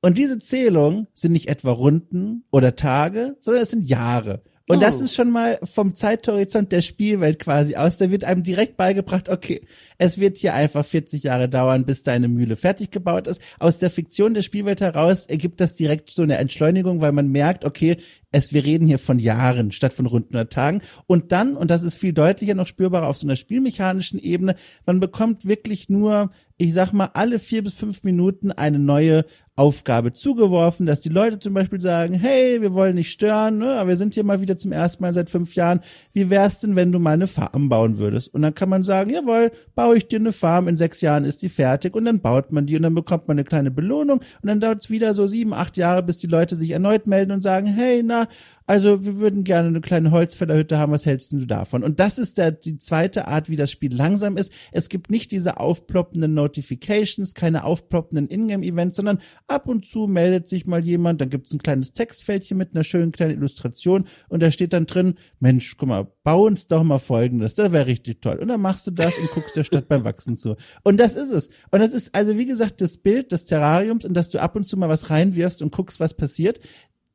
Und 0.00 0.16
diese 0.16 0.38
Zählung 0.38 1.08
sind 1.14 1.32
nicht 1.32 1.48
etwa 1.48 1.72
Runden 1.72 2.44
oder 2.52 2.76
Tage, 2.76 3.36
sondern 3.40 3.64
es 3.64 3.70
sind 3.72 3.82
Jahre. 3.82 4.42
Und 4.68 4.78
oh. 4.78 4.80
das 4.80 5.00
ist 5.00 5.14
schon 5.14 5.30
mal 5.30 5.60
vom 5.62 5.94
Zeithorizont 5.94 6.72
der 6.72 6.80
Spielwelt 6.80 7.38
quasi 7.38 7.76
aus. 7.76 7.98
Da 7.98 8.10
wird 8.10 8.24
einem 8.24 8.42
direkt 8.42 8.76
beigebracht, 8.76 9.28
okay, 9.28 9.62
es 9.96 10.18
wird 10.18 10.38
hier 10.38 10.54
einfach 10.54 10.84
40 10.84 11.22
Jahre 11.22 11.48
dauern, 11.48 11.86
bis 11.86 12.02
deine 12.02 12.26
Mühle 12.26 12.56
fertig 12.56 12.90
gebaut 12.90 13.28
ist. 13.28 13.40
Aus 13.60 13.78
der 13.78 13.90
Fiktion 13.90 14.34
der 14.34 14.42
Spielwelt 14.42 14.80
heraus 14.80 15.26
ergibt 15.26 15.60
das 15.60 15.76
direkt 15.76 16.10
so 16.10 16.22
eine 16.22 16.38
Entschleunigung, 16.38 17.00
weil 17.00 17.12
man 17.12 17.30
merkt, 17.30 17.64
okay, 17.64 17.98
es, 18.36 18.52
wir 18.52 18.64
reden 18.64 18.86
hier 18.86 18.98
von 18.98 19.18
Jahren 19.18 19.72
statt 19.72 19.92
von 19.92 20.06
rund 20.06 20.26
100 20.26 20.52
Tagen. 20.52 20.82
Und 21.06 21.32
dann, 21.32 21.56
und 21.56 21.70
das 21.70 21.82
ist 21.82 21.96
viel 21.96 22.12
deutlicher 22.12 22.54
noch 22.54 22.66
spürbarer 22.66 23.06
auf 23.06 23.16
so 23.16 23.26
einer 23.26 23.36
spielmechanischen 23.36 24.18
Ebene, 24.18 24.56
man 24.84 25.00
bekommt 25.00 25.46
wirklich 25.46 25.88
nur, 25.88 26.30
ich 26.58 26.72
sag 26.72 26.92
mal, 26.92 27.10
alle 27.14 27.38
vier 27.38 27.62
bis 27.62 27.74
fünf 27.74 28.04
Minuten 28.04 28.50
eine 28.52 28.78
neue 28.78 29.24
Aufgabe 29.56 30.12
zugeworfen, 30.12 30.84
dass 30.84 31.00
die 31.00 31.08
Leute 31.08 31.38
zum 31.38 31.54
Beispiel 31.54 31.80
sagen, 31.80 32.14
hey, 32.14 32.60
wir 32.60 32.74
wollen 32.74 32.94
nicht 32.94 33.10
stören, 33.10 33.56
ne, 33.56 33.76
aber 33.78 33.88
wir 33.88 33.96
sind 33.96 34.12
hier 34.12 34.22
mal 34.22 34.42
wieder 34.42 34.58
zum 34.58 34.70
ersten 34.70 35.02
Mal 35.02 35.14
seit 35.14 35.30
fünf 35.30 35.54
Jahren. 35.54 35.80
Wie 36.12 36.28
wär's 36.28 36.58
denn, 36.58 36.76
wenn 36.76 36.92
du 36.92 36.98
mal 36.98 37.14
eine 37.14 37.26
Farm 37.26 37.70
bauen 37.70 37.96
würdest? 37.96 38.34
Und 38.34 38.42
dann 38.42 38.54
kann 38.54 38.68
man 38.68 38.84
sagen, 38.84 39.10
jawohl, 39.10 39.50
baue 39.74 39.96
ich 39.96 40.08
dir 40.08 40.18
eine 40.18 40.32
Farm, 40.32 40.68
in 40.68 40.76
sechs 40.76 41.00
Jahren 41.00 41.24
ist 41.24 41.40
die 41.42 41.48
fertig 41.48 41.94
und 41.96 42.04
dann 42.04 42.20
baut 42.20 42.52
man 42.52 42.66
die 42.66 42.76
und 42.76 42.82
dann 42.82 42.94
bekommt 42.94 43.28
man 43.28 43.36
eine 43.36 43.44
kleine 43.44 43.70
Belohnung 43.70 44.18
und 44.18 44.46
dann 44.46 44.60
dauert 44.60 44.80
es 44.80 44.90
wieder 44.90 45.14
so 45.14 45.26
sieben, 45.26 45.54
acht 45.54 45.78
Jahre, 45.78 46.02
bis 46.02 46.18
die 46.18 46.26
Leute 46.26 46.54
sich 46.54 46.70
erneut 46.72 47.06
melden 47.06 47.32
und 47.32 47.40
sagen, 47.40 47.66
hey, 47.66 48.02
na, 48.04 48.25
also 48.66 49.04
wir 49.04 49.18
würden 49.18 49.44
gerne 49.44 49.68
eine 49.68 49.80
kleine 49.80 50.10
Holzfällerhütte 50.10 50.78
haben, 50.78 50.92
was 50.92 51.06
hältst 51.06 51.32
du 51.32 51.46
davon? 51.46 51.84
Und 51.84 52.00
das 52.00 52.18
ist 52.18 52.36
der, 52.36 52.50
die 52.50 52.78
zweite 52.78 53.28
Art, 53.28 53.48
wie 53.48 53.56
das 53.56 53.70
Spiel 53.70 53.94
langsam 53.94 54.36
ist. 54.36 54.50
Es 54.72 54.88
gibt 54.88 55.10
nicht 55.10 55.30
diese 55.30 55.60
aufploppenden 55.60 56.34
Notifications, 56.34 57.34
keine 57.34 57.64
aufploppenden 57.64 58.28
Ingame-Events, 58.28 58.96
sondern 58.96 59.18
ab 59.46 59.68
und 59.68 59.86
zu 59.86 60.08
meldet 60.08 60.48
sich 60.48 60.66
mal 60.66 60.84
jemand, 60.84 61.20
dann 61.20 61.30
gibt's 61.30 61.52
ein 61.52 61.62
kleines 61.62 61.92
Textfältchen 61.92 62.58
mit 62.58 62.74
einer 62.74 62.82
schönen 62.82 63.12
kleinen 63.12 63.34
Illustration 63.34 64.06
und 64.28 64.42
da 64.42 64.50
steht 64.50 64.72
dann 64.72 64.86
drin, 64.86 65.14
Mensch, 65.38 65.76
guck 65.76 65.88
mal, 65.88 66.08
bau 66.24 66.46
uns 66.46 66.66
doch 66.66 66.82
mal 66.82 66.98
folgendes, 66.98 67.54
das 67.54 67.70
wäre 67.70 67.86
richtig 67.86 68.20
toll. 68.20 68.36
Und 68.36 68.48
dann 68.48 68.60
machst 68.60 68.86
du 68.88 68.90
das 68.90 69.16
und 69.16 69.30
guckst 69.30 69.54
der 69.54 69.64
Stadt 69.64 69.86
beim 69.86 70.02
Wachsen 70.02 70.36
zu. 70.36 70.56
Und 70.82 70.98
das 70.98 71.14
ist 71.14 71.30
es. 71.30 71.48
Und 71.70 71.80
das 71.80 71.92
ist 71.92 72.12
also, 72.14 72.36
wie 72.36 72.46
gesagt, 72.46 72.80
das 72.80 72.98
Bild 72.98 73.30
des 73.30 73.44
Terrariums, 73.44 74.04
in 74.04 74.14
das 74.14 74.28
du 74.28 74.40
ab 74.40 74.56
und 74.56 74.64
zu 74.64 74.76
mal 74.76 74.88
was 74.88 75.10
reinwirfst 75.10 75.62
und 75.62 75.70
guckst, 75.72 76.00
was 76.00 76.14
passiert 76.14 76.58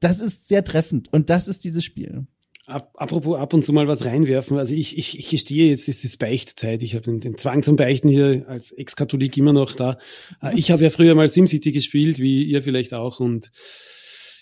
das 0.02 0.20
ist 0.20 0.48
sehr 0.48 0.66
treffend 0.66 1.12
und 1.14 1.30
das 1.30 1.48
ist 1.48 1.64
dieses 1.64 1.86
Spiel. 1.86 2.26
Apropos 2.68 3.40
ab 3.40 3.54
und 3.54 3.66
zu 3.66 3.74
mal 3.74 3.88
was 3.88 4.06
reinwerfen. 4.06 4.58
Also 4.58 4.76
ich, 4.76 4.98
ich, 4.98 5.18
ich 5.18 5.30
gestehe, 5.30 5.70
jetzt 5.70 5.88
ist 5.90 6.06
es 6.06 6.18
Beichtzeit. 6.18 6.84
Ich 6.84 6.94
habe 6.94 7.04
den, 7.04 7.20
den 7.20 7.38
Zwang 7.38 7.64
zum 7.64 7.76
Beichten 7.76 8.08
hier 8.08 8.46
als 8.48 8.72
Ex-Katholik 8.72 9.36
immer 9.38 9.52
noch 9.52 9.74
da. 9.74 9.98
Äh, 10.42 10.58
ich 10.58 10.70
habe 10.72 10.84
ja 10.84 10.90
früher 10.92 11.16
mal 11.16 11.28
SimCity 11.28 11.72
gespielt, 11.72 12.20
wie 12.20 12.44
ihr 12.44 12.62
vielleicht 12.62 12.94
auch. 12.94 13.20
Und 13.20 13.52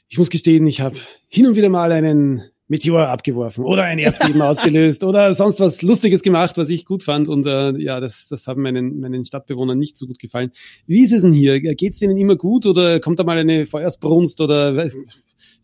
ich 0.09 0.17
muss 0.17 0.29
gestehen, 0.29 0.67
ich 0.67 0.81
habe 0.81 0.97
hin 1.29 1.47
und 1.47 1.55
wieder 1.55 1.69
mal 1.69 1.91
einen 1.91 2.43
Meteor 2.67 3.07
abgeworfen 3.07 3.63
oder 3.63 3.83
ein 3.83 3.99
Erdbeben 3.99 4.41
ausgelöst 4.43 5.03
oder 5.03 5.33
sonst 5.33 5.59
was 5.59 5.81
Lustiges 5.81 6.21
gemacht, 6.21 6.57
was 6.57 6.69
ich 6.69 6.85
gut 6.85 7.03
fand. 7.03 7.29
Und 7.29 7.45
äh, 7.45 7.71
ja, 7.77 7.99
das, 7.99 8.27
das 8.27 8.47
haben 8.47 8.61
meinen, 8.61 8.99
meinen 8.99 9.23
Stadtbewohnern 9.25 9.79
nicht 9.79 9.97
so 9.97 10.07
gut 10.07 10.19
gefallen. 10.19 10.51
Wie 10.85 11.03
ist 11.03 11.13
es 11.13 11.23
denn 11.23 11.33
hier? 11.33 11.59
Geht's 11.61 11.99
denen 11.99 12.17
immer 12.17 12.35
gut 12.35 12.65
oder 12.65 12.99
kommt 12.99 13.17
da 13.17 13.23
mal 13.23 13.37
eine 13.37 13.65
Feuersbrunst 13.65 14.41
oder 14.41 14.91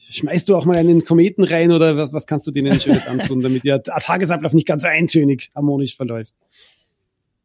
schmeißt 0.10 0.50
du 0.50 0.56
auch 0.56 0.66
mal 0.66 0.78
einen 0.78 1.04
Kometen 1.04 1.44
rein 1.44 1.72
oder 1.72 1.98
was, 1.98 2.14
was 2.14 2.28
kannst 2.28 2.48
du 2.48 2.52
denen 2.52 2.80
Schönes 2.80 3.08
antun, 3.08 3.42
damit 3.42 3.64
der 3.64 3.82
Tagesablauf 3.82 4.54
nicht 4.54 4.68
ganz 4.68 4.86
eintönig 4.86 5.50
harmonisch 5.56 5.96
verläuft? 5.96 6.34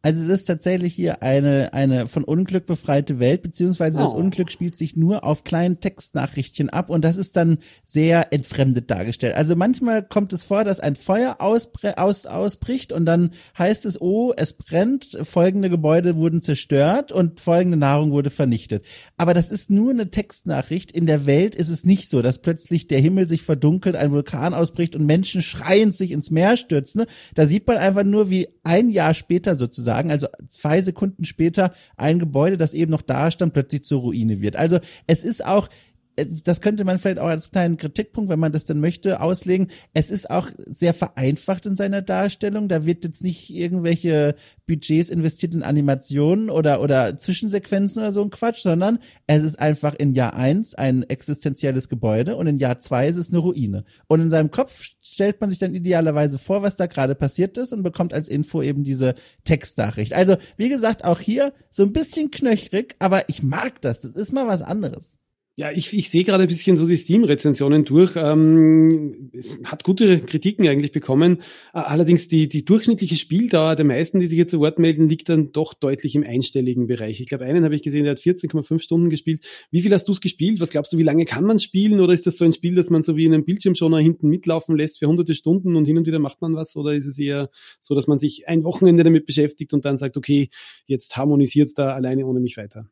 Also 0.03 0.23
es 0.23 0.29
ist 0.41 0.47
tatsächlich 0.47 0.95
hier 0.95 1.23
eine, 1.23 1.75
eine 1.75 2.07
von 2.07 2.25
Unglück 2.25 2.65
befreite 2.65 3.19
Welt, 3.19 3.43
beziehungsweise 3.43 3.99
oh. 3.99 4.01
das 4.01 4.13
Unglück 4.13 4.51
spielt 4.51 4.75
sich 4.75 4.97
nur 4.97 5.25
auf 5.25 5.45
kleinen 5.45 5.81
Textnachrichtchen 5.81 6.71
ab 6.71 6.89
und 6.89 7.05
das 7.05 7.19
ist 7.19 7.37
dann 7.37 7.59
sehr 7.85 8.33
entfremdet 8.33 8.91
dargestellt. 8.91 9.35
Also 9.35 9.57
manchmal 9.57 10.03
kommt 10.03 10.33
es 10.33 10.43
vor, 10.43 10.65
dass 10.65 10.81
ein 10.81 10.97
Feuer 10.97 11.37
ausbre 11.41 11.99
aus, 11.99 12.25
ausbricht 12.25 12.93
und 12.93 13.05
dann 13.05 13.33
heißt 13.59 13.85
es, 13.85 14.01
oh, 14.01 14.33
es 14.35 14.55
brennt, 14.55 15.19
folgende 15.23 15.69
Gebäude 15.69 16.17
wurden 16.17 16.41
zerstört 16.41 17.13
und 17.13 17.39
folgende 17.41 17.77
Nahrung 17.77 18.11
wurde 18.11 18.31
vernichtet. 18.31 18.87
Aber 19.19 19.35
das 19.35 19.51
ist 19.51 19.69
nur 19.69 19.91
eine 19.91 20.11
Textnachricht. 20.11 20.93
In 20.93 21.05
der 21.05 21.27
Welt 21.27 21.55
ist 21.55 21.69
es 21.69 21.85
nicht 21.85 22.09
so, 22.09 22.23
dass 22.23 22.39
plötzlich 22.39 22.87
der 22.87 23.01
Himmel 23.01 23.29
sich 23.29 23.43
verdunkelt, 23.43 23.97
ein 23.97 24.13
Vulkan 24.13 24.55
ausbricht 24.55 24.97
und 24.97 25.05
Menschen 25.05 25.43
schreiend 25.43 25.95
sich 25.95 26.11
ins 26.11 26.31
Meer 26.31 26.57
stürzen. 26.57 27.05
Da 27.35 27.45
sieht 27.45 27.67
man 27.67 27.77
einfach 27.77 28.05
nur, 28.05 28.31
wie 28.31 28.49
ein 28.65 28.89
Jahr 28.89 29.13
später 29.13 29.57
sozusagen 29.57 29.90
sagen. 29.91 30.11
Also 30.13 30.29
zwei 30.47 30.81
Sekunden 30.81 31.25
später 31.25 31.73
ein 31.97 32.21
Gebäude, 32.21 32.57
das 32.57 32.75
eben 32.75 32.93
noch 32.93 33.03
da 33.03 33.31
stand, 33.33 33.55
plötzlich 33.55 33.83
zur 33.83 34.03
Ruine 34.03 34.41
wird. 34.41 34.55
Also 34.55 34.79
es 35.09 35.25
ist 35.25 35.45
auch 35.45 35.69
äh, 36.17 36.27
das 36.45 36.61
könnte 36.61 36.85
man 36.85 36.99
vielleicht 36.99 37.19
auch 37.19 37.29
als 37.29 37.51
kleinen 37.51 37.77
Kritikpunkt, 37.77 38.31
wenn 38.31 38.39
man 38.39 38.53
das 38.53 38.65
dann 38.65 38.81
möchte, 38.81 39.21
auslegen. 39.21 39.69
Es 39.95 40.11
ist 40.11 40.31
auch 40.31 40.49
sehr 40.67 40.95
vereinfacht 40.95 41.67
in 41.67 41.77
seiner 41.77 42.03
Darstellung. 42.03 42.69
Da 42.69 42.87
wird 42.87 43.05
jetzt 43.05 43.25
nicht 43.25 43.51
irgendwelche 43.51 44.37
Budgets 44.67 45.11
investiert 45.11 45.55
in 45.55 45.63
Animationen 45.63 46.51
oder, 46.51 46.81
oder 46.81 47.17
Zwischensequenzen 47.17 48.03
oder 48.03 48.13
so 48.13 48.23
ein 48.23 48.31
Quatsch, 48.31 48.63
sondern 48.63 48.99
es 49.27 49.43
ist 49.43 49.59
einfach 49.59 49.95
in 49.95 50.15
Jahr 50.15 50.35
eins 50.35 50.75
ein 50.75 51.03
existenzielles 51.03 51.89
Gebäude 51.89 52.37
und 52.37 52.47
in 52.47 52.59
Jahr 52.59 52.81
zwei 52.81 53.09
ist 53.09 53.17
es 53.17 53.31
eine 53.31 53.39
Ruine. 53.39 53.85
Und 54.07 54.21
in 54.21 54.31
seinem 54.31 54.51
Kopf 54.51 54.85
stellt 55.13 55.41
man 55.41 55.51
sich 55.51 55.59
dann 55.59 55.75
idealerweise 55.75 56.39
vor, 56.39 56.63
was 56.63 56.77
da 56.77 56.87
gerade 56.87 57.15
passiert 57.15 57.57
ist 57.57 57.73
und 57.73 57.83
bekommt 57.83 58.15
als 58.15 58.29
Info 58.29 58.63
eben 58.63 58.85
diese 58.85 59.15
Textnachricht. 59.45 60.13
Also, 60.13 60.37
wie 60.57 60.69
gesagt, 60.69 61.05
auch 61.05 61.21
hier 61.21 61.53
so 61.71 61.83
ein 61.83 61.93
bisschen 61.93 62.31
knöchrig, 62.31 62.97
aber 62.99 63.29
ich 63.29 63.43
mag 63.43 63.81
das. 63.81 64.01
Das 64.03 64.15
ist 64.15 64.33
mal 64.33 64.47
was 64.47 64.63
anderes. 64.63 65.20
Ja, 65.57 65.71
ich, 65.71 65.93
ich 65.93 66.09
sehe 66.09 66.25
gerade 66.25 66.45
ein 66.45 66.49
bisschen 66.49 66.79
so 66.79 66.87
die 66.87 66.97
Steam-Rezensionen 66.97 67.85
durch. 67.85 68.13
Ähm, 68.17 69.31
es 69.35 69.59
hat 69.65 69.85
gute 69.85 70.21
Kritiken 70.21 70.67
eigentlich 70.67 70.93
bekommen. 70.93 71.43
Allerdings 71.73 72.29
die, 72.29 72.49
die 72.49 72.65
durchschnittliche 72.65 73.17
Spieldauer 73.17 73.77
der 73.77 73.85
meisten, 73.85 74.21
die 74.21 74.27
sich 74.27 74.39
jetzt 74.39 74.53
zu 74.53 74.61
Wort 74.61 74.79
melden, 74.79 75.07
liegt 75.07 75.29
dann 75.29 75.53
doch 75.53 75.75
deutlich 75.75 76.15
im 76.15 76.23
einstelligen 76.23 76.87
Bereich. 76.87 77.21
Ich 77.21 77.27
glaube, 77.27 77.45
einen 77.45 77.65
habe 77.65 77.75
ich 77.75 77.83
gesehen, 77.83 78.05
der 78.05 78.13
hat 78.13 78.21
14,5 78.21 78.79
Stunden 78.79 79.11
gespielt. 79.11 79.45
Wie 79.71 79.83
viel 79.83 79.93
hast 79.93 80.09
du 80.09 80.13
es 80.13 80.23
gespielt? 80.23 80.61
Was 80.61 80.71
glaubst 80.71 80.95
du, 80.95 80.99
wie 80.99 81.03
lange 81.03 81.27
kann 81.27 81.45
man 81.45 81.59
spielen? 81.59 82.01
Oder 82.01 82.15
ist 82.15 82.27
das 82.27 82.39
so 82.39 82.47
ein 82.47 82.55
Spiel, 82.55 82.75
das 82.75 82.89
man 82.89 83.03
so 83.03 83.17
wie 83.19 83.27
in 83.27 83.35
einem 83.35 83.45
Bildschirmschoner 83.45 83.99
hinten 83.99 84.29
mitlaufen 84.29 84.77
lässt 84.77 84.99
für 85.01 85.09
hunderte 85.09 85.35
Stunden 85.35 85.77
und 85.77 85.85
hin 85.85 85.99
und 85.99 86.07
wieder 86.07 86.21
macht 86.21 86.41
man 86.41 86.55
was? 86.55 86.75
Oder 86.77 86.95
ist 86.95 87.07
es 87.07 87.19
eher 87.19 87.51
so, 87.81 87.95
dass 87.95 88.07
man 88.07 88.19
sich 88.19 88.49
ein 88.49 88.65
Wochenende 88.65 89.05
damit 89.05 89.27
beschäftigt 89.27 89.75
und 89.75 89.85
dann 89.85 89.99
sagt, 89.99 90.17
okay, 90.17 90.49
jetzt 90.87 91.19
harmonisiert 91.19 91.73
da 91.77 91.93
alleine 91.93 92.25
ohne 92.25 92.41
mich 92.41 92.57
weiter? 92.57 92.89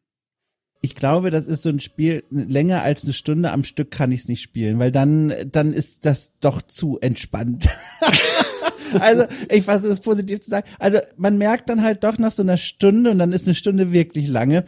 Ich 0.81 0.95
glaube, 0.95 1.31
das 1.31 1.47
ist 1.47 1.63
so 1.63 1.71
ein 1.71 1.81
Spiel, 1.81 2.25
länger 2.31 2.83
als 2.83 3.05
eine 3.05 3.13
Stunde 3.13 3.51
am 3.51 3.65
Stück 3.65 3.91
kann 3.91 4.13
ich 4.13 4.21
es 4.21 4.29
nicht 4.29 4.43
spielen, 4.43 4.79
weil 4.79 4.93
dann, 4.93 5.35
dann 5.51 5.73
ist 5.73 6.05
das 6.05 6.39
doch 6.41 6.63
zu 6.63 6.99
entspannt. 7.01 7.69
also, 9.01 9.25
ich 9.51 9.65
versuche 9.65 9.93
es 9.93 10.01
positiv 10.01 10.41
zu 10.41 10.51
sagen. 10.51 10.69
Also, 10.79 10.99
man 11.17 11.37
merkt 11.37 11.69
dann 11.69 11.83
halt 11.83 12.05
doch 12.05 12.19
nach 12.19 12.33
so 12.33 12.43
einer 12.43 12.57
Stunde 12.57 13.11
und 13.11 13.19
dann 13.19 13.33
ist 13.33 13.47
eine 13.47 13.57
Stunde 13.57 13.93
wirklich 13.93 14.29
lange. 14.29 14.65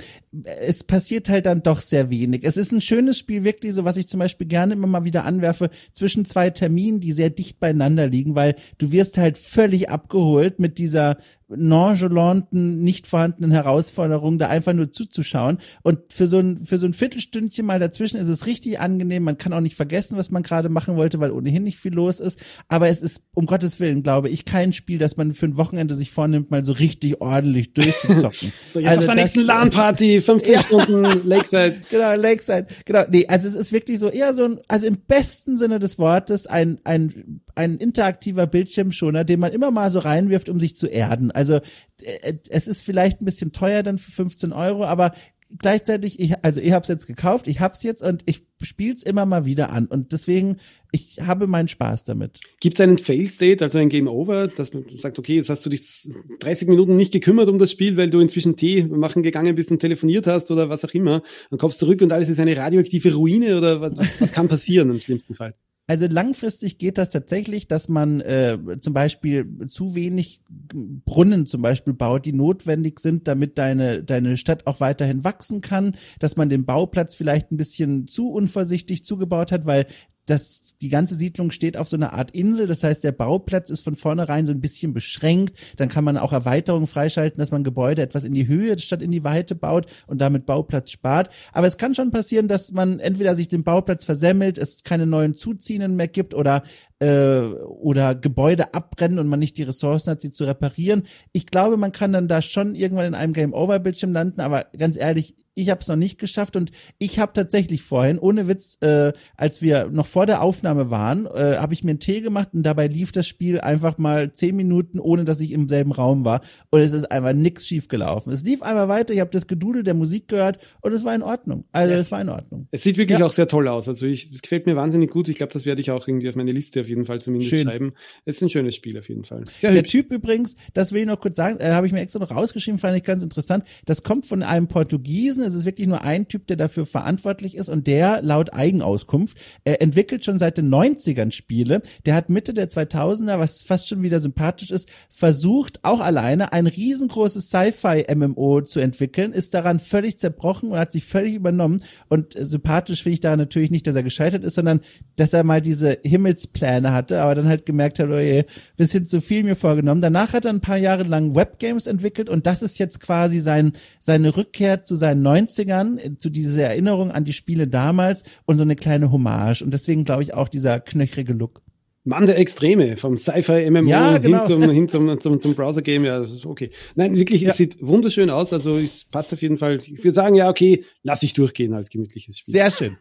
Es 0.60 0.82
passiert 0.82 1.28
halt 1.28 1.46
dann 1.46 1.62
doch 1.62 1.80
sehr 1.80 2.10
wenig. 2.10 2.42
Es 2.44 2.56
ist 2.56 2.72
ein 2.72 2.80
schönes 2.80 3.18
Spiel, 3.18 3.44
wirklich 3.44 3.74
so, 3.74 3.84
was 3.84 3.96
ich 3.96 4.08
zum 4.08 4.20
Beispiel 4.20 4.46
gerne 4.46 4.74
immer 4.74 4.88
mal 4.88 5.04
wieder 5.04 5.24
anwerfe, 5.24 5.70
zwischen 5.92 6.24
zwei 6.24 6.50
Terminen, 6.50 7.00
die 7.00 7.12
sehr 7.12 7.30
dicht 7.30 7.60
beieinander 7.60 8.08
liegen, 8.08 8.34
weil 8.34 8.56
du 8.78 8.90
wirst 8.90 9.16
halt 9.16 9.38
völlig 9.38 9.90
abgeholt 9.90 10.58
mit 10.58 10.78
dieser 10.78 11.18
nonchalanten, 11.56 12.82
nicht 12.82 13.06
vorhandenen 13.06 13.50
Herausforderungen, 13.50 14.38
da 14.38 14.48
einfach 14.48 14.72
nur 14.72 14.92
zuzuschauen. 14.92 15.58
Und 15.82 16.12
für 16.12 16.28
so 16.28 16.38
ein, 16.38 16.64
für 16.64 16.78
so 16.78 16.86
ein 16.86 16.94
Viertelstündchen 16.94 17.66
mal 17.66 17.78
dazwischen 17.78 18.18
ist 18.18 18.28
es 18.28 18.46
richtig 18.46 18.80
angenehm. 18.80 19.24
Man 19.24 19.38
kann 19.38 19.52
auch 19.52 19.60
nicht 19.60 19.76
vergessen, 19.76 20.16
was 20.16 20.30
man 20.30 20.42
gerade 20.42 20.68
machen 20.68 20.96
wollte, 20.96 21.20
weil 21.20 21.30
ohnehin 21.30 21.64
nicht 21.64 21.78
viel 21.78 21.94
los 21.94 22.20
ist. 22.20 22.38
Aber 22.68 22.88
es 22.88 23.02
ist, 23.02 23.22
um 23.34 23.46
Gottes 23.46 23.80
Willen, 23.80 24.02
glaube 24.02 24.28
ich, 24.28 24.44
kein 24.44 24.72
Spiel, 24.72 24.98
das 24.98 25.16
man 25.16 25.34
für 25.34 25.46
ein 25.46 25.56
Wochenende 25.56 25.94
sich 25.94 26.10
vornimmt, 26.10 26.50
mal 26.50 26.64
so 26.64 26.72
richtig 26.72 27.20
ordentlich 27.20 27.72
durchzuzocken. 27.72 28.52
so, 28.70 28.80
jetzt 28.80 28.88
also 28.88 29.00
auf 29.00 29.06
der 29.06 29.14
nächsten 29.16 29.40
LAN-Party, 29.40 30.20
50 30.30 30.54
ja. 30.54 30.62
Stunden 30.62 31.28
Lakeside. 31.28 31.76
genau, 31.90 32.14
Lakeside. 32.14 32.66
Genau. 32.84 33.04
Nee, 33.10 33.26
also 33.26 33.48
es 33.48 33.54
ist 33.54 33.72
wirklich 33.72 33.98
so 33.98 34.08
eher 34.08 34.34
so 34.34 34.44
ein, 34.44 34.58
also 34.68 34.86
im 34.86 34.98
besten 35.06 35.56
Sinne 35.56 35.78
des 35.78 35.98
Wortes 35.98 36.46
ein, 36.46 36.78
ein, 36.84 37.40
ein 37.54 37.76
interaktiver 37.78 38.46
Bildschirmschoner, 38.46 39.24
den 39.24 39.40
man 39.40 39.52
immer 39.52 39.70
mal 39.70 39.90
so 39.90 39.98
reinwirft, 39.98 40.48
um 40.48 40.60
sich 40.60 40.76
zu 40.76 40.86
erden. 40.86 41.30
Also 41.40 41.60
äh, 42.02 42.34
es 42.50 42.66
ist 42.66 42.82
vielleicht 42.82 43.20
ein 43.20 43.24
bisschen 43.24 43.52
teuer 43.52 43.82
dann 43.82 43.96
für 43.96 44.12
15 44.12 44.52
Euro, 44.52 44.84
aber 44.84 45.12
gleichzeitig, 45.58 46.20
ich, 46.20 46.44
also 46.44 46.60
ich 46.60 46.72
habe 46.72 46.82
es 46.82 46.88
jetzt 46.88 47.06
gekauft, 47.06 47.48
ich 47.48 47.60
hab's 47.60 47.82
jetzt 47.82 48.02
und 48.02 48.22
ich 48.26 48.46
spiel's 48.62 49.02
immer 49.02 49.24
mal 49.26 49.46
wieder 49.46 49.70
an 49.70 49.86
und 49.86 50.12
deswegen, 50.12 50.58
ich 50.92 51.22
habe 51.22 51.46
meinen 51.46 51.68
Spaß 51.68 52.04
damit. 52.04 52.40
Gibt 52.60 52.74
es 52.74 52.80
einen 52.80 52.98
Fail-State, 52.98 53.64
also 53.64 53.78
ein 53.78 53.88
Game 53.88 54.06
Over, 54.06 54.48
dass 54.48 54.74
man 54.74 54.84
sagt, 54.98 55.18
okay, 55.18 55.36
jetzt 55.36 55.48
hast 55.48 55.64
du 55.64 55.70
dich 55.70 56.08
30 56.40 56.68
Minuten 56.68 56.96
nicht 56.96 57.12
gekümmert 57.12 57.48
um 57.48 57.58
das 57.58 57.70
Spiel, 57.70 57.96
weil 57.96 58.10
du 58.10 58.20
inzwischen 58.20 58.56
Tee 58.56 58.84
machen 58.84 59.22
gegangen 59.22 59.54
bist 59.54 59.70
und 59.70 59.78
telefoniert 59.78 60.26
hast 60.26 60.50
oder 60.50 60.68
was 60.68 60.84
auch 60.84 60.94
immer, 60.94 61.22
dann 61.50 61.58
kommst 61.58 61.80
du 61.80 61.86
zurück 61.86 62.02
und 62.02 62.12
alles 62.12 62.28
ist 62.28 62.38
eine 62.38 62.56
radioaktive 62.56 63.14
Ruine 63.14 63.56
oder 63.56 63.80
was, 63.80 63.94
was 64.20 64.32
kann 64.32 64.48
passieren 64.48 64.90
im 64.90 65.00
schlimmsten 65.00 65.34
Fall? 65.34 65.54
Also 65.90 66.06
langfristig 66.06 66.78
geht 66.78 66.98
das 66.98 67.10
tatsächlich, 67.10 67.66
dass 67.66 67.88
man 67.88 68.20
äh, 68.20 68.56
zum 68.80 68.92
Beispiel 68.92 69.66
zu 69.66 69.96
wenig 69.96 70.40
Brunnen 70.48 71.46
zum 71.46 71.62
Beispiel 71.62 71.94
baut, 71.94 72.26
die 72.26 72.32
notwendig 72.32 73.00
sind, 73.00 73.26
damit 73.26 73.58
deine, 73.58 74.04
deine 74.04 74.36
Stadt 74.36 74.68
auch 74.68 74.78
weiterhin 74.78 75.24
wachsen 75.24 75.62
kann, 75.62 75.96
dass 76.20 76.36
man 76.36 76.48
den 76.48 76.64
Bauplatz 76.64 77.16
vielleicht 77.16 77.50
ein 77.50 77.56
bisschen 77.56 78.06
zu 78.06 78.30
unvorsichtig 78.30 79.02
zugebaut 79.02 79.50
hat, 79.50 79.66
weil 79.66 79.86
das, 80.26 80.76
die 80.80 80.88
ganze 80.88 81.14
Siedlung 81.14 81.50
steht 81.50 81.76
auf 81.76 81.88
so 81.88 81.96
einer 81.96 82.12
Art 82.12 82.30
Insel. 82.30 82.66
Das 82.66 82.84
heißt, 82.84 83.02
der 83.02 83.12
Bauplatz 83.12 83.70
ist 83.70 83.82
von 83.82 83.96
vornherein 83.96 84.46
so 84.46 84.52
ein 84.52 84.60
bisschen 84.60 84.94
beschränkt. 84.94 85.58
Dann 85.76 85.88
kann 85.88 86.04
man 86.04 86.16
auch 86.16 86.32
Erweiterungen 86.32 86.86
freischalten, 86.86 87.40
dass 87.40 87.50
man 87.50 87.64
Gebäude 87.64 88.02
etwas 88.02 88.24
in 88.24 88.34
die 88.34 88.46
Höhe 88.46 88.78
statt 88.78 89.02
in 89.02 89.10
die 89.10 89.24
Weite 89.24 89.54
baut 89.54 89.86
und 90.06 90.20
damit 90.20 90.46
Bauplatz 90.46 90.90
spart. 90.90 91.30
Aber 91.52 91.66
es 91.66 91.78
kann 91.78 91.94
schon 91.94 92.10
passieren, 92.10 92.48
dass 92.48 92.72
man 92.72 93.00
entweder 93.00 93.34
sich 93.34 93.48
den 93.48 93.64
Bauplatz 93.64 94.04
versemmelt, 94.04 94.58
es 94.58 94.84
keine 94.84 95.06
neuen 95.06 95.34
Zuziehenden 95.34 95.96
mehr 95.96 96.08
gibt 96.08 96.34
oder 96.34 96.62
äh, 97.00 97.40
oder 97.40 98.14
Gebäude 98.14 98.74
abbrennen 98.74 99.18
und 99.18 99.26
man 99.26 99.40
nicht 99.40 99.56
die 99.56 99.62
Ressourcen 99.64 100.10
hat, 100.10 100.20
sie 100.20 100.30
zu 100.30 100.44
reparieren. 100.44 101.04
Ich 101.32 101.46
glaube, 101.46 101.76
man 101.76 101.92
kann 101.92 102.12
dann 102.12 102.28
da 102.28 102.42
schon 102.42 102.74
irgendwann 102.74 103.06
in 103.06 103.14
einem 103.14 103.32
Game-Over-Bildschirm 103.32 104.12
landen, 104.12 104.40
aber 104.40 104.66
ganz 104.76 104.96
ehrlich, 104.96 105.34
ich 105.60 105.70
habe 105.70 105.80
es 105.80 105.88
noch 105.88 105.96
nicht 105.96 106.18
geschafft 106.18 106.56
und 106.56 106.70
ich 106.98 107.18
habe 107.18 107.32
tatsächlich 107.32 107.82
vorhin, 107.82 108.18
ohne 108.18 108.48
Witz, 108.48 108.78
äh, 108.80 109.12
als 109.36 109.62
wir 109.62 109.90
noch 109.90 110.06
vor 110.06 110.26
der 110.26 110.42
Aufnahme 110.42 110.90
waren, 110.90 111.26
äh, 111.26 111.56
habe 111.58 111.74
ich 111.74 111.84
mir 111.84 111.90
einen 111.90 112.00
Tee 112.00 112.20
gemacht 112.20 112.50
und 112.52 112.62
dabei 112.62 112.86
lief 112.86 113.12
das 113.12 113.26
Spiel 113.26 113.60
einfach 113.60 113.98
mal 113.98 114.32
zehn 114.32 114.56
Minuten, 114.56 114.98
ohne 114.98 115.24
dass 115.24 115.40
ich 115.40 115.52
im 115.52 115.68
selben 115.68 115.92
Raum 115.92 116.24
war 116.24 116.40
und 116.70 116.80
es 116.80 116.92
ist 116.92 117.10
einfach 117.10 117.32
nix 117.32 117.66
schief 117.66 117.88
gelaufen. 117.88 118.32
Es 118.32 118.42
lief 118.42 118.62
einmal 118.62 118.88
weiter, 118.88 119.12
ich 119.14 119.20
habe 119.20 119.30
das 119.30 119.46
Gedudel 119.46 119.82
der 119.82 119.94
Musik 119.94 120.28
gehört 120.28 120.58
und 120.80 120.92
es 120.92 121.04
war 121.04 121.14
in 121.14 121.22
Ordnung. 121.22 121.64
Also 121.72 121.94
es, 121.94 122.00
es 122.00 122.12
war 122.12 122.20
in 122.20 122.28
Ordnung. 122.28 122.68
Es 122.70 122.82
sieht 122.82 122.96
wirklich 122.96 123.18
ja. 123.18 123.26
auch 123.26 123.32
sehr 123.32 123.48
toll 123.48 123.68
aus. 123.68 123.88
Also 123.88 124.06
ich, 124.06 124.30
es 124.32 124.42
gefällt 124.42 124.66
mir 124.66 124.76
wahnsinnig 124.76 125.10
gut. 125.10 125.28
Ich 125.28 125.36
glaube, 125.36 125.52
das 125.52 125.66
werde 125.66 125.80
ich 125.80 125.90
auch 125.90 126.06
irgendwie 126.06 126.28
auf 126.28 126.36
meine 126.36 126.52
Liste 126.52 126.80
auf 126.80 126.88
jeden 126.88 127.04
Fall 127.04 127.20
zumindest 127.20 127.50
Schön. 127.50 127.64
schreiben. 127.64 127.92
Es 128.24 128.36
ist 128.36 128.42
ein 128.42 128.48
schönes 128.48 128.74
Spiel 128.74 128.98
auf 128.98 129.08
jeden 129.08 129.24
Fall. 129.24 129.44
Sehr 129.58 129.70
der 129.70 129.80
hübsch. 129.80 129.90
Typ 129.90 130.12
übrigens, 130.12 130.56
das 130.72 130.92
will 130.92 131.02
ich 131.02 131.06
noch 131.06 131.20
kurz 131.20 131.36
sagen, 131.36 131.58
äh, 131.60 131.72
habe 131.72 131.86
ich 131.86 131.92
mir 131.92 132.00
extra 132.00 132.18
noch 132.18 132.30
rausgeschrieben, 132.30 132.78
fand 132.78 132.96
ich 132.96 133.04
ganz 133.04 133.22
interessant. 133.22 133.64
Das 133.84 134.02
kommt 134.02 134.26
von 134.26 134.42
einem 134.42 134.68
Portugiesen. 134.68 135.42
Es 135.50 135.56
ist 135.56 135.64
wirklich 135.64 135.88
nur 135.88 136.02
ein 136.02 136.28
Typ, 136.28 136.46
der 136.46 136.56
dafür 136.56 136.86
verantwortlich 136.86 137.56
ist 137.56 137.68
und 137.68 137.86
der 137.86 138.22
laut 138.22 138.54
Eigenauskunft 138.54 139.36
äh, 139.64 139.72
entwickelt 139.74 140.24
schon 140.24 140.38
seit 140.38 140.58
den 140.58 140.68
90ern 140.68 141.32
Spiele. 141.32 141.82
Der 142.06 142.14
hat 142.14 142.30
Mitte 142.30 142.54
der 142.54 142.70
2000er, 142.70 143.38
was 143.38 143.62
fast 143.62 143.88
schon 143.88 144.02
wieder 144.02 144.20
sympathisch 144.20 144.70
ist, 144.70 144.88
versucht 145.08 145.80
auch 145.82 146.00
alleine 146.00 146.52
ein 146.52 146.66
riesengroßes 146.66 147.48
Sci-Fi-MMO 147.48 148.62
zu 148.62 148.80
entwickeln, 148.80 149.32
ist 149.32 149.54
daran 149.54 149.78
völlig 149.78 150.18
zerbrochen 150.18 150.70
und 150.70 150.78
hat 150.78 150.92
sich 150.92 151.04
völlig 151.04 151.34
übernommen. 151.34 151.82
Und 152.08 152.36
äh, 152.36 152.44
sympathisch 152.44 153.02
finde 153.02 153.14
ich 153.14 153.20
da 153.20 153.36
natürlich 153.36 153.70
nicht, 153.70 153.86
dass 153.86 153.94
er 153.94 154.02
gescheitert 154.02 154.44
ist, 154.44 154.54
sondern 154.54 154.80
dass 155.16 155.32
er 155.32 155.44
mal 155.44 155.60
diese 155.60 155.98
Himmelspläne 156.02 156.92
hatte, 156.92 157.20
aber 157.20 157.34
dann 157.34 157.48
halt 157.48 157.66
gemerkt 157.66 157.98
hat, 157.98 158.08
oh 158.08 158.18
je, 158.18 158.44
bisschen 158.76 159.06
zu 159.06 159.20
viel 159.20 159.42
mir 159.44 159.56
vorgenommen. 159.56 160.00
Danach 160.00 160.32
hat 160.32 160.44
er 160.44 160.52
ein 160.52 160.60
paar 160.60 160.76
Jahre 160.76 161.02
lang 161.02 161.34
Webgames 161.34 161.86
entwickelt 161.86 162.28
und 162.28 162.46
das 162.46 162.62
ist 162.62 162.78
jetzt 162.78 163.00
quasi 163.00 163.40
sein, 163.40 163.72
seine 163.98 164.36
Rückkehr 164.36 164.84
zu 164.84 164.96
seinen 164.96 165.22
90ern, 165.48 166.18
zu 166.18 166.30
dieser 166.30 166.64
Erinnerung 166.64 167.10
an 167.10 167.24
die 167.24 167.32
Spiele 167.32 167.66
damals 167.66 168.24
und 168.46 168.56
so 168.56 168.62
eine 168.62 168.76
kleine 168.76 169.10
Hommage. 169.12 169.62
Und 169.62 169.72
deswegen 169.72 170.04
glaube 170.04 170.22
ich 170.22 170.34
auch 170.34 170.48
dieser 170.48 170.80
knöchrige 170.80 171.32
Look. 171.32 171.62
Mann 172.04 172.26
der 172.26 172.38
Extreme, 172.38 172.96
vom 172.96 173.16
Sci-Fi-MMO 173.16 173.88
ja, 173.88 174.18
genau. 174.18 174.38
hin, 174.38 174.46
zum, 174.46 174.70
hin 174.70 174.88
zum, 174.88 175.20
zum, 175.20 175.38
zum 175.38 175.54
Browser-Game, 175.54 176.04
ja, 176.04 176.24
okay. 176.44 176.70
Nein, 176.94 177.16
wirklich, 177.16 177.42
ja. 177.42 177.50
es 177.50 177.56
sieht 177.56 177.76
wunderschön 177.80 178.30
aus, 178.30 178.52
also 178.52 178.78
es 178.78 179.04
passt 179.04 179.32
auf 179.34 179.42
jeden 179.42 179.58
Fall. 179.58 179.76
Ich 179.76 179.98
würde 180.02 180.14
sagen, 180.14 180.34
ja, 180.34 180.48
okay, 180.48 180.84
lass 181.02 181.22
ich 181.22 181.34
durchgehen 181.34 181.74
als 181.74 181.90
gemütliches 181.90 182.38
Spiel. 182.38 182.52
Sehr 182.52 182.70
schön. 182.70 182.96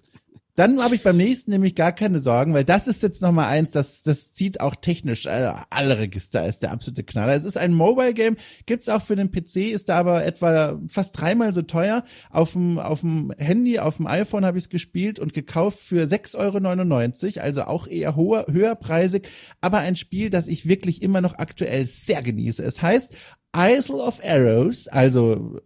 Dann 0.59 0.83
habe 0.83 0.93
ich 0.93 1.03
beim 1.03 1.15
nächsten 1.15 1.51
nämlich 1.51 1.73
gar 1.73 1.93
keine 1.93 2.19
Sorgen, 2.19 2.53
weil 2.53 2.65
das 2.65 2.85
ist 2.87 3.01
jetzt 3.01 3.21
nochmal 3.21 3.45
eins, 3.45 3.71
das, 3.71 4.03
das 4.03 4.33
zieht 4.33 4.59
auch 4.59 4.75
technisch 4.75 5.25
äh, 5.25 5.53
alle 5.69 5.99
Register, 5.99 6.45
ist 6.45 6.63
der 6.63 6.71
absolute 6.71 7.05
Knaller. 7.05 7.33
Es 7.33 7.45
ist 7.45 7.57
ein 7.57 7.73
Mobile 7.73 8.13
Game, 8.13 8.35
gibt's 8.65 8.89
auch 8.89 9.01
für 9.01 9.15
den 9.15 9.31
PC, 9.31 9.71
ist 9.71 9.87
da 9.87 9.97
aber 9.97 10.25
etwa 10.25 10.77
fast 10.89 11.17
dreimal 11.17 11.53
so 11.53 11.61
teuer. 11.61 12.03
Auf 12.29 12.51
dem, 12.51 12.77
auf 12.77 12.99
dem 12.99 13.31
Handy, 13.37 13.79
auf 13.79 13.95
dem 13.95 14.07
iPhone 14.07 14.43
habe 14.43 14.57
ich 14.57 14.65
es 14.65 14.69
gespielt 14.69 15.17
und 15.17 15.31
gekauft 15.31 15.79
für 15.79 16.03
6,99 16.03 17.37
Euro, 17.37 17.45
also 17.45 17.61
auch 17.61 17.87
eher 17.87 18.17
hoher, 18.17 18.47
höherpreisig, 18.51 19.29
aber 19.61 19.77
ein 19.77 19.95
Spiel, 19.95 20.29
das 20.29 20.49
ich 20.49 20.67
wirklich 20.67 21.01
immer 21.01 21.21
noch 21.21 21.37
aktuell 21.37 21.85
sehr 21.85 22.21
genieße. 22.21 22.61
Es 22.61 22.81
heißt 22.81 23.15
Isle 23.55 23.95
of 23.95 24.19
Arrows, 24.23 24.87
also 24.87 25.59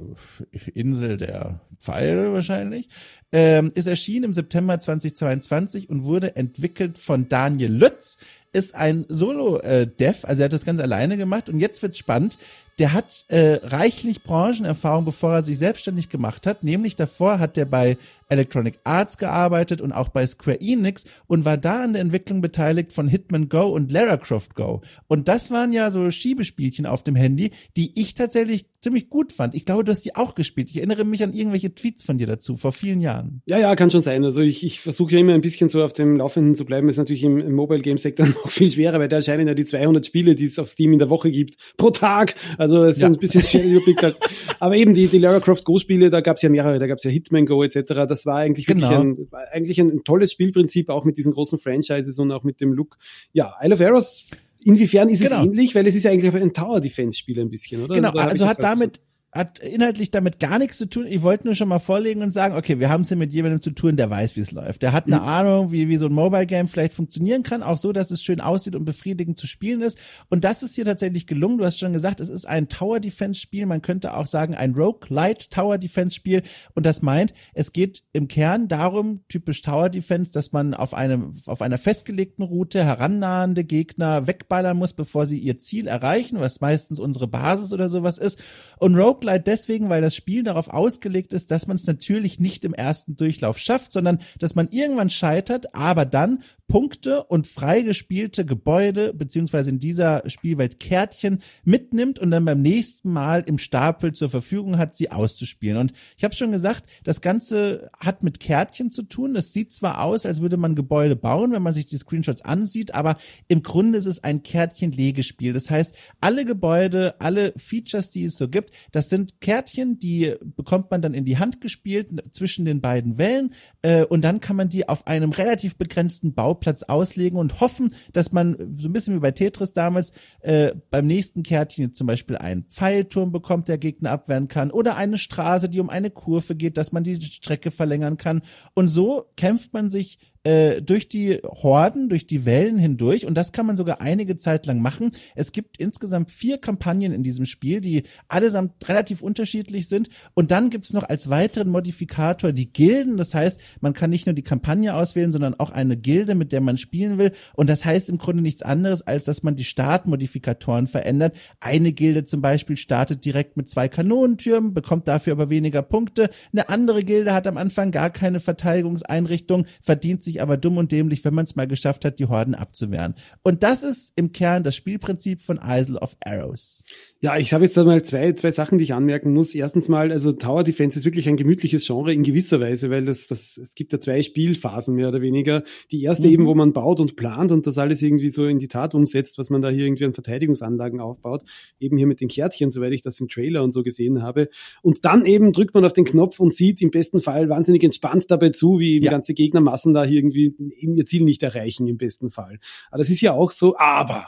Insel 0.74 1.18
der 1.18 1.60
Pfeile 1.80 2.32
wahrscheinlich, 2.32 2.88
ähm, 3.32 3.72
ist 3.76 3.88
erschienen 3.88 4.26
im 4.26 4.34
September 4.34 4.80
2022 4.80 5.90
und 5.90 6.04
wurde 6.04 6.36
entwickelt 6.36 6.98
von 6.98 7.28
Daniel 7.28 7.74
Lütz, 7.74 8.18
ist 8.54 8.76
ein 8.76 9.06
Solo-Dev, 9.10 10.24
äh, 10.24 10.28
also 10.28 10.42
er 10.42 10.46
hat 10.46 10.54
das 10.54 10.66
ganz 10.66 10.80
alleine 10.80 11.18
gemacht 11.18 11.50
und 11.50 11.60
jetzt 11.60 11.82
wird 11.82 11.98
spannend. 11.98 12.38
Der 12.80 12.94
hat 12.94 13.26
äh, 13.28 13.60
reichlich 13.64 14.24
Branchenerfahrung, 14.24 15.06
bevor 15.06 15.34
er 15.34 15.44
sich 15.44 15.58
selbstständig 15.58 16.10
gemacht 16.10 16.48
hat. 16.48 16.64
Nämlich 16.64 16.96
davor 16.96 17.40
hat 17.40 17.58
er 17.58 17.66
bei 17.66 17.98
Electronic 18.30 18.80
Arts 18.84 19.18
gearbeitet 19.18 19.80
und 19.80 19.92
auch 19.92 20.10
bei 20.10 20.26
Square 20.26 20.60
Enix 20.60 21.06
und 21.28 21.46
war 21.46 21.58
da 21.58 21.84
an 21.84 21.94
der 21.94 22.02
Entwicklung 22.02 22.42
beteiligt 22.42 22.92
von 22.92 23.08
Hitman 23.08 23.48
Go 23.48 23.68
und 23.68 23.92
Lara 23.92 24.18
Croft 24.18 24.56
Go. 24.56 24.82
Und 25.08 25.28
das 25.28 25.52
waren 25.52 25.72
ja 25.72 25.92
so 25.92 26.10
Schiebespielchen 26.10 26.86
auf 26.86 27.04
dem 27.04 27.16
Handy, 27.16 27.52
die 27.78 27.92
ich 28.00 28.16
tatsächlich 28.16 28.66
ziemlich 28.82 29.10
gut 29.10 29.32
fand. 29.32 29.56
Ich 29.56 29.66
glaube, 29.66 29.84
du 29.84 29.92
hast 29.92 30.04
die 30.04 30.16
auch 30.16 30.36
gespielt. 30.36 30.70
Ich 30.70 30.78
erinnere 30.78 31.06
mich 31.06 31.24
an 31.24 31.34
irgendwelche 31.34 31.74
Tweets 31.74 32.04
von 32.04 32.18
dir 32.18 32.28
dazu 32.28 32.58
vor 32.58 32.74
vielen 32.74 33.00
Jahren. 33.00 33.42
Ja, 33.46 33.58
ja, 33.58 33.76
kann 33.76 33.90
schon 33.90 34.02
sein. 34.02 34.26
Also 34.26 34.42
ich, 34.42 34.64
ich 34.66 34.82
versuche 34.82 35.14
ja 35.14 35.20
immer 35.20 35.34
ein 35.34 35.42
bisschen 35.42 35.70
so 35.70 35.84
auf 35.84 35.94
dem 35.94 36.18
Laufenden 36.18 36.56
zu 36.56 36.66
bleiben. 36.66 36.90
ist 36.90 36.98
natürlich 36.98 37.24
im, 37.24 37.40
im 37.40 37.54
Mobile 37.54 37.82
Game 37.82 37.98
Sektor 37.98 38.28
noch 38.44 38.50
viel 38.50 38.70
schwerer, 38.70 39.00
weil 39.00 39.08
da 39.08 39.18
erscheinen 39.18 39.48
ja 39.48 39.54
die 39.54 39.66
200 39.66 40.06
Spiele, 40.06 40.36
die 40.36 40.46
es 40.46 40.60
auf 40.60 40.70
Steam 40.70 40.92
in 40.94 41.00
der 41.00 41.10
Woche 41.10 41.32
gibt, 41.32 41.56
pro 41.78 41.92
Tag. 41.92 42.36
Also 42.64 42.86
es 42.86 42.96
ist 42.96 43.02
ja. 43.02 43.08
ein 43.08 43.18
bisschen 43.18 43.42
schwer 43.42 43.66
Überblick. 43.66 44.16
Aber 44.60 44.76
eben 44.76 44.94
die, 44.94 45.08
die 45.08 45.18
Lara 45.18 45.40
Croft 45.40 45.66
Go 45.66 45.78
Spiele, 45.78 46.10
da 46.10 46.22
gab 46.22 46.38
es 46.38 46.42
ja 46.42 46.50
mehrere. 46.50 46.80
Da 46.80 46.88
gab 46.88 46.98
es 46.98 47.04
ja 47.04 47.12
Hitman 47.12 47.46
Go 47.46 47.64
etc. 47.64 48.06
Das 48.08 48.26
war 48.26 48.38
eigentlich 48.38 48.68
wirklich 48.68 48.88
genau. 48.88 49.02
ein, 49.02 49.18
eigentlich 49.52 49.80
ein, 49.80 50.04
tolles 50.04 50.32
Spielprinzip, 50.32 50.90
auch 50.90 51.04
mit 51.04 51.18
diesen 51.18 51.34
großen 51.34 51.60
Franchises 51.60 52.18
und 52.20 52.32
auch 52.32 52.44
mit 52.44 52.62
dem 52.62 52.72
Look. 52.72 52.98
Ja, 53.34 53.54
Isle 53.62 53.76
of 53.76 53.82
Arrows 53.82 54.26
Inwiefern 54.66 55.10
ist 55.10 55.22
genau. 55.22 55.42
es 55.42 55.46
ähnlich? 55.46 55.76
Weil 55.76 55.88
es 55.88 55.96
ist 55.96 56.04
ja 56.04 56.12
eigentlich 56.12 56.34
ein 56.34 56.54
Tower 56.54 56.80
Defense 56.80 57.18
Spiel 57.20 57.40
ein 57.40 57.50
bisschen, 57.50 57.84
oder? 57.84 57.96
Genau, 57.96 58.12
also 58.12 58.48
hat 58.48 58.64
damit, 58.64 59.02
hat 59.34 59.60
inhaltlich 59.60 60.12
damit 60.12 60.40
gar 60.40 60.60
nichts 60.60 60.78
zu 60.78 60.86
tun. 60.86 61.08
Ich 61.08 61.24
wollte 61.24 61.48
nur 61.48 61.56
schon 61.56 61.68
mal 61.68 61.80
vorlegen 61.80 62.22
und 62.22 62.32
sagen, 62.32 62.56
okay, 62.56 62.80
wir 62.80 62.90
haben 62.90 63.02
es 63.02 63.08
hier 63.08 63.18
mit 63.18 63.34
jemandem 63.34 63.62
zu 63.62 63.72
tun, 63.72 63.98
der 63.98 64.10
weiß, 64.10 64.36
wie 64.36 64.42
es 64.42 64.52
läuft. 64.52 64.84
Der 64.84 64.92
hat 64.92 65.08
eine 65.08 65.18
mhm. 65.18 65.28
Ahnung, 65.28 65.72
wie, 65.72 65.88
wie 65.88 65.98
so 65.98 66.06
ein 66.06 66.14
Mobile 66.14 66.46
Game 66.46 66.68
vielleicht 66.68 66.94
funktionieren 66.94 67.42
kann, 67.42 67.64
auch 67.64 67.78
so, 67.78 67.92
dass 67.92 68.12
es 68.12 68.22
schön 68.22 68.42
aussieht 68.42 68.76
und 68.76 68.86
befriedigend 68.86 69.38
zu 69.38 69.48
spielen 69.48 69.82
ist. 69.82 69.98
Und 70.30 70.44
das 70.44 70.62
ist 70.62 70.76
hier 70.76 70.86
tatsächlich 70.86 71.26
gelungen. 71.26 71.58
Du 71.58 71.66
hast 71.66 71.80
schon 71.80 71.94
gesagt, 71.94 72.20
es 72.20 72.30
ist 72.30 72.46
ein 72.46 72.70
Tower 72.70 73.00
Defense 73.00 73.40
Spiel. 73.40 73.66
Man 73.66 73.82
könnte 73.82 74.16
auch 74.16 74.28
sagen, 74.28 74.54
ein 74.54 74.76
Rogue 74.76 75.08
Light 75.10 75.50
Tower 75.50 75.80
Defense 75.80 76.16
Spiel. 76.16 76.44
Und 76.76 76.86
das 76.86 77.02
meint, 77.02 77.34
es 77.54 77.74
geht 77.74 78.04
im 78.14 78.28
Kern 78.28 78.68
darum, 78.68 79.22
typisch 79.30 79.64
Tower 79.64 79.90
Defense, 79.90 80.32
dass 80.32 80.52
man 80.52 80.76
auf 80.76 80.94
einem, 80.94 81.34
auf 81.48 81.64
einer 81.64 81.80
festgelegten 81.80 82.46
Route 82.46 82.84
herannahende 82.84 83.64
Gegner 83.64 84.28
wegballern 84.28 84.78
muss, 84.78 84.94
bevor 84.94 85.26
sie 85.26 85.40
ihr 85.40 85.58
Ziel 85.58 85.88
erreichen, 85.88 86.40
was 86.40 86.62
meistens 86.62 87.00
unsere 87.00 87.28
Basis 87.28 87.74
oder 87.74 87.90
sowas 87.90 88.20
ist. 88.20 88.40
Und 88.78 88.96
Rogue 88.96 89.23
Roguelite 89.24 89.44
deswegen, 89.44 89.90
weil 89.90 90.02
das 90.02 90.16
Spiel 90.16 90.44
darauf 90.44 90.70
ausgelegt 90.70 91.34
ist, 91.34 91.52
dass 91.52 91.68
man 91.68 91.76
es 91.76 91.86
natürlich 91.86 92.40
nicht 92.40 92.66
im 92.66 92.74
ersten 92.74 93.16
Durchlauf 93.16 93.58
schafft, 93.58 93.92
sondern 93.92 94.20
dass 94.40 94.56
man 94.56 94.70
irgendwann 94.70 95.10
scheitert, 95.10 95.74
aber 95.74 96.06
dann 96.06 96.44
Punkte 96.68 97.24
und 97.26 97.46
freigespielte 97.46 98.46
Gebäude 98.46 99.14
beziehungsweise 99.14 99.70
in 99.70 99.80
dieser 99.80 100.28
Spielwelt 100.28 100.80
Kärtchen 100.80 101.42
mitnimmt 101.64 102.20
und 102.20 102.32
dann 102.32 102.46
beim 102.46 102.62
nächsten 102.62 103.12
Mal 103.12 103.44
im 103.46 103.58
Stapel 103.58 104.14
zur 104.14 104.30
Verfügung 104.30 104.78
hat, 104.78 104.96
sie 104.96 105.12
auszuspielen. 105.12 105.78
Und 105.78 105.94
ich 106.18 106.24
habe 106.24 106.34
schon 106.34 106.52
gesagt, 106.52 106.86
das 107.04 107.22
Ganze 107.22 107.92
hat 108.00 108.24
mit 108.24 108.40
Kärtchen 108.40 108.92
zu 108.92 109.04
tun. 109.04 109.36
Es 109.36 109.54
sieht 109.54 109.72
zwar 109.74 110.04
aus, 110.04 110.26
als 110.26 110.42
würde 110.42 110.58
man 110.58 110.74
Gebäude 110.74 111.16
bauen, 111.16 111.52
wenn 111.52 111.62
man 111.62 111.74
sich 111.74 111.86
die 111.86 111.98
Screenshots 111.98 112.42
ansieht, 112.42 112.96
aber 112.96 113.18
im 113.48 113.62
Grunde 113.62 114.00
ist 114.00 114.08
es 114.08 114.24
ein 114.24 114.42
Kärtchen-Legespiel. 114.42 115.54
Das 115.54 115.70
heißt, 115.70 115.94
alle 116.22 116.46
Gebäude, 116.46 117.16
alle 117.20 117.54
Features, 117.56 118.10
die 118.10 118.24
es 118.24 118.36
so 118.36 118.48
gibt, 118.48 118.72
das 118.92 119.10
sind 119.14 119.42
Kärtchen, 119.42 120.00
die 120.00 120.34
bekommt 120.42 120.90
man 120.90 121.04
dann 121.04 121.14
in 121.14 121.24
die 121.24 121.38
Hand 121.38 121.62
gespielt 121.62 122.10
zwischen 122.32 122.66
den 122.66 122.82
beiden 122.82 123.20
Wellen 123.20 123.54
äh, 123.84 124.06
und 124.06 124.24
dann 124.24 124.40
kann 124.40 124.56
man 124.56 124.70
die 124.70 124.90
auf 124.90 125.06
einem 125.06 125.32
relativ 125.32 125.78
begrenzten 125.78 126.34
Bauplatz 126.34 126.82
auslegen 126.82 127.38
und 127.38 127.60
hoffen, 127.62 127.94
dass 128.12 128.32
man 128.32 128.58
so 128.76 128.90
ein 128.90 128.94
bisschen 128.94 129.16
wie 129.16 129.20
bei 129.20 129.30
Tetris 129.30 129.74
damals 129.74 130.14
äh, 130.40 130.74
beim 130.90 131.06
nächsten 131.06 131.44
Kärtchen 131.44 131.94
zum 131.94 132.08
Beispiel 132.08 132.38
einen 132.38 132.64
Pfeilturm 132.64 133.32
bekommt, 133.32 133.68
der 133.68 133.78
Gegner 133.78 134.10
abwehren 134.10 134.48
kann 134.48 134.72
oder 134.72 134.96
eine 134.96 135.20
Straße, 135.20 135.70
die 135.70 135.80
um 135.80 135.92
eine 135.92 136.10
Kurve 136.10 136.56
geht, 136.56 136.78
dass 136.78 136.92
man 136.92 137.04
die 137.04 137.22
Strecke 137.22 137.70
verlängern 137.70 138.18
kann. 138.18 138.42
Und 138.74 138.88
so 138.88 139.30
kämpft 139.38 139.74
man 139.74 139.92
sich 139.92 140.18
äh, 140.44 140.82
durch 140.82 141.08
die 141.08 141.40
Horden, 141.44 142.10
durch 142.10 142.28
die 142.28 142.46
Wellen 142.46 142.78
hindurch 142.78 143.26
und 143.26 143.36
das 143.36 143.52
kann 143.52 143.66
man 143.66 143.76
sogar 143.76 144.02
einige 144.02 144.38
Zeit 144.38 144.66
lang 144.66 144.82
machen. 144.82 145.12
Es 145.36 145.52
gibt 145.52 145.78
insgesamt 145.78 146.32
vier 146.32 146.58
Kampagnen 146.58 147.14
in 147.14 147.24
diesem 147.24 147.46
Spiel, 147.46 147.82
die 147.82 148.04
allesamt 148.28 148.88
relativ 148.90 149.22
unterschiedlich 149.22 149.88
sind 149.88 150.10
und 150.34 150.52
dann 150.52 150.70
gibt's 150.70 150.94
noch 150.94 151.04
als 151.04 151.30
weiteren 151.30 151.70
Modifikator 151.70 152.52
die 152.52 152.72
Gilden. 152.72 153.18
Das 153.18 153.34
heißt, 153.34 153.62
man 153.80 153.94
kann 153.94 154.10
nicht 154.10 154.26
nur 154.26 154.34
die 154.34 154.42
Kampagne 154.42 154.94
auswählen, 154.94 155.32
sondern 155.32 155.60
auch 155.60 155.72
eine 155.72 155.96
Gilde, 155.96 156.36
mit 156.36 156.52
der 156.52 156.62
man 156.62 156.78
spielen 156.78 157.18
will 157.18 157.32
und 157.56 157.70
das 157.70 157.86
heißt 157.86 158.10
im 158.10 158.18
Grunde 158.18 158.44
nichts 158.44 158.64
anderes, 158.64 159.02
als 159.02 159.24
dass 159.24 159.44
man 159.44 159.56
die 159.56 159.64
Startmodifikatoren 159.64 160.88
verändert. 160.88 161.36
Eine 161.60 161.94
Gilde 161.94 162.26
zum 162.26 162.42
Beispiel 162.42 162.78
startet 162.78 163.24
direkt 163.24 163.56
mit 163.56 163.70
zwei 163.70 163.88
Kanonentürmen, 163.88 164.74
bekommt 164.74 165.08
dafür 165.08 165.34
aber 165.34 165.50
weniger 165.50 165.82
Punkte. 165.82 166.30
Eine 166.52 166.70
andere 166.70 167.04
Gilde 167.04 167.34
hat 167.34 167.48
am 167.48 167.58
Anfang 167.58 167.92
gar 167.92 168.10
keine 168.10 168.40
Verteidigungseinrichtung, 168.40 169.66
verdient 169.82 170.24
sich 170.24 170.33
sich 170.34 170.42
aber 170.42 170.58
dumm 170.58 170.78
und 170.78 170.92
dämlich, 170.92 171.24
wenn 171.24 171.34
man 171.34 171.46
es 171.46 171.56
mal 171.56 171.68
geschafft 171.68 172.06
hat, 172.06 172.20
die 172.20 172.26
Horden 172.26 172.56
abzuwehren. 172.56 173.16
Und 173.44 173.64
das 173.64 173.84
ist 173.84 174.12
im 174.16 174.32
Kern 174.32 174.64
das 174.64 174.76
Spielprinzip 174.76 175.42
von 175.42 175.60
Isle 175.64 176.00
of 176.00 176.18
Arrows. 176.26 176.84
Ja, 177.24 177.38
ich 177.38 177.54
habe 177.54 177.64
jetzt 177.64 177.78
da 177.78 177.86
mal 177.86 178.04
zwei, 178.04 178.34
zwei 178.34 178.52
Sachen, 178.52 178.78
die 178.78 178.84
ich 178.84 178.94
anmerken 178.94 179.32
muss. 179.32 179.56
Erstens 179.56 179.88
mal, 179.88 180.12
also 180.12 180.34
Tower 180.34 180.66
Defense 180.66 181.00
ist 181.00 181.06
wirklich 181.06 181.30
ein 181.30 181.38
gemütliches 181.38 181.88
Genre 181.88 182.12
in 182.12 182.22
gewisser 182.22 182.60
Weise, 182.60 182.90
weil 182.90 183.06
das, 183.06 183.28
das, 183.28 183.56
es 183.56 183.76
gibt 183.76 183.94
ja 183.94 184.02
zwei 184.02 184.22
Spielphasen 184.22 184.94
mehr 184.94 185.08
oder 185.08 185.22
weniger. 185.22 185.64
Die 185.90 186.04
erste 186.04 186.28
mhm. 186.28 186.34
eben, 186.34 186.46
wo 186.48 186.54
man 186.54 186.74
baut 186.74 187.00
und 187.00 187.16
plant 187.16 187.54
und 187.54 187.66
das 187.66 187.78
alles 187.78 188.02
irgendwie 188.02 188.30
so 188.30 188.46
in 188.46 188.60
die 188.60 188.68
Tat 188.68 188.94
umsetzt, 188.94 189.38
was 189.38 189.50
man 189.50 189.62
da 189.62 189.70
hier 189.70 189.86
irgendwie 189.86 190.04
an 190.04 190.14
Verteidigungsanlagen 190.14 191.00
aufbaut. 191.00 191.44
Eben 191.80 191.96
hier 191.96 192.08
mit 192.08 192.20
den 192.20 192.28
Kärtchen, 192.28 192.72
soweit 192.72 192.92
ich 192.92 193.04
das 193.04 193.22
im 193.22 193.30
Trailer 193.30 193.64
und 193.64 193.72
so 193.72 193.84
gesehen 193.84 194.22
habe. 194.22 194.50
Und 194.82 195.06
dann 195.06 195.24
eben 195.24 195.54
drückt 195.54 195.76
man 195.76 195.86
auf 195.86 195.94
den 195.94 196.04
Knopf 196.04 196.42
und 196.42 196.54
sieht 196.54 196.82
im 196.82 196.92
besten 196.92 197.22
Fall 197.22 197.48
wahnsinnig 197.48 197.86
entspannt 197.86 198.26
dabei 198.32 198.50
zu, 198.50 198.80
wie 198.80 199.02
ja. 199.02 199.12
ganze 199.12 199.34
Gegnermassen 199.34 199.94
da 199.94 200.04
hier 200.04 200.18
irgendwie 200.18 200.54
eben 200.78 200.98
ihr 200.98 201.06
Ziel 201.06 201.24
nicht 201.24 201.42
erreichen 201.42 201.88
im 201.88 201.96
besten 201.96 202.32
Fall. 202.32 202.60
Aber 202.92 202.98
das 202.98 203.10
ist 203.10 203.22
ja 203.22 203.32
auch 203.32 203.52
so, 203.52 203.78
aber 203.78 204.26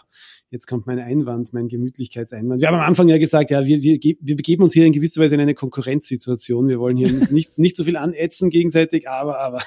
Jetzt 0.55 0.67
kommt 0.67 0.87
mein 0.87 0.99
Einwand, 0.99 1.51
mein 1.51 1.67
Gemütlichkeitseinwand. 1.67 2.61
Wir 2.61 2.69
haben 2.69 2.75
am 2.75 2.87
Anfang 2.87 3.09
ja 3.09 3.17
gesagt, 3.17 3.51
ja, 3.51 3.65
wir, 3.65 3.83
wir, 3.83 3.99
wir 4.01 4.35
begeben 4.37 4.63
uns 4.63 4.73
hier 4.73 4.85
in 4.85 4.93
gewisser 4.93 5.21
Weise 5.21 5.35
in 5.35 5.41
eine 5.41 5.53
Konkurrenzsituation. 5.53 6.69
Wir 6.69 6.79
wollen 6.79 6.95
hier 6.95 7.11
nicht, 7.29 7.59
nicht 7.59 7.75
so 7.75 7.83
viel 7.83 7.97
anätzen 7.97 8.49
gegenseitig, 8.49 9.09
aber, 9.09 9.37
aber 9.41 9.61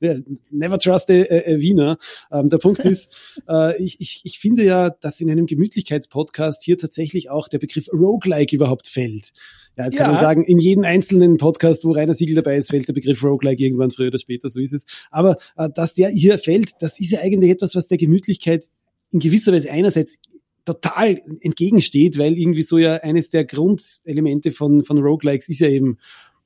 never 0.52 0.78
trust 0.78 1.10
a, 1.10 1.14
a 1.14 1.58
Wiener. 1.58 1.98
Ähm, 2.30 2.46
der 2.46 2.58
Punkt 2.58 2.84
ist, 2.84 3.42
äh, 3.48 3.76
ich, 3.82 4.00
ich, 4.00 4.20
ich 4.22 4.38
finde 4.38 4.62
ja, 4.62 4.90
dass 4.90 5.20
in 5.20 5.28
einem 5.28 5.46
Gemütlichkeitspodcast 5.46 6.62
hier 6.62 6.78
tatsächlich 6.78 7.28
auch 7.28 7.48
der 7.48 7.58
Begriff 7.58 7.88
Roguelike 7.92 8.54
überhaupt 8.54 8.86
fällt. 8.86 9.32
Ja, 9.76 9.86
jetzt 9.86 9.96
kann 9.96 10.06
ja. 10.06 10.12
man 10.12 10.20
sagen, 10.20 10.44
in 10.44 10.60
jedem 10.60 10.84
einzelnen 10.84 11.36
Podcast, 11.36 11.84
wo 11.84 11.90
Rainer 11.90 12.14
Siegel 12.14 12.36
dabei 12.36 12.58
ist, 12.58 12.70
fällt 12.70 12.86
der 12.86 12.92
Begriff 12.92 13.24
Roguelike 13.24 13.64
irgendwann 13.64 13.90
früher 13.90 14.06
oder 14.06 14.18
später, 14.18 14.50
so 14.50 14.60
ist 14.60 14.72
es. 14.72 14.84
Aber 15.10 15.36
äh, 15.56 15.68
dass 15.74 15.94
der 15.94 16.10
hier 16.10 16.38
fällt, 16.38 16.74
das 16.78 17.00
ist 17.00 17.10
ja 17.10 17.22
eigentlich 17.22 17.50
etwas, 17.50 17.74
was 17.74 17.88
der 17.88 17.98
Gemütlichkeit 17.98 18.68
in 19.12 19.20
gewisser 19.20 19.52
Weise 19.52 19.70
einerseits 19.70 20.18
total 20.64 21.20
entgegensteht, 21.40 22.18
weil 22.18 22.38
irgendwie 22.38 22.62
so 22.62 22.78
ja 22.78 22.94
eines 22.96 23.30
der 23.30 23.44
Grundelemente 23.44 24.52
von, 24.52 24.84
von 24.84 24.98
Roguelikes 24.98 25.48
ist 25.48 25.60
ja 25.60 25.68
eben 25.68 25.98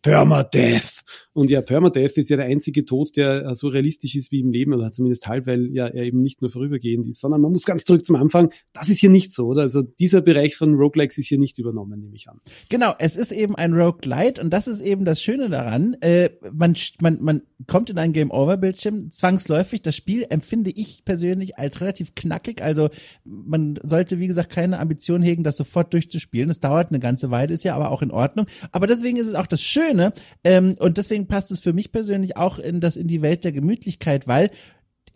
Permadeath. 0.06 1.02
Und 1.32 1.50
ja, 1.50 1.60
Permadeath 1.60 2.16
ist 2.16 2.30
ja 2.30 2.38
der 2.38 2.46
einzige 2.46 2.86
Tod, 2.86 3.14
der 3.16 3.44
äh, 3.44 3.54
so 3.54 3.68
realistisch 3.68 4.14
ist 4.16 4.32
wie 4.32 4.40
im 4.40 4.52
Leben, 4.52 4.72
oder 4.72 4.90
zumindest 4.90 5.26
halb, 5.28 5.46
weil 5.46 5.66
ja 5.70 5.86
er 5.86 6.04
eben 6.04 6.18
nicht 6.18 6.40
nur 6.40 6.50
vorübergehend 6.50 7.06
ist, 7.06 7.20
sondern 7.20 7.42
man 7.42 7.52
muss 7.52 7.66
ganz 7.66 7.84
zurück 7.84 8.06
zum 8.06 8.16
Anfang. 8.16 8.50
Das 8.72 8.88
ist 8.88 9.00
hier 9.00 9.10
nicht 9.10 9.34
so, 9.34 9.48
oder? 9.48 9.62
Also 9.62 9.82
dieser 9.82 10.22
Bereich 10.22 10.56
von 10.56 10.74
Roguelikes 10.74 11.18
ist 11.18 11.26
hier 11.26 11.38
nicht 11.38 11.58
übernommen, 11.58 12.00
nehme 12.00 12.14
ich 12.14 12.28
an. 12.28 12.40
Genau, 12.70 12.94
es 12.98 13.16
ist 13.16 13.32
eben 13.32 13.54
ein 13.54 13.74
Roguelite 13.74 14.40
und 14.40 14.50
das 14.50 14.66
ist 14.66 14.80
eben 14.80 15.04
das 15.04 15.20
Schöne 15.20 15.50
daran. 15.50 15.94
Äh, 16.00 16.30
man, 16.52 16.74
man, 17.00 17.18
man 17.20 17.42
kommt 17.66 17.90
in 17.90 17.98
einen 17.98 18.12
Game-Over-Bildschirm 18.12 19.10
zwangsläufig. 19.10 19.82
Das 19.82 19.94
Spiel 19.94 20.24
empfinde 20.30 20.70
ich 20.70 21.04
persönlich 21.04 21.58
als 21.58 21.80
relativ 21.80 22.14
knackig. 22.14 22.62
Also 22.62 22.88
man 23.24 23.78
sollte, 23.82 24.20
wie 24.20 24.26
gesagt, 24.26 24.50
keine 24.50 24.78
Ambition 24.78 25.20
hegen, 25.20 25.42
das 25.42 25.56
sofort 25.58 25.92
durchzuspielen. 25.92 26.48
Es 26.48 26.60
dauert 26.60 26.88
eine 26.88 27.00
ganze 27.00 27.30
Weile, 27.30 27.52
ist 27.52 27.64
ja 27.64 27.74
aber 27.74 27.90
auch 27.90 28.00
in 28.00 28.10
Ordnung. 28.10 28.46
Aber 28.72 28.86
deswegen 28.86 29.18
ist 29.18 29.26
es 29.26 29.34
auch 29.34 29.46
das 29.46 29.60
Schöne, 29.60 29.95
Schöne. 29.96 30.12
Ähm, 30.44 30.76
und 30.78 30.98
deswegen 30.98 31.26
passt 31.26 31.50
es 31.50 31.60
für 31.60 31.72
mich 31.72 31.92
persönlich 31.92 32.36
auch 32.36 32.58
in 32.58 32.80
das 32.80 32.96
in 32.96 33.08
die 33.08 33.22
Welt 33.22 33.44
der 33.44 33.52
Gemütlichkeit, 33.52 34.28
weil 34.28 34.50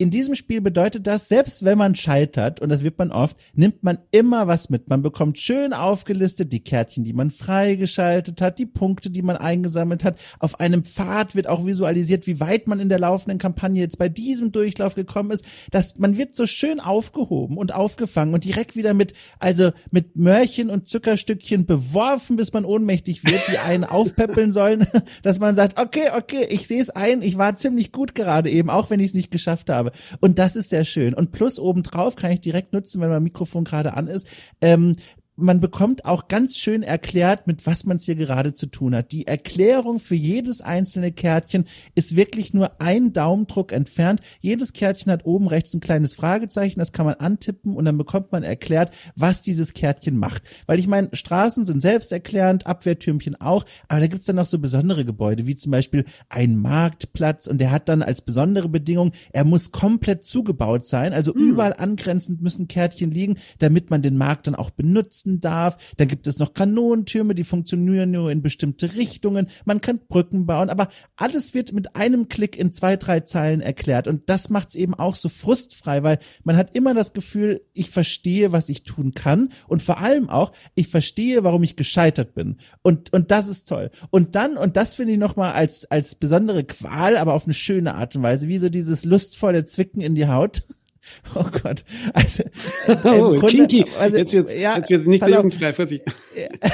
in 0.01 0.09
diesem 0.09 0.33
Spiel 0.33 0.61
bedeutet 0.61 1.05
das, 1.05 1.29
selbst 1.29 1.63
wenn 1.63 1.77
man 1.77 1.95
scheitert, 1.95 2.59
und 2.59 2.69
das 2.69 2.83
wird 2.83 2.97
man 2.97 3.11
oft, 3.11 3.37
nimmt 3.53 3.83
man 3.83 3.99
immer 4.09 4.47
was 4.47 4.71
mit. 4.71 4.89
Man 4.89 5.03
bekommt 5.03 5.37
schön 5.37 5.73
aufgelistet 5.73 6.51
die 6.51 6.63
Kärtchen, 6.63 7.03
die 7.03 7.13
man 7.13 7.29
freigeschaltet 7.29 8.41
hat, 8.41 8.57
die 8.57 8.65
Punkte, 8.65 9.11
die 9.11 9.21
man 9.21 9.37
eingesammelt 9.37 10.03
hat. 10.03 10.17
Auf 10.39 10.59
einem 10.59 10.85
Pfad 10.85 11.35
wird 11.35 11.45
auch 11.45 11.67
visualisiert, 11.67 12.25
wie 12.25 12.39
weit 12.39 12.67
man 12.67 12.79
in 12.79 12.89
der 12.89 12.97
laufenden 12.97 13.37
Kampagne 13.37 13.79
jetzt 13.79 13.99
bei 13.99 14.09
diesem 14.09 14.51
Durchlauf 14.51 14.95
gekommen 14.95 15.29
ist. 15.29 15.45
dass 15.69 15.99
man 15.99 16.17
wird 16.17 16.35
so 16.35 16.47
schön 16.47 16.79
aufgehoben 16.79 17.57
und 17.57 17.71
aufgefangen 17.71 18.33
und 18.33 18.43
direkt 18.43 18.75
wieder 18.75 18.95
mit, 18.95 19.13
also 19.37 19.69
mit 19.91 20.17
Mörchen 20.17 20.71
und 20.71 20.87
Zuckerstückchen 20.87 21.67
beworfen, 21.67 22.37
bis 22.37 22.53
man 22.53 22.65
ohnmächtig 22.65 23.23
wird, 23.23 23.41
die 23.51 23.59
einen 23.59 23.83
aufpäppeln 23.83 24.51
sollen, 24.51 24.87
dass 25.21 25.37
man 25.37 25.53
sagt, 25.53 25.79
okay, 25.79 26.09
okay, 26.17 26.47
ich 26.49 26.67
sehe 26.67 26.81
es 26.81 26.89
ein, 26.89 27.21
ich 27.21 27.37
war 27.37 27.55
ziemlich 27.55 27.91
gut 27.91 28.15
gerade 28.15 28.49
eben, 28.49 28.71
auch 28.71 28.89
wenn 28.89 28.99
ich 28.99 29.07
es 29.07 29.13
nicht 29.13 29.29
geschafft 29.29 29.69
habe. 29.69 29.90
Und 30.19 30.39
das 30.39 30.55
ist 30.55 30.69
sehr 30.69 30.85
schön. 30.85 31.13
Und 31.13 31.31
plus 31.31 31.59
obendrauf 31.59 32.15
kann 32.15 32.31
ich 32.31 32.41
direkt 32.41 32.73
nutzen, 32.73 33.01
wenn 33.01 33.09
mein 33.09 33.23
Mikrofon 33.23 33.63
gerade 33.63 33.93
an 33.93 34.07
ist. 34.07 34.27
Ähm, 34.61 34.95
man 35.37 35.59
bekommt 35.59 36.05
auch 36.05 36.27
ganz 36.27 36.57
schön 36.57 36.83
erklärt, 36.83 37.47
mit 37.47 37.65
was 37.65 37.85
man 37.85 37.97
es 37.97 38.05
hier 38.05 38.15
gerade 38.15 38.53
zu 38.53 38.67
tun 38.67 38.95
hat. 38.95 39.11
Die 39.11 39.27
Erklärung 39.27 39.99
für 39.99 40.15
jedes 40.15 40.61
einzelne 40.61 41.11
Kärtchen 41.11 41.65
ist 41.95 42.15
wirklich 42.15 42.53
nur 42.53 42.81
ein 42.81 43.13
Daumendruck 43.13 43.71
entfernt. 43.71 44.21
Jedes 44.39 44.73
Kärtchen 44.73 45.11
hat 45.11 45.25
oben 45.25 45.47
rechts 45.47 45.73
ein 45.73 45.79
kleines 45.79 46.13
Fragezeichen, 46.13 46.79
das 46.79 46.91
kann 46.91 47.05
man 47.05 47.15
antippen 47.15 47.75
und 47.75 47.85
dann 47.85 47.97
bekommt 47.97 48.31
man 48.31 48.43
erklärt, 48.43 48.93
was 49.15 49.41
dieses 49.41 49.73
Kärtchen 49.73 50.17
macht. 50.17 50.43
Weil 50.67 50.79
ich 50.79 50.87
meine, 50.87 51.09
Straßen 51.13 51.65
sind 51.65 51.81
selbsterklärend, 51.81 52.67
Abwehrtürmchen 52.67 53.39
auch, 53.39 53.65
aber 53.87 54.01
da 54.01 54.07
gibt's 54.07 54.25
dann 54.25 54.35
noch 54.35 54.45
so 54.45 54.59
besondere 54.59 55.05
Gebäude, 55.05 55.47
wie 55.47 55.55
zum 55.55 55.71
Beispiel 55.71 56.05
ein 56.29 56.57
Marktplatz 56.57 57.47
und 57.47 57.59
der 57.59 57.71
hat 57.71 57.89
dann 57.89 58.03
als 58.03 58.21
besondere 58.21 58.69
Bedingung, 58.69 59.11
er 59.31 59.45
muss 59.45 59.71
komplett 59.71 60.23
zugebaut 60.23 60.85
sein, 60.85 61.13
also 61.13 61.33
mhm. 61.33 61.51
überall 61.51 61.73
angrenzend 61.73 62.41
müssen 62.41 62.67
Kärtchen 62.67 63.11
liegen, 63.11 63.37
damit 63.59 63.89
man 63.89 64.01
den 64.01 64.17
Markt 64.17 64.47
dann 64.47 64.55
auch 64.55 64.69
benutzen 64.69 65.30
schießen 65.31 65.41
darf. 65.41 65.77
Dann 65.97 66.07
gibt 66.07 66.27
es 66.27 66.39
noch 66.39 66.53
Kanonentürme, 66.53 67.35
die 67.35 67.43
funktionieren 67.43 68.11
nur 68.11 68.31
in 68.31 68.41
bestimmte 68.41 68.95
Richtungen. 68.95 69.47
Man 69.65 69.81
kann 69.81 69.99
Brücken 70.07 70.45
bauen, 70.45 70.69
aber 70.69 70.89
alles 71.15 71.53
wird 71.53 71.73
mit 71.73 71.95
einem 71.95 72.27
Klick 72.27 72.57
in 72.57 72.71
zwei, 72.71 72.97
drei 72.97 73.21
Zeilen 73.21 73.61
erklärt. 73.61 74.07
Und 74.07 74.29
das 74.29 74.49
macht 74.49 74.69
es 74.69 74.75
eben 74.75 74.93
auch 74.93 75.15
so 75.15 75.29
frustfrei, 75.29 76.03
weil 76.03 76.19
man 76.43 76.57
hat 76.57 76.75
immer 76.75 76.93
das 76.93 77.13
Gefühl, 77.13 77.61
ich 77.73 77.89
verstehe, 77.89 78.51
was 78.51 78.69
ich 78.69 78.83
tun 78.83 79.13
kann. 79.13 79.49
Und 79.67 79.81
vor 79.81 79.99
allem 79.99 80.29
auch, 80.29 80.51
ich 80.75 80.87
verstehe, 80.87 81.43
warum 81.43 81.63
ich 81.63 81.75
gescheitert 81.75 82.33
bin. 82.33 82.57
Und, 82.81 83.13
und 83.13 83.31
das 83.31 83.47
ist 83.47 83.67
toll. 83.67 83.91
Und 84.09 84.35
dann, 84.35 84.57
und 84.57 84.75
das 84.75 84.95
finde 84.95 85.13
ich 85.13 85.19
nochmal 85.19 85.53
als, 85.53 85.85
als 85.85 86.15
besondere 86.15 86.63
Qual, 86.63 87.17
aber 87.17 87.33
auf 87.33 87.45
eine 87.45 87.53
schöne 87.53 87.95
Art 87.95 88.15
und 88.15 88.23
Weise, 88.23 88.47
wie 88.47 88.57
so 88.57 88.69
dieses 88.69 89.05
lustvolle 89.05 89.65
Zwicken 89.65 90.01
in 90.01 90.15
die 90.15 90.27
Haut. 90.27 90.63
Oh 91.35 91.45
Gott. 91.63 91.83
Also, 92.13 92.43
oh, 93.05 93.39
Grunde, 93.39 93.47
kinky. 93.47 93.85
Also, 93.99 94.17
jetzt 94.17 94.33
wird's, 94.33 94.53
ja, 94.53 94.77
jetzt 94.77 94.89
wird's 94.89 95.07
nicht 95.07 95.25
jugendfrei, 95.25 95.73
Vorsicht. 95.73 96.03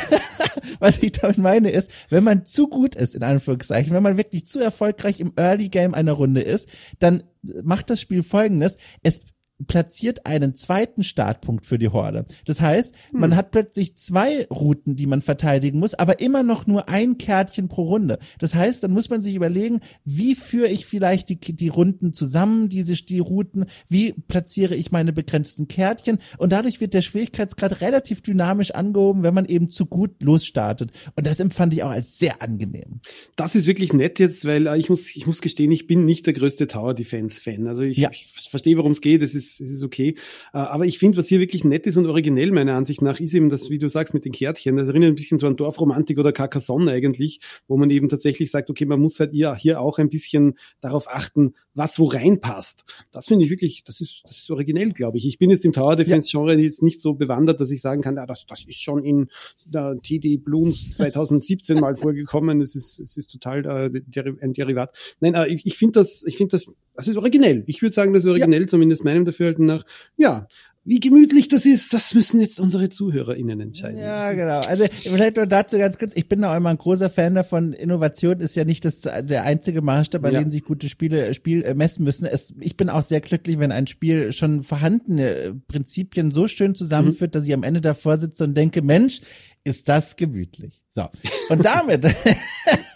Was 0.80 1.01
ich 1.01 1.13
damit 1.13 1.38
meine 1.38 1.69
ist, 1.69 1.91
wenn 2.09 2.23
man 2.23 2.45
zu 2.45 2.67
gut 2.67 2.95
ist, 2.95 3.15
in 3.15 3.23
Anführungszeichen, 3.23 3.93
wenn 3.93 4.03
man 4.03 4.17
wirklich 4.17 4.45
zu 4.45 4.59
erfolgreich 4.59 5.19
im 5.19 5.34
Early 5.38 5.69
Game 5.69 5.93
einer 5.93 6.13
Runde 6.13 6.41
ist, 6.41 6.69
dann 6.99 7.23
macht 7.41 7.89
das 7.89 8.01
Spiel 8.01 8.23
folgendes. 8.23 8.78
Es 9.01 9.21
platziert 9.66 10.26
einen 10.26 10.53
zweiten 10.53 11.03
Startpunkt 11.03 11.66
für 11.66 11.80
die 11.80 11.89
Horde. 11.89 12.26
Das 12.45 12.62
heißt, 12.62 12.93
hm. 13.12 13.20
man 13.20 13.36
hat 13.36 13.51
plötzlich 13.51 13.95
zwei 13.95 14.45
Routen, 14.47 14.95
die 14.95 15.08
man 15.08 15.22
verteidigen 15.22 15.80
muss, 15.80 15.95
aber 15.95 16.20
immer 16.20 16.43
noch 16.43 16.68
nur 16.68 16.89
ein 16.89 17.18
Kärtchen 17.18 17.68
pro 17.68 17.84
Runde. 17.84 18.20
Das 18.39 18.53
heißt, 18.53 18.84
dann 18.84 18.91
muss 18.91 19.10
man 19.10 19.22
sich 19.22 19.36
überlegen, 19.36 19.82
wie 20.05 20.36
führe 20.36 20.68
ich 20.68 20.86
vielleicht 20.86 21.30
die, 21.30 21.39
die 21.39 21.70
Runden 21.70 22.14
zusammen, 22.14 22.70
diese 22.70 22.93
die 22.93 23.20
Routen, 23.20 23.66
wie 23.89 24.14
platziere 24.14 24.76
ich 24.76 24.91
meine 24.91 25.14
begrenzten 25.14 25.68
Kärtchen 25.68 26.20
und 26.38 26.51
dadurch 26.51 26.82
wird 26.82 26.93
der 26.93 27.01
Schwierigkeitsgrad 27.01 27.82
relativ 27.82 28.22
dynamisch 28.22 28.72
angehoben, 28.72 29.24
wenn 29.24 29.34
man 29.34 29.45
eben 29.45 29.70
zu 29.70 29.86
gut 29.86 30.22
losstartet. 30.22 30.91
Und 31.16 31.26
das 31.26 31.39
empfand 31.39 31.74
ich 31.74 31.84
auch 31.84 31.89
als 31.89 32.18
sehr 32.18 32.41
angenehm. 32.41 33.01
Das 33.36 33.55
ist 33.55 33.68
wirklich 33.68 33.93
nett 33.93 34.20
jetzt, 34.20 34.45
weil 34.45 34.68
äh, 34.68 34.78
ich 34.78 34.89
muss, 34.89 35.16
ich 35.16 35.26
muss 35.28 35.41
gestehen, 35.41 35.72
ich 35.72 35.88
bin 35.88 36.05
nicht 36.05 36.26
der 36.26 36.34
größte 36.34 36.68
Tower 36.68 36.93
Defense 36.93 37.41
Fan. 37.41 37.68
Also 37.68 37.84
ich, 37.84 37.97
ja. 37.97 38.10
ich 38.12 38.34
verstehe, 38.49 38.78
worum 38.78 38.91
es 38.91 39.01
geht. 39.01 39.22
Es 39.22 39.36
ist 39.36 39.47
ist, 39.48 39.62
es 39.62 39.70
ist 39.70 39.84
okay. 39.84 40.16
Äh, 40.54 40.58
aber 40.58 40.86
ich 40.86 41.00
finde, 41.00 41.18
was 41.18 41.28
hier 41.28 41.39
wirklich 41.39 41.64
nett 41.64 41.88
ist 41.88 41.98
und 41.98 42.06
originell 42.06 42.52
meiner 42.52 42.76
Ansicht 42.76 43.02
nach, 43.02 43.20
ist 43.20 43.34
eben 43.34 43.50
das, 43.50 43.70
wie 43.70 43.78
du 43.78 43.89
sagst, 43.89 44.14
mit 44.14 44.26
den 44.26 44.32
Kärtchen. 44.32 44.78
Das 44.78 44.89
erinnert 44.89 45.10
ein 45.10 45.16
bisschen 45.16 45.38
so 45.38 45.48
an 45.48 45.56
Dorfromantik 45.56 46.18
oder 46.20 46.32
Carcassonne 46.32 46.91
eigentlich, 46.91 47.39
wo 47.68 47.78
man 47.78 47.89
eben 47.89 48.10
tatsächlich 48.10 48.52
sagt, 48.52 48.70
okay, 48.70 48.86
man 48.86 49.00
muss 49.00 49.20
halt 49.20 49.32
hier 49.34 49.82
auch 49.82 50.00
ein 50.00 50.10
bisschen 50.10 50.58
darauf 50.82 51.08
achten, 51.08 51.54
was 51.74 52.00
wo 52.00 52.06
reinpasst. 52.06 52.84
Das 53.12 53.28
finde 53.28 53.45
ich 53.45 53.52
wirklich, 53.52 53.84
das 53.84 54.02
ist, 54.02 54.22
das 54.24 54.39
ist 54.39 54.50
originell, 54.50 54.91
glaube 54.91 55.18
ich. 55.18 55.28
Ich 55.28 55.38
bin 55.38 55.50
jetzt 55.50 55.64
im 55.66 55.74
Tower 55.74 55.95
Defense 55.95 56.30
Genre 56.30 56.54
ja. 56.54 56.60
jetzt 56.60 56.82
nicht 56.82 57.02
so 57.02 57.14
bewandert, 57.14 57.62
dass 57.62 57.72
ich 57.72 57.82
sagen 57.82 58.02
kann, 58.02 58.18
ah, 58.18 58.26
das, 58.26 58.45
das 58.48 58.66
ist 58.66 58.82
schon 58.82 59.04
in 59.04 59.28
der 59.66 59.95
TD 60.02 60.38
Bloons 60.38 60.93
2017 60.95 61.80
mal 61.80 61.95
vorgekommen. 61.95 62.62
Es 62.62 62.76
ist, 62.76 63.00
es 63.00 63.18
ist 63.18 63.32
total 63.32 63.66
äh, 63.66 64.02
ein 64.41 64.54
Derivat. 64.54 64.95
Nein, 65.20 65.36
äh, 65.36 65.48
ich, 65.48 65.66
ich 65.66 65.78
finde 65.78 66.00
das, 66.00 66.26
ich 66.26 66.38
finde 66.38 66.52
das, 66.52 66.66
das 66.95 67.08
ist 67.08 67.18
originell. 67.18 67.64
Ich 67.68 67.82
würde 67.84 67.93
sagen, 67.93 68.14
das 68.14 68.24
ist 68.24 68.30
originell, 68.30 68.62
ja. 68.62 68.68
zumindest 68.68 69.04
meinem 69.04 69.24
Dafürhalten 69.38 69.65
nach. 69.65 69.85
Ja, 70.17 70.47
wie 70.83 71.01
gemütlich 71.01 71.49
das 71.49 71.65
ist, 71.65 71.93
das 71.93 72.13
müssen 72.13 72.39
jetzt 72.39 72.61
unsere 72.61 72.88
ZuhörerInnen 72.88 73.59
entscheiden. 73.59 73.99
Ja, 73.99 74.31
genau. 74.31 74.59
Also 74.59 74.85
vielleicht 74.89 75.35
nur 75.35 75.45
dazu 75.45 75.77
ganz 75.77 75.97
kurz, 75.97 76.13
ich 76.15 76.29
bin 76.29 76.41
auch 76.45 76.55
immer 76.55 76.69
ein 76.69 76.77
großer 76.77 77.09
Fan 77.09 77.35
davon, 77.35 77.73
Innovation 77.73 78.39
ist 78.39 78.55
ja 78.55 78.63
nicht 78.63 78.85
das, 78.85 79.01
der 79.01 79.43
einzige 79.43 79.81
Maßstab, 79.81 80.21
bei 80.21 80.31
ja. 80.31 80.39
dem 80.39 80.49
sich 80.49 80.63
gute 80.63 80.88
Spiele 80.88 81.33
Spiel 81.33 81.63
äh, 81.63 81.73
messen 81.73 82.05
müssen. 82.05 82.25
Es, 82.25 82.53
ich 82.61 82.77
bin 82.77 82.89
auch 82.89 83.03
sehr 83.03 83.19
glücklich, 83.19 83.59
wenn 83.59 83.73
ein 83.73 83.88
Spiel 83.88 84.31
schon 84.31 84.63
vorhandene 84.63 85.61
Prinzipien 85.67 86.31
so 86.31 86.47
schön 86.47 86.73
zusammenführt, 86.73 87.31
mhm. 87.31 87.33
dass 87.33 87.43
ich 87.43 87.53
am 87.53 87.63
Ende 87.63 87.81
davor 87.81 88.15
sitze 88.15 88.45
und 88.45 88.55
denke, 88.55 88.81
Mensch, 88.81 89.19
ist 89.65 89.89
das 89.89 90.15
gemütlich. 90.15 90.85
So. 90.89 91.09
Und 91.49 91.65
damit 91.65 92.05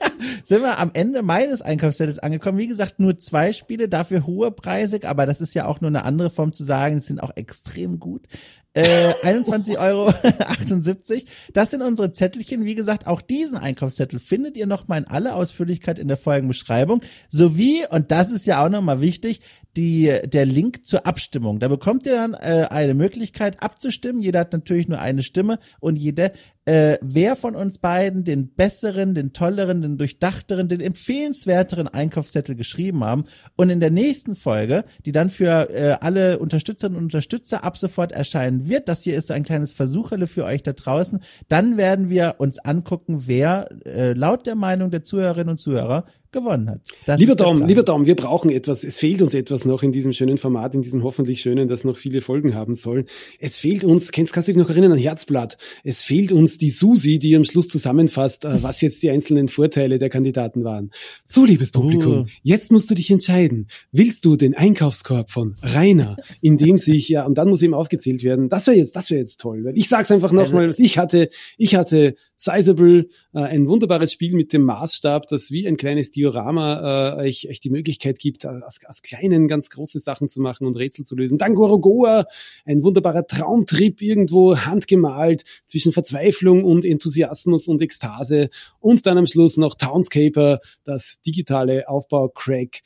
sind 0.44 0.62
wir 0.62 0.80
am 0.80 0.92
Ende 0.94 1.22
meines 1.22 1.62
Einkaufszettels 1.62 2.20
angekommen. 2.20 2.58
Wie 2.58 2.68
gesagt, 2.68 3.00
nur 3.00 3.18
zwei 3.20 3.54
Spiele, 3.54 3.90
dafür 3.90 4.26
hohe 4.26 4.52
Preise, 4.52 5.00
aber 5.04 5.26
das 5.26 5.42
ist 5.42 5.54
ja 5.54 5.66
auch 5.66 5.82
nur 5.82 5.90
eine 5.90 6.04
andere 6.04 6.30
Form 6.30 6.54
zu 6.54 6.64
sagen, 6.64 7.00
sie 7.00 7.08
sind 7.08 7.24
auch 7.24 7.36
extrem 7.36 8.00
gut. 8.00 8.28
Äh, 8.74 9.12
21,78 9.24 9.78
Euro. 9.80 10.14
Das 11.54 11.72
sind 11.72 11.82
unsere 11.82 12.14
Zettelchen. 12.14 12.64
Wie 12.64 12.76
gesagt, 12.76 13.06
auch 13.06 13.22
diesen 13.22 13.58
Einkaufszettel 13.58 14.20
findet 14.20 14.56
ihr 14.56 14.66
nochmal 14.66 15.00
in 15.00 15.08
aller 15.08 15.36
Ausführlichkeit 15.36 16.00
in 16.00 16.08
der 16.08 16.18
Folgenbeschreibung. 16.18 17.02
Sowie, 17.30 17.86
und 17.90 18.12
das 18.12 18.32
ist 18.32 18.46
ja 18.46 18.64
auch 18.64 18.70
nochmal 18.70 19.02
wichtig, 19.02 19.42
die, 19.78 20.14
der 20.26 20.46
Link 20.46 20.86
zur 20.86 21.06
Abstimmung. 21.06 21.60
Da 21.60 21.68
bekommt 21.68 22.06
ihr 22.06 22.16
dann 22.16 22.34
äh, 22.34 22.68
eine 22.70 22.94
Möglichkeit 22.94 23.64
abzustimmen. 23.64 24.22
Jeder 24.22 24.42
hat 24.42 24.54
natürlich 24.54 24.88
nur 24.88 25.00
eine 25.00 25.24
Stimme 25.24 25.60
und 25.80 25.98
jede, 25.98 26.34
äh, 26.66 26.98
wer 27.02 27.36
von 27.36 27.56
uns 27.56 27.80
beiden 27.80 28.24
den 28.24 28.54
besseren, 28.54 29.16
den 29.16 29.32
tolleren, 29.32 29.82
den 29.82 29.98
durchdachteren, 29.98 30.68
den 30.68 30.82
empfehlenswerteren 30.82 31.88
Einkaufszettel 31.88 32.56
geschrieben 32.56 33.04
haben. 33.04 33.26
Und 33.56 33.70
in 33.70 33.80
der 33.80 33.92
nächsten 33.92 34.36
Folge, 34.36 34.84
die 35.06 35.14
dann 35.14 35.30
für 35.30 35.70
äh, 35.70 35.98
alle 36.02 36.40
Unterstützerinnen 36.40 36.98
und 36.98 37.06
Unterstützer 37.06 37.64
ab 37.64 37.78
sofort 37.78 38.12
erscheinen 38.12 38.61
wird, 38.68 38.90
das 38.90 39.04
hier 39.04 39.18
ist 39.18 39.32
ein 39.32 39.44
kleines 39.44 39.72
Versucherle 39.72 40.28
für 40.28 40.46
euch 40.46 40.64
da 40.64 40.74
draußen, 40.74 41.22
dann 41.48 41.78
werden 41.78 42.10
wir 42.10 42.36
uns 42.38 42.60
angucken, 42.60 43.28
wer 43.28 43.70
äh, 43.86 44.14
laut 44.14 44.46
der 44.48 44.56
Meinung 44.56 44.92
der 44.92 45.04
Zuhörerinnen 45.04 45.50
und 45.50 45.58
Zuhörer 45.58 46.06
gewonnen 46.32 46.70
hat. 46.70 46.82
Das 47.06 47.20
lieber 47.20 47.36
Dom, 47.36 47.66
lieber 47.66 47.84
Dom, 47.84 48.06
wir 48.06 48.16
brauchen 48.16 48.50
etwas. 48.50 48.84
Es 48.84 49.00
fehlt 49.00 49.22
uns 49.22 49.34
etwas 49.34 49.66
noch 49.66 49.84
in 49.84 49.92
diesem 49.92 50.14
schönen 50.14 50.38
Format, 50.38 50.74
in 50.74 50.82
diesem 50.82 51.04
hoffentlich 51.04 51.42
schönen, 51.42 51.68
das 51.68 51.84
noch 51.84 51.98
viele 51.98 52.22
Folgen 52.22 52.56
haben 52.56 52.76
soll. 52.76 53.06
Es 53.40 53.60
fehlt 53.60 53.84
uns, 53.84 54.12
kennst, 54.12 54.34
kannst 54.34 54.48
du 54.48 54.54
dich 54.54 54.62
noch 54.62 54.70
erinnern 54.70 54.94
an 54.94 54.98
Herzblatt? 54.98 55.58
Es 55.84 56.04
fehlt 56.04 56.32
uns 56.32 56.58
die 56.58 56.70
Susi, 56.70 57.20
die 57.20 57.36
am 57.36 57.44
Schluss 57.44 57.68
zusammenfasst, 57.68 58.46
äh, 58.46 58.64
was 58.64 58.82
jetzt 58.82 59.04
die 59.04 59.10
einzelnen 59.10 59.48
Vorteile 59.48 60.00
der 60.00 60.10
Kandidaten 60.10 60.64
waren. 60.64 60.92
So, 61.26 61.46
liebes 61.46 61.72
Publikum, 61.72 62.14
oh. 62.14 62.26
jetzt 62.44 62.72
musst 62.72 62.90
du 62.90 62.96
dich 62.96 63.12
entscheiden. 63.12 63.68
Willst 63.92 64.26
du 64.26 64.36
den 64.36 64.56
Einkaufskorb 64.56 65.32
von 65.32 65.56
Rainer, 65.62 66.18
in 66.42 66.58
dem 66.58 66.78
sich, 66.78 67.10
ja, 67.10 67.26
und 67.26 67.38
dann 67.38 67.50
muss 67.50 67.62
eben 67.62 67.74
aufgezählt 67.74 68.24
werden. 68.24 68.50
Das 68.50 68.68
wäre 68.68 68.78
jetzt, 68.78 68.96
das 68.96 69.10
wäre 69.10 69.20
jetzt 69.20 69.40
toll. 69.42 69.64
Weil 69.64 69.78
ich 69.78 69.90
sag's 69.90 70.12
einfach 70.12 70.32
nochmal, 70.32 70.68
also, 70.68 70.82
ich 70.82 70.98
hatte, 70.98 71.30
ich 71.58 71.76
hatte 71.76 72.16
Sizable, 72.38 73.10
äh, 73.34 73.40
ein 73.40 73.68
wunderbares 73.68 74.12
Spiel 74.12 74.34
mit 74.34 74.54
dem 74.54 74.64
Maßstab, 74.64 75.28
das 75.28 75.52
wie 75.52 75.68
ein 75.68 75.78
kleines 75.78 76.12
Diorama 76.22 77.16
äh, 77.16 77.28
euch, 77.28 77.50
euch 77.50 77.60
die 77.60 77.72
Möglichkeit 77.72 78.20
gibt, 78.20 78.46
aus, 78.46 78.80
aus 78.86 79.02
kleinen 79.02 79.48
ganz 79.48 79.70
große 79.70 80.00
Sachen 80.00 80.30
zu 80.30 80.40
machen 80.40 80.68
und 80.68 80.78
Rätsel 80.78 81.04
zu 81.04 81.16
lösen. 81.16 81.40
Dann 81.40 81.56
Gorogoa, 81.56 82.26
ein 82.66 82.84
wunderbarer 82.84 83.26
Traumtrip 83.26 84.02
irgendwo 84.02 84.56
handgemalt 84.56 85.44
zwischen 85.66 85.94
Verzweiflung 85.94 86.64
und 86.64 86.86
Enthusiasmus 86.86 87.68
und 87.68 87.82
Ekstase. 87.82 88.50
Und 88.80 89.08
dann 89.08 89.18
am 89.18 89.26
Schluss 89.26 89.58
noch 89.58 89.74
Townscaper, 89.74 90.60
das 90.84 91.20
digitale 91.26 91.90
Aufbau-Crack 91.90 92.82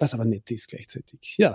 das 0.00 0.14
aber 0.14 0.24
nett 0.24 0.50
ist 0.50 0.68
gleichzeitig. 0.68 1.34
Ja, 1.36 1.54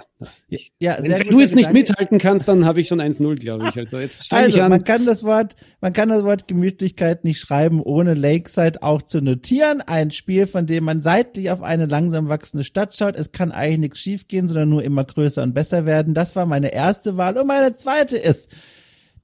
ja 0.79 0.97
wenn, 1.01 1.11
wenn 1.11 1.27
du 1.29 1.39
jetzt 1.39 1.55
nicht 1.55 1.73
mithalten 1.73 2.19
kannst, 2.19 2.47
dann 2.47 2.63
habe 2.63 2.79
ich 2.79 2.87
schon 2.87 3.01
1-0, 3.01 3.37
glaube 3.37 3.67
ich. 3.69 3.77
Also 3.77 3.99
jetzt 3.99 4.25
steige 4.25 4.45
also, 4.45 4.57
ich 4.57 4.63
an. 4.63 4.69
Man 4.69 4.83
kann 4.83 5.05
das 5.05 5.23
Wort, 5.23 5.55
man 5.81 5.93
kann 5.93 6.09
das 6.09 6.23
Wort 6.23 6.47
Gemütlichkeit 6.47 7.23
nicht 7.23 7.39
schreiben, 7.39 7.81
ohne 7.81 8.13
Lakeside 8.13 8.83
auch 8.83 9.01
zu 9.01 9.19
notieren. 9.19 9.81
Ein 9.81 10.11
Spiel, 10.11 10.45
von 10.45 10.67
dem 10.67 10.83
man 10.83 11.01
seitlich 11.01 11.49
auf 11.49 11.63
eine 11.63 11.87
langsam 11.87 12.29
wachsende 12.29 12.63
Stadt 12.63 12.95
schaut. 12.95 13.15
Es 13.15 13.31
kann 13.31 13.51
eigentlich 13.51 13.79
nichts 13.79 13.99
schiefgehen, 13.99 14.47
sondern 14.47 14.69
nur 14.69 14.83
immer 14.83 15.03
größer 15.03 15.41
und 15.41 15.53
besser 15.53 15.87
werden. 15.87 16.13
Das 16.13 16.35
war 16.35 16.45
meine 16.45 16.71
erste 16.71 17.17
Wahl 17.17 17.37
und 17.37 17.47
meine 17.47 17.75
zweite 17.75 18.17
ist 18.17 18.51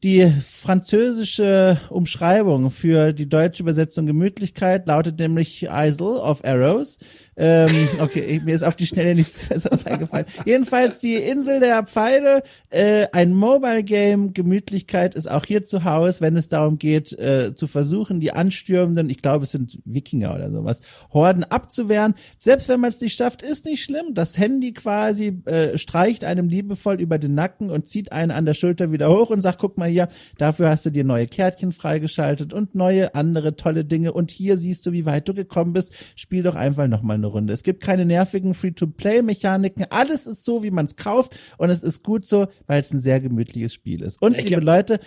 die 0.03 0.31
französische 0.49 1.79
Umschreibung 1.89 2.71
für 2.71 3.13
die 3.13 3.29
deutsche 3.29 3.61
Übersetzung 3.61 4.07
Gemütlichkeit 4.07 4.87
lautet 4.87 5.19
nämlich 5.19 5.67
Isle 5.69 6.19
of 6.19 6.43
Arrows. 6.43 6.97
Ähm, 7.43 7.89
okay, 7.99 8.39
mir 8.45 8.53
ist 8.53 8.61
auf 8.61 8.75
die 8.75 8.85
Schnelle 8.85 9.15
nichts 9.15 9.45
Besseres 9.45 9.87
eingefallen. 9.87 10.27
Jedenfalls 10.45 10.99
die 10.99 11.15
Insel 11.15 11.59
der 11.59 11.81
Pfeile, 11.87 12.43
äh, 12.69 13.07
ein 13.13 13.33
Mobile 13.33 13.83
Game, 13.83 14.35
Gemütlichkeit 14.35 15.15
ist 15.15 15.29
auch 15.29 15.43
hier 15.43 15.65
zu 15.65 15.83
Hause, 15.83 16.21
wenn 16.21 16.35
es 16.37 16.49
darum 16.49 16.77
geht, 16.77 17.13
äh, 17.13 17.55
zu 17.55 17.65
versuchen, 17.65 18.19
die 18.19 18.31
anstürmenden, 18.31 19.09
ich 19.09 19.23
glaube, 19.23 19.45
es 19.45 19.51
sind 19.51 19.79
Wikinger 19.85 20.35
oder 20.35 20.51
sowas, 20.51 20.81
Horden 21.11 21.43
abzuwehren. 21.43 22.13
Selbst 22.37 22.69
wenn 22.69 22.79
man 22.79 22.91
es 22.91 23.01
nicht 23.01 23.17
schafft, 23.17 23.41
ist 23.41 23.65
nicht 23.65 23.83
schlimm. 23.83 24.13
Das 24.13 24.37
Handy 24.37 24.73
quasi 24.73 25.41
äh, 25.45 25.79
streicht 25.79 26.23
einem 26.23 26.47
liebevoll 26.47 27.01
über 27.01 27.17
den 27.17 27.33
Nacken 27.33 27.71
und 27.71 27.87
zieht 27.87 28.11
einen 28.11 28.29
an 28.29 28.45
der 28.45 28.53
Schulter 28.53 28.91
wieder 28.91 29.09
hoch 29.09 29.31
und 29.31 29.41
sagt, 29.41 29.57
guck 29.57 29.79
mal 29.79 29.89
hier, 29.89 30.09
dafür 30.37 30.69
hast 30.69 30.85
du 30.85 30.91
dir 30.91 31.03
neue 31.03 31.25
Kärtchen 31.25 31.71
freigeschaltet 31.71 32.53
und 32.53 32.75
neue 32.75 33.15
andere 33.15 33.55
tolle 33.55 33.83
Dinge 33.83 34.13
und 34.13 34.29
hier 34.29 34.57
siehst 34.57 34.85
du, 34.85 34.91
wie 34.91 35.07
weit 35.07 35.27
du 35.27 35.33
gekommen 35.33 35.73
bist. 35.73 35.91
Spiel 36.15 36.43
doch 36.43 36.55
einfach 36.55 36.87
nochmal 36.87 37.15
eine 37.15 37.30
Runde. 37.31 37.53
Es 37.53 37.63
gibt 37.63 37.81
keine 37.81 38.05
nervigen 38.05 38.53
Free-to-Play-Mechaniken. 38.53 39.85
Alles 39.89 40.27
ist 40.27 40.45
so, 40.45 40.63
wie 40.63 40.71
man 40.71 40.85
es 40.85 40.95
kauft 40.95 41.35
und 41.57 41.69
es 41.69 41.83
ist 41.83 42.03
gut 42.03 42.25
so, 42.25 42.47
weil 42.67 42.81
es 42.81 42.91
ein 42.91 42.99
sehr 42.99 43.19
gemütliches 43.19 43.73
Spiel 43.73 44.01
ist. 44.01 44.21
Und 44.21 44.37
liebe 44.37 44.61
Leute, 44.61 44.99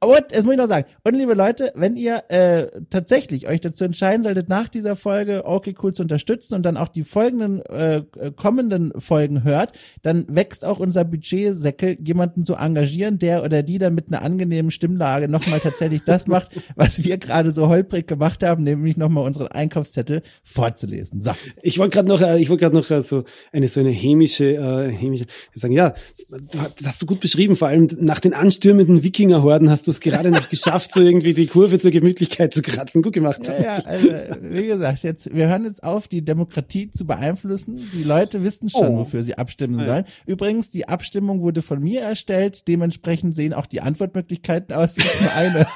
und, 0.00 0.24
das 0.30 0.44
muss 0.44 0.52
ich 0.52 0.58
noch 0.58 0.68
sagen. 0.68 0.86
Und 1.04 1.14
liebe 1.14 1.32
Leute, 1.32 1.72
wenn 1.74 1.96
ihr 1.96 2.24
äh, 2.28 2.66
tatsächlich 2.90 3.48
euch 3.48 3.62
dazu 3.62 3.82
entscheiden 3.82 4.24
solltet, 4.24 4.50
nach 4.50 4.68
dieser 4.68 4.94
Folge 4.94 5.46
okay 5.46 5.74
cool 5.82 5.94
zu 5.94 6.02
unterstützen 6.02 6.54
und 6.54 6.64
dann 6.64 6.76
auch 6.76 6.88
die 6.88 7.02
folgenden 7.02 7.62
äh, 7.62 8.02
kommenden 8.36 8.92
Folgen 9.00 9.42
hört, 9.42 9.72
dann 10.02 10.26
wächst 10.28 10.66
auch 10.66 10.80
unser 10.80 11.04
Budgetsäckel, 11.04 11.96
jemanden 12.04 12.44
zu 12.44 12.56
engagieren, 12.56 13.18
der 13.18 13.42
oder 13.42 13.62
die 13.62 13.78
dann 13.78 13.94
mit 13.94 14.08
einer 14.08 14.20
angenehmen 14.20 14.70
Stimmlage 14.70 15.28
nochmal 15.28 15.60
tatsächlich 15.60 16.04
das 16.04 16.26
macht, 16.26 16.50
was 16.74 17.02
wir 17.02 17.16
gerade 17.16 17.50
so 17.50 17.68
holprig 17.68 18.06
gemacht 18.06 18.42
haben, 18.42 18.64
nämlich 18.64 18.98
nochmal 18.98 19.24
unseren 19.24 19.48
Einkaufszettel 19.48 20.20
vorzulesen. 20.44 21.22
So. 21.22 21.30
Ich 21.62 21.78
wollte 21.78 21.94
gerade 21.94 22.08
noch, 22.08 22.20
äh, 22.20 22.38
ich 22.38 22.50
wollte 22.50 22.64
gerade 22.64 22.76
noch 22.76 22.90
äh, 22.90 23.02
so 23.02 23.24
eine 23.50 23.68
so 23.68 23.80
eine 23.80 23.90
hämische, 23.90 24.56
äh, 24.56 24.92
hämische 24.92 25.24
sagen, 25.54 25.72
ja, 25.72 25.94
das 26.28 26.86
hast 26.86 27.00
du 27.00 27.06
gut 27.06 27.20
beschrieben, 27.20 27.56
vor 27.56 27.68
allem 27.68 27.88
nach 27.98 28.20
den 28.20 28.34
anstürmenden 28.34 29.02
Wikingerhorden 29.02 29.70
hast 29.70 29.85
du 29.86 29.90
es 29.90 30.00
gerade 30.00 30.30
noch 30.30 30.48
geschafft, 30.48 30.92
so 30.92 31.00
irgendwie 31.00 31.34
die 31.34 31.46
Kurve 31.46 31.78
zur 31.78 31.90
Gemütlichkeit 31.90 32.52
zu 32.52 32.62
kratzen. 32.62 33.02
Gut 33.02 33.12
gemacht. 33.12 33.46
Ja, 33.46 33.60
ja, 33.60 33.74
also, 33.84 34.08
wie 34.42 34.66
gesagt, 34.66 35.02
jetzt, 35.02 35.34
wir 35.34 35.48
hören 35.48 35.64
jetzt 35.64 35.82
auf, 35.82 36.08
die 36.08 36.24
Demokratie 36.24 36.90
zu 36.90 37.06
beeinflussen. 37.06 37.76
Die 37.94 38.04
Leute 38.04 38.42
wissen 38.42 38.70
schon, 38.70 38.88
oh. 38.88 38.98
wofür 38.98 39.22
sie 39.22 39.36
abstimmen 39.36 39.84
sollen. 39.84 40.04
Übrigens, 40.26 40.70
die 40.70 40.88
Abstimmung 40.88 41.40
wurde 41.40 41.62
von 41.62 41.80
mir 41.80 42.02
erstellt. 42.02 42.68
Dementsprechend 42.68 43.34
sehen 43.34 43.54
auch 43.54 43.66
die 43.66 43.80
Antwortmöglichkeiten 43.80 44.74
aus. 44.74 44.94
Nur 45.20 45.32
eine, 45.34 45.66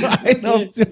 nur 0.00 0.22
eine 0.24 0.54
Option. 0.54 0.86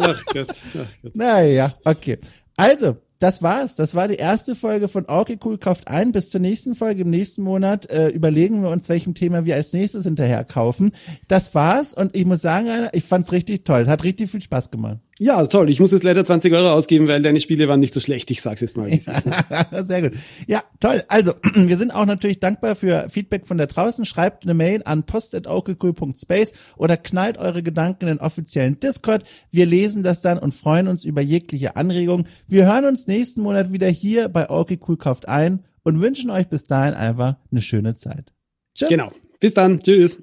Ach 0.00 0.24
Gott, 0.26 0.46
ach 0.50 0.72
Gott. 0.72 1.14
Naja, 1.14 1.72
okay. 1.84 2.18
Also, 2.56 2.96
das 3.18 3.42
war's. 3.42 3.74
Das 3.74 3.94
war 3.94 4.08
die 4.08 4.16
erste 4.16 4.54
Folge 4.54 4.88
von 4.88 5.06
Okay 5.08 5.38
Cool 5.44 5.58
kauft 5.58 5.88
ein. 5.88 6.12
Bis 6.12 6.30
zur 6.30 6.40
nächsten 6.40 6.74
Folge 6.74 7.02
im 7.02 7.10
nächsten 7.10 7.42
Monat 7.42 7.88
äh, 7.90 8.08
überlegen 8.08 8.62
wir 8.62 8.70
uns, 8.70 8.88
welchem 8.88 9.14
Thema 9.14 9.44
wir 9.44 9.56
als 9.56 9.72
nächstes 9.72 10.04
hinterher 10.04 10.44
kaufen. 10.44 10.92
Das 11.26 11.54
war's 11.54 11.94
und 11.94 12.14
ich 12.14 12.24
muss 12.24 12.40
sagen, 12.40 12.88
ich 12.92 13.04
fand's 13.04 13.32
richtig 13.32 13.64
toll. 13.64 13.86
Hat 13.86 14.04
richtig 14.04 14.30
viel 14.30 14.42
Spaß 14.42 14.70
gemacht. 14.70 14.98
Ja, 15.20 15.44
toll. 15.46 15.68
Ich 15.68 15.80
muss 15.80 15.90
jetzt 15.90 16.04
leider 16.04 16.24
20 16.24 16.52
Euro 16.54 16.70
ausgeben, 16.70 17.08
weil 17.08 17.20
deine 17.20 17.40
Spiele 17.40 17.66
waren 17.66 17.80
nicht 17.80 17.92
so 17.92 17.98
schlecht. 17.98 18.30
Ich 18.30 18.40
sag's 18.40 18.60
jetzt 18.60 18.76
mal. 18.76 18.88
Sehr 19.86 20.02
gut. 20.02 20.12
Ja, 20.46 20.62
toll. 20.78 21.04
Also, 21.08 21.34
wir 21.54 21.76
sind 21.76 21.90
auch 21.90 22.06
natürlich 22.06 22.38
dankbar 22.38 22.76
für 22.76 23.08
Feedback 23.08 23.46
von 23.46 23.58
da 23.58 23.66
draußen. 23.66 24.04
Schreibt 24.04 24.44
eine 24.44 24.54
Mail 24.54 24.82
an 24.84 25.04
post.okelcool.space 25.04 26.52
oder 26.76 26.96
knallt 26.96 27.36
eure 27.38 27.64
Gedanken 27.64 28.02
in 28.02 28.16
den 28.16 28.20
offiziellen 28.20 28.78
Discord. 28.78 29.24
Wir 29.50 29.66
lesen 29.66 30.04
das 30.04 30.20
dann 30.20 30.38
und 30.38 30.54
freuen 30.54 30.86
uns 30.86 31.04
über 31.04 31.20
jegliche 31.20 31.74
Anregungen. 31.74 32.28
Wir 32.46 32.66
hören 32.66 32.84
uns 32.84 33.08
nächsten 33.08 33.42
Monat 33.42 33.72
wieder 33.72 33.88
hier 33.88 34.28
bei 34.28 34.48
Okay 34.48 34.78
Cool 34.86 34.96
kauft 34.96 35.26
ein 35.26 35.64
und 35.82 36.00
wünschen 36.00 36.30
euch 36.30 36.48
bis 36.48 36.64
dahin 36.64 36.94
einfach 36.94 37.36
eine 37.50 37.60
schöne 37.60 37.96
Zeit. 37.96 38.32
Tschüss. 38.74 38.88
Genau. 38.88 39.10
Bis 39.40 39.54
dann. 39.54 39.80
Tschüss. 39.80 40.22